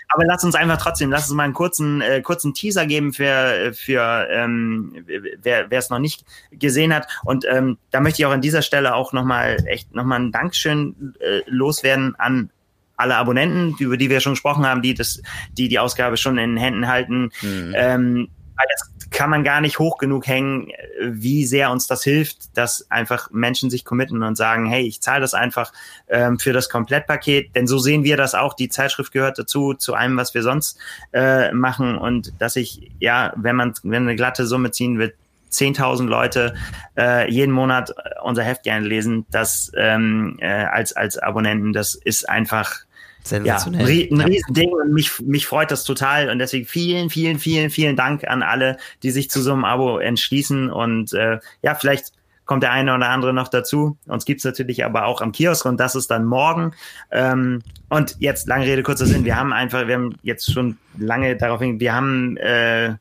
Aber 0.09 0.25
lass 0.25 0.43
uns 0.43 0.55
einfach 0.55 0.77
trotzdem, 0.77 1.09
lass 1.09 1.27
uns 1.29 1.35
mal 1.35 1.43
einen 1.43 1.53
kurzen, 1.53 2.01
äh, 2.01 2.21
kurzen 2.21 2.53
Teaser 2.53 2.85
geben 2.85 3.13
für, 3.13 3.73
für 3.73 4.27
ähm, 4.29 5.05
wer 5.41 5.71
es 5.71 5.89
noch 5.89 5.99
nicht 5.99 6.25
gesehen 6.51 6.93
hat. 6.93 7.07
Und 7.23 7.45
ähm, 7.49 7.77
da 7.91 7.99
möchte 7.99 8.21
ich 8.21 8.25
auch 8.25 8.31
an 8.31 8.41
dieser 8.41 8.61
Stelle 8.61 8.95
auch 8.95 9.13
nochmal 9.13 9.57
echt 9.67 9.95
nochmal 9.95 10.19
ein 10.19 10.31
Dankeschön 10.31 11.15
äh, 11.19 11.41
loswerden 11.47 12.15
an 12.17 12.49
alle 12.95 13.15
Abonnenten, 13.15 13.75
über 13.79 13.97
die 13.97 14.09
wir 14.09 14.19
schon 14.19 14.33
gesprochen 14.33 14.65
haben, 14.65 14.81
die 14.81 14.93
das, 14.93 15.21
die 15.51 15.67
die 15.67 15.79
Ausgabe 15.79 16.17
schon 16.17 16.37
in 16.37 16.51
den 16.51 16.57
Händen 16.57 16.87
halten. 16.87 17.31
Mhm. 17.41 17.73
Ähm, 17.75 18.29
weil 18.55 18.65
das 18.71 18.92
kann 19.13 19.29
man 19.29 19.43
gar 19.43 19.61
nicht 19.61 19.79
hoch 19.79 19.97
genug 19.97 20.27
hängen, 20.27 20.71
wie 20.99 21.45
sehr 21.45 21.71
uns 21.71 21.87
das 21.87 22.03
hilft, 22.03 22.57
dass 22.57 22.89
einfach 22.91 23.29
Menschen 23.31 23.69
sich 23.69 23.85
committen 23.85 24.23
und 24.23 24.35
sagen, 24.35 24.65
hey, 24.65 24.85
ich 24.85 25.01
zahle 25.01 25.21
das 25.21 25.33
einfach 25.33 25.71
ähm, 26.09 26.39
für 26.39 26.51
das 26.51 26.67
Komplettpaket, 26.67 27.55
denn 27.55 27.67
so 27.67 27.77
sehen 27.77 28.03
wir 28.03 28.17
das 28.17 28.35
auch. 28.35 28.55
Die 28.55 28.69
Zeitschrift 28.69 29.11
gehört 29.13 29.37
dazu, 29.37 29.75
zu 29.75 29.93
allem, 29.93 30.17
was 30.17 30.33
wir 30.33 30.41
sonst 30.41 30.79
äh, 31.13 31.51
machen. 31.53 31.97
Und 31.97 32.33
dass 32.39 32.55
ich, 32.55 32.91
ja, 32.99 33.33
wenn 33.37 33.55
man, 33.55 33.73
wenn 33.83 34.03
eine 34.03 34.15
glatte 34.15 34.45
Summe 34.45 34.71
ziehen 34.71 34.97
wird, 34.97 35.13
10.000 35.51 36.07
Leute 36.07 36.55
äh, 36.97 37.31
jeden 37.31 37.51
Monat 37.51 37.93
unser 38.23 38.43
Heft 38.43 38.63
gerne 38.63 38.87
lesen, 38.87 39.27
das 39.29 39.71
ähm, 39.77 40.37
äh, 40.39 40.47
als 40.47 40.93
als 40.93 41.19
Abonnenten, 41.19 41.73
das 41.73 41.93
ist 41.93 42.27
einfach 42.27 42.79
Sensationell. 43.23 43.89
Ja, 43.89 44.11
ein 44.11 44.21
Riesending 44.21 44.69
und 44.69 44.93
mich, 44.93 45.19
mich 45.21 45.47
freut 45.47 45.71
das 45.71 45.83
total 45.83 46.29
und 46.29 46.39
deswegen 46.39 46.65
vielen, 46.65 47.09
vielen, 47.09 47.39
vielen, 47.39 47.69
vielen 47.69 47.95
Dank 47.95 48.27
an 48.27 48.43
alle, 48.43 48.77
die 49.01 49.11
sich 49.11 49.29
zu 49.29 49.41
so 49.41 49.53
einem 49.53 49.65
Abo 49.65 49.97
entschließen 49.97 50.69
und 50.69 51.13
äh, 51.13 51.39
ja, 51.61 51.75
vielleicht 51.75 52.13
kommt 52.45 52.63
der 52.63 52.71
eine 52.71 52.93
oder 52.93 53.09
andere 53.09 53.33
noch 53.33 53.47
dazu. 53.47 53.97
Uns 54.05 54.25
gibt's 54.25 54.43
natürlich 54.43 54.83
aber 54.83 55.05
auch 55.05 55.21
am 55.21 55.31
Kiosk 55.31 55.65
und 55.65 55.79
das 55.79 55.95
ist 55.95 56.11
dann 56.11 56.25
morgen. 56.25 56.73
Ähm, 57.11 57.61
und 57.89 58.17
jetzt, 58.19 58.47
lange 58.47 58.65
Rede, 58.65 58.83
kurzer 58.83 59.05
Sinn, 59.05 59.25
wir 59.25 59.37
haben 59.37 59.53
einfach, 59.53 59.87
wir 59.87 59.95
haben 59.95 60.15
jetzt 60.23 60.51
schon 60.51 60.77
lange 60.97 61.37
darauf 61.37 61.61
hin, 61.61 61.79
wir 61.79 61.93
haben 61.93 62.35
äh, 62.37 62.95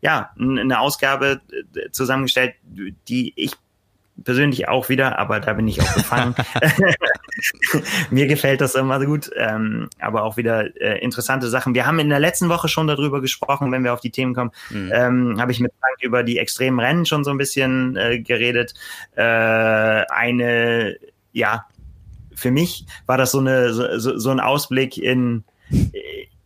ja 0.00 0.30
eine 0.38 0.80
Ausgabe 0.80 1.40
äh, 1.74 1.90
zusammengestellt, 1.90 2.54
die 3.08 3.34
ich 3.36 3.52
persönlich 4.24 4.68
auch 4.68 4.88
wieder, 4.88 5.18
aber 5.18 5.40
da 5.40 5.52
bin 5.52 5.68
ich 5.68 5.80
auch 5.80 5.94
gefangen. 5.94 6.34
Mir 8.10 8.26
gefällt 8.26 8.60
das 8.60 8.74
immer 8.74 9.04
gut, 9.04 9.30
ähm, 9.36 9.88
aber 10.00 10.22
auch 10.22 10.36
wieder 10.36 10.74
äh, 10.80 10.98
interessante 11.00 11.48
Sachen. 11.48 11.74
Wir 11.74 11.86
haben 11.86 11.98
in 11.98 12.08
der 12.08 12.20
letzten 12.20 12.48
Woche 12.48 12.68
schon 12.68 12.86
darüber 12.86 13.20
gesprochen, 13.20 13.72
wenn 13.72 13.84
wir 13.84 13.92
auf 13.92 14.00
die 14.00 14.10
Themen 14.10 14.34
kommen, 14.34 14.52
mhm. 14.70 14.90
ähm, 14.92 15.40
habe 15.40 15.52
ich 15.52 15.60
mit 15.60 15.72
Frank 15.80 16.02
über 16.02 16.22
die 16.22 16.38
extremen 16.38 16.80
Rennen 16.80 17.06
schon 17.06 17.24
so 17.24 17.30
ein 17.30 17.38
bisschen 17.38 17.96
äh, 17.96 18.20
geredet. 18.20 18.74
Äh, 19.14 19.22
eine, 19.22 20.96
ja, 21.32 21.66
für 22.34 22.50
mich 22.50 22.86
war 23.06 23.16
das 23.18 23.32
so 23.32 23.38
eine 23.38 23.72
so, 23.72 24.18
so 24.18 24.30
ein 24.30 24.40
Ausblick 24.40 24.98
in 24.98 25.44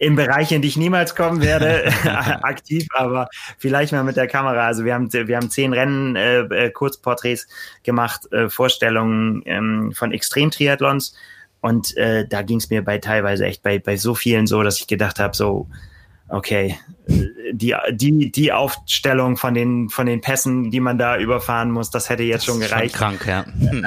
in 0.01 0.17
Bereiche, 0.17 0.55
in 0.55 0.63
die 0.63 0.69
ich 0.69 0.79
niemals 0.79 1.15
kommen 1.15 1.43
werde, 1.43 1.85
aktiv, 2.43 2.87
aber 2.95 3.29
vielleicht 3.59 3.93
mal 3.93 4.03
mit 4.03 4.17
der 4.17 4.27
Kamera. 4.27 4.67
Also 4.67 4.85
wir 4.85 4.95
haben 4.95 5.13
wir 5.13 5.37
haben 5.37 5.51
zehn 5.51 5.75
Rennen, 5.75 6.17
äh, 6.17 6.41
äh, 6.41 6.71
Kurzporträts 6.71 7.47
gemacht, 7.85 8.33
äh, 8.33 8.49
Vorstellungen 8.49 9.43
ähm, 9.45 9.93
von 9.95 10.11
Extremtriathlons 10.13 11.15
und 11.61 11.95
äh, 11.99 12.27
da 12.27 12.41
ging 12.41 12.57
es 12.57 12.71
mir 12.71 12.83
bei 12.83 12.97
teilweise 12.97 13.45
echt 13.45 13.63
bei 13.63 13.79
bei 13.79 13.99
so 13.99 14.15
vielen 14.15 14.47
so, 14.47 14.63
dass 14.63 14.79
ich 14.79 14.87
gedacht 14.87 15.19
habe, 15.19 15.37
so 15.37 15.69
okay, 16.31 16.79
die, 17.53 17.75
die, 17.91 18.31
die 18.31 18.53
Aufstellung 18.53 19.37
von 19.37 19.55
den, 19.55 19.89
von 19.89 20.07
den 20.07 20.21
Pässen, 20.21 20.71
die 20.71 20.81
man 20.81 20.99
da 20.99 21.19
überfahren 21.19 21.71
muss, 21.71 21.91
das 21.91 22.09
hätte 22.09 22.23
jetzt 22.23 22.47
das 22.47 22.55
schon 22.55 22.61
gereicht. 22.61 22.97
Schon 22.97 23.19
krank, 23.19 23.27
ja. 23.27 23.41
Äh, 23.41 23.83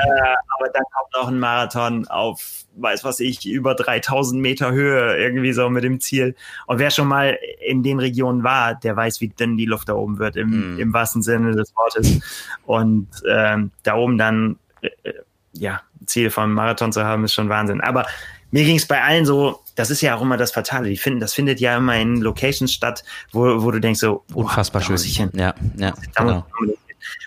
aber 0.58 0.70
dann 0.74 0.84
kommt 0.84 1.14
noch 1.14 1.28
ein 1.28 1.40
Marathon 1.40 2.08
auf, 2.08 2.66
weiß 2.76 3.04
was 3.04 3.20
ich, 3.20 3.46
über 3.46 3.76
3000 3.76 4.42
Meter 4.42 4.72
Höhe 4.72 5.18
irgendwie 5.18 5.54
so 5.54 5.70
mit 5.70 5.84
dem 5.84 6.00
Ziel. 6.00 6.36
Und 6.68 6.80
wer 6.80 6.92
schon 6.92 7.08
mal 7.08 7.38
in 7.66 7.84
den 7.84 8.00
Regionen 8.00 8.44
war, 8.44 8.76
der 8.76 8.96
weiß, 8.96 9.22
wie 9.22 9.30
dünn 9.30 9.58
die 9.58 9.66
Luft 9.66 9.90
da 9.90 9.94
oben 9.94 10.20
wird, 10.20 10.36
im, 10.36 10.74
mhm. 10.74 10.80
im 10.80 10.94
wahrsten 10.94 11.22
Sinne 11.22 11.56
des 11.56 11.74
Wortes. 11.76 12.20
Und 12.66 13.08
ähm, 13.30 13.72
da 13.84 13.96
oben 13.96 14.18
dann, 14.18 14.58
äh 14.82 15.14
ja, 15.56 15.82
Ziel 16.08 16.32
vom 16.32 16.54
Marathon 16.54 16.92
zu 16.92 17.04
haben, 17.04 17.24
ist 17.24 17.34
schon 17.34 17.48
Wahnsinn. 17.48 17.80
Aber 17.82 18.06
mir 18.52 18.64
ging 18.64 18.76
es 18.76 18.88
bei 18.88 19.02
allen 19.02 19.26
so, 19.26 19.63
das 19.76 19.90
ist 19.90 20.02
ja 20.02 20.16
auch 20.16 20.22
immer 20.22 20.38
das 20.38 20.52
Fatale. 20.52 20.90
Die 20.90 20.98
finden, 20.98 21.20
das 21.20 21.34
findet 21.34 21.60
ja 21.60 21.78
immer 21.78 21.98
in 21.98 22.22
Locations 22.22 22.72
statt, 22.72 23.04
wo, 23.32 23.64
wo 23.64 23.72
du 23.72 23.80
denkst 23.80 24.00
so, 24.00 24.24
unfassbar 24.34 24.82
schön. 24.82 24.98
Hin. 24.98 25.30
Ja, 25.34 25.54
ja, 25.78 25.94
genau. 26.16 26.46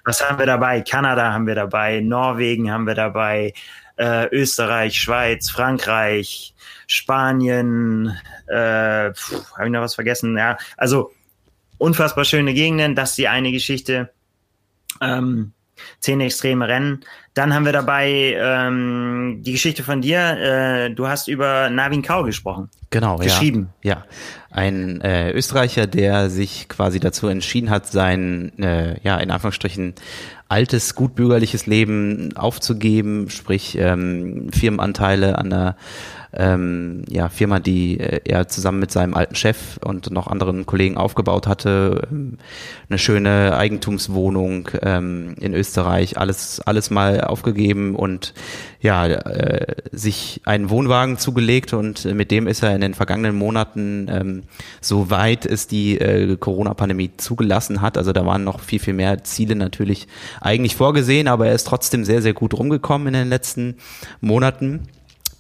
Was 0.05 0.27
haben 0.27 0.39
wir 0.39 0.47
dabei? 0.47 0.81
Kanada 0.81 1.33
haben 1.33 1.47
wir 1.47 1.55
dabei, 1.55 2.01
Norwegen 2.01 2.71
haben 2.71 2.87
wir 2.87 2.95
dabei, 2.95 3.53
äh, 3.97 4.27
Österreich, 4.29 4.99
Schweiz, 4.99 5.51
Frankreich, 5.51 6.55
Spanien, 6.87 8.17
äh, 8.47 8.55
habe 8.55 9.65
ich 9.65 9.71
noch 9.71 9.81
was 9.81 9.95
vergessen? 9.95 10.37
Ja, 10.37 10.57
also 10.77 11.13
unfassbar 11.79 12.25
schöne 12.25 12.55
Gegenden, 12.55 12.95
das 12.95 13.11
ist 13.11 13.19
die 13.19 13.29
eine 13.29 13.53
Geschichte. 13.53 14.13
Ähm, 15.01 15.53
zehn 16.01 16.21
extreme 16.21 16.69
Rennen. 16.69 17.01
Dann 17.35 17.53
haben 17.55 17.67
wir 17.67 17.73
dabei 17.73 18.35
ähm, 18.39 19.43
die 19.43 19.53
Geschichte 19.53 19.83
von 19.83 20.01
dir. 20.01 20.19
Äh, 20.19 20.91
du 20.95 21.07
hast 21.07 21.29
über 21.29 21.69
Navin 21.69 22.03
Kau 22.03 22.23
gesprochen. 22.23 22.71
Genau, 22.91 23.17
geschrieben. 23.17 23.71
Ja, 23.83 23.91
ja. 23.91 24.05
ein 24.51 25.01
äh, 25.03 25.33
Österreicher, 25.33 25.87
der 25.87 26.31
sich 26.31 26.69
quasi 26.69 26.99
dazu 26.99 27.29
entschieden 27.29 27.69
hat, 27.69 27.87
sein, 27.87 28.59
äh, 28.59 28.99
ja, 29.03 29.19
in 29.19 29.31
Anführungsstrichen 29.31 29.95
altes, 30.49 30.95
gutbürgerliches 30.95 31.67
Leben 31.67 32.37
aufzugeben, 32.37 33.29
sprich 33.31 33.77
ähm, 33.79 34.49
Firmenanteile 34.53 35.37
an 35.39 35.51
der 35.51 35.77
ähm, 36.37 37.05
ja, 37.09 37.29
Firma, 37.29 37.61
die 37.61 37.99
äh, 37.99 38.21
er 38.25 38.49
zusammen 38.49 38.79
mit 38.79 38.91
seinem 38.91 39.15
alten 39.15 39.35
Chef 39.35 39.79
und 39.85 40.11
noch 40.11 40.27
anderen 40.27 40.67
Kollegen 40.67 40.97
aufgebaut 40.97 41.47
hatte. 41.47 42.09
Ähm, 42.11 42.39
eine 42.89 42.99
schöne 42.99 43.57
Eigentumswohnung 43.57 44.69
ähm, 44.83 45.35
in 45.41 45.55
Österreich, 45.55 46.19
alles, 46.19 46.61
alles 46.65 46.91
mal 46.91 47.23
aufgegeben 47.23 47.97
und 47.97 48.35
ja, 48.81 49.07
äh, 49.07 49.75
sich 49.93 50.43
einen 50.45 50.71
Wohnwagen 50.71 51.19
zugelegt 51.19 51.73
und 51.73 52.05
mit 52.05 52.31
dem 52.31 52.47
ist 52.47 52.63
er 52.63 52.75
in 52.75 52.81
den 52.81 52.95
vergangenen 52.95 53.37
Monaten, 53.37 54.07
ähm, 54.11 54.43
soweit 54.81 55.47
es 55.47 55.67
die 55.67 55.99
äh, 55.99 56.37
Corona-Pandemie 56.37 57.13
zugelassen 57.17 57.81
hat, 57.81 57.99
also 57.99 58.13
da 58.13 58.25
waren 58.27 58.45
noch 58.45 58.61
viel, 58.61 58.79
viel 58.79 58.95
mehr 58.95 59.25
Ziele 59.25 59.57
natürlich 59.57 60.07
eigentlich 60.41 60.77
vorgesehen, 60.77 61.29
aber 61.29 61.47
er 61.49 61.55
ist 61.55 61.67
trotzdem 61.67 62.05
sehr, 62.05 62.23
sehr 62.23 62.35
gut 62.35 62.55
rumgekommen 62.55 63.09
in 63.09 63.15
den 63.15 63.29
letzten 63.29 63.77
Monaten. 64.21 64.83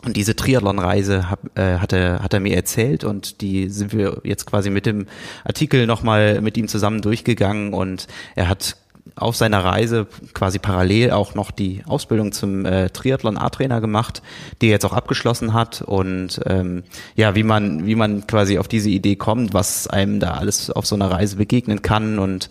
Und 0.07 0.17
diese 0.17 0.37
Triathlon-Reise 0.37 1.29
hat, 1.29 1.41
äh, 1.57 1.79
hat, 1.79 1.93
er, 1.93 2.23
hat 2.23 2.33
er 2.33 2.39
mir 2.39 2.55
erzählt 2.55 3.03
und 3.03 3.41
die 3.41 3.69
sind 3.69 3.93
wir 3.93 4.21
jetzt 4.23 4.47
quasi 4.47 4.71
mit 4.71 4.87
dem 4.87 5.07
Artikel 5.45 5.87
nochmal 5.87 6.41
mit 6.41 6.57
ihm 6.57 6.69
zusammen 6.69 7.03
durchgegangen 7.03 7.75
und 7.75 8.07
er 8.37 8.49
hat 8.49 8.77
auf 9.17 9.35
seiner 9.37 9.65
Reise 9.65 10.07
quasi 10.35 10.59
parallel 10.59 11.11
auch 11.11 11.35
noch 11.35 11.51
die 11.51 11.83
Ausbildung 11.87 12.33
zum 12.33 12.67
äh, 12.67 12.91
Triathlon 12.91 13.39
A-Trainer 13.39 13.81
gemacht, 13.81 14.23
die 14.61 14.67
er 14.67 14.73
jetzt 14.73 14.85
auch 14.85 14.93
abgeschlossen 14.93 15.55
hat 15.55 15.83
und 15.83 16.41
ähm, 16.47 16.83
ja, 17.15 17.35
wie 17.35 17.43
man 17.43 17.87
wie 17.87 17.95
man 17.95 18.27
quasi 18.27 18.59
auf 18.59 18.69
diese 18.69 18.91
Idee 18.91 19.17
kommt, 19.17 19.55
was 19.55 19.87
einem 19.87 20.21
da 20.21 20.35
alles 20.35 20.71
auf 20.71 20.87
so 20.87 20.95
einer 20.95 21.11
Reise 21.11 21.37
begegnen 21.37 21.83
kann 21.83 22.19
und 22.19 22.51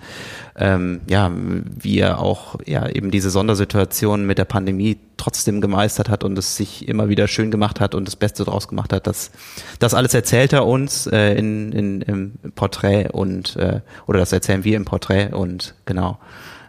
ähm, 0.58 1.02
ja, 1.08 1.32
wie 1.34 2.00
er 2.00 2.20
auch 2.20 2.56
ja 2.66 2.88
eben 2.88 3.12
diese 3.12 3.30
Sondersituation 3.30 4.26
mit 4.26 4.38
der 4.38 4.46
Pandemie 4.46 4.98
trotzdem 5.18 5.60
gemeistert 5.60 6.10
hat 6.10 6.24
und 6.24 6.38
es 6.38 6.56
sich 6.56 6.88
immer 6.88 7.10
wieder 7.10 7.28
schön 7.28 7.52
gemacht 7.52 7.80
hat 7.80 7.94
und 7.94 8.08
das 8.08 8.16
Beste 8.16 8.46
draus 8.46 8.68
gemacht 8.68 8.94
hat. 8.94 9.06
Das, 9.08 9.32
das 9.80 9.94
alles 9.94 10.14
erzählt 10.14 10.54
er 10.54 10.66
uns 10.66 11.08
äh, 11.08 11.34
in, 11.34 11.72
in, 11.74 12.02
im 12.02 12.34
Porträt 12.56 13.10
und 13.12 13.58
äh, 13.58 13.82
oder 14.08 14.20
das 14.20 14.32
erzählen 14.32 14.64
wir 14.64 14.78
im 14.78 14.86
Porträt 14.86 15.34
und 15.34 15.76
genau. 15.86 16.20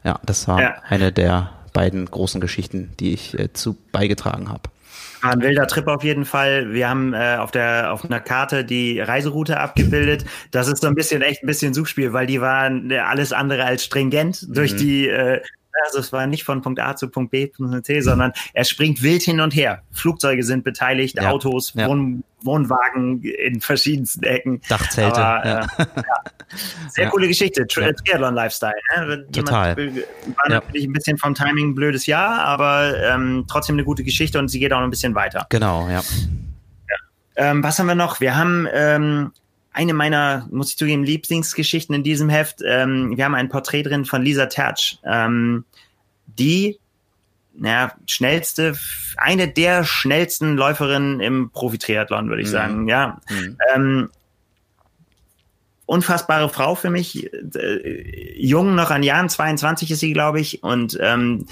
Ja, 0.05 0.21
das 0.25 0.47
war 0.49 0.61
ja. 0.61 0.75
eine 0.89 1.13
der 1.13 1.51
beiden 1.73 2.07
großen 2.07 2.41
Geschichten, 2.41 2.93
die 2.99 3.13
ich 3.13 3.39
äh, 3.39 3.53
zu 3.53 3.77
beigetragen 3.93 4.49
habe. 4.49 4.63
War 5.23 5.33
ein 5.33 5.41
wilder 5.41 5.67
Trip 5.67 5.87
auf 5.87 6.05
jeden 6.05 6.25
Fall. 6.25 6.73
Wir 6.73 6.89
haben 6.89 7.15
äh, 7.15 7.37
auf 7.39 7.51
der 7.51 7.93
auf 7.93 8.05
einer 8.05 8.21
Karte 8.21 8.65
die 8.65 9.01
Reiseroute 9.01 9.59
abgebildet. 9.59 10.25
Das 10.51 10.69
ist 10.69 10.83
so 10.83 10.89
ein 10.89 10.95
bisschen 10.95 11.23
echt 11.23 11.43
ein 11.43 11.47
bisschen 11.47 11.75
Suchspiel, 11.75 12.13
weil 12.13 12.27
die 12.27 12.41
waren 12.41 12.91
äh, 12.91 12.99
alles 12.99 13.33
andere 13.33 13.65
als 13.65 13.85
stringent 13.85 14.47
durch 14.49 14.73
mhm. 14.75 14.77
die 14.79 15.09
äh, 15.09 15.41
also 15.85 15.99
es 15.99 16.13
war 16.13 16.27
nicht 16.27 16.45
von 16.45 16.63
Punkt 16.63 16.81
A 16.81 16.97
zu 16.97 17.09
Punkt 17.09 17.31
B, 17.31 17.49
Punkt 17.49 17.85
C, 17.85 18.01
sondern 18.01 18.33
er 18.55 18.65
springt 18.65 19.03
wild 19.03 19.23
hin 19.23 19.41
und 19.41 19.55
her. 19.55 19.83
Flugzeuge 19.91 20.43
sind 20.43 20.65
beteiligt, 20.65 21.17
ja. 21.17 21.31
Autos, 21.31 21.75
ja. 21.75 21.87
Wohn 21.87 22.25
Wohnwagen 22.47 23.23
in 23.23 23.61
verschiedensten 23.61 24.23
Ecken. 24.23 24.61
Dachzelte. 24.69 25.23
Aber, 25.23 25.47
ja. 25.47 25.61
Äh, 25.61 25.87
Sehr 26.89 27.11
coole 27.11 27.29
Geschichte. 27.29 27.67
Tri 27.67 27.93
Triathlon-Lifestyle. 27.93 28.75
Ne? 28.97 29.27
Total. 29.33 29.77
War 29.77 30.49
natürlich 30.49 30.87
ein 30.87 30.93
bisschen 30.93 31.19
vom 31.19 31.35
Timing 31.35 31.71
ein 31.71 31.75
blödes 31.75 32.07
Jahr, 32.07 32.41
aber 32.41 32.95
ähm, 33.03 33.45
trotzdem 33.49 33.75
eine 33.75 33.85
gute 33.85 34.05
Geschichte 34.05 34.39
und 34.39 34.49
sie 34.49 34.61
geht 34.61 34.73
auch 34.73 34.79
noch 34.79 34.87
ein 34.87 34.91
bisschen 34.91 35.15
weiter. 35.15 35.47
Genau, 35.51 35.89
ja. 35.89 36.03
Ähm, 37.37 37.63
was 37.63 37.79
haben 37.79 37.87
wir 37.87 37.95
noch? 37.95 38.21
Wir 38.21 38.37
haben 38.37 38.67
ähm, 38.73 39.33
eine 39.73 39.93
meiner, 39.93 40.49
muss 40.51 40.71
ich 40.71 40.79
zugeben, 40.79 41.05
Lieblingsgeschichten 41.05 41.95
in 41.95 42.03
diesem 42.03 42.31
Heft. 42.31 42.63
Ähm, 42.65 43.17
wir 43.17 43.25
haben 43.25 43.35
ein 43.35 43.51
Porträt 43.51 43.83
drin 43.83 44.07
von 44.07 44.23
Lisa 44.23 44.47
Tertsch, 44.47 44.97
ähm, 45.05 45.65
die 46.27 46.79
naja, 47.59 47.93
schnellste, 48.07 48.75
eine 49.17 49.49
der 49.49 49.85
schnellsten 49.85 50.57
Läuferinnen 50.57 51.21
im 51.21 51.51
Profi-Triathlon, 51.51 52.29
würde 52.29 52.43
ich 52.43 52.49
mhm. 52.49 52.53
sagen. 52.53 52.89
Ja. 52.89 53.21
Mhm. 53.29 53.57
Ähm, 53.75 54.11
unfassbare 55.87 56.49
Frau 56.49 56.75
für 56.75 56.91
mich. 56.91 57.33
Äh, 57.33 58.35
jung 58.39 58.75
noch 58.75 58.91
an 58.91 59.03
Jahren, 59.03 59.29
22 59.29 59.91
ist 59.91 60.01
sie, 60.01 60.13
glaube 60.13 60.41
ich, 60.41 60.63
und 60.63 60.99
ähm, 61.01 61.47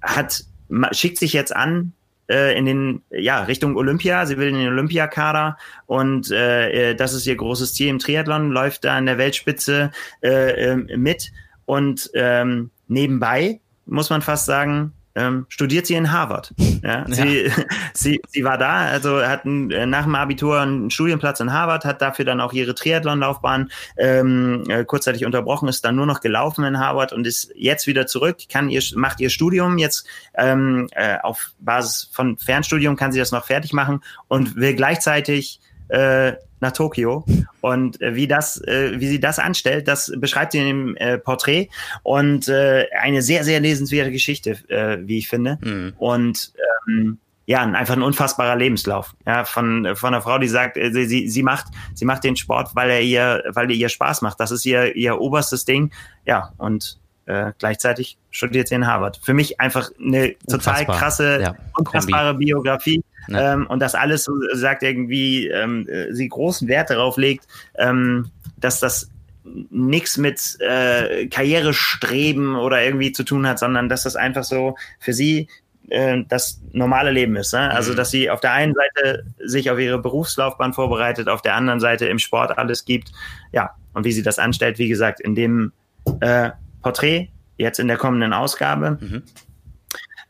hat 0.00 0.44
schickt 0.92 1.18
sich 1.18 1.32
jetzt 1.32 1.54
an, 1.54 1.92
äh, 2.28 2.56
in 2.56 2.66
den, 2.66 3.02
ja, 3.10 3.42
Richtung 3.44 3.76
Olympia. 3.76 4.26
Sie 4.26 4.38
will 4.38 4.48
in 4.48 4.54
den 4.54 4.68
Olympiakader 4.68 5.58
und 5.86 6.30
äh, 6.30 6.90
äh, 6.90 6.94
das 6.94 7.12
ist 7.12 7.26
ihr 7.26 7.36
großes 7.36 7.74
Ziel 7.74 7.88
im 7.88 7.98
Triathlon, 7.98 8.50
läuft 8.50 8.84
da 8.84 8.96
an 8.96 9.06
der 9.06 9.18
Weltspitze 9.18 9.90
äh, 10.22 10.72
äh, 10.72 10.96
mit 10.96 11.32
und 11.66 12.10
ähm, 12.14 12.70
nebenbei 12.88 13.60
muss 13.86 14.10
man 14.10 14.22
fast 14.22 14.46
sagen, 14.46 14.92
ähm, 15.14 15.46
studiert 15.48 15.86
sie 15.86 15.94
in 15.94 16.12
Harvard. 16.12 16.52
Ja, 16.82 17.04
sie, 17.06 17.44
ja. 17.44 17.52
sie, 17.94 18.20
sie 18.26 18.42
war 18.42 18.58
da, 18.58 18.86
also 18.86 19.24
hat 19.24 19.44
äh, 19.44 19.86
nach 19.86 20.02
dem 20.02 20.16
Abitur 20.16 20.60
einen 20.60 20.90
Studienplatz 20.90 21.38
in 21.38 21.52
Harvard, 21.52 21.84
hat 21.84 22.02
dafür 22.02 22.24
dann 22.24 22.40
auch 22.40 22.52
ihre 22.52 22.74
Triathlon-Laufbahn 22.74 23.70
ähm, 23.96 24.64
äh, 24.68 24.84
kurzzeitig 24.84 25.24
unterbrochen, 25.24 25.68
ist 25.68 25.84
dann 25.84 25.94
nur 25.94 26.06
noch 26.06 26.20
gelaufen 26.20 26.64
in 26.64 26.80
Harvard 26.80 27.12
und 27.12 27.24
ist 27.24 27.52
jetzt 27.54 27.86
wieder 27.86 28.08
zurück, 28.08 28.38
kann 28.50 28.68
ihr, 28.68 28.82
macht 28.96 29.20
ihr 29.20 29.30
Studium 29.30 29.78
jetzt 29.78 30.08
ähm, 30.34 30.88
äh, 30.90 31.18
auf 31.22 31.52
Basis 31.60 32.10
von 32.12 32.36
Fernstudium, 32.36 32.96
kann 32.96 33.12
sie 33.12 33.20
das 33.20 33.30
noch 33.30 33.44
fertig 33.44 33.72
machen 33.72 34.02
und 34.26 34.56
will 34.56 34.74
gleichzeitig 34.74 35.60
äh, 35.86 36.32
nach 36.62 36.72
Tokio. 36.72 37.24
Und 37.60 38.00
äh, 38.00 38.14
wie 38.14 38.26
das, 38.26 38.60
äh, 38.62 38.98
wie 38.98 39.08
sie 39.08 39.20
das 39.20 39.38
anstellt, 39.38 39.88
das 39.88 40.10
beschreibt 40.16 40.52
sie 40.52 40.58
in 40.58 40.66
dem 40.66 40.96
äh, 40.96 41.18
Porträt 41.18 41.68
und 42.02 42.48
äh, 42.48 42.86
eine 42.98 43.20
sehr, 43.20 43.44
sehr 43.44 43.60
lesenswerte 43.60 44.10
Geschichte, 44.10 44.52
äh, 44.68 44.98
wie 45.02 45.18
ich 45.18 45.28
finde. 45.28 45.58
Mhm. 45.60 45.92
Und 45.98 46.52
ähm, 46.88 47.18
ja, 47.44 47.62
einfach 47.62 47.96
ein 47.96 48.02
unfassbarer 48.02 48.56
Lebenslauf. 48.56 49.14
Ja, 49.26 49.44
von, 49.44 49.96
von 49.96 50.14
einer 50.14 50.22
Frau, 50.22 50.38
die 50.38 50.48
sagt, 50.48 50.76
äh, 50.76 50.92
sie, 50.92 51.06
sie, 51.06 51.28
sie 51.28 51.42
macht, 51.42 51.66
sie 51.94 52.04
macht 52.04 52.24
den 52.24 52.36
Sport, 52.36 52.70
weil 52.74 52.88
er 52.90 53.02
ihr, 53.02 53.42
weil 53.48 53.68
er 53.68 53.76
ihr 53.76 53.88
Spaß 53.88 54.22
macht. 54.22 54.38
Das 54.40 54.52
ist 54.52 54.64
ihr, 54.64 54.94
ihr 54.96 55.20
oberstes 55.20 55.64
Ding. 55.64 55.90
Ja, 56.24 56.52
und 56.58 56.98
äh, 57.26 57.52
gleichzeitig 57.58 58.18
studiert 58.30 58.68
sie 58.68 58.76
in 58.76 58.86
Harvard. 58.86 59.20
Für 59.22 59.34
mich 59.34 59.60
einfach 59.60 59.90
eine 59.98 60.34
total 60.38 60.82
Unfassbar. 60.82 60.98
krasse, 60.98 61.40
ja, 61.42 61.54
unfassbare 61.76 62.30
Kombi. 62.30 62.46
Biografie. 62.46 63.04
Ja. 63.28 63.54
Ähm, 63.54 63.66
und 63.66 63.80
das 63.80 63.94
alles 63.94 64.24
so 64.24 64.32
sagt 64.52 64.82
irgendwie, 64.82 65.48
ähm, 65.48 65.86
äh, 65.88 66.12
sie 66.12 66.28
großen 66.28 66.68
Wert 66.68 66.90
darauf 66.90 67.16
legt, 67.16 67.46
ähm, 67.76 68.30
dass 68.56 68.80
das 68.80 69.10
nichts 69.44 70.18
mit 70.18 70.58
äh, 70.60 71.26
Karrierestreben 71.26 72.56
oder 72.56 72.82
irgendwie 72.82 73.12
zu 73.12 73.24
tun 73.24 73.46
hat, 73.46 73.58
sondern 73.58 73.88
dass 73.88 74.04
das 74.04 74.16
einfach 74.16 74.44
so 74.44 74.76
für 75.00 75.12
sie 75.12 75.48
äh, 75.88 76.22
das 76.28 76.60
normale 76.72 77.10
Leben 77.10 77.36
ist. 77.36 77.52
Ne? 77.52 77.70
Also, 77.70 77.92
mhm. 77.92 77.96
dass 77.96 78.10
sie 78.10 78.30
auf 78.30 78.40
der 78.40 78.52
einen 78.52 78.74
Seite 78.74 79.24
sich 79.44 79.70
auf 79.70 79.78
ihre 79.78 79.98
Berufslaufbahn 79.98 80.72
vorbereitet, 80.72 81.28
auf 81.28 81.42
der 81.42 81.54
anderen 81.56 81.80
Seite 81.80 82.06
im 82.06 82.18
Sport 82.18 82.56
alles 82.56 82.84
gibt. 82.84 83.12
Ja, 83.52 83.70
und 83.94 84.04
wie 84.04 84.12
sie 84.12 84.22
das 84.22 84.38
anstellt, 84.38 84.78
wie 84.78 84.88
gesagt, 84.88 85.20
in 85.20 85.34
dem 85.34 85.72
äh, 86.20 86.50
Porträt, 86.82 87.28
jetzt 87.56 87.78
in 87.78 87.88
der 87.88 87.96
kommenden 87.96 88.32
Ausgabe. 88.32 88.98
Mhm. 89.00 89.22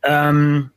Ähm, 0.04 0.70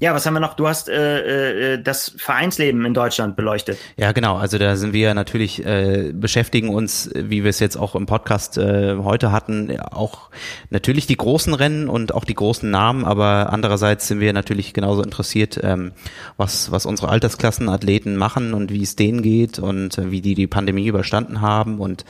ja, 0.00 0.14
was 0.14 0.24
haben 0.24 0.32
wir 0.32 0.40
noch? 0.40 0.54
Du 0.54 0.66
hast 0.66 0.88
äh, 0.88 1.74
äh, 1.74 1.82
das 1.82 2.14
Vereinsleben 2.16 2.86
in 2.86 2.94
Deutschland 2.94 3.36
beleuchtet. 3.36 3.78
Ja, 3.98 4.12
genau. 4.12 4.36
Also 4.36 4.56
da 4.56 4.76
sind 4.76 4.94
wir 4.94 5.12
natürlich 5.12 5.64
äh, 5.64 6.12
beschäftigen 6.14 6.70
uns, 6.70 7.10
wie 7.14 7.44
wir 7.44 7.50
es 7.50 7.60
jetzt 7.60 7.76
auch 7.76 7.94
im 7.94 8.06
Podcast 8.06 8.56
äh, 8.56 8.96
heute 8.96 9.30
hatten, 9.30 9.78
auch 9.78 10.30
natürlich 10.70 11.06
die 11.06 11.18
großen 11.18 11.52
Rennen 11.52 11.90
und 11.90 12.14
auch 12.14 12.24
die 12.24 12.34
großen 12.34 12.70
Namen, 12.70 13.04
aber 13.04 13.52
andererseits 13.52 14.08
sind 14.08 14.20
wir 14.20 14.32
natürlich 14.32 14.72
genauso 14.72 15.02
interessiert, 15.02 15.60
ähm, 15.62 15.92
was 16.38 16.72
was 16.72 16.86
unsere 16.86 17.10
Altersklassenathleten 17.10 18.16
machen 18.16 18.54
und 18.54 18.72
wie 18.72 18.82
es 18.82 18.96
denen 18.96 19.20
geht 19.20 19.58
und 19.58 19.98
äh, 19.98 20.10
wie 20.10 20.22
die 20.22 20.34
die 20.34 20.46
Pandemie 20.46 20.86
überstanden 20.86 21.42
haben 21.42 21.78
und 21.78 22.06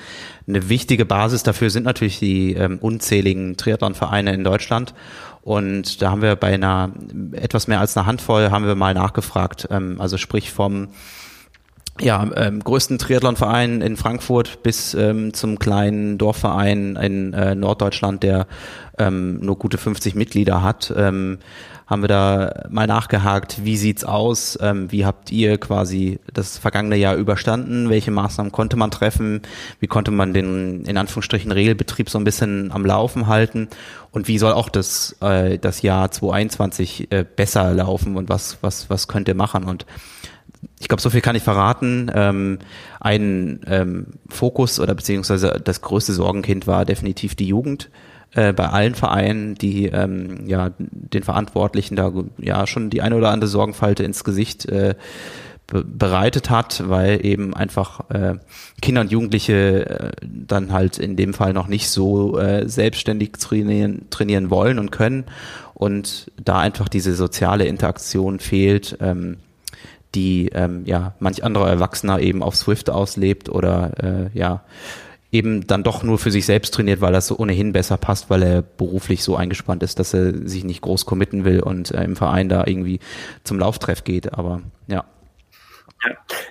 eine 0.47 0.69
wichtige 0.69 1.05
Basis 1.05 1.43
dafür 1.43 1.71
sind 1.71 1.85
natürlich 1.85 2.21
die 2.21 2.55
ähm, 2.55 2.79
unzähligen 2.81 3.57
Triathlonvereine 3.57 4.33
in 4.33 4.45
Deutschland. 4.45 4.95
Und 5.43 6.03
da 6.03 6.11
haben 6.11 6.23
wir 6.23 6.37
bei 6.37 6.53
einer 6.53 6.91
etwas 7.33 7.67
mehr 7.67 7.81
als 7.81 7.97
einer 7.97 8.07
Handvoll 8.07 8.51
haben 8.51 8.67
wir 8.67 8.75
mal 8.75 8.95
nachgefragt. 8.95 9.69
Ähm, 9.71 10.01
also 10.01 10.17
sprich 10.17 10.51
vom 10.51 10.89
ja, 12.01 12.29
ähm, 12.35 12.61
größten 12.61 12.99
Triathlonverein 12.99 13.83
in 13.83 13.97
Frankfurt 13.97 14.63
bis 14.63 14.95
ähm, 14.95 15.35
zum 15.35 15.59
kleinen 15.59 16.19
Dorfverein 16.19 16.97
in 16.97 17.33
äh, 17.35 17.55
Norddeutschland, 17.55 18.23
der 18.23 18.47
ähm, 18.99 19.41
nur 19.41 19.59
gute 19.59 19.77
50 19.77 20.15
Mitglieder 20.15 20.63
hat, 20.63 20.93
ähm, 20.97 21.39
haben 21.91 22.03
wir 22.03 22.09
da 22.09 22.69
mal 22.71 22.87
nachgehakt, 22.87 23.65
wie 23.65 23.77
sieht's 23.77 24.05
aus, 24.05 24.57
ähm, 24.63 24.93
wie 24.93 25.05
habt 25.05 25.33
ihr 25.33 25.59
quasi 25.59 26.21
das 26.33 26.57
vergangene 26.57 26.95
Jahr 26.95 27.17
überstanden, 27.17 27.91
welche 27.91 28.13
Maßnahmen 28.13 28.53
konnte 28.53 28.77
man 28.77 28.93
treffen, 28.93 29.43
wie 29.81 29.89
konnte 29.89 30.13
man 30.13 30.33
den 30.33 30.85
in 30.85 30.97
Anführungsstrichen 30.97 31.51
Regelbetrieb 31.51 32.09
so 32.09 32.19
ein 32.19 32.25
bisschen 32.25 32.71
am 32.71 32.87
Laufen 32.87 33.27
halten? 33.27 33.69
Und 34.13 34.29
wie 34.29 34.39
soll 34.39 34.53
auch 34.53 34.69
das, 34.69 35.17
äh, 35.21 35.59
das 35.59 35.83
Jahr 35.83 36.13
2021 36.13 37.11
äh, 37.11 37.25
besser 37.25 37.75
laufen? 37.75 38.17
Und 38.17 38.29
was, 38.29 38.59
was, 38.61 38.89
was 38.89 39.09
könnt 39.09 39.27
ihr 39.27 39.35
machen? 39.35 39.65
Und 39.65 39.85
ich 40.79 40.87
glaube, 40.87 41.03
so 41.03 41.11
viel 41.11 41.23
kann 41.23 41.35
ich 41.35 41.43
verraten. 41.43 42.09
Ähm, 42.15 42.59
ein 43.01 43.63
ähm, 43.67 44.07
Fokus 44.29 44.79
oder 44.79 44.95
beziehungsweise 44.95 45.61
das 45.63 45.81
größte 45.81 46.13
Sorgenkind 46.13 46.69
war 46.69 46.85
definitiv 46.85 47.35
die 47.35 47.47
Jugend 47.47 47.91
äh, 48.35 48.53
bei 48.53 48.69
allen 48.69 48.95
Vereinen, 48.95 49.55
die 49.55 49.87
ähm, 49.87 50.47
ja 50.47 50.71
den 50.79 51.23
Verantwortlichen 51.23 51.97
da 51.97 52.13
ja 52.39 52.67
schon 52.67 52.91
die 52.91 53.03
eine 53.03 53.17
oder 53.17 53.31
andere 53.31 53.49
Sorgenfalte 53.49 54.05
ins 54.05 54.25
Gesicht 54.25 54.67
äh, 54.67 54.95
bereitet 55.71 56.51
hat, 56.51 56.89
weil 56.89 57.25
eben 57.25 57.55
einfach 57.55 58.11
äh, 58.11 58.35
Kinder 58.83 59.03
und 59.03 59.13
Jugendliche 59.13 59.89
äh, 59.89 60.11
dann 60.23 60.73
halt 60.73 60.99
in 60.99 61.17
dem 61.17 61.33
Fall 61.33 61.53
noch 61.53 61.69
nicht 61.69 61.89
so 61.91 62.39
äh, 62.39 62.69
selbstständig 62.69 63.33
trainieren, 63.33 64.07
trainieren 64.11 64.51
wollen 64.51 64.79
und 64.79 64.91
können 64.91 65.25
und 65.75 66.31
da 66.43 66.59
einfach 66.59 66.89
diese 66.89 67.15
soziale 67.15 67.67
Interaktion 67.67 68.41
fehlt, 68.41 68.99
ähm, 69.01 69.37
die 70.15 70.49
ähm, 70.49 70.83
ja 70.87 71.15
manch 71.21 71.45
anderer 71.45 71.69
Erwachsener 71.69 72.19
eben 72.19 72.43
auf 72.43 72.57
Swift 72.57 72.91
auslebt 72.91 73.49
oder 73.49 73.93
äh, 74.35 74.39
ja 74.39 74.65
eben 75.33 75.67
dann 75.67 75.83
doch 75.83 76.03
nur 76.03 76.19
für 76.19 76.31
sich 76.31 76.47
selbst 76.47 76.75
trainiert, 76.75 77.01
weil 77.01 77.13
das 77.13 77.27
so 77.27 77.39
ohnehin 77.39 77.73
besser 77.73 77.97
passt, 77.97 78.31
weil 78.31 78.43
er 78.43 78.63
beruflich 78.63 79.23
so 79.23 79.37
eingespannt 79.37 79.83
ist, 79.83 79.99
dass 79.99 80.15
er 80.15 80.49
sich 80.49 80.65
nicht 80.65 80.81
groß 80.81 81.07
committen 81.07 81.45
will 81.45 81.61
und 81.61 81.93
äh, 81.93 82.03
im 82.05 82.17
Verein 82.17 82.49
da 82.49 82.65
irgendwie 82.67 83.01
zum 83.45 83.59
Lauftreff 83.59 84.05
geht. 84.05 84.35
Aber 84.35 84.63
ja. 84.89 85.05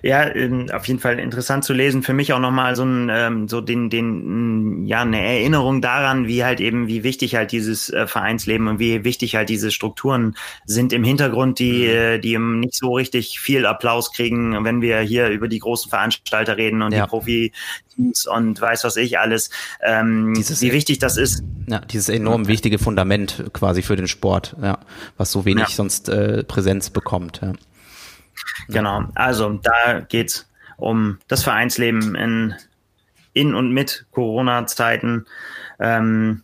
Ja, 0.01 0.27
ja 0.27 0.75
auf 0.75 0.87
jeden 0.87 0.99
Fall 0.99 1.19
interessant 1.19 1.63
zu 1.63 1.73
lesen. 1.73 2.03
Für 2.03 2.13
mich 2.13 2.33
auch 2.33 2.39
nochmal 2.39 2.75
so 2.75 2.83
ein, 2.83 3.09
ähm, 3.11 3.47
so 3.47 3.61
den, 3.61 3.89
den, 3.89 4.85
ja, 4.85 5.01
eine 5.01 5.21
Erinnerung 5.21 5.81
daran, 5.81 6.27
wie 6.27 6.43
halt 6.43 6.59
eben, 6.59 6.87
wie 6.87 7.03
wichtig 7.03 7.35
halt 7.35 7.51
dieses 7.51 7.89
äh, 7.89 8.07
Vereinsleben 8.07 8.67
und 8.67 8.79
wie 8.79 9.03
wichtig 9.03 9.35
halt 9.35 9.49
diese 9.49 9.71
Strukturen 9.71 10.35
sind 10.65 10.93
im 10.93 11.03
Hintergrund, 11.03 11.59
die, 11.59 11.83
mhm. 11.83 11.89
äh, 11.89 12.19
die 12.19 12.37
nicht 12.37 12.75
so 12.75 12.93
richtig 12.93 13.39
viel 13.39 13.65
Applaus 13.65 14.11
kriegen, 14.11 14.63
wenn 14.63 14.81
wir 14.81 14.99
hier 14.99 15.29
über 15.29 15.47
die 15.47 15.59
großen 15.59 15.89
Veranstalter 15.89 16.57
reden 16.57 16.81
und 16.81 16.93
ja. 16.93 17.03
die 17.03 17.09
Profi 17.09 17.51
und 18.31 18.61
weiß 18.61 18.83
was 18.83 18.95
ich 18.95 19.19
alles, 19.19 19.49
ähm, 19.81 20.33
dieses, 20.35 20.61
wie 20.61 20.71
wichtig 20.71 20.99
das 20.99 21.17
ist. 21.17 21.43
Ja, 21.67 21.79
dieses 21.79 22.09
enorm 22.09 22.47
wichtige 22.47 22.79
Fundament 22.79 23.43
quasi 23.53 23.81
für 23.81 23.95
den 23.95 24.07
Sport, 24.07 24.55
ja, 24.61 24.79
was 25.17 25.31
so 25.31 25.45
wenig 25.45 25.69
ja. 25.69 25.69
sonst 25.69 26.09
äh, 26.09 26.43
Präsenz 26.43 26.89
bekommt. 26.89 27.41
Ja. 27.41 27.53
Genau, 28.69 29.03
also 29.15 29.59
da 29.61 30.01
geht's 30.01 30.49
um 30.77 31.19
das 31.27 31.43
Vereinsleben 31.43 32.15
in, 32.15 32.55
in 33.33 33.55
und 33.55 33.71
mit 33.71 34.05
Corona-Zeiten. 34.11 35.25
Ähm, 35.79 36.43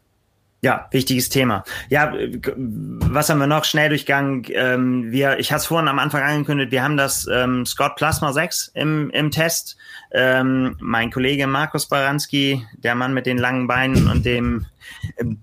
ja, 0.62 0.88
wichtiges 0.90 1.30
Thema. 1.30 1.64
Ja, 1.90 2.12
was 2.48 3.30
haben 3.30 3.38
wir 3.38 3.46
noch? 3.46 3.66
Schnelldurchgang. 3.66 4.48
Ähm, 4.50 5.12
wir, 5.12 5.38
ich 5.38 5.52
hatte 5.52 5.60
es 5.60 5.66
vorhin 5.68 5.88
am 5.88 6.00
Anfang 6.00 6.24
angekündigt, 6.24 6.72
wir 6.72 6.82
haben 6.82 6.98
das 6.98 7.28
ähm, 7.32 7.68
Scott 7.68 7.96
Plasma 7.96 8.34
6 8.34 8.72
im, 8.74 9.12
im 9.12 9.30
Test. 9.30 9.78
Ähm, 10.12 10.76
mein 10.80 11.12
Kollege 11.12 11.46
Markus 11.46 11.86
Baranski, 11.86 12.66
der 12.78 12.96
Mann 12.96 13.14
mit 13.14 13.28
den 13.28 13.38
langen 13.38 13.68
Beinen 13.68 14.08
und 14.08 14.26
dem 14.26 14.66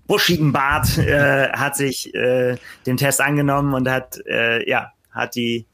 buschigen 0.09 0.53
Bart, 0.53 0.99
äh, 0.99 1.51
hat 1.53 1.77
sich 1.77 2.13
äh, 2.17 2.57
dem 2.87 2.97
Test 2.97 3.21
angenommen 3.21 3.75
und 3.75 3.89
hat, 3.89 4.19
äh, 4.27 4.69
ja, 4.69 4.91
hat 5.13 5.37
die 5.37 5.67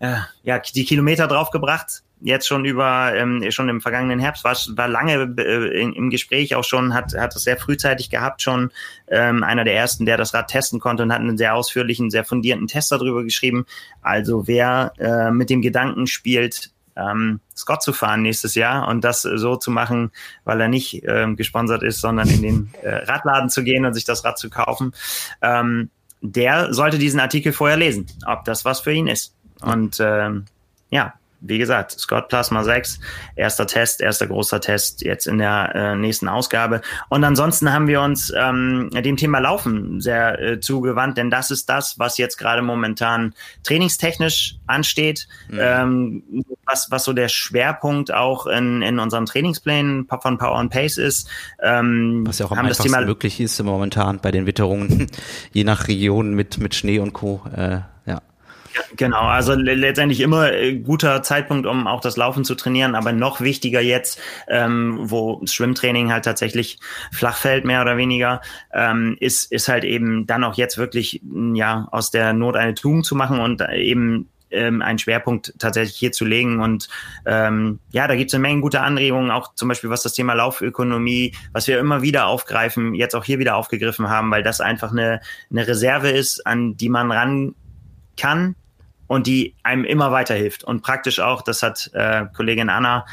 ja, 0.00 0.58
die 0.58 0.84
Kilometer 0.84 1.26
draufgebracht. 1.26 2.02
Jetzt 2.20 2.48
schon 2.48 2.64
über, 2.64 3.12
ähm, 3.14 3.48
schon 3.50 3.68
im 3.68 3.80
vergangenen 3.80 4.18
Herbst, 4.18 4.42
war, 4.42 4.56
war 4.76 4.88
lange 4.88 5.34
äh, 5.38 5.80
in, 5.80 5.92
im 5.92 6.10
Gespräch 6.10 6.56
auch 6.56 6.64
schon, 6.64 6.92
hat, 6.92 7.14
hat 7.14 7.36
es 7.36 7.44
sehr 7.44 7.56
frühzeitig 7.56 8.10
gehabt, 8.10 8.42
schon 8.42 8.72
ähm, 9.06 9.44
einer 9.44 9.62
der 9.62 9.76
ersten, 9.76 10.04
der 10.04 10.16
das 10.16 10.34
Rad 10.34 10.48
testen 10.48 10.80
konnte 10.80 11.04
und 11.04 11.12
hat 11.12 11.20
einen 11.20 11.38
sehr 11.38 11.54
ausführlichen, 11.54 12.10
sehr 12.10 12.24
fundierten 12.24 12.66
Test 12.66 12.90
darüber 12.90 13.22
geschrieben. 13.22 13.66
Also 14.02 14.48
wer 14.48 14.92
äh, 14.98 15.30
mit 15.30 15.48
dem 15.48 15.62
Gedanken 15.62 16.08
spielt, 16.08 16.72
ähm, 16.96 17.40
Scott 17.56 17.82
zu 17.82 17.92
fahren 17.92 18.22
nächstes 18.22 18.56
Jahr 18.56 18.88
und 18.88 19.04
das 19.04 19.22
so 19.22 19.54
zu 19.54 19.70
machen, 19.70 20.10
weil 20.44 20.60
er 20.60 20.68
nicht 20.68 21.04
ähm, 21.06 21.36
gesponsert 21.36 21.84
ist, 21.84 22.00
sondern 22.00 22.28
in 22.28 22.42
den 22.42 22.70
äh, 22.82 22.88
Radladen 22.88 23.48
zu 23.48 23.62
gehen 23.62 23.84
und 23.84 23.94
sich 23.94 24.04
das 24.04 24.24
Rad 24.24 24.38
zu 24.38 24.50
kaufen, 24.50 24.92
ähm, 25.40 25.90
der 26.20 26.74
sollte 26.74 26.98
diesen 26.98 27.20
Artikel 27.20 27.52
vorher 27.52 27.76
lesen, 27.76 28.06
ob 28.26 28.44
das 28.44 28.64
was 28.64 28.80
für 28.80 28.92
ihn 28.92 29.06
ist. 29.06 29.34
Und 29.62 29.98
ähm, 30.00 30.44
ja, 30.90 31.14
wie 31.40 31.58
gesagt, 31.58 31.92
Scott 31.92 32.28
Plasma 32.28 32.64
6, 32.64 33.00
erster 33.36 33.66
Test, 33.66 34.00
erster 34.00 34.26
großer 34.26 34.60
Test 34.60 35.02
jetzt 35.02 35.26
in 35.26 35.38
der 35.38 35.72
äh, 35.74 35.96
nächsten 35.96 36.28
Ausgabe. 36.28 36.80
Und 37.08 37.22
ansonsten 37.24 37.72
haben 37.72 37.86
wir 37.86 38.00
uns 38.00 38.32
ähm, 38.36 38.90
dem 38.92 39.16
Thema 39.16 39.38
Laufen 39.38 40.00
sehr 40.00 40.40
äh, 40.40 40.60
zugewandt, 40.60 41.16
denn 41.16 41.30
das 41.30 41.50
ist 41.50 41.68
das, 41.68 41.98
was 41.98 42.18
jetzt 42.18 42.38
gerade 42.38 42.62
momentan 42.62 43.34
trainingstechnisch 43.62 44.56
ansteht, 44.66 45.28
mhm. 45.48 45.58
ähm, 45.60 46.44
was, 46.64 46.90
was 46.90 47.04
so 47.04 47.12
der 47.12 47.28
Schwerpunkt 47.28 48.12
auch 48.12 48.46
in, 48.46 48.82
in 48.82 48.98
unseren 48.98 49.26
Trainingsplänen 49.26 50.08
von 50.20 50.38
Power 50.38 50.58
and 50.58 50.72
Pace 50.72 50.98
ist. 50.98 51.28
Ähm, 51.62 52.24
was 52.26 52.40
ja 52.40 52.46
auch 52.46 52.52
am 52.52 52.58
einfachsten 52.58 52.84
Thema 52.84 53.00
möglich 53.02 53.40
ist 53.40 53.62
momentan 53.62 54.18
bei 54.20 54.30
den 54.32 54.46
Witterungen, 54.46 55.06
je 55.52 55.64
nach 55.64 55.86
Region 55.86 56.34
mit, 56.34 56.58
mit 56.58 56.74
Schnee 56.74 56.98
und 56.98 57.12
Co. 57.12 57.42
Äh, 57.54 57.80
ja. 58.06 58.20
Genau, 58.96 59.22
also 59.22 59.54
letztendlich 59.54 60.20
immer 60.20 60.52
äh, 60.52 60.74
guter 60.76 61.22
Zeitpunkt, 61.22 61.66
um 61.66 61.86
auch 61.86 62.00
das 62.00 62.16
Laufen 62.16 62.44
zu 62.44 62.54
trainieren, 62.54 62.94
aber 62.94 63.12
noch 63.12 63.40
wichtiger 63.40 63.80
jetzt, 63.80 64.20
ähm, 64.48 64.98
wo 65.02 65.40
Schwimmtraining 65.44 66.12
halt 66.12 66.24
tatsächlich 66.24 66.78
flach 67.12 67.36
fällt, 67.36 67.64
mehr 67.64 67.82
oder 67.82 67.96
weniger, 67.96 68.40
ähm, 68.72 69.16
ist, 69.20 69.52
ist 69.52 69.68
halt 69.68 69.84
eben 69.84 70.26
dann 70.26 70.44
auch 70.44 70.54
jetzt 70.54 70.78
wirklich 70.78 71.22
ja 71.54 71.88
aus 71.90 72.10
der 72.10 72.32
Not 72.32 72.56
eine 72.56 72.74
Tugend 72.74 73.06
zu 73.06 73.14
machen 73.14 73.40
und 73.40 73.62
eben 73.72 74.28
ähm, 74.50 74.82
einen 74.82 74.98
Schwerpunkt 74.98 75.54
tatsächlich 75.58 75.96
hier 75.96 76.12
zu 76.12 76.24
legen. 76.24 76.60
Und 76.60 76.88
ähm, 77.26 77.80
ja, 77.90 78.06
da 78.06 78.16
gibt 78.16 78.30
es 78.30 78.34
eine 78.34 78.42
Menge 78.42 78.60
gute 78.60 78.80
Anregungen, 78.80 79.30
auch 79.30 79.54
zum 79.54 79.68
Beispiel 79.68 79.90
was 79.90 80.02
das 80.02 80.12
Thema 80.12 80.34
Laufökonomie, 80.34 81.34
was 81.52 81.68
wir 81.68 81.78
immer 81.78 82.02
wieder 82.02 82.26
aufgreifen, 82.26 82.94
jetzt 82.94 83.14
auch 83.14 83.24
hier 83.24 83.38
wieder 83.38 83.56
aufgegriffen 83.56 84.08
haben, 84.08 84.30
weil 84.30 84.42
das 84.42 84.60
einfach 84.60 84.92
eine, 84.92 85.20
eine 85.50 85.66
Reserve 85.66 86.10
ist, 86.10 86.46
an 86.46 86.76
die 86.76 86.88
man 86.88 87.12
ran 87.12 87.54
kann 88.16 88.56
und 89.08 89.26
die 89.26 89.54
einem 89.64 89.84
immer 89.84 90.12
weiterhilft. 90.12 90.62
Und 90.62 90.82
praktisch 90.82 91.18
auch, 91.18 91.42
das 91.42 91.62
hat 91.62 91.90
äh, 91.94 92.26
Kollegin 92.36 92.70
Anna 92.70 93.04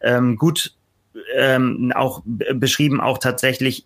ähm, 0.00 0.36
gut 0.36 0.74
ähm, 1.34 1.92
auch 1.96 2.22
beschrieben, 2.24 3.00
auch 3.00 3.18
tatsächlich 3.18 3.84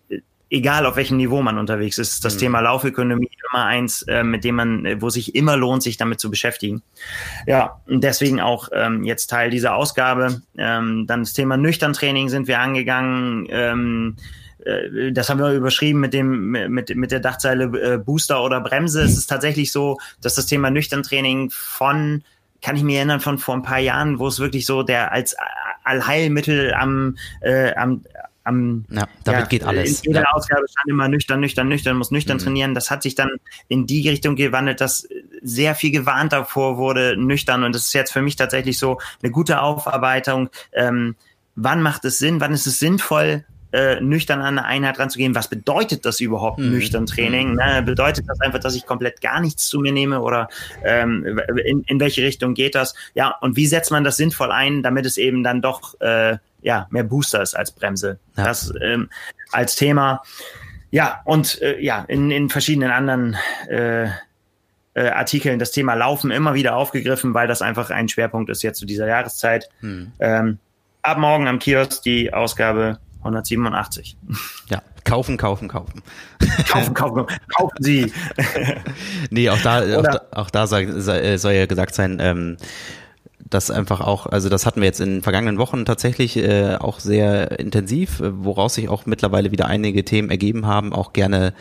egal 0.53 0.85
auf 0.85 0.95
welchem 0.95 1.17
Niveau 1.17 1.41
man 1.41 1.57
unterwegs 1.57 1.97
ist, 1.97 2.23
das 2.23 2.35
mhm. 2.35 2.39
Thema 2.39 2.59
Laufökonomie 2.59 3.31
immer 3.51 3.65
eins, 3.65 4.03
äh, 4.03 4.23
mit 4.23 4.43
dem 4.43 4.55
man, 4.55 5.01
wo 5.01 5.09
sich 5.09 5.35
immer 5.35 5.57
lohnt, 5.57 5.81
sich 5.81 5.97
damit 5.97 6.19
zu 6.19 6.29
beschäftigen. 6.29 6.83
Ja, 7.47 7.81
und 7.87 8.03
deswegen 8.03 8.39
auch 8.39 8.69
ähm, 8.71 9.03
jetzt 9.03 9.27
Teil 9.27 9.49
dieser 9.49 9.75
Ausgabe. 9.75 10.41
Ähm, 10.55 11.05
dann 11.07 11.21
das 11.21 11.33
Thema 11.33 11.57
Nüchtern-Training 11.57 12.29
sind 12.29 12.47
wir 12.47 12.59
angegangen. 12.59 13.47
Ähm, 13.49 14.15
äh, 14.65 15.11
das 15.11 15.29
haben 15.29 15.39
wir 15.39 15.51
überschrieben 15.51 15.99
mit 15.99 16.13
dem 16.13 16.51
mit 16.51 16.95
mit 16.95 17.11
der 17.11 17.19
Dachzeile 17.19 17.65
äh, 17.65 17.97
Booster 17.97 18.43
oder 18.43 18.61
Bremse. 18.61 19.03
Es 19.03 19.17
ist 19.17 19.27
tatsächlich 19.27 19.71
so, 19.71 19.97
dass 20.21 20.35
das 20.35 20.45
Thema 20.45 20.69
Nüchtern-Training 20.69 21.49
von 21.51 22.23
kann 22.61 22.75
ich 22.77 22.83
mir 22.83 22.97
erinnern 22.97 23.19
von 23.19 23.37
vor 23.37 23.55
ein 23.55 23.61
paar 23.61 23.79
Jahren, 23.79 24.19
wo 24.19 24.27
es 24.27 24.39
wirklich 24.39 24.65
so 24.65 24.83
der 24.83 25.11
als 25.11 25.35
Allheilmittel 25.83 26.73
am, 26.73 27.17
äh, 27.41 27.73
am 27.75 28.03
am, 28.45 28.85
ja, 28.89 29.07
damit 29.23 29.41
ja, 29.41 29.47
geht 29.47 29.63
alles. 29.63 30.01
In 30.01 30.11
jeder 30.11 30.21
ja. 30.21 30.31
Ausgabe 30.33 30.65
stand 30.69 30.89
immer 30.89 31.07
nüchtern, 31.07 31.39
nüchtern, 31.39 31.67
nüchtern, 31.67 31.97
muss 31.97 32.11
nüchtern 32.11 32.37
mhm. 32.37 32.41
trainieren. 32.41 32.75
Das 32.75 32.91
hat 32.91 33.03
sich 33.03 33.15
dann 33.15 33.29
in 33.67 33.87
die 33.87 34.07
Richtung 34.09 34.35
gewandelt, 34.35 34.81
dass 34.81 35.07
sehr 35.41 35.75
viel 35.75 35.91
gewarnt 35.91 36.33
davor 36.33 36.77
wurde, 36.77 37.15
nüchtern. 37.17 37.63
Und 37.63 37.73
das 37.73 37.85
ist 37.85 37.93
jetzt 37.93 38.11
für 38.11 38.21
mich 38.21 38.35
tatsächlich 38.35 38.77
so 38.77 38.99
eine 39.21 39.31
gute 39.31 39.61
Aufarbeitung. 39.61 40.49
Ähm, 40.73 41.15
wann 41.55 41.81
macht 41.81 42.05
es 42.05 42.17
Sinn? 42.19 42.41
Wann 42.41 42.53
ist 42.53 42.67
es 42.67 42.79
sinnvoll? 42.79 43.45
Äh, 43.73 43.99
nüchtern 44.01 44.41
an 44.41 44.59
eine 44.59 44.67
Einheit 44.67 44.99
ranzugehen. 44.99 45.33
Was 45.33 45.47
bedeutet 45.47 46.05
das 46.05 46.19
überhaupt, 46.19 46.59
mhm. 46.59 46.73
nüchtern 46.73 47.07
Training? 47.07 47.55
Ne? 47.55 47.81
Bedeutet 47.83 48.25
das 48.27 48.39
einfach, 48.39 48.59
dass 48.59 48.75
ich 48.75 48.85
komplett 48.85 49.19
gar 49.19 49.41
nichts 49.41 49.67
zu 49.67 49.79
mir 49.79 49.91
nehme 49.91 50.21
oder 50.21 50.47
ähm, 50.83 51.41
in, 51.65 51.81
in 51.81 51.99
welche 51.99 52.21
Richtung 52.21 52.53
geht 52.53 52.75
das? 52.75 52.93
Ja, 53.15 53.35
und 53.41 53.55
wie 53.55 53.65
setzt 53.65 53.89
man 53.89 54.03
das 54.03 54.17
sinnvoll 54.17 54.51
ein, 54.51 54.83
damit 54.83 55.07
es 55.07 55.17
eben 55.17 55.41
dann 55.41 55.63
doch 55.63 55.99
äh, 56.01 56.37
ja, 56.61 56.85
mehr 56.91 57.03
Booster 57.03 57.41
ist 57.41 57.55
als 57.55 57.71
Bremse. 57.71 58.19
Ja. 58.37 58.45
Das 58.45 58.71
ähm, 58.79 59.09
als 59.51 59.75
Thema. 59.75 60.21
Ja, 60.91 61.21
und 61.25 61.59
äh, 61.63 61.79
ja, 61.79 62.05
in, 62.07 62.29
in 62.29 62.49
verschiedenen 62.49 62.91
anderen 62.91 63.35
äh, 63.67 64.05
äh, 64.93 65.09
Artikeln 65.09 65.57
das 65.57 65.71
Thema 65.71 65.95
Laufen 65.95 66.31
immer 66.31 66.53
wieder 66.53 66.75
aufgegriffen, 66.75 67.33
weil 67.33 67.47
das 67.47 67.63
einfach 67.63 67.89
ein 67.89 68.07
Schwerpunkt 68.07 68.51
ist 68.51 68.61
jetzt 68.61 68.77
zu 68.77 68.85
dieser 68.85 69.07
Jahreszeit. 69.07 69.69
Hm. 69.79 70.11
Ähm, 70.19 70.59
ab 71.01 71.17
morgen 71.17 71.47
am 71.47 71.59
Kiosk 71.59 72.03
die 72.03 72.33
Ausgabe 72.33 72.99
187. 73.23 74.17
Ja, 74.69 74.81
kaufen, 75.03 75.37
kaufen, 75.37 75.67
kaufen. 75.67 76.01
Kaufen, 76.67 76.93
kaufen, 76.93 77.25
kaufen 77.55 77.77
Sie. 77.79 78.11
nee, 79.29 79.49
auch 79.49 79.61
da, 79.61 79.99
auch 79.99 80.03
da, 80.03 80.21
auch 80.31 80.49
da 80.49 80.67
soll, 80.67 80.99
soll 81.01 81.53
ja 81.53 81.65
gesagt 81.65 81.95
sein, 81.95 82.17
ähm, 82.19 82.57
das 83.49 83.71
einfach 83.71 84.01
auch, 84.01 84.25
also 84.25 84.49
das 84.49 84.65
hatten 84.65 84.81
wir 84.81 84.87
jetzt 84.87 85.01
in 85.01 85.15
den 85.15 85.21
vergangenen 85.21 85.57
Wochen 85.57 85.85
tatsächlich 85.85 86.37
äh, 86.37 86.75
auch 86.75 86.99
sehr 86.99 87.59
intensiv, 87.59 88.21
woraus 88.21 88.75
sich 88.75 88.89
auch 88.89 89.05
mittlerweile 89.05 89.51
wieder 89.51 89.67
einige 89.67 90.05
Themen 90.05 90.29
ergeben 90.29 90.65
haben. 90.65 90.93
Auch 90.93 91.13
gerne 91.13 91.53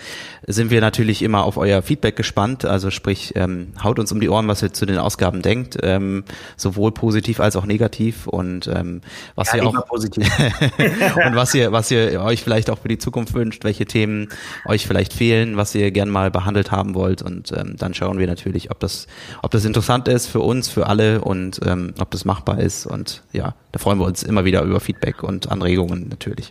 sind 0.47 0.71
wir 0.71 0.81
natürlich 0.81 1.23
immer 1.23 1.45
auf 1.45 1.57
euer 1.57 1.83
Feedback 1.83 2.17
gespannt. 2.17 2.65
Also 2.65 2.91
sprich, 2.91 3.33
ähm, 3.37 3.73
haut 3.83 3.99
uns 3.99 4.13
um 4.13 4.21
die 4.21 4.29
Ohren, 4.29 4.49
was 4.49 4.63
ihr 4.63 4.73
zu 4.73 4.87
den 4.87 4.99
Ausgaben 4.99 5.43
denkt, 5.43 5.79
ähm, 5.83 6.25
sowohl 6.57 6.93
positiv 6.93 7.41
als 7.41 7.57
auch 7.57 7.67
negativ 7.67 8.27
und 8.27 8.69
ähm, 8.69 9.01
was 9.35 9.53
ja, 9.53 9.59
ihr 9.59 9.67
auch 9.67 9.87
positiv. 9.87 10.29
und 11.27 11.37
was 11.37 11.55
ihr, 11.55 11.73
was 11.73 11.91
ihr 11.91 12.23
euch 12.23 12.43
vielleicht 12.43 12.71
auch 12.71 12.79
für 12.79 12.89
die 12.89 12.99
Zukunft 12.99 13.35
wünscht, 13.35 13.65
welche 13.65 13.87
Themen 13.87 14.29
euch 14.67 14.87
vielleicht 14.87 15.13
fehlen, 15.13 15.57
was 15.57 15.75
ihr 15.75 15.91
gern 15.91 16.09
mal 16.09 16.31
behandelt 16.31 16.71
haben 16.71 16.95
wollt 16.95 17.23
und 17.23 17.53
ähm, 17.53 17.77
dann 17.77 17.95
schauen 17.95 18.19
wir 18.19 18.27
natürlich, 18.27 18.71
ob 18.71 18.81
das, 18.81 19.07
ob 19.43 19.51
das 19.51 19.65
interessant 19.65 20.09
ist 20.09 20.27
für 20.27 20.41
uns, 20.41 20.69
für 20.69 20.87
alle 20.87 21.21
und 21.21 21.61
ähm, 21.65 21.72
ähm, 21.73 21.95
ob 21.99 22.11
das 22.11 22.25
machbar 22.25 22.61
ist. 22.61 22.87
Und 22.87 23.23
ja, 23.33 23.55
da 23.73 23.79
freuen 23.79 23.99
wir 23.99 24.07
uns 24.07 24.23
immer 24.23 24.45
wieder 24.45 24.63
über 24.63 24.81
Feedback 24.81 25.23
und 25.23 25.51
Anregungen 25.51 26.09
natürlich. 26.09 26.51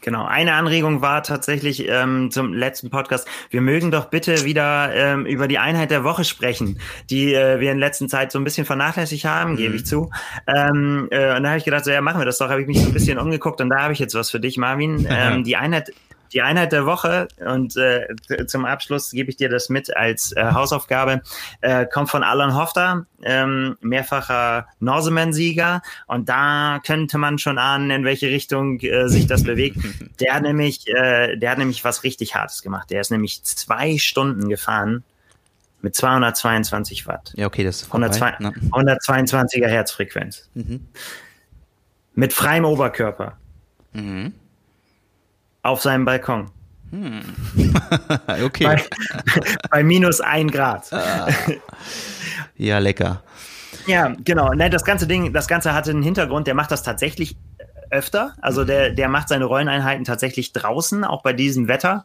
Genau, 0.00 0.24
eine 0.24 0.54
Anregung 0.54 1.02
war 1.02 1.22
tatsächlich 1.22 1.88
ähm, 1.88 2.30
zum 2.30 2.54
letzten 2.54 2.88
Podcast. 2.88 3.26
Wir 3.50 3.60
mögen 3.60 3.90
doch 3.90 4.06
bitte 4.06 4.44
wieder 4.44 4.94
ähm, 4.94 5.26
über 5.26 5.48
die 5.48 5.58
Einheit 5.58 5.90
der 5.90 6.04
Woche 6.04 6.24
sprechen, 6.24 6.78
die 7.10 7.34
äh, 7.34 7.58
wir 7.58 7.72
in 7.72 7.78
letzter 7.78 8.06
Zeit 8.06 8.30
so 8.30 8.38
ein 8.38 8.44
bisschen 8.44 8.64
vernachlässigt 8.64 9.24
haben, 9.24 9.52
mhm. 9.52 9.56
gebe 9.56 9.74
ich 9.74 9.86
zu. 9.86 10.10
Ähm, 10.46 11.08
äh, 11.10 11.36
und 11.36 11.42
da 11.42 11.48
habe 11.50 11.58
ich 11.58 11.64
gedacht, 11.64 11.84
so, 11.84 11.90
ja, 11.90 12.00
machen 12.00 12.20
wir 12.20 12.24
das 12.24 12.38
doch. 12.38 12.48
Habe 12.48 12.60
ich 12.60 12.68
mich 12.68 12.80
so 12.80 12.86
ein 12.86 12.92
bisschen 12.92 13.18
umgeguckt 13.18 13.60
und 13.60 13.70
da 13.70 13.82
habe 13.82 13.92
ich 13.92 13.98
jetzt 13.98 14.14
was 14.14 14.30
für 14.30 14.40
dich, 14.40 14.56
Marvin. 14.56 15.06
Ähm, 15.18 15.42
die 15.42 15.56
Einheit 15.56 15.92
die 16.32 16.42
Einheit 16.42 16.72
der 16.72 16.86
Woche 16.86 17.28
und 17.44 17.76
äh, 17.76 18.06
zum 18.46 18.64
Abschluss 18.64 19.10
gebe 19.10 19.30
ich 19.30 19.36
dir 19.36 19.48
das 19.48 19.68
mit 19.68 19.94
als 19.96 20.32
äh, 20.32 20.52
Hausaufgabe, 20.52 21.22
äh, 21.60 21.86
kommt 21.86 22.10
von 22.10 22.22
Alan 22.22 22.54
Hofter, 22.54 23.06
ähm, 23.22 23.76
mehrfacher 23.80 24.66
Norseman-Sieger 24.80 25.82
und 26.06 26.28
da 26.28 26.80
könnte 26.84 27.18
man 27.18 27.38
schon 27.38 27.58
ahnen, 27.58 27.90
in 27.90 28.04
welche 28.04 28.28
Richtung 28.28 28.80
äh, 28.80 29.08
sich 29.08 29.26
das 29.26 29.44
bewegt. 29.44 29.78
Der 30.20 30.34
hat 30.34 30.42
nämlich, 30.42 30.88
äh, 30.88 31.36
der 31.36 31.50
hat 31.50 31.58
nämlich 31.58 31.84
was 31.84 32.02
richtig 32.02 32.34
Hartes 32.34 32.62
gemacht. 32.62 32.90
Der 32.90 33.00
ist 33.00 33.10
nämlich 33.10 33.44
zwei 33.44 33.98
Stunden 33.98 34.48
gefahren 34.48 35.04
mit 35.80 35.94
222 35.94 37.06
Watt. 37.06 37.32
Ja, 37.36 37.46
okay, 37.46 37.62
das 37.62 37.82
ist 37.82 37.86
vorbei, 37.86 38.10
122er 38.10 39.60
ne? 39.60 39.68
Herzfrequenz. 39.68 40.48
Mhm. 40.54 40.88
Mit 42.14 42.32
freiem 42.32 42.64
Oberkörper. 42.64 43.36
Mhm 43.92 44.32
auf 45.68 45.82
seinem 45.82 46.04
Balkon. 46.04 46.50
Hm. 46.90 47.20
okay. 48.44 48.64
Bei, 48.64 48.82
bei, 49.70 49.82
minus 49.82 50.20
ein 50.20 50.50
Grad. 50.50 50.92
Ah. 50.92 51.28
Ja, 52.56 52.78
lecker. 52.78 53.22
Ja, 53.86 54.14
genau. 54.24 54.52
Ne, 54.52 54.70
das 54.70 54.84
ganze 54.84 55.06
Ding, 55.06 55.32
das 55.32 55.48
Ganze 55.48 55.74
hatte 55.74 55.90
einen 55.90 56.02
Hintergrund, 56.02 56.46
der 56.46 56.54
macht 56.54 56.70
das 56.70 56.82
tatsächlich 56.82 57.36
öfter. 57.90 58.34
Also 58.40 58.64
der, 58.64 58.90
der 58.90 59.08
macht 59.08 59.28
seine 59.28 59.44
Rolleneinheiten 59.44 60.04
tatsächlich 60.04 60.52
draußen, 60.52 61.04
auch 61.04 61.22
bei 61.22 61.32
diesem 61.32 61.68
Wetter. 61.68 62.04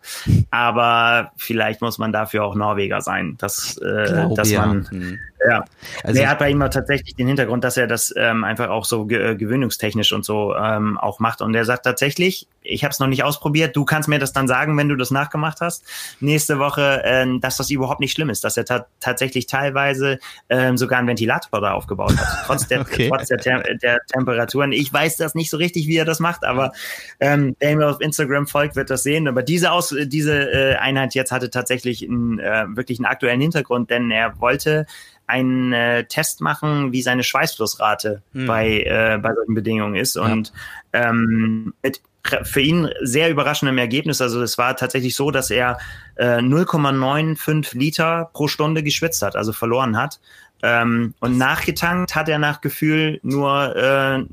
Aber 0.51 1.31
vielleicht 1.37 1.81
muss 1.81 1.97
man 1.97 2.11
dafür 2.11 2.43
auch 2.45 2.55
Norweger 2.55 3.01
sein, 3.01 3.35
dass, 3.37 3.77
äh, 3.77 4.27
dass 4.35 4.51
ja. 4.51 4.65
man. 4.65 4.89
Hm. 4.89 5.19
Ja. 5.47 5.65
Also 6.03 6.21
er 6.21 6.29
hat 6.29 6.39
bei 6.39 6.49
ihm 6.49 6.59
tatsächlich 6.59 7.15
den 7.15 7.27
Hintergrund, 7.27 7.63
dass 7.63 7.77
er 7.77 7.87
das 7.87 8.13
ähm, 8.15 8.43
einfach 8.43 8.69
auch 8.69 8.85
so 8.85 9.05
ge 9.05 9.31
äh, 9.31 9.35
gewöhnungstechnisch 9.35 10.13
und 10.13 10.23
so 10.23 10.55
ähm, 10.55 10.97
auch 10.97 11.19
macht. 11.19 11.41
Und 11.41 11.53
er 11.53 11.65
sagt 11.65 11.83
tatsächlich, 11.83 12.47
ich 12.61 12.83
habe 12.83 12.91
es 12.91 12.99
noch 12.99 13.07
nicht 13.07 13.23
ausprobiert, 13.23 13.75
du 13.75 13.85
kannst 13.85 14.09
mir 14.09 14.19
das 14.19 14.33
dann 14.33 14.47
sagen, 14.47 14.77
wenn 14.77 14.89
du 14.89 14.95
das 14.95 15.11
nachgemacht 15.11 15.61
hast, 15.61 15.83
nächste 16.19 16.59
Woche, 16.59 17.01
ähm, 17.03 17.41
dass 17.41 17.57
das 17.57 17.69
überhaupt 17.69 17.99
nicht 17.99 18.13
schlimm 18.13 18.29
ist, 18.29 18.43
dass 18.43 18.57
er 18.57 18.65
ta 18.65 18.85
tatsächlich 18.99 19.47
teilweise 19.47 20.19
ähm, 20.49 20.77
sogar 20.77 20.99
einen 20.99 21.07
Ventilator 21.07 21.59
da 21.59 21.73
aufgebaut 21.73 22.17
hat, 22.17 22.45
trotz 22.45 22.67
der, 22.67 22.81
okay. 22.81 23.09
trotz 23.09 23.27
der, 23.27 23.37
Tem 23.37 23.61
der 23.81 23.99
Temperaturen. 24.07 24.71
Ich 24.71 24.91
weiß 24.91 25.17
das 25.17 25.35
nicht 25.35 25.49
so 25.49 25.57
richtig, 25.57 25.72
wie 25.75 25.97
er 25.97 26.05
das 26.05 26.19
macht, 26.19 26.43
aber 26.45 26.71
ähm, 27.19 27.55
mir 27.61 27.89
auf 27.89 28.01
Instagram 28.01 28.47
folgt, 28.47 28.75
wird 28.75 28.89
das 28.89 29.03
sehen. 29.03 29.27
Aber 29.27 29.43
diese, 29.43 29.71
Aus 29.71 29.95
diese 30.05 30.51
äh, 30.51 30.75
Einheit 30.75 31.15
jetzt 31.15 31.31
hatte 31.31 31.49
tatsächlich 31.49 32.07
einen, 32.07 32.39
äh, 32.39 32.65
wirklich 32.69 32.99
einen 32.99 33.05
aktuellen 33.05 33.41
Hintergrund, 33.41 33.89
denn 33.89 34.11
er 34.11 34.39
wollte 34.39 34.85
einen 35.27 35.73
äh, 35.73 36.05
Test 36.05 36.41
machen, 36.41 36.91
wie 36.91 37.01
seine 37.01 37.23
Schweißflussrate 37.23 38.21
hm. 38.33 38.45
bei, 38.45 38.81
äh, 38.81 39.17
bei 39.21 39.33
solchen 39.33 39.53
Bedingungen 39.53 39.95
ist. 39.95 40.17
Und 40.17 40.51
ja. 40.93 41.09
ähm, 41.09 41.73
mit 41.81 42.01
für 42.43 42.61
ihn 42.61 42.89
sehr 43.01 43.29
überraschendem 43.29 43.77
Ergebnis. 43.77 44.21
Also 44.21 44.41
es 44.41 44.57
war 44.57 44.77
tatsächlich 44.77 45.15
so, 45.15 45.29
dass 45.29 45.51
er 45.51 45.77
äh, 46.15 46.37
0,95 46.37 47.77
Liter 47.77 48.29
pro 48.33 48.47
Stunde 48.47 48.81
geschwitzt 48.81 49.21
hat, 49.21 49.35
also 49.35 49.51
verloren 49.51 49.97
hat. 49.97 50.19
Ähm, 50.65 51.13
und 51.19 51.37
nachgetankt 51.37 52.15
hat 52.15 52.29
er 52.29 52.39
nach 52.39 52.61
Gefühl 52.61 53.19
nur 53.21 53.75
äh, 53.75 54.23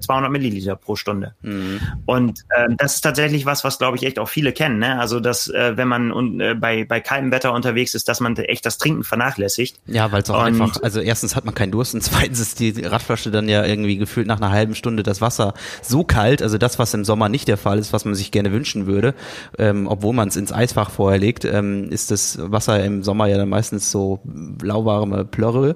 200 0.00 0.08
äh, 0.08 0.28
Milliliter 0.28 0.74
pro 0.74 0.96
Stunde. 0.96 1.34
Mhm. 1.42 1.80
Und 2.04 2.40
äh, 2.48 2.66
das 2.76 2.96
ist 2.96 3.02
tatsächlich 3.02 3.46
was, 3.46 3.62
was 3.62 3.78
glaube 3.78 3.96
ich 3.96 4.02
echt 4.02 4.18
auch 4.18 4.28
viele 4.28 4.52
kennen. 4.52 4.80
Ne? 4.80 4.98
Also 4.98 5.20
dass 5.20 5.46
äh, 5.46 5.76
wenn 5.76 5.86
man 5.86 6.10
un, 6.10 6.40
äh, 6.40 6.56
bei 6.56 6.84
bei 6.84 6.98
kaltem 6.98 7.30
Wetter 7.30 7.52
unterwegs 7.52 7.94
ist, 7.94 8.08
dass 8.08 8.18
man 8.18 8.36
echt 8.36 8.66
das 8.66 8.78
Trinken 8.78 9.04
vernachlässigt. 9.04 9.78
Ja, 9.86 10.10
weil 10.10 10.22
es 10.22 10.30
auch 10.30 10.40
und, 10.40 10.46
einfach, 10.46 10.82
also 10.82 10.98
erstens 10.98 11.36
hat 11.36 11.44
man 11.44 11.54
keinen 11.54 11.70
Durst 11.70 11.94
und 11.94 12.00
zweitens 12.02 12.40
ist 12.40 12.58
die 12.58 12.72
Radflasche 12.84 13.30
dann 13.30 13.48
ja 13.48 13.64
irgendwie 13.64 13.98
gefühlt 13.98 14.26
nach 14.26 14.38
einer 14.38 14.50
halben 14.50 14.74
Stunde 14.74 15.04
das 15.04 15.20
Wasser 15.20 15.54
so 15.80 16.02
kalt, 16.02 16.42
also 16.42 16.58
das, 16.58 16.80
was 16.80 16.92
im 16.92 17.04
Sommer 17.04 17.28
nicht 17.28 17.46
der 17.46 17.56
Fall 17.56 17.78
ist, 17.78 17.92
was 17.92 18.04
man 18.04 18.16
sich 18.16 18.32
gerne 18.32 18.50
wünschen 18.50 18.88
würde, 18.88 19.14
ähm, 19.58 19.86
obwohl 19.86 20.12
man 20.12 20.26
es 20.26 20.36
ins 20.36 20.52
Eisfach 20.52 20.90
vorher 20.90 21.20
legt, 21.20 21.44
ähm, 21.44 21.88
ist 21.90 22.10
das 22.10 22.36
Wasser 22.40 22.82
im 22.84 23.04
Sommer 23.04 23.26
ja 23.28 23.36
dann 23.36 23.48
meistens 23.48 23.92
so 23.92 24.20
lauwarme 24.60 25.24
Plörre 25.24 25.67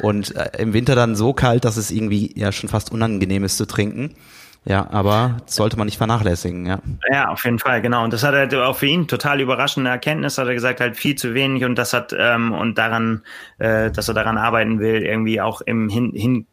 und 0.00 0.34
äh, 0.36 0.50
im 0.58 0.72
Winter 0.72 0.94
dann 0.94 1.16
so 1.16 1.32
kalt, 1.32 1.64
dass 1.64 1.76
es 1.76 1.90
irgendwie 1.90 2.32
ja 2.36 2.52
schon 2.52 2.68
fast 2.68 2.92
unangenehm 2.92 3.44
ist 3.44 3.56
zu 3.56 3.66
trinken. 3.66 4.14
Ja, 4.66 4.88
aber 4.90 5.36
sollte 5.44 5.76
man 5.76 5.84
nicht 5.86 5.98
vernachlässigen, 5.98 6.64
ja. 6.64 6.78
Ja, 7.12 7.28
auf 7.28 7.44
jeden 7.44 7.58
Fall, 7.58 7.82
genau. 7.82 8.02
Und 8.02 8.14
das 8.14 8.22
hat 8.22 8.34
halt 8.34 8.54
auch 8.54 8.76
für 8.76 8.86
ihn 8.86 9.06
total 9.06 9.40
überraschende 9.42 9.90
Erkenntnis, 9.90 10.38
hat 10.38 10.46
er 10.46 10.54
gesagt, 10.54 10.80
halt 10.80 10.96
viel 10.96 11.16
zu 11.16 11.34
wenig 11.34 11.64
und 11.64 11.76
das 11.76 11.92
hat 11.92 12.14
ähm, 12.18 12.52
und 12.52 12.78
daran, 12.78 13.22
äh, 13.58 13.90
dass 13.90 14.08
er 14.08 14.14
daran 14.14 14.38
arbeiten 14.38 14.80
will, 14.80 15.02
irgendwie 15.02 15.40
auch 15.40 15.60
im 15.60 15.90
Hin, 15.90 16.12
Hin 16.14 16.46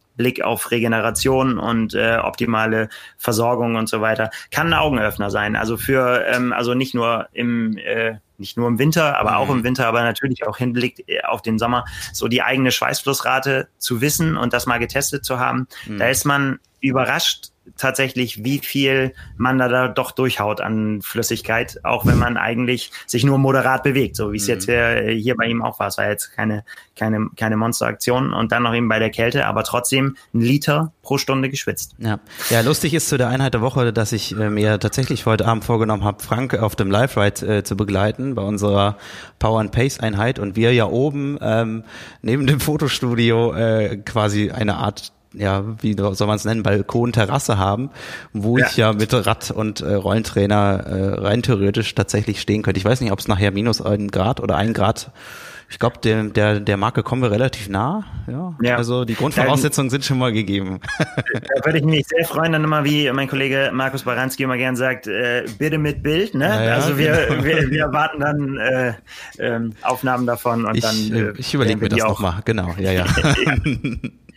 auf 0.43 0.69
Regeneration 0.69 1.57
und 1.57 1.95
äh, 1.95 2.17
optimale 2.21 2.89
Versorgung 3.17 3.75
und 3.75 3.89
so 3.89 4.01
weiter, 4.01 4.29
kann 4.51 4.67
ein 4.67 4.79
Augenöffner 4.79 5.31
sein. 5.31 5.55
Also 5.55 5.77
für, 5.77 6.25
ähm, 6.27 6.53
also 6.53 6.75
nicht 6.75 6.93
nur 6.93 7.27
im 7.31 7.77
äh, 7.77 8.15
nicht 8.41 8.57
nur 8.57 8.67
im 8.67 8.77
Winter, 8.79 9.17
aber 9.17 9.37
auch 9.37 9.49
im 9.49 9.59
mhm. 9.59 9.63
Winter, 9.63 9.87
aber 9.87 10.01
natürlich 10.01 10.45
auch 10.45 10.57
Hinblick 10.57 11.07
äh, 11.07 11.21
auf 11.21 11.41
den 11.41 11.57
Sommer, 11.57 11.85
so 12.11 12.27
die 12.27 12.41
eigene 12.41 12.71
Schweißflussrate 12.71 13.69
zu 13.77 14.01
wissen 14.01 14.35
und 14.35 14.51
das 14.51 14.65
mal 14.65 14.79
getestet 14.79 15.23
zu 15.23 15.39
haben. 15.39 15.67
Mhm. 15.87 15.99
Da 15.99 16.09
ist 16.09 16.25
man 16.25 16.59
überrascht, 16.81 17.50
tatsächlich, 17.77 18.43
wie 18.43 18.59
viel 18.59 19.13
man 19.37 19.57
da, 19.57 19.87
doch 19.87 20.11
durchhaut 20.11 20.61
an 20.61 21.01
Flüssigkeit, 21.01 21.79
auch 21.83 22.05
wenn 22.05 22.17
man 22.17 22.37
eigentlich 22.37 22.91
sich 23.05 23.23
nur 23.23 23.37
moderat 23.37 23.83
bewegt, 23.83 24.15
so 24.15 24.31
wie 24.31 24.37
es 24.37 24.43
mhm. 24.43 24.49
jetzt 24.49 24.65
hier, 24.65 25.11
hier 25.11 25.35
bei 25.35 25.45
ihm 25.45 25.61
auch 25.61 25.79
war. 25.79 25.87
Es 25.87 25.97
war 25.97 26.09
jetzt 26.09 26.31
keine, 26.35 26.63
keine, 26.95 27.29
keine 27.35 27.57
Monsteraktion 27.57 28.33
und 28.33 28.51
dann 28.51 28.63
noch 28.63 28.73
eben 28.73 28.89
bei 28.89 28.99
der 28.99 29.09
Kälte, 29.09 29.45
aber 29.45 29.63
trotzdem 29.63 30.15
ein 30.33 30.41
Liter 30.41 30.91
pro 31.01 31.17
Stunde 31.17 31.49
geschwitzt. 31.49 31.95
Ja, 31.99 32.19
ja 32.49 32.61
lustig 32.61 32.93
ist 32.93 33.09
zu 33.09 33.17
der 33.17 33.29
Einheit 33.29 33.53
der 33.53 33.61
Woche, 33.61 33.93
dass 33.93 34.11
ich 34.11 34.35
äh, 34.37 34.49
mir 34.49 34.79
tatsächlich 34.79 35.25
heute 35.25 35.45
Abend 35.45 35.63
vorgenommen 35.63 36.03
habe, 36.03 36.23
Frank 36.23 36.55
auf 36.55 36.75
dem 36.75 36.89
Live-Ride 36.89 37.57
äh, 37.57 37.63
zu 37.63 37.77
begleiten 37.77 38.35
bei 38.35 38.41
unserer 38.41 38.97
Power 39.39 39.59
and 39.59 39.71
Pace 39.71 39.99
Einheit 39.99 40.39
und 40.39 40.55
wir 40.55 40.73
ja 40.73 40.85
oben 40.85 41.37
ähm, 41.41 41.83
neben 42.21 42.47
dem 42.47 42.59
Fotostudio 42.59 43.53
äh, 43.53 43.97
quasi 43.97 44.51
eine 44.51 44.75
Art 44.75 45.13
ja, 45.33 45.63
wie 45.81 45.95
soll 45.95 46.27
man 46.27 46.35
es 46.35 46.45
nennen, 46.45 46.63
Balkon, 46.63 47.13
Terrasse 47.13 47.57
haben, 47.57 47.89
wo 48.33 48.57
ja. 48.57 48.67
ich 48.67 48.77
ja 48.77 48.93
mit 48.93 49.13
Rad 49.13 49.51
und 49.51 49.81
äh, 49.81 49.93
Rollentrainer 49.93 50.85
äh, 50.85 51.13
rein 51.21 51.41
theoretisch 51.41 51.95
tatsächlich 51.95 52.41
stehen 52.41 52.63
könnte. 52.63 52.79
Ich 52.79 52.85
weiß 52.85 53.01
nicht, 53.01 53.11
ob 53.11 53.19
es 53.19 53.27
nachher 53.27 53.51
minus 53.51 53.81
ein 53.81 54.09
Grad 54.09 54.39
oder 54.39 54.55
ein 54.55 54.73
Grad 54.73 55.11
ich 55.71 55.79
glaube, 55.79 55.99
der, 56.03 56.25
der, 56.25 56.59
der 56.59 56.75
Marke 56.75 57.01
kommen 57.01 57.21
wir 57.21 57.31
relativ 57.31 57.69
nah. 57.69 58.03
Ja. 58.27 58.53
ja. 58.61 58.75
Also 58.75 59.05
die 59.05 59.15
Grundvoraussetzungen 59.15 59.89
sind 59.89 60.03
schon 60.03 60.19
mal 60.19 60.33
gegeben. 60.33 60.81
Da 60.97 61.65
würde 61.65 61.79
ich 61.79 61.85
mich 61.85 62.07
sehr 62.07 62.25
freuen, 62.25 62.51
dann 62.51 62.63
immer, 62.63 62.83
wie 62.83 63.09
mein 63.11 63.27
Kollege 63.27 63.71
Markus 63.73 64.03
Baranski 64.03 64.43
immer 64.43 64.57
gern 64.57 64.75
sagt, 64.75 65.07
äh, 65.07 65.45
bitte 65.57 65.77
mit 65.77 66.03
Bild. 66.03 66.33
Ne? 66.33 66.45
Ja, 66.45 66.75
also 66.75 66.97
wir, 66.97 67.27
genau. 67.27 67.43
wir, 67.43 67.69
wir 67.69 67.81
erwarten 67.81 68.19
dann 68.19 68.57
äh, 68.57 68.93
äh, 69.37 69.59
Aufnahmen 69.81 70.25
davon 70.25 70.65
und 70.65 70.75
ich, 70.75 70.81
dann. 70.81 70.95
Äh, 70.95 71.33
ich 71.37 71.53
überlege 71.53 71.79
mir 71.79 71.89
das 71.89 71.99
nochmal, 71.99 72.41
genau, 72.43 72.73
ja, 72.77 72.91
ja. 72.91 73.05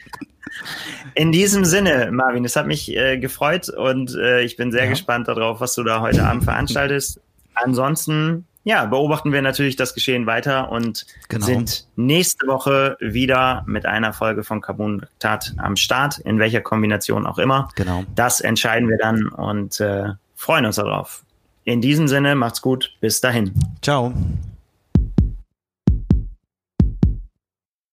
In 1.14 1.32
diesem 1.32 1.64
Sinne, 1.64 2.10
Marvin, 2.10 2.44
es 2.44 2.56
hat 2.56 2.66
mich 2.66 2.94
äh, 2.94 3.18
gefreut 3.18 3.68
und 3.68 4.14
äh, 4.14 4.42
ich 4.42 4.56
bin 4.56 4.72
sehr 4.72 4.84
ja. 4.84 4.90
gespannt 4.90 5.28
darauf, 5.28 5.60
was 5.60 5.74
du 5.74 5.82
da 5.82 6.00
heute 6.00 6.24
Abend 6.24 6.44
veranstaltest. 6.44 7.20
Ansonsten, 7.54 8.46
ja, 8.64 8.84
beobachten 8.86 9.32
wir 9.32 9.42
natürlich 9.42 9.76
das 9.76 9.94
Geschehen 9.94 10.26
weiter 10.26 10.70
und 10.70 11.06
genau. 11.28 11.46
sind 11.46 11.86
nächste 11.96 12.46
Woche 12.46 12.96
wieder 13.00 13.62
mit 13.66 13.86
einer 13.86 14.12
Folge 14.12 14.42
von 14.42 14.60
Carbon 14.60 15.06
Tat 15.18 15.54
am 15.58 15.76
Start, 15.76 16.18
in 16.18 16.38
welcher 16.38 16.60
Kombination 16.60 17.26
auch 17.26 17.38
immer. 17.38 17.68
Genau. 17.76 18.04
Das 18.14 18.40
entscheiden 18.40 18.88
wir 18.88 18.98
dann 18.98 19.28
und 19.28 19.80
äh, 19.80 20.10
freuen 20.34 20.66
uns 20.66 20.76
darauf. 20.76 21.24
In 21.64 21.80
diesem 21.80 22.08
Sinne, 22.08 22.34
macht's 22.34 22.60
gut, 22.60 22.92
bis 23.00 23.20
dahin. 23.20 23.52
Ciao. 23.80 24.12